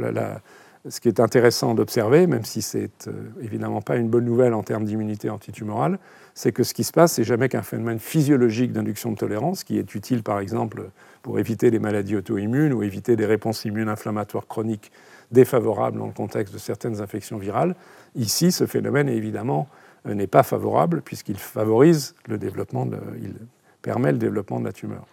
ce 0.89 1.01
qui 1.01 1.09
est 1.09 1.21
intéressant 1.21 1.75
d'observer, 1.75 2.27
même 2.27 2.45
si 2.45 2.63
c'est 2.63 3.09
euh, 3.09 3.13
évidemment 3.43 3.81
pas 3.81 3.97
une 3.97 4.09
bonne 4.09 4.25
nouvelle 4.25 4.55
en 4.55 4.63
termes 4.63 4.85
d'immunité 4.85 5.31
antitumorale, 5.31 5.99
c'est 6.35 6.53
que 6.53 6.63
ce 6.63 6.75
qui 6.75 6.85
se 6.85 6.93
passe, 6.93 7.15
c'est 7.15 7.25
jamais 7.25 7.49
qu'un 7.49 7.63
phénomène 7.63 7.99
physiologique 7.99 8.73
d'induction 8.73 9.11
de 9.13 9.17
tolérance, 9.17 9.65
qui 9.65 9.79
est 9.79 9.95
utile 9.95 10.23
par 10.23 10.41
exemple 10.41 10.91
pour 11.23 11.39
éviter 11.39 11.71
les 11.71 11.79
maladies 11.79 12.17
auto-immunes 12.17 12.73
ou 12.73 12.83
éviter 12.83 13.17
des 13.17 13.27
réponses 13.27 13.65
immunes 13.65 13.89
inflammatoires 13.89 14.47
chroniques 14.47 14.93
défavorables 15.31 15.99
dans 15.99 16.07
le 16.07 16.13
contexte 16.13 16.55
de 16.55 16.59
certaines 16.59 17.01
infections 17.01 17.39
virales. 17.39 17.75
Ici, 18.15 18.53
ce 18.53 18.67
phénomène 18.67 19.09
évidemment 19.09 19.69
euh, 20.07 20.15
n'est 20.15 20.27
pas 20.27 20.43
favorable 20.43 21.03
puisqu'il 21.03 21.39
favorise 21.39 22.15
le 22.27 22.39
développement, 22.39 22.87
il 23.21 23.35
permet 23.83 24.13
le 24.13 24.19
développement 24.19 24.61
de 24.61 24.65
la 24.65 24.73
tumeur. 24.73 25.07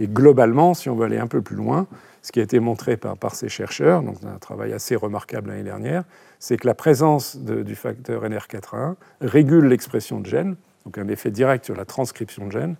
Et 0.00 0.06
globalement, 0.06 0.74
si 0.74 0.88
on 0.88 0.96
veut 0.96 1.04
aller 1.04 1.18
un 1.18 1.26
peu 1.26 1.40
plus 1.40 1.56
loin, 1.56 1.86
ce 2.24 2.32
qui 2.32 2.40
a 2.40 2.42
été 2.42 2.58
montré 2.58 2.96
par, 2.96 3.34
ces 3.34 3.50
chercheurs, 3.50 4.02
donc 4.02 4.16
un 4.24 4.38
travail 4.38 4.72
assez 4.72 4.96
remarquable 4.96 5.50
l'année 5.50 5.62
dernière, 5.62 6.04
c'est 6.38 6.56
que 6.56 6.66
la 6.66 6.74
présence 6.74 7.36
du 7.36 7.74
facteur 7.74 8.24
NR4A1 8.24 8.94
régule 9.20 9.66
l'expression 9.66 10.20
de 10.20 10.26
gènes, 10.26 10.56
donc 10.86 10.96
un 10.96 11.06
effet 11.08 11.30
direct 11.30 11.66
sur 11.66 11.76
la 11.76 11.84
transcription 11.84 12.46
de 12.46 12.52
gènes, 12.52 12.76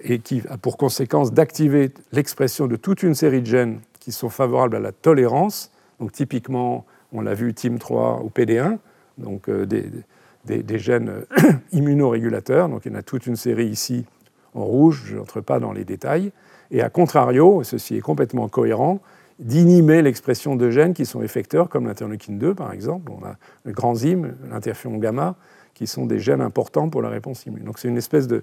et 0.00 0.18
qui 0.18 0.42
a 0.48 0.56
pour 0.56 0.78
conséquence 0.78 1.30
d'activer 1.30 1.92
l'expression 2.12 2.66
de 2.66 2.76
toute 2.76 3.02
une 3.02 3.14
série 3.14 3.42
de 3.42 3.46
gènes 3.46 3.80
qui 4.00 4.12
sont 4.12 4.30
favorables 4.30 4.76
à 4.76 4.80
la 4.80 4.92
tolérance. 4.92 5.70
Donc 6.00 6.12
typiquement, 6.12 6.86
on 7.12 7.20
l'a 7.20 7.34
vu 7.34 7.52
TIM3 7.52 8.24
ou 8.24 8.30
PD1, 8.30 8.78
donc 9.18 9.50
euh, 9.50 9.66
des, 9.66 10.78
gènes 10.78 11.26
immunorégulateurs. 11.72 12.70
Donc 12.70 12.86
il 12.86 12.92
y 12.92 12.94
en 12.94 12.98
a 12.98 13.02
toute 13.02 13.26
une 13.26 13.36
série 13.36 13.66
ici 13.66 14.06
en 14.54 14.64
rouge, 14.64 15.02
je 15.04 15.16
n'entre 15.16 15.42
pas 15.42 15.60
dans 15.60 15.72
les 15.72 15.84
détails. 15.84 16.32
Et 16.70 16.82
à 16.82 16.88
contrario, 16.88 17.62
ceci 17.62 17.96
est 17.96 18.00
complètement 18.00 18.48
cohérent, 18.48 19.00
d'inhiber 19.38 20.02
l'expression 20.02 20.56
de 20.56 20.70
gènes 20.70 20.94
qui 20.94 21.06
sont 21.06 21.22
effecteurs, 21.22 21.68
comme 21.68 21.86
l'interleukine 21.86 22.38
2 22.38 22.54
par 22.54 22.72
exemple. 22.72 23.10
On 23.10 23.24
a 23.24 23.36
le 23.64 23.72
granzyme, 23.72 24.34
l'interféron 24.50 24.98
gamma, 24.98 25.36
qui 25.74 25.86
sont 25.86 26.06
des 26.06 26.20
gènes 26.20 26.40
importants 26.40 26.88
pour 26.88 27.02
la 27.02 27.08
réponse 27.08 27.46
immune. 27.46 27.64
Donc 27.64 27.78
c'est 27.78 27.88
une 27.88 27.96
espèce 27.96 28.28
de, 28.28 28.42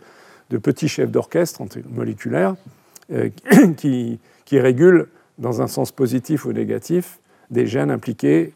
petit 0.62 0.90
chef 0.90 1.10
d'orchestre 1.10 1.62
moléculaire 1.90 2.56
euh, 3.12 3.30
qui, 3.78 4.20
qui, 4.44 4.60
régule 4.60 5.08
dans 5.38 5.62
un 5.62 5.68
sens 5.68 5.94
positif 5.94 6.46
ou 6.46 6.52
négatif 6.52 7.20
des 7.50 7.66
gènes 7.68 7.90
impliqués 7.90 8.54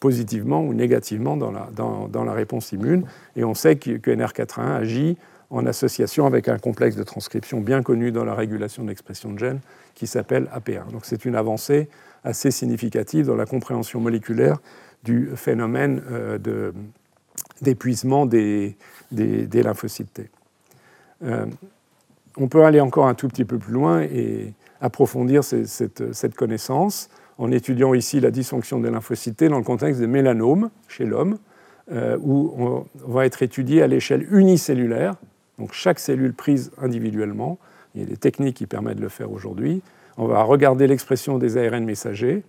positivement 0.00 0.64
ou 0.64 0.74
négativement 0.74 1.36
dans 1.36 1.52
la, 1.52 1.68
dans, 1.76 2.24
la 2.24 2.32
réponse 2.32 2.72
immune. 2.72 3.04
Et 3.36 3.44
on 3.44 3.54
sait 3.54 3.76
que, 3.76 3.98
que 3.98 4.10
NR4A1 4.10 4.80
agit 4.80 5.16
en 5.52 5.66
association 5.66 6.26
avec 6.26 6.48
un 6.48 6.58
complexe 6.58 6.96
de 6.96 7.02
transcription 7.02 7.60
bien 7.60 7.82
connu 7.82 8.10
dans 8.10 8.24
la 8.24 8.34
régulation 8.34 8.82
de 8.82 8.88
l'expression 8.88 9.30
de 9.32 9.38
gènes 9.38 9.60
qui 9.94 10.06
s'appelle 10.06 10.48
AP1. 10.56 10.90
Donc 10.90 11.02
c'est 11.04 11.26
une 11.26 11.36
avancée 11.36 11.88
assez 12.24 12.50
significative 12.50 13.26
dans 13.26 13.36
la 13.36 13.44
compréhension 13.44 14.00
moléculaire 14.00 14.58
du 15.04 15.30
phénomène 15.36 16.02
euh, 16.10 16.72
d'épuisement 17.60 18.24
des, 18.24 18.76
lymphocytes 19.12 20.14
T. 20.14 20.30
Euh, 21.22 21.46
on 22.38 22.48
peut 22.48 22.64
aller 22.64 22.80
encore 22.80 23.06
un 23.06 23.14
tout 23.14 23.28
petit 23.28 23.44
peu 23.44 23.58
plus 23.58 23.74
loin 23.74 24.00
et 24.00 24.54
approfondir 24.80 25.44
cette, 25.44 26.14
cette, 26.14 26.34
connaissance 26.34 27.10
en 27.36 27.52
étudiant 27.52 27.92
ici 27.92 28.20
la 28.20 28.30
dysfonction 28.30 28.80
des 28.80 28.90
lymphocytes 28.90 29.36
T 29.36 29.48
dans 29.50 29.58
le 29.58 29.64
contexte 29.64 30.00
des 30.00 30.06
mélanomes 30.06 30.70
chez 30.88 31.04
l'homme, 31.04 31.36
euh, 31.92 32.16
où 32.22 32.54
on 32.56 32.86
va 33.12 33.26
être 33.26 33.42
étudié 33.42 33.82
à 33.82 33.86
l'échelle 33.86 34.26
unicellulaire, 34.32 35.16
donc 35.58 35.72
chaque 35.72 35.98
cellule 35.98 36.32
prise 36.32 36.72
individuellement. 36.78 37.58
Il 37.94 38.00
y 38.00 38.04
a 38.04 38.06
des 38.06 38.16
techniques 38.16 38.56
qui 38.56 38.66
permettent 38.66 38.96
de 38.96 39.02
le 39.02 39.08
faire 39.08 39.30
aujourd'hui. 39.30 39.82
On 40.16 40.26
va 40.26 40.42
regarder 40.42 40.86
l'expression 40.86 41.38
des 41.38 41.56
ARN 41.56 41.84
messagers 41.84 42.42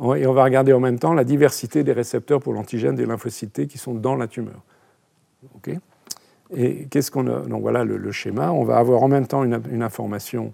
et 0.00 0.26
on 0.26 0.32
va 0.32 0.44
regarder 0.44 0.72
en 0.72 0.80
même 0.80 0.98
temps 0.98 1.14
la 1.14 1.24
diversité 1.24 1.84
des 1.84 1.92
récepteurs 1.92 2.40
pour 2.40 2.52
l'antigène 2.52 2.94
des 2.94 3.06
lymphocytes 3.06 3.66
qui 3.66 3.78
sont 3.78 3.94
dans 3.94 4.16
la 4.16 4.26
tumeur. 4.26 4.60
et 6.56 6.86
qu'est-ce 6.86 7.10
qu'on 7.10 7.26
a? 7.28 7.40
Donc 7.40 7.62
voilà 7.62 7.84
le, 7.84 8.12
schéma. 8.12 8.52
On 8.52 8.64
va 8.64 8.78
avoir 8.78 9.02
en 9.02 9.08
même 9.08 9.26
temps 9.26 9.44
une, 9.44 9.82
information 9.82 10.52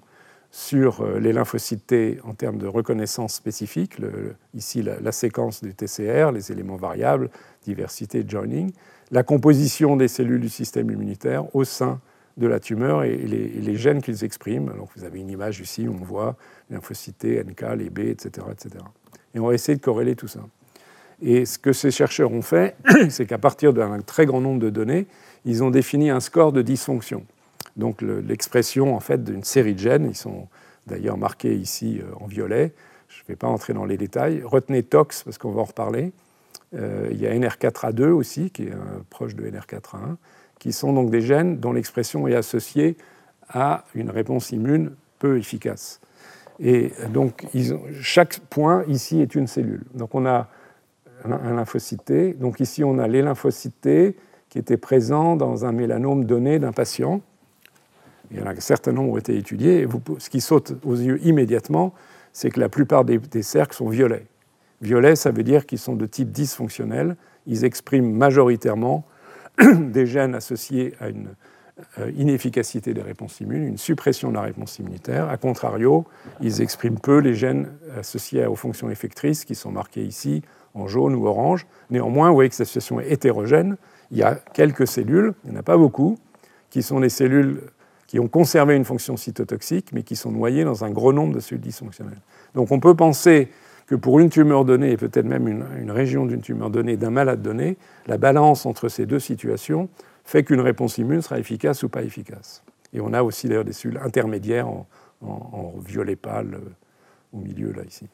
sur 0.53 1.03
euh, 1.03 1.21
les 1.21 1.33
lymphocytes 1.33 1.95
en 2.25 2.35
termes 2.35 2.59
de 2.59 2.67
reconnaissance 2.67 3.35
spécifique, 3.35 3.99
ici 4.53 4.83
la, 4.83 4.99
la, 5.01 5.13
séquence 5.13 5.63
du 5.63 5.75
TCR, 5.75 6.33
les 6.33 6.51
éléments 6.51 6.77
variables, 6.77 7.31
diversité, 7.63 8.25
joining, 8.27 8.73
la 9.11 9.23
composition 9.23 9.97
des 9.97 10.09
cellules 10.09 10.41
du 10.41 10.49
système 10.49 10.91
immunitaire 10.91 11.55
au 11.55 11.65
sein 11.65 12.01
de 12.37 12.47
la 12.47 12.61
tumeur 12.61 13.03
et 13.03 13.17
les, 13.17 13.77
gènes 13.77 14.01
qu'ils 14.01 14.25
expriment. 14.25 14.71
Alors 14.71 14.89
vous 14.97 15.05
avez 15.05 15.21
une 15.21 15.31
image 15.31 15.61
ici 15.61 15.89
où 15.89 15.93
on 15.93 16.05
voit 16.05 16.37
les 16.69 16.77
lymphocytes, 16.77 17.25
NK, 17.25 17.65
les 17.77 17.91
B, 17.91 17.99
etc., 18.01 18.47
etc. 18.51 18.85
Et 19.35 19.41
on 19.41 19.47
va 19.47 19.55
essayer 19.55 19.77
de 19.77 19.83
corréler 19.83 20.17
tout 20.17 20.29
ça. 20.29 20.41
Et 21.23 21.45
ce 21.45 21.59
que 21.59 21.73
ces 21.73 21.91
chercheurs 21.91 22.33
ont 22.33 22.43
fait, 22.43 22.77
c'est 23.11 23.27
qu'à 23.27 23.39
partir 23.39 23.73
d'un 23.73 24.01
très 24.01 24.27
grand 24.27 24.41
nombre 24.41 24.61
de 24.61 24.71
données, 24.71 25.07
ils 25.45 25.63
ont 25.63 25.71
défini 25.71 26.11
un 26.11 26.21
score 26.21 26.53
de 26.53 26.63
dysfonction. 26.63 27.25
Donc 27.77 28.03
l'expression 28.03 28.95
en 28.95 29.01
fait 29.01 29.23
d'une 29.23 29.45
série 29.45 29.75
de 29.75 29.81
gènes, 29.81 30.07
ils 30.07 30.17
sont 30.17 30.49
d'ailleurs 30.87 31.19
marqués 31.19 31.55
ici 31.55 32.01
euh, 32.01 32.15
en 32.21 32.27
violet. 32.27 32.73
Je 33.09 33.23
ne 33.23 33.29
vais 33.29 33.37
pas 33.37 33.49
entrer 33.49 33.75
dans 33.75 33.85
les 33.85 33.97
détails. 33.97 34.43
Retenez 34.45 34.83
TOX 34.83 35.25
parce 35.25 35.37
qu'on 35.37 35.51
va 35.51 35.61
en 35.63 35.65
reparler. 35.65 36.13
Euh, 36.75 37.09
il 37.11 37.21
y 37.21 37.27
a 37.27 37.35
NR4A2 37.35 38.11
aussi, 38.11 38.51
qui 38.51 38.65
est 38.65 38.73
proche 39.09 39.35
de 39.35 39.45
NR4A1, 39.49 40.17
qui 40.59 40.73
sont 40.73 40.93
donc 40.93 41.11
des 41.11 41.21
gènes 41.21 41.59
dont 41.59 41.73
l'expression 41.73 42.29
est 42.29 42.35
associée 42.35 42.97
à 43.49 43.85
une 43.95 44.11
réponse 44.11 44.53
immune 44.53 44.93
peu 45.19 45.39
efficace. 45.39 46.01
Et 46.61 46.93
donc, 47.13 47.47
chaque 48.01 48.39
point 48.51 48.85
ici 48.87 49.21
est 49.21 49.35
une 49.35 49.47
cellule. 49.47 49.83
Donc, 49.95 50.15
on 50.15 50.27
a 50.27 50.49
un, 51.25 51.55
lymphocyte 51.55 52.05
T. 52.05 52.33
Donc, 52.35 52.61
ici, 52.61 52.85
on 52.85 52.99
a 52.99 53.09
les 53.09 53.23
lymphocytes 53.23 54.15
qui 54.51 54.59
étaient 54.59 54.77
présents 54.77 55.37
dans 55.37 55.65
un 55.65 55.73
mélanome 55.73 56.27
donné 56.27 56.59
d'un 56.59 56.73
patient. 56.73 57.23
Il 58.31 58.39
y 58.39 58.43
en 58.43 58.47
a 58.47 58.51
un 58.51 58.61
certain 58.61 58.93
nombre 58.93 59.13
ont 59.13 59.19
été 59.19 59.37
étudiés. 59.37 59.87
Ce 60.19 60.29
qui 60.29 60.41
saute 60.41 60.75
aux 60.85 60.97
yeux 60.97 61.19
immédiatement, 61.25 61.95
c'est 62.33 62.51
que 62.51 62.61
la 62.61 62.69
plupart 62.69 63.05
des 63.05 63.43
cercles 63.43 63.75
sont 63.75 63.89
violets. 63.89 64.27
Violet, 64.81 65.17
ça 65.17 65.31
veut 65.31 65.43
dire 65.43 65.67
qu'ils 65.67 65.79
sont 65.79 65.97
de 65.97 66.07
type 66.07 66.31
dysfonctionnel. 66.31 67.17
Ils 67.47 67.65
expriment 67.65 68.13
majoritairement 68.13 69.05
des 69.59 70.07
gènes 70.07 70.35
associés 70.35 70.95
à 71.01 71.09
une 71.09 71.29
euh, 71.99 72.11
inefficacité 72.17 72.93
des 72.93 73.03
réponses 73.03 73.41
immunes, 73.41 73.67
une 73.67 73.79
suppression 73.79 74.31
de 74.31 74.35
la 74.35 74.43
réponse 74.43 74.79
immunitaire. 74.79 75.29
A 75.29 75.37
contrario, 75.37 76.05
ils 76.41 76.61
expriment 76.61 76.99
peu 76.99 77.19
les 77.19 77.35
gènes 77.35 77.71
associés 77.99 78.45
aux 78.47 78.57
fonctions 78.57 78.91
effectrices 78.91 79.45
qui 79.45 79.55
sont 79.55 79.71
marqués 79.71 80.05
ici 80.05 80.43
en 80.75 80.89
jaune 80.89 81.15
ou 81.15 81.27
orange. 81.27 81.67
Néanmoins, 81.91 82.29
vous 82.29 82.35
voyez 82.35 82.51
que 82.51 82.57
cette 82.57 82.67
situation 82.67 83.01
est 83.01 83.11
hétérogène. 83.11 83.77
Il 84.11 84.19
y 84.19 84.23
a 84.23 84.35
quelques 84.35 84.87
cellules, 84.87 85.35
il 85.45 85.51
n'y 85.51 85.57
en 85.57 85.61
a 85.61 85.63
pas 85.63 85.77
beaucoup, 85.77 86.19
qui 86.69 86.83
sont 86.83 87.01
des 87.01 87.09
cellules 87.09 87.63
qui 88.07 88.19
ont 88.19 88.29
conservé 88.29 88.77
une 88.77 88.85
fonction 88.85 89.17
cytotoxique, 89.17 89.93
mais 89.93 90.03
qui 90.03 90.17
sont 90.17 90.33
noyées 90.33 90.65
dans 90.65 90.85
un 90.85 90.91
gros 90.91 91.13
nombre 91.13 91.35
de 91.35 91.41
cellules 91.41 91.63
dysfonctionnelles. 91.63 92.21
Donc 92.55 92.73
on 92.73 92.81
peut 92.81 92.95
penser 92.95 93.49
que 93.91 93.97
pour 93.97 94.21
une 94.21 94.31
tumeur 94.31 94.65
donnée, 94.65 94.93
et 94.93 94.97
peut-être 94.97 95.27
même 95.27 95.49
une, 95.49 95.91
région 95.91 96.25
d'une 96.25 96.43
tumeur 96.43 96.71
donnée, 96.71 96.97
d'un 96.97 97.11
malade 97.11 97.43
donné, 97.43 97.77
la 98.07 98.19
balance 98.19 98.65
entre 98.65 98.89
ces 98.89 99.05
deux 99.05 99.19
situations 99.19 99.89
fait 100.25 100.45
qu'une 100.45 100.61
réponse 100.61 100.99
immune 100.99 101.23
sera 101.23 101.41
efficace 101.41 101.83
ou 101.83 101.89
pas 101.89 102.05
efficace. 102.05 102.63
Et 102.93 103.01
on 103.01 103.13
a 103.13 103.25
aussi 103.25 103.49
d'ailleurs 103.49 103.65
des 103.65 103.73
cellules 103.73 103.99
intermédiaires 104.01 104.69
en, 104.69 104.87
violet 105.85 106.15
pâle 106.15 106.55
euh, 106.55 107.37
au 107.37 107.41
milieu, 107.41 107.73
là, 107.73 107.83
ici. 107.83 108.07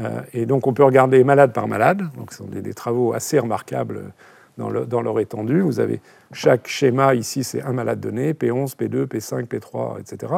Euh, 0.00 0.20
et 0.34 0.46
donc 0.46 0.66
on 0.66 0.74
peut 0.74 0.82
regarder 0.82 1.22
malade 1.22 1.52
par 1.52 1.68
malade, 1.68 2.02
donc 2.16 2.32
ce 2.32 2.38
sont 2.38 2.46
des, 2.46 2.74
travaux 2.74 3.12
assez 3.12 3.38
remarquables 3.38 4.12
dans, 4.58 4.68
dans, 4.68 5.00
leur 5.00 5.20
étendue. 5.20 5.60
Vous 5.60 5.78
avez 5.78 6.00
chaque 6.32 6.66
schéma 6.66 7.14
ici, 7.14 7.44
c'est 7.44 7.62
un 7.62 7.72
malade 7.72 8.00
donné, 8.00 8.32
P11, 8.32 8.74
P2, 8.76 9.06
P5, 9.06 9.46
P3, 9.46 10.00
etc. 10.00 10.32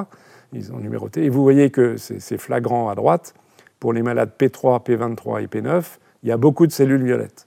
Ils 0.53 0.71
ont 0.71 0.79
numéroté. 0.81 1.25
Et 1.25 1.31
vous 1.31 1.43
voyez 1.43 1.71
que 1.71 1.97
c'est 1.97 2.37
flagrant 2.39 2.91
à 2.91 2.95
droite 2.95 3.35
pour 3.85 3.93
les 3.93 4.03
malades 4.03 4.31
P3, 4.39 4.83
P23 4.83 5.43
et 5.43 5.47
P9, 5.47 5.85
il 6.23 6.31
y 6.31 6.33
a 6.33 6.39
beaucoup 6.39 6.67
de 6.67 6.73
cellules 6.73 7.05
violettes. 7.05 7.47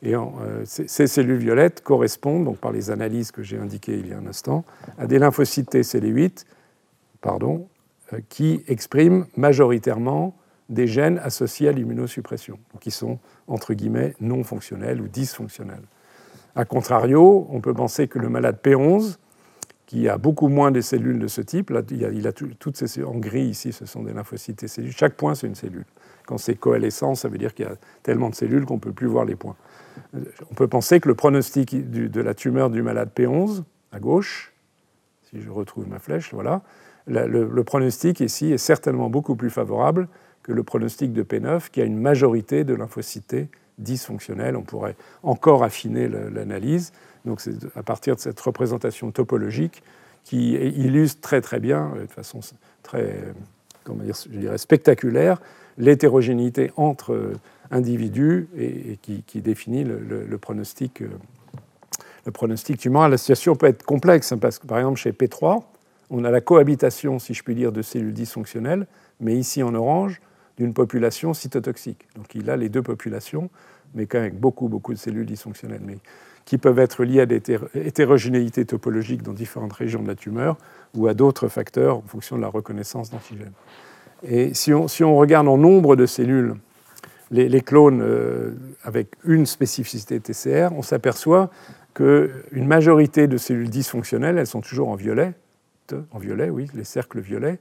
Et 0.00 0.14
euh, 0.14 0.62
ces 0.64 1.08
cellules 1.08 1.38
violettes 1.40 1.82
correspondent, 1.82 2.44
donc 2.44 2.58
par 2.58 2.70
les 2.70 2.92
analyses 2.92 3.32
que 3.32 3.42
j'ai 3.42 3.58
indiquées 3.58 3.98
il 3.98 4.06
y 4.06 4.12
a 4.12 4.16
un 4.16 4.28
instant, 4.28 4.64
à 4.96 5.08
des 5.08 5.18
lymphocytes 5.18 5.68
T 5.68 5.80
CD8 5.80 6.44
pardon, 7.20 7.66
euh, 8.12 8.20
qui 8.28 8.62
expriment 8.68 9.26
majoritairement 9.36 10.36
des 10.68 10.86
gènes 10.86 11.18
associés 11.18 11.68
à 11.68 11.72
l'immunosuppression, 11.72 12.60
qui 12.78 12.92
sont 12.92 13.18
entre 13.48 13.74
guillemets 13.74 14.14
non 14.20 14.44
fonctionnels 14.44 15.00
ou 15.00 15.08
dysfonctionnels. 15.08 15.82
A 16.54 16.64
contrario, 16.64 17.48
on 17.50 17.60
peut 17.60 17.74
penser 17.74 18.06
que 18.06 18.20
le 18.20 18.28
malade 18.28 18.60
P11 18.62 19.16
qui 19.86 20.08
a 20.08 20.18
beaucoup 20.18 20.48
moins 20.48 20.72
de 20.72 20.80
cellules 20.80 21.18
de 21.18 21.28
ce 21.28 21.40
type. 21.40 21.70
Là, 21.70 21.82
il 21.90 22.26
a, 22.26 22.32
toutes 22.32 22.76
ces 22.76 23.04
en 23.04 23.14
gris 23.14 23.46
ici, 23.46 23.72
ce 23.72 23.86
sont 23.86 24.02
des 24.02 24.12
lymphocytes 24.12 24.62
et 24.62 24.68
cellules. 24.68 24.92
Chaque 24.92 25.14
point, 25.14 25.34
c'est 25.34 25.46
une 25.46 25.54
cellule. 25.54 25.84
Quand 26.26 26.38
c'est 26.38 26.56
coalescent, 26.56 27.14
ça 27.14 27.28
veut 27.28 27.38
dire 27.38 27.54
qu'il 27.54 27.66
y 27.66 27.68
a 27.68 27.76
tellement 28.02 28.30
de 28.30 28.34
cellules 28.34 28.64
qu'on 28.64 28.74
ne 28.74 28.80
peut 28.80 28.92
plus 28.92 29.06
voir 29.06 29.24
les 29.24 29.36
points. 29.36 29.56
On 30.50 30.54
peut 30.54 30.66
penser 30.66 30.98
que 30.98 31.08
le 31.08 31.14
pronostic 31.14 31.90
de 31.90 32.20
la 32.20 32.34
tumeur 32.34 32.68
du 32.68 32.82
malade 32.82 33.10
P11, 33.14 33.62
à 33.92 34.00
gauche, 34.00 34.52
si 35.30 35.40
je 35.40 35.50
retrouve 35.50 35.88
ma 35.88 36.00
flèche, 36.00 36.34
voilà, 36.34 36.62
le, 37.06 37.62
pronostic 37.62 38.20
ici 38.20 38.52
est 38.52 38.58
certainement 38.58 39.08
beaucoup 39.08 39.36
plus 39.36 39.50
favorable 39.50 40.08
que 40.42 40.52
le 40.52 40.62
pronostic 40.62 41.12
de 41.12 41.22
P9, 41.22 41.70
qui 41.70 41.80
a 41.80 41.84
une 41.84 41.98
majorité 41.98 42.64
de 42.64 42.74
lymphocytes 42.74 43.48
dysfonctionnels. 43.78 44.56
On 44.56 44.62
pourrait 44.62 44.96
encore 45.22 45.62
affiner 45.62 46.08
l'analyse. 46.08 46.92
Donc 47.26 47.40
c'est 47.40 47.54
à 47.76 47.82
partir 47.82 48.16
de 48.16 48.20
cette 48.20 48.40
représentation 48.40 49.10
topologique 49.10 49.82
qui 50.24 50.52
illustre 50.52 51.20
très 51.20 51.40
très 51.40 51.60
bien, 51.60 51.92
euh, 51.96 52.06
de 52.06 52.10
façon 52.10 52.40
très 52.82 53.16
comment 53.86 54.02
dire, 54.02 54.14
je 54.30 54.38
dirais 54.38 54.58
spectaculaire, 54.58 55.40
l'hétérogénéité 55.78 56.72
entre 56.76 57.12
euh, 57.12 57.32
individus 57.70 58.48
et, 58.58 58.98
qui, 59.02 59.40
définit 59.40 59.84
le, 59.84 60.38
pronostic, 60.38 61.02
euh, 61.02 61.08
le 62.24 62.32
pronostic 62.32 62.78
tumoral. 62.78 63.10
La 63.12 63.18
situation 63.18 63.54
peut 63.56 63.66
être 63.66 63.84
complexe 63.84 64.32
hein, 64.32 64.38
parce 64.38 64.58
que 64.58 64.66
par 64.66 64.78
exemple 64.78 64.98
chez 64.98 65.12
P3, 65.12 65.62
on 66.10 66.24
a 66.24 66.30
la 66.30 66.40
cohabitation, 66.40 67.18
si 67.18 67.34
je 67.34 67.42
puis 67.42 67.54
dire, 67.54 67.72
de 67.72 67.82
cellules 67.82 68.12
dysfonctionnelles, 68.12 68.86
mais 69.20 69.34
ici 69.34 69.62
en 69.62 69.74
orange, 69.74 70.20
d'une 70.56 70.72
population 70.72 71.34
cytotoxique. 71.34 72.06
Donc 72.16 72.34
il 72.34 72.50
a 72.50 72.56
les 72.56 72.68
deux 72.68 72.82
populations, 72.82 73.50
mais 73.94 74.06
avec 74.14 74.38
beaucoup, 74.38 74.68
beaucoup 74.68 74.92
de 74.92 74.98
cellules 74.98 75.26
dysfonctionnelles, 75.26 75.82
mais 75.84 75.98
qui 76.44 76.58
peuvent 76.58 76.78
être 76.78 77.04
liées 77.04 77.20
à 77.20 77.26
des 77.26 77.42
hétérogénéités 77.74 78.64
topologiques 78.64 79.22
dans 79.22 79.32
différentes 79.32 79.72
régions 79.72 80.02
de 80.02 80.08
la 80.08 80.14
tumeur 80.14 80.56
ou 80.94 81.08
à 81.08 81.14
d'autres 81.14 81.48
facteurs 81.48 81.98
en 81.98 82.02
fonction 82.02 82.36
de 82.36 82.42
la 82.42 82.48
reconnaissance 82.48 83.10
d'antigènes. 83.10 83.52
Et 84.22 84.54
si 84.54 84.72
on, 84.72 84.88
si 84.88 85.04
on, 85.04 85.16
regarde 85.16 85.48
en 85.48 85.58
nombre 85.58 85.96
de 85.96 86.06
cellules 86.06 86.54
les, 87.30 87.60
clones 87.60 88.00
euh, 88.00 88.52
avec 88.84 89.08
une 89.24 89.44
spécificité 89.44 90.20
TCR, 90.20 90.70
on 90.72 90.82
s'aperçoit 90.82 91.50
qu'une 91.94 92.66
majorité 92.66 93.26
de 93.26 93.36
cellules 93.36 93.68
dysfonctionnelles, 93.68 94.38
elles 94.38 94.46
sont 94.46 94.60
toujours 94.60 94.88
en 94.88 94.94
violet, 94.94 95.34
en 96.12 96.18
violet, 96.18 96.48
oui, 96.50 96.68
les 96.74 96.84
cercles 96.84 97.20
violets, 97.20 97.58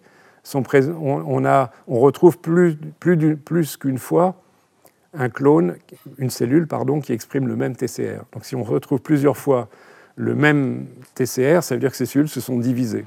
on, 0.54 2.00
retrouve 2.00 2.38
plus 2.38 3.78
qu'une 3.78 3.98
fois 3.98 4.42
un 5.18 5.30
clone, 5.30 5.76
une 6.18 6.30
cellule 6.30 6.68
pardon, 6.68 7.00
qui 7.00 7.14
exprime 7.14 7.48
le 7.48 7.56
même 7.56 7.76
TCR. 7.76 8.24
Donc 8.34 8.46
si 8.46 8.56
on 8.56 8.64
retrouve 8.64 9.00
plusieurs 9.00 9.38
fois 9.38 9.70
le 10.16 10.36
même 10.36 10.88
TCR, 11.16 11.62
ça 11.62 11.76
veut 11.76 11.80
dire 11.80 11.92
que 11.92 11.98
ces 11.98 12.06
cellules 12.06 12.30
se 12.30 12.42
sont 12.42 12.60
divisées. 12.60 13.06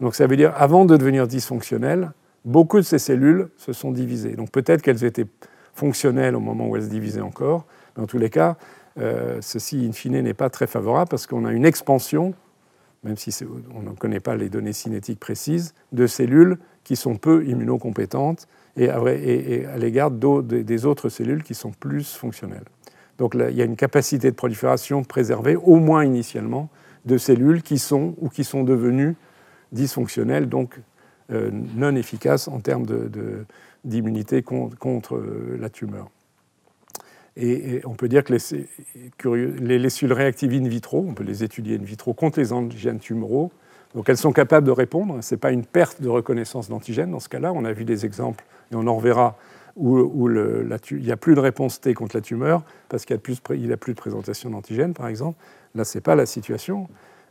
Donc 0.00 0.14
ça 0.14 0.26
veut 0.26 0.36
dire 0.36 0.52
avant 0.56 0.84
de 0.84 0.96
devenir 0.96 1.26
dysfonctionnelles, 1.26 2.12
beaucoup 2.44 2.78
de 2.78 2.82
ces 2.84 2.98
cellules 2.98 3.48
se 3.56 3.72
sont 3.72 3.92
divisées. 3.92 4.36
Donc 4.36 4.50
peut-être 4.50 4.82
qu'elles 4.82 5.04
étaient 5.04 5.26
fonctionnelles 5.74 6.36
au 6.36 6.40
moment 6.40 6.68
où 6.68 6.76
elles 6.76 6.84
se 6.84 6.88
divisaient 6.88 7.20
encore, 7.20 7.64
mais 7.96 8.02
en 8.02 8.06
tous 8.06 8.18
les 8.18 8.30
cas, 8.30 8.56
euh, 8.98 9.38
ceci 9.40 9.86
in 9.88 9.92
fine 9.92 10.20
n'est 10.20 10.34
pas 10.34 10.50
très 10.50 10.66
favorable 10.66 11.08
parce 11.08 11.26
qu'on 11.26 11.44
a 11.44 11.52
une 11.52 11.64
expansion 11.64 12.34
même 13.04 13.16
si 13.16 13.34
on 13.74 13.82
ne 13.82 13.90
connaît 13.90 14.20
pas 14.20 14.34
les 14.34 14.48
données 14.48 14.72
cinétiques 14.72 15.20
précises, 15.20 15.74
de 15.92 16.06
cellules 16.06 16.58
qui 16.82 16.96
sont 16.96 17.16
peu 17.16 17.46
immunocompétentes 17.46 18.48
et 18.76 18.88
à, 18.88 18.98
l'égard 19.78 20.10
des 20.10 20.86
autres 20.86 21.08
cellules 21.08 21.42
qui 21.42 21.54
sont 21.54 21.70
plus 21.70 22.14
fonctionnelles. 22.14 22.64
Donc 23.18 23.34
il 23.34 23.56
y 23.56 23.62
a 23.62 23.64
une 23.64 23.76
capacité 23.76 24.30
de 24.30 24.36
prolifération 24.36 25.04
préservée, 25.04 25.54
au 25.56 25.76
moins 25.76 26.04
initialement, 26.04 26.68
de 27.04 27.18
cellules 27.18 27.62
qui 27.62 27.78
sont 27.78 28.14
ou 28.18 28.28
qui 28.28 28.42
sont 28.44 28.64
devenues 28.64 29.14
dysfonctionnelles, 29.72 30.48
donc 30.48 30.80
euh, 31.30 31.50
non 31.76 31.94
efficaces 31.94 32.48
en 32.48 32.60
termes 32.60 32.86
d'immunité 33.84 34.42
contre 34.42 35.22
la 35.58 35.68
tumeur. 35.70 36.10
Et, 37.36 37.80
on 37.84 37.94
peut 37.94 38.08
dire 38.08 38.22
que 38.22 38.32
les, 39.28 39.78
les, 39.78 39.90
cellules 39.90 40.12
réactives 40.12 40.52
in 40.52 40.68
vitro, 40.68 41.04
on 41.08 41.14
peut 41.14 41.24
les 41.24 41.42
étudier 41.42 41.76
in 41.76 41.82
vitro 41.82 42.14
contre 42.14 42.38
les 42.38 42.52
antigènes 42.52 43.00
tumoraux. 43.00 43.50
Donc 43.94 44.08
elles 44.08 44.16
sont 44.16 44.32
capables 44.32 44.66
de 44.66 44.72
répondre. 44.72 45.18
Ce 45.22 45.34
n'est 45.34 45.38
pas 45.38 45.50
une 45.50 45.64
perte 45.64 46.00
de 46.00 46.08
reconnaissance 46.08 46.68
d'antigènes 46.68 47.10
dans 47.10 47.20
ce 47.20 47.28
cas-là. 47.28 47.52
On 47.52 47.64
a 47.64 47.72
vu 47.72 47.84
des 47.84 48.04
exemples, 48.06 48.44
et 48.72 48.76
on 48.76 48.86
en 48.86 48.96
reverra, 48.96 49.36
où, 49.76 50.28
il 50.30 50.98
n'y 50.98 51.10
a 51.10 51.16
plus 51.16 51.34
de 51.34 51.40
réponse 51.40 51.80
T 51.80 51.94
contre 51.94 52.16
la 52.16 52.20
tumeur 52.20 52.62
parce 52.88 53.04
qu'il 53.04 53.16
n'y 53.16 53.72
a, 53.72 53.76
plus 53.76 53.92
de 53.92 53.98
présentation 53.98 54.50
d'antigènes, 54.50 54.94
par 54.94 55.08
exemple. 55.08 55.38
Là, 55.74 55.84
ce 55.84 55.98
n'est 55.98 56.02
pas 56.02 56.14
la 56.14 56.26
situation. 56.26 56.88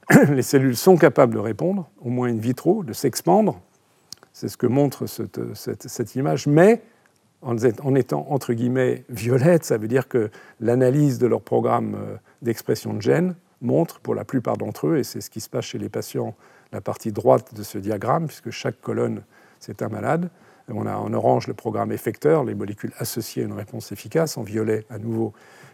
Les 0.30 0.42
cellules 0.42 0.76
sont 0.76 0.98
capables 0.98 1.34
de 1.34 1.40
répondre, 1.40 1.90
au 2.02 2.10
moins 2.10 2.28
in 2.28 2.38
vitro, 2.38 2.84
de 2.84 2.92
s'expandre. 2.92 3.62
C'est 4.34 4.50
ce 4.50 4.58
que 4.58 4.68
montre 4.68 5.06
cette, 5.06 5.40
cette 5.56 6.16
image. 6.16 6.48
Mais 6.48 6.82
en 7.44 7.96
étant 7.96 8.28
entre 8.30 8.54
guillemets 8.54 9.04
violettes, 9.10 9.66
ça 9.66 9.78
veut 9.78 9.88
dire 9.88 10.08
que 10.08 10.30
l'analyse 10.60 11.20
de 11.20 11.28
leur 11.28 11.42
programme 11.42 11.96
euh, 11.96 12.16
d'expression 12.42 12.94
de 12.94 13.02
gènes 13.02 13.36
montre 13.62 14.00
pour 14.00 14.16
la 14.16 14.26
plupart 14.26 14.58
d'entre 14.58 14.88
eux, 14.88 14.98
et 14.98 15.04
c'est 15.04 15.22
ce 15.22 15.30
qui 15.30 15.42
se 15.42 15.50
passe 15.50 15.66
chez 15.66 15.78
les 15.78 15.90
patients, 15.90 16.36
la 16.72 16.82
partie 16.82 17.12
droite 17.12 17.54
de 17.54 17.64
ce 17.64 17.78
diagramme, 17.78 18.28
puisque 18.28 18.50
chaque 18.52 18.80
colonne, 18.82 19.24
c'est 19.60 19.82
un 19.82 19.90
malade. 19.90 20.30
On 20.70 20.86
a 20.86 20.96
en 20.96 21.14
orange 21.14 21.48
le 21.48 21.54
programme 21.54 21.92
effecteur, 21.92 22.44
les 22.44 22.56
molécules 22.56 22.94
associées 22.98 23.44
à 23.44 23.46
une 23.46 23.54
réponse 23.54 23.92
efficace, 23.92 24.38
en 24.38 24.44
violet 24.44 24.86
à 24.90 24.98
nouveau 24.98 25.34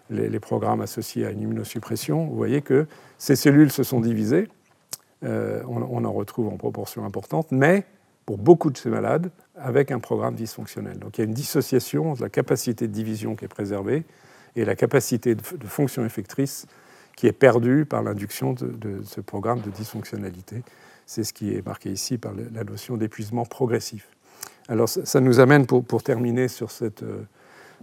les, 0.09 0.39
programmes 0.39 0.81
associés 0.81 1.25
à 1.25 1.31
une 1.31 1.41
immunosuppression. 1.41 2.25
Vous 2.25 2.35
voyez 2.35 2.61
que 2.61 2.87
ces 3.17 3.35
cellules 3.35 3.71
se 3.71 3.83
sont 3.83 3.99
divisées, 3.99 4.49
euh, 5.23 5.61
on 5.67 6.05
en 6.05 6.11
retrouve 6.13 6.47
en 6.47 6.57
proportion 6.57 7.05
importante, 7.05 7.47
mais 7.51 7.85
pour 8.25 8.37
beaucoup 8.37 8.69
de 8.69 8.77
ces 8.77 8.89
malades 8.89 9.31
avec 9.61 9.91
un 9.91 9.99
programme 9.99 10.35
dysfonctionnel. 10.35 10.99
Donc 10.99 11.17
il 11.17 11.21
y 11.21 11.23
a 11.23 11.27
une 11.27 11.33
dissociation 11.33 12.11
entre 12.11 12.21
la 12.21 12.29
capacité 12.29 12.87
de 12.87 12.93
division 12.93 13.35
qui 13.35 13.45
est 13.45 13.49
préservée 13.49 14.03
et 14.55 14.65
la 14.65 14.75
capacité 14.75 15.35
de, 15.35 15.41
fonction 15.67 16.05
effectrice 16.05 16.65
qui 17.15 17.27
est 17.27 17.33
perdue 17.33 17.85
par 17.85 18.01
l'induction 18.01 18.53
de, 18.53 19.01
ce 19.03 19.21
programme 19.21 19.61
de 19.61 19.69
dysfonctionnalité. 19.69 20.63
C'est 21.05 21.23
ce 21.23 21.33
qui 21.33 21.53
est 21.53 21.65
marqué 21.65 21.91
ici 21.91 22.17
par 22.17 22.33
la 22.33 22.63
notion 22.63 22.97
d'épuisement 22.97 23.45
progressif. 23.45 24.07
Alors 24.67 24.87
ça, 24.87 25.19
nous 25.19 25.39
amène, 25.39 25.65
pour, 25.65 26.03
terminer 26.03 26.45
euh, 26.45 27.25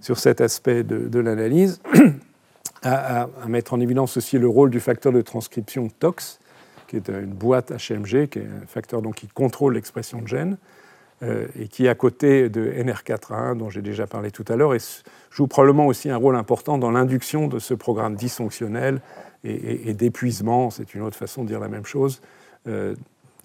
sur, 0.01 0.19
cet 0.19 0.41
aspect 0.41 0.85
de, 0.85 1.19
l'analyse, 1.19 1.81
à, 2.83 3.23
à, 3.23 3.49
mettre 3.49 3.75
en 3.75 3.81
évidence 3.81 4.17
aussi 4.17 4.39
le 4.39 4.49
rôle 4.49 4.71
du 4.71 4.81
facteur 4.81 5.13
de 5.13 5.21
transcription 5.21 5.89
TOX, 5.89 6.39
qui 6.87 6.97
est 6.97 7.09
une 7.09 7.27
boîte 7.27 7.73
HMG, 7.73 8.29
qui 8.29 8.39
est 8.39 8.47
un 8.47 8.67
facteur 8.67 9.03
donc, 9.03 9.17
qui 9.17 9.27
contrôle 9.27 9.75
l'expression 9.75 10.23
de 10.23 10.29
gènes, 10.29 10.57
euh, 11.23 11.47
et 11.59 11.69
qui 11.69 11.89
à 11.89 11.95
côté 11.95 12.49
de 12.49 12.71
NR4A1, 12.71 13.57
dont 13.57 13.71
j'ai 13.71 13.83
déjà 13.83 14.07
parlé 14.07 14.31
tout 14.31 14.45
à 14.49 14.57
l'heure, 14.57 14.75
joue 15.31 15.47
probablement 15.47 15.87
aussi 15.87 16.11
un 16.11 16.17
rôle 16.17 16.37
important 16.37 16.79
dans 16.79 16.91
l'induction 16.91 17.49
de 17.49 17.59
ce 17.59 17.75
programme 17.75 18.17
dysfonctionnel 18.17 19.01
et, 19.45 19.95
d'épuisement, 19.95 20.71
c'est 20.71 20.95
une 20.95 21.03
autre 21.03 21.17
façon 21.17 21.45
de 21.45 21.49
dire 21.49 21.61
la 21.61 21.69
même 21.69 21.85
chose, 21.85 22.21
euh, 22.67 22.95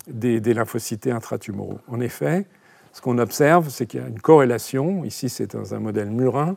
des, 0.07 0.39
lymphocytes 0.39 1.07
intratumoraux. 1.07 1.79
En 1.87 1.99
effet, 1.99 2.45
ce 2.91 3.01
qu'on 3.01 3.19
observe, 3.19 3.69
c'est 3.69 3.85
qu'il 3.85 4.01
y 4.01 4.03
a 4.03 4.07
une 4.07 4.19
corrélation, 4.19 5.05
ici 5.05 5.29
c'est 5.29 5.55
dans 5.55 5.75
un 5.75 5.79
modèle 5.79 6.09
murin 6.09 6.55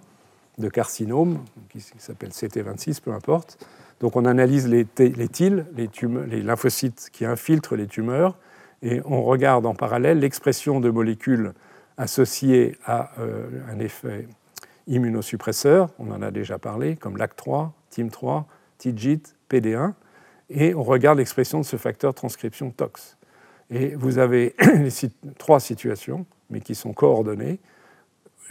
de 0.59 0.69
carcinome, 0.69 1.41
qui 1.69 1.81
s'appelle 1.99 2.31
CT26, 2.31 3.01
peu 3.03 3.12
importe, 3.12 3.59
donc 4.01 4.16
on 4.16 4.24
analyse 4.24 4.66
les, 4.69 4.86
les 4.99 5.28
TIL, 5.28 5.66
les, 5.77 6.43
lymphocytes 6.43 7.11
qui 7.12 7.24
infiltrent 7.24 7.77
les 7.77 7.86
tumeurs, 7.86 8.36
et 8.85 9.01
on 9.06 9.23
regarde 9.23 9.65
en 9.65 9.74
parallèle 9.74 10.19
l'expression 10.19 10.78
de 10.78 10.90
molécules 10.90 11.55
associées 11.97 12.77
à 12.85 13.12
euh, 13.19 13.48
un 13.73 13.78
effet 13.78 14.28
immunosuppresseur, 14.86 15.89
on 15.98 16.11
en 16.11 16.20
a 16.20 16.31
déjà 16.31 16.59
parlé, 16.59 16.94
comme 16.94 17.16
LAC3, 17.16 17.70
TIM3, 17.90 18.44
TIGIT, 18.77 19.23
PD1, 19.51 19.94
et 20.51 20.74
on 20.74 20.82
regarde 20.82 21.19
l'expression 21.19 21.61
de 21.61 21.65
ce 21.65 21.77
facteur 21.77 22.12
transcription 22.12 22.70
TOX. 22.70 23.16
Et 23.70 23.94
vous 23.94 24.19
avez 24.19 24.55
trois 25.39 25.61
situations, 25.61 26.27
mais 26.51 26.61
qui 26.61 26.74
sont 26.74 26.93
coordonnées, 26.93 27.61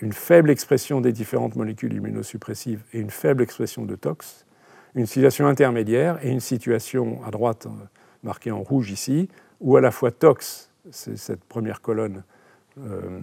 une 0.01 0.13
faible 0.13 0.49
expression 0.49 0.99
des 0.99 1.11
différentes 1.11 1.55
molécules 1.55 1.93
immunosuppressives 1.93 2.81
et 2.93 2.99
une 2.99 3.11
faible 3.11 3.43
expression 3.43 3.85
de 3.85 3.95
TOX, 3.95 4.47
une 4.95 5.05
situation 5.05 5.45
intermédiaire 5.45 6.17
et 6.25 6.31
une 6.31 6.39
situation 6.39 7.23
à 7.23 7.29
droite, 7.29 7.67
euh, 7.67 7.85
marquée 8.23 8.51
en 8.51 8.63
rouge 8.63 8.89
ici, 8.89 9.29
où 9.63 9.77
à 9.77 9.81
la 9.81 9.89
fois 9.89 10.11
TOX, 10.11 10.69
c'est 10.91 11.17
cette 11.17 11.43
première 11.45 11.81
colonne, 11.81 12.23
euh, 12.85 13.19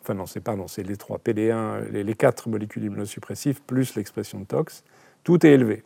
enfin 0.00 0.14
non, 0.14 0.24
c'est 0.24 0.40
pardon, 0.40 0.68
c'est 0.68 0.84
les 0.84 0.96
trois 0.96 1.18
PD1, 1.18 1.90
les, 1.90 2.14
quatre 2.14 2.48
molécules 2.48 2.84
immunosuppressives 2.84 3.60
plus 3.62 3.96
l'expression 3.96 4.40
de 4.40 4.44
TOX, 4.44 4.84
tout 5.24 5.44
est 5.44 5.50
élevé. 5.50 5.82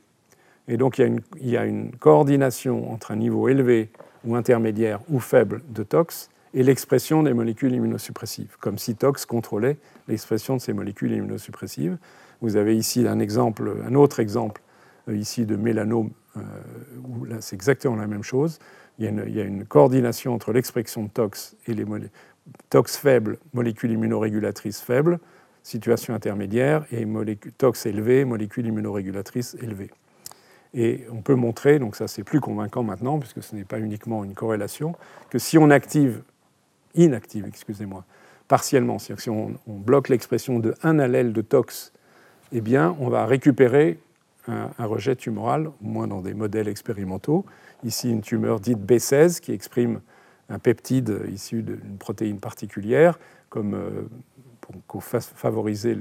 Et 0.69 0.77
donc 0.77 0.99
il 0.99 1.21
y, 1.41 1.57
a 1.57 1.65
une, 1.65 1.89
a 1.89 1.97
coordination 1.99 2.93
entre 2.93 3.11
un 3.11 3.17
niveau 3.17 3.49
élevé 3.49 3.91
ou 4.25 4.37
intermédiaire 4.37 5.01
ou 5.09 5.21
faible 5.21 5.63
de 5.69 5.83
TOX 5.83 6.31
et 6.53 6.63
l'expression 6.63 7.23
des 7.23 7.33
molécules 7.33 7.75
immunosuppressives, 7.75 8.57
comme 8.61 8.79
si 8.79 8.95
TOX 8.95 9.27
contrôlait 9.27 9.79
l'expression 10.07 10.57
de 10.57 10.61
ces 10.61 10.73
molécules 10.73 11.13
immunosuppressives. 11.13 11.97
Vous 12.41 12.57
avez 12.57 12.77
ici 12.77 13.09
un, 13.09 13.19
exemple, 13.19 13.75
un 13.87 13.95
autre 13.95 14.21
exemple 14.21 14.63
euh, 15.09 15.17
ici 15.17 15.47
de 15.47 15.57
mélanome, 15.57 16.11
euh, 16.37 16.41
où 17.09 17.25
là 17.25 17.37
c'est 17.41 17.57
exactement 17.57 17.97
la 17.97 18.07
même 18.07 18.23
chose. 18.23 18.59
Il 18.99 19.05
y, 19.05 19.41
a 19.41 19.45
une, 19.45 19.65
coordination 19.65 20.35
entre 20.35 20.53
l'expression 20.53 21.03
de 21.03 21.09
tox 21.09 21.57
et 21.67 21.75
les 21.75 21.85
tox 22.71 22.97
faibles, 22.97 23.39
molécules 23.53 23.91
immunorégulatrices 23.91 24.81
faibles, 24.81 25.19
situation 25.65 26.15
intermédiaire, 26.15 26.85
et 26.93 27.07
tox 27.59 27.87
élevées, 27.87 28.25
molécules 28.25 28.67
immunorégulatrices 28.67 29.57
élevées. 29.61 29.91
Et 30.75 31.07
on 31.11 31.23
peut 31.23 31.35
montrer, 31.35 31.79
donc 31.79 31.97
ça 31.97 32.07
c'est 32.07 32.23
plus 32.23 32.41
convaincant 32.41 32.83
maintenant, 32.83 33.19
puisque 33.19 33.43
ce 33.43 33.57
n'est 33.57 33.65
pas 33.65 33.79
uniquement 33.79 34.23
une 34.23 34.35
corrélation, 34.35 34.95
que 35.31 35.39
si 35.39 35.59
on 35.59 35.71
active, 35.71 36.23
inactive, 36.95 37.47
excusez-moi, 37.47 38.05
partiellement, 38.47 38.99
c'est-à-dire 38.99 39.23
si 39.23 39.31
on, 39.31 39.57
bloque 39.67 40.09
l'expression 40.09 40.59
de 40.59 40.75
un 40.83 40.99
allèle 40.99 41.33
de 41.33 41.41
tox, 41.41 41.93
eh 42.53 42.61
bien 42.61 42.95
on 43.01 43.09
va 43.09 43.27
récupérer 43.27 43.99
un, 44.47 44.71
un, 44.79 44.87
rejet 44.87 45.17
tumoral, 45.17 45.69
au 45.69 45.73
moins 45.81 46.07
dans 46.07 46.21
des 46.21 46.35
modèles 46.35 46.69
expérimentaux. 46.69 47.45
Ici 47.85 48.11
une 48.11 48.23
tumeur 48.23 48.61
dite 48.61 48.79
B16 48.79 49.41
qui 49.41 49.53
exprime 49.53 50.01
un 50.49 50.59
peptide 50.59 51.21
issu 51.33 51.63
d'une 51.63 51.99
protéine 51.99 52.41
particulière, 52.41 53.19
comme 53.51 53.75
euh, 53.75 54.09
pour 54.89 55.05
favoriser, 55.05 55.97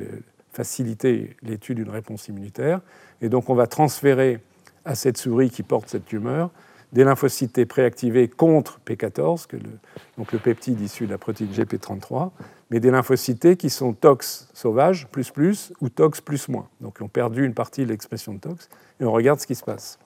faciliter 0.52 1.36
l'étude 1.42 1.78
d'une 1.78 1.90
réponse 1.90 2.28
immunitaire. 2.30 2.82
Et 3.22 3.30
donc 3.30 3.50
on 3.50 3.56
va 3.56 3.68
transférer 3.68 4.40
à 4.86 4.96
cette 4.96 5.18
souris 5.18 5.50
qui 5.50 5.64
porte 5.64 5.90
cette 5.90 6.06
tumeur 6.06 6.52
des 6.94 7.04
lymphocytes 7.04 7.66
préactivés 7.66 8.28
contre 8.28 8.80
P14, 8.86 9.48
que 9.48 9.58
le, 9.58 9.70
donc 10.18 10.32
le 10.32 10.40
peptide 10.40 10.80
issu 10.80 11.08
de 11.08 11.12
la 11.12 11.18
protéine 11.18 11.52
GP33, 11.52 12.30
mais 12.70 12.80
des 12.80 12.92
lymphocytes 12.92 13.58
qui 13.58 13.70
sont 13.72 13.94
tox 13.94 14.48
sauvages, 14.54 15.08
plus 15.08 15.32
plus, 15.32 15.74
ou 15.82 15.90
tox 15.90 16.22
plus 16.22 16.48
moins. 16.48 16.70
Donc 16.82 17.00
on 17.02 17.08
perdu 17.08 17.46
une 17.46 17.56
partie 17.56 17.84
de 17.84 17.90
l'expression 17.90 18.36
de 18.36 18.40
tox, 18.40 18.70
et 19.00 19.06
on 19.06 19.12
regarde 19.12 19.40
ce 19.40 19.48
qui 19.48 19.56
se 19.56 19.64
passe. 19.64 19.98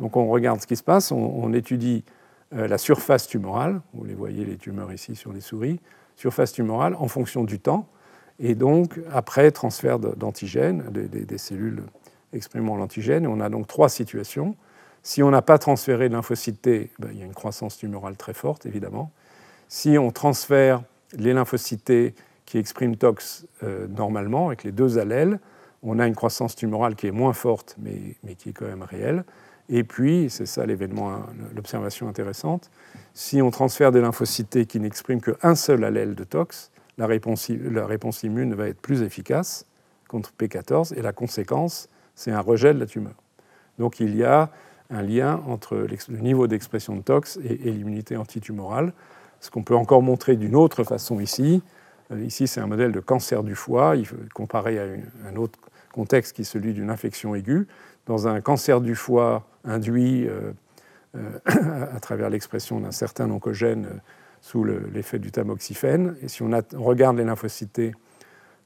Donc 0.00 0.16
on 0.16 0.28
regarde 0.28 0.60
ce 0.60 0.66
qui 0.66 0.76
se 0.76 0.82
passe, 0.82 1.10
on, 1.12 1.52
étudie 1.52 2.04
euh, 2.54 2.68
la 2.68 2.78
surface 2.78 3.26
tumorale, 3.26 3.80
vous 3.94 4.04
les 4.04 4.14
voyez 4.14 4.44
les 4.44 4.56
tumeurs 4.56 4.92
ici 4.92 5.16
sur 5.16 5.32
les 5.32 5.40
souris, 5.40 5.80
surface 6.16 6.52
tumorale 6.52 6.94
en 6.94 7.08
fonction 7.08 7.44
du 7.44 7.58
temps, 7.58 7.86
et 8.38 8.54
donc 8.54 9.00
après 9.12 9.50
transfert 9.50 9.98
d'antigènes, 9.98 10.84
des, 10.90 11.38
cellules 11.38 11.82
exprimant 12.32 12.76
l'antigène. 12.76 13.26
On 13.26 13.40
a 13.40 13.48
donc 13.48 13.66
trois 13.66 13.88
situations. 13.88 14.54
Si 15.02 15.22
on 15.22 15.30
n'a 15.30 15.42
pas 15.42 15.58
transféré 15.58 16.08
de 16.08 16.14
lymphocytes 16.14 16.62
ben, 16.98 17.10
il 17.12 17.18
y 17.18 17.22
a 17.22 17.24
une 17.24 17.34
croissance 17.34 17.76
tumorale 17.78 18.16
très 18.16 18.34
forte, 18.34 18.66
évidemment. 18.66 19.10
Si 19.68 19.98
on 19.98 20.10
transfère 20.12 20.82
les 21.16 21.32
lymphocytes 21.32 22.14
qui 22.46 22.58
expriment 22.58 22.96
TOX 22.96 23.46
euh, 23.64 23.88
normalement, 23.88 24.48
avec 24.48 24.62
les 24.62 24.72
deux 24.72 24.98
allèles, 24.98 25.40
on 25.82 25.98
a 25.98 26.06
une 26.06 26.14
croissance 26.14 26.54
tumorale 26.54 26.94
qui 26.94 27.06
est 27.06 27.12
moins 27.12 27.32
forte, 27.32 27.76
mais 27.78 28.34
qui 28.36 28.50
est 28.50 28.52
quand 28.52 28.66
même 28.66 28.82
réelle. 28.82 29.24
Et 29.68 29.84
puis, 29.84 30.28
c'est 30.30 30.46
ça 30.46 30.64
l'événement, 30.64 31.12
hein, 31.12 31.26
l'observation 31.54 32.08
intéressante, 32.08 32.70
si 33.12 33.42
on 33.42 33.50
transfère 33.50 33.92
des 33.92 34.00
lymphocytes 34.00 34.66
qui 34.66 34.80
n'expriment 34.80 35.20
qu'un 35.20 35.54
seul 35.54 35.84
allèle 35.84 36.14
de 36.14 36.24
TOX, 36.24 36.70
la 36.96 37.06
réponse, 37.06 37.48
la 37.48 37.86
immune 38.24 38.54
va 38.54 38.68
être 38.68 38.80
plus 38.80 39.02
efficace 39.02 39.66
contre 40.08 40.32
P14, 40.38 40.94
et 40.96 41.02
la 41.02 41.12
conséquence, 41.12 41.88
c'est 42.14 42.32
un 42.32 42.40
rejet 42.40 42.74
de 42.74 42.80
la 42.80 42.86
tumeur. 42.86 43.14
Donc 43.78 44.00
il 44.00 44.16
y 44.16 44.24
a 44.24 44.50
un 44.90 45.02
lien 45.02 45.42
entre 45.46 45.76
le 45.76 46.18
niveau 46.18 46.46
d'expression 46.46 46.96
de 46.96 47.02
tox 47.02 47.38
et, 47.44 47.70
l'immunité 47.70 48.16
antitumorale, 48.16 48.92
ce 49.40 49.50
qu'on 49.50 49.62
peut 49.62 49.76
encore 49.76 50.02
montrer 50.02 50.36
d'une 50.36 50.56
autre 50.56 50.82
façon 50.82 51.20
ici. 51.20 51.62
Euh, 52.10 52.24
ici, 52.24 52.48
c'est 52.48 52.60
un 52.60 52.66
modèle 52.66 52.90
de 52.90 53.00
cancer 53.00 53.44
du 53.44 53.54
foie, 53.54 53.94
comparer 54.34 54.78
à 54.78 54.84
un 55.28 55.36
autre 55.36 55.58
contexte 55.92 56.34
qui 56.34 56.42
est 56.42 56.44
celui 56.44 56.72
d'une 56.72 56.90
infection 56.90 57.34
aiguë. 57.34 57.68
Dans 58.08 58.26
un 58.26 58.40
cancer 58.40 58.80
du 58.80 58.94
foie 58.94 59.46
induit 59.64 60.26
euh, 60.26 60.52
euh, 61.14 61.38
à 61.94 62.00
travers 62.00 62.30
l'expression 62.30 62.80
d'un 62.80 62.90
certain 62.90 63.30
oncogène 63.30 64.00
sous 64.40 64.64
l'effet 64.64 65.18
du 65.18 65.30
tamoxifène, 65.30 66.16
et 66.22 66.28
si 66.28 66.42
on, 66.42 66.50
regarde 66.76 67.18
les 67.18 67.24
lymphocytes 67.24 67.82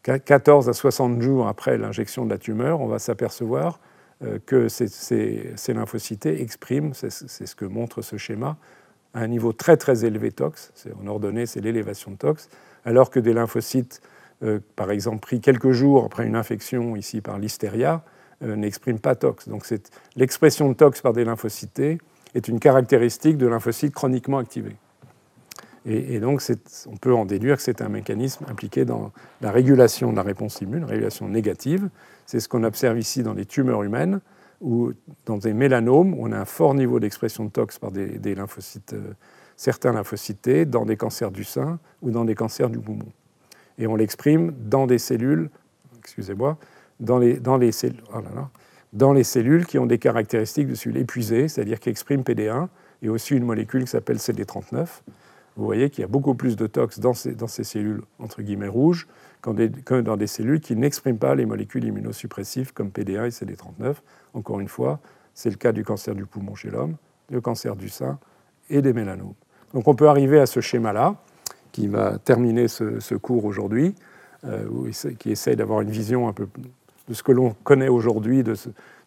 14 0.03 0.69
à 0.69 0.73
60 0.73 1.21
jours 1.21 1.49
après 1.49 1.77
l'injection 1.77 2.25
de 2.25 2.31
la 2.31 2.39
tumeur, 2.39 2.81
on 2.81 2.87
va 2.87 2.99
s'apercevoir 2.99 3.81
euh, 4.23 4.39
que 4.47 4.69
ces, 4.69 5.55
lymphocytes 5.69 6.27
expriment, 6.27 6.93
c'est 6.95 7.11
ce 7.11 7.57
que 7.57 7.65
montre 7.65 8.01
ce 8.01 8.17
schéma, 8.17 8.57
à 9.13 9.21
un 9.21 9.29
niveau 9.29 9.53
très 9.53 9.77
très 9.77 10.05
élevé 10.05 10.31
tox, 10.31 10.73
en 11.03 11.07
ordonnée 11.09 11.47
c'est 11.47 11.61
l'élévation 11.61 12.13
de 12.13 12.17
tox, 12.17 12.49
alors 12.85 13.11
que 13.11 13.19
des 13.19 13.33
lymphocytes, 13.33 14.03
euh, 14.45 14.61
par 14.77 14.93
exemple 14.93 15.19
pris 15.19 15.41
quelques 15.41 15.73
jours 15.73 16.05
après 16.05 16.27
une 16.27 16.37
infection 16.37 16.95
ici 16.95 17.21
par 17.21 17.39
l'hystéria, 17.39 18.05
euh, 18.43 18.57
n'expriment 18.57 18.99
pas 18.99 19.15
tox. 19.15 19.49
Donc 19.49 19.65
l'expression 20.17 20.69
de 20.69 20.75
tox 20.75 21.01
par 21.01 21.13
des 21.13 21.25
lymphocytes 21.25 22.01
est 22.35 22.49
une 22.49 22.61
caractéristique 22.61 23.37
de 23.37 23.47
lymphocytes 23.47 23.95
chroniquement 23.95 24.39
activés. 24.39 24.77
Et, 25.85 26.21
donc, 26.21 26.41
on 26.87 26.97
peut 26.97 27.13
en 27.13 27.25
déduire 27.25 27.57
que 27.57 27.63
c'est 27.63 27.83
un 27.83 27.89
mécanisme 27.89 28.45
impliqué 28.49 28.85
dans 28.85 29.11
la 29.41 29.51
régulation 29.51 30.13
de 30.13 30.17
la 30.17 30.23
réponse 30.23 30.61
immune, 30.61 30.85
régulation 30.85 31.29
négative. 31.29 31.89
C'est 32.25 32.39
ce 32.39 32.49
qu'on 32.49 32.63
observe 32.63 32.99
ici 32.99 33.25
dans 33.25 33.35
les 33.35 33.47
tumeurs 33.47 33.83
humaines, 33.83 34.21
ou 34.61 34.93
dans 35.27 35.39
des 35.39 35.53
mélanomes, 35.53 36.15
où 36.15 36.29
on 36.29 36.31
a 36.31 36.39
un 36.39 36.45
fort 36.45 36.75
niveau 36.75 37.01
d'expression 37.01 37.45
de 37.45 37.51
tox 37.51 37.81
par 37.81 37.91
des, 37.91 38.35
lymphocytes, 38.37 38.93
euh, 38.93 39.13
certains 39.57 39.93
lymphocytes 39.93 40.71
dans 40.71 40.87
des 40.87 40.97
cancers 40.97 41.33
du 41.33 41.43
sein 41.43 41.81
ou 42.01 42.13
dans 42.13 42.25
des 42.25 42.37
cancers 42.37 42.71
du 42.71 42.79
poumon. 42.79 43.09
Et 43.77 43.89
on 43.89 43.97
l'exprime 43.97 44.53
dans 44.53 44.87
des 44.87 44.99
cellules, 44.99 45.51
excusez-moi, 45.99 46.59
dans 47.01 47.19
les, 47.19 47.39
dans 47.39 47.57
les 47.57 47.73
cellules. 47.73 48.03
Oh 48.15 48.21
dans 48.93 49.15
les 49.15 49.25
cellules 49.25 49.65
qui 49.65 49.79
ont 49.79 49.87
des 49.87 49.99
caractéristiques 49.99 50.69
de 50.69 50.75
cellules 50.75 50.99
épuisées, 50.99 51.49
c'est-à-dire 51.49 51.81
qui 51.81 51.89
expriment 51.89 52.23
PD1 52.23 52.69
et 53.01 53.09
aussi 53.09 53.35
une 53.35 53.45
molécule 53.45 53.85
qui 53.85 53.91
s'appelle 53.91 54.19
CD39 54.19 54.87
vous 55.57 55.65
voyez 55.65 55.91
qu'il 55.91 56.01
y 56.03 56.05
a 56.05 56.09
beaucoup 56.09 56.35
plus 56.35 56.57
de 56.57 56.67
tox 56.67 56.99
dans 56.99 57.13
ces, 57.13 57.35
dans 57.35 57.47
ces 57.47 57.65
cellules 57.65 58.03
entre 58.19 58.43
guillemets 58.43 58.69
rouges 58.69 59.07
que 59.43 60.01
dans 60.01 60.17
des 60.17 60.27
cellules 60.27 60.61
qui 60.61 60.77
n'expriment 60.77 61.19
pas 61.19 61.35
les 61.35 61.47
molécules 61.47 61.85
immunosuppressives 61.85 62.73
comme 62.73 62.89
PD1 62.89 63.27
et 63.27 63.29
CD39. 63.29 63.97
Encore 64.35 64.61
une 64.61 64.69
fois, 64.69 65.01
c'est 65.35 65.51
le 65.51 65.57
cas 65.57 65.73
du 65.73 65.85
cancer 65.85 66.15
du 66.15 66.27
poumon 66.27 66.55
chez 66.55 66.71
l'homme, 66.71 66.97
du 67.29 67.41
cancer 67.41 67.75
du 67.75 67.89
sein 67.89 68.19
et 68.71 68.83
des 68.83 68.93
mélanomes. 68.93 69.35
Donc 69.75 69.89
on 69.89 69.95
peut 69.95 70.09
arriver 70.09 70.39
à 70.39 70.47
ce 70.47 70.61
schéma-là, 70.61 71.17
qui 71.73 71.89
va 71.89 72.19
terminer 72.19 72.69
ce, 72.69 73.15
cours 73.15 73.45
aujourd'hui, 73.45 73.95
euh, 74.45 74.91
qui 75.19 75.31
essaye 75.31 75.57
d'avoir 75.57 75.81
une 75.81 75.91
vision 75.91 76.29
un 76.29 76.33
peu 76.33 76.47
de 77.13 77.17
ce 77.17 77.23
que 77.23 77.33
l'on 77.33 77.51
connaît 77.63 77.91
aujourd'hui, 77.91 78.43
de, 78.43 78.55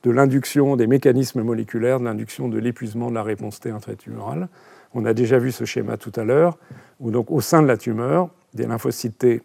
l'induction 0.05 0.75
des 0.75 0.85
mécanismes 0.85 1.41
moléculaires, 1.41 1.99
de 1.99 2.05
l'induction 2.05 2.47
de 2.47 2.59
l'épuisement 2.59 3.09
de 3.09 3.15
la 3.15 3.23
réponse 3.23 3.59
T 3.59 3.71
intratumorale. 3.71 4.47
On 4.93 5.05
a 5.05 5.15
déjà 5.15 5.39
vu 5.39 5.51
ce 5.51 5.65
schéma 5.65 5.97
tout 5.97 6.11
à 6.15 6.23
l'heure, 6.23 6.59
où 6.99 7.09
donc 7.09 7.31
au 7.31 7.41
sein 7.41 7.63
de 7.63 7.67
la 7.67 7.77
tumeur, 7.77 8.29
des 8.53 8.67
lymphocytes 8.67 9.17
T 9.17 9.41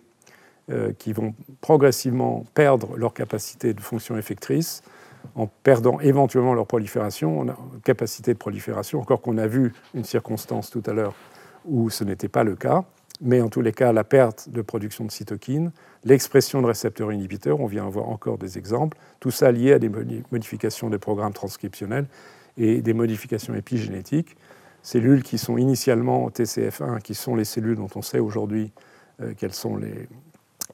euh, 0.70 0.92
qui 0.98 1.14
vont 1.14 1.34
progressivement 1.62 2.44
perdre 2.52 2.98
leur 2.98 3.14
capacité 3.14 3.72
de 3.72 3.80
fonction 3.80 4.18
effectrice, 4.18 4.82
en 5.36 5.46
perdant 5.46 5.98
éventuellement 6.00 6.52
leur 6.52 6.66
prolifération, 6.66 7.46
capacité 7.82 8.34
de 8.34 8.38
prolifération, 8.38 9.00
encore 9.00 9.22
qu'on 9.22 9.38
a 9.38 9.46
vu 9.46 9.72
une 9.94 10.04
circonstance 10.04 10.68
tout 10.68 10.82
à 10.84 10.92
l'heure 10.92 11.14
où 11.64 11.88
ce 11.88 12.04
n'était 12.04 12.28
pas 12.28 12.44
le 12.44 12.56
cas, 12.56 12.84
mais 13.20 13.40
en 13.40 13.48
tous 13.48 13.60
les 13.60 13.72
cas, 13.72 13.92
la 13.92 14.04
perte 14.04 14.48
de 14.48 14.62
production 14.62 15.04
de 15.04 15.10
cytokines, 15.10 15.72
l'expression 16.04 16.62
de 16.62 16.66
récepteurs 16.66 17.12
inhibiteurs, 17.12 17.60
on 17.60 17.66
vient 17.66 17.86
avoir 17.86 18.08
encore 18.08 18.38
des 18.38 18.58
exemples, 18.58 18.96
tout 19.20 19.30
ça 19.30 19.52
lié 19.52 19.72
à 19.74 19.78
des 19.78 19.90
modifications 20.30 20.90
des 20.90 20.98
programmes 20.98 21.32
transcriptionnels 21.32 22.06
et 22.56 22.80
des 22.80 22.94
modifications 22.94 23.54
épigénétiques. 23.54 24.36
Cellules 24.82 25.22
qui 25.22 25.36
sont 25.36 25.58
initialement 25.58 26.28
TCF1, 26.30 27.00
qui 27.02 27.14
sont 27.14 27.36
les 27.36 27.44
cellules 27.44 27.76
dont 27.76 27.90
on 27.94 28.02
sait 28.02 28.18
aujourd'hui 28.18 28.72
euh, 29.20 29.34
qu'elles 29.34 29.52
sont 29.52 29.76
les 29.76 30.08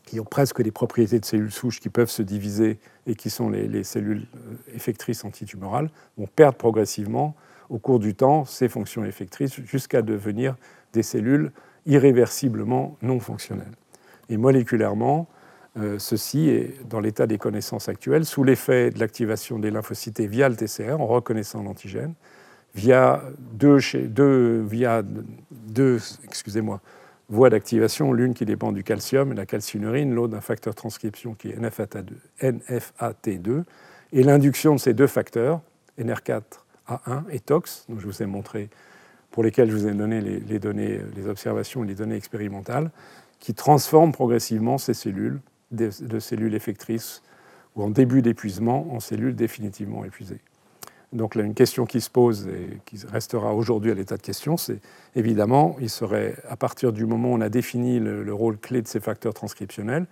qui 0.04 0.20
ont 0.20 0.24
presque 0.24 0.62
des 0.62 0.70
propriétés 0.70 1.18
de 1.18 1.24
cellules 1.24 1.50
souches 1.50 1.80
qui 1.80 1.88
peuvent 1.88 2.10
se 2.10 2.22
diviser 2.22 2.78
et 3.06 3.14
qui 3.16 3.28
sont 3.28 3.50
les, 3.50 3.82
cellules 3.82 4.26
euh, 4.36 4.54
effectrices 4.74 5.24
antitumorales, 5.24 5.90
vont 6.16 6.28
perdre 6.28 6.56
progressivement 6.56 7.34
au 7.68 7.78
cours 7.78 7.98
du 7.98 8.14
temps 8.14 8.44
ces 8.44 8.68
fonctions 8.68 9.04
effectrices 9.04 9.60
jusqu'à 9.62 10.02
devenir 10.02 10.54
des 10.92 11.02
cellules 11.02 11.50
irréversiblement 11.86 12.96
non 13.02 13.20
fonctionnelles. 13.20 13.74
Et 14.28 14.36
moléculairement, 14.36 15.28
euh, 15.78 15.98
ceci 15.98 16.48
est 16.48 16.86
dans 16.88 17.00
l'état 17.00 17.26
des 17.26 17.38
connaissances 17.38 17.88
actuelles, 17.88 18.24
sous 18.24 18.44
l'effet 18.44 18.90
de 18.90 18.98
l'activation 18.98 19.58
des 19.58 19.70
lymphocytes 19.70 20.20
via 20.20 20.48
le 20.48 20.56
TCR, 20.56 21.00
en 21.00 21.06
reconnaissant 21.06 21.62
l'antigène, 21.62 22.14
via 22.74 23.22
deux, 23.52 23.78
voies 27.28 27.50
d'activation, 27.50 28.12
l'une 28.12 28.34
qui 28.34 28.44
dépend 28.44 28.72
du 28.72 28.84
calcium 28.84 29.32
et 29.32 29.34
la 29.34 29.46
calcinurine, 29.46 30.14
l'autre 30.14 30.32
d'un 30.32 30.40
facteur 30.40 30.74
transcription 30.74 31.34
qui 31.34 31.48
est 31.48 31.58
NFAT2, 31.58 33.64
et 34.12 34.22
l'induction 34.22 34.74
de 34.74 34.80
ces 34.80 34.94
deux 34.94 35.06
facteurs, 35.06 35.60
NR4A1 35.98 37.24
et 37.30 37.40
TOX, 37.40 37.86
dont 37.88 37.98
je 37.98 38.06
vous 38.06 38.22
ai 38.22 38.26
montré, 38.26 38.68
pour 39.36 39.44
lesquels 39.44 39.70
je 39.70 39.76
vous 39.76 39.86
ai 39.86 39.92
donné 39.92 40.22
les, 40.22 40.58
données, 40.58 40.98
les 41.14 41.28
observations 41.28 41.84
et 41.84 41.86
les 41.86 41.94
données 41.94 42.16
expérimentales, 42.16 42.90
qui 43.38 43.52
transforment 43.52 44.10
progressivement 44.10 44.78
ces 44.78 44.94
cellules 44.94 45.40
de, 45.72 45.90
cellules 46.20 46.54
effectrices 46.54 47.22
ou 47.74 47.82
en 47.82 47.90
début 47.90 48.22
d'épuisement 48.22 48.90
en 48.94 48.98
cellules 48.98 49.36
définitivement 49.36 50.06
épuisées. 50.06 50.40
Donc 51.12 51.34
là, 51.34 51.42
une 51.42 51.52
question 51.52 51.84
qui 51.84 52.00
se 52.00 52.08
pose 52.08 52.48
et 52.48 52.80
qui 52.86 52.96
restera 53.12 53.52
aujourd'hui 53.52 53.90
à 53.90 53.94
l'état 53.94 54.16
de 54.16 54.22
question, 54.22 54.56
c'est 54.56 54.80
évidemment, 55.14 55.76
il 55.82 55.90
serait, 55.90 56.36
à 56.48 56.56
partir 56.56 56.94
du 56.94 57.04
moment 57.04 57.32
où 57.32 57.34
on 57.34 57.42
a 57.42 57.50
défini 57.50 58.00
le, 58.00 58.32
rôle 58.32 58.56
clé 58.56 58.80
de 58.80 58.88
ces 58.88 59.00
facteurs 59.00 59.34
transcriptionnels, 59.34 60.06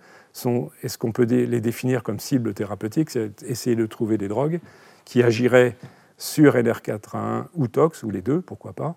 est-ce 0.83 0.97
qu'on 0.99 1.11
peut 1.11 1.25
les 1.25 1.61
définir 1.61 2.03
comme 2.03 2.19
cibles 2.19 2.53
thérapeutiques, 2.53 3.09
c'est 3.09 3.41
essayer 3.41 3.75
de 3.75 3.87
trouver 3.87 4.19
des 4.19 4.27
drogues 4.27 4.59
qui 5.03 5.23
agirait 5.23 5.77
sur 6.19 6.53
LR4A1 6.53 7.45
ou 7.55 7.67
TOX, 7.67 8.03
ou 8.03 8.11
les 8.11 8.21
deux, 8.21 8.41
pourquoi 8.41 8.73
pas, 8.73 8.95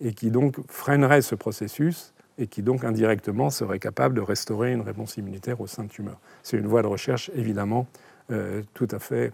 et 0.00 0.12
qui 0.12 0.30
donc 0.30 0.56
freinerait 0.68 1.22
ce 1.22 1.34
processus 1.34 2.12
et 2.38 2.46
qui 2.46 2.62
donc 2.62 2.84
indirectement 2.84 3.50
serait 3.50 3.78
capable 3.78 4.14
de 4.14 4.20
restaurer 4.20 4.72
une 4.72 4.80
réponse 4.80 5.16
immunitaire 5.16 5.60
au 5.60 5.66
sein 5.66 5.84
de 5.84 5.88
tumeurs. 5.88 6.18
C'est 6.42 6.56
une 6.56 6.66
voie 6.66 6.82
de 6.82 6.86
recherche 6.86 7.30
évidemment 7.34 7.86
euh, 8.30 8.62
tout 8.74 8.88
à 8.90 8.98
fait 8.98 9.32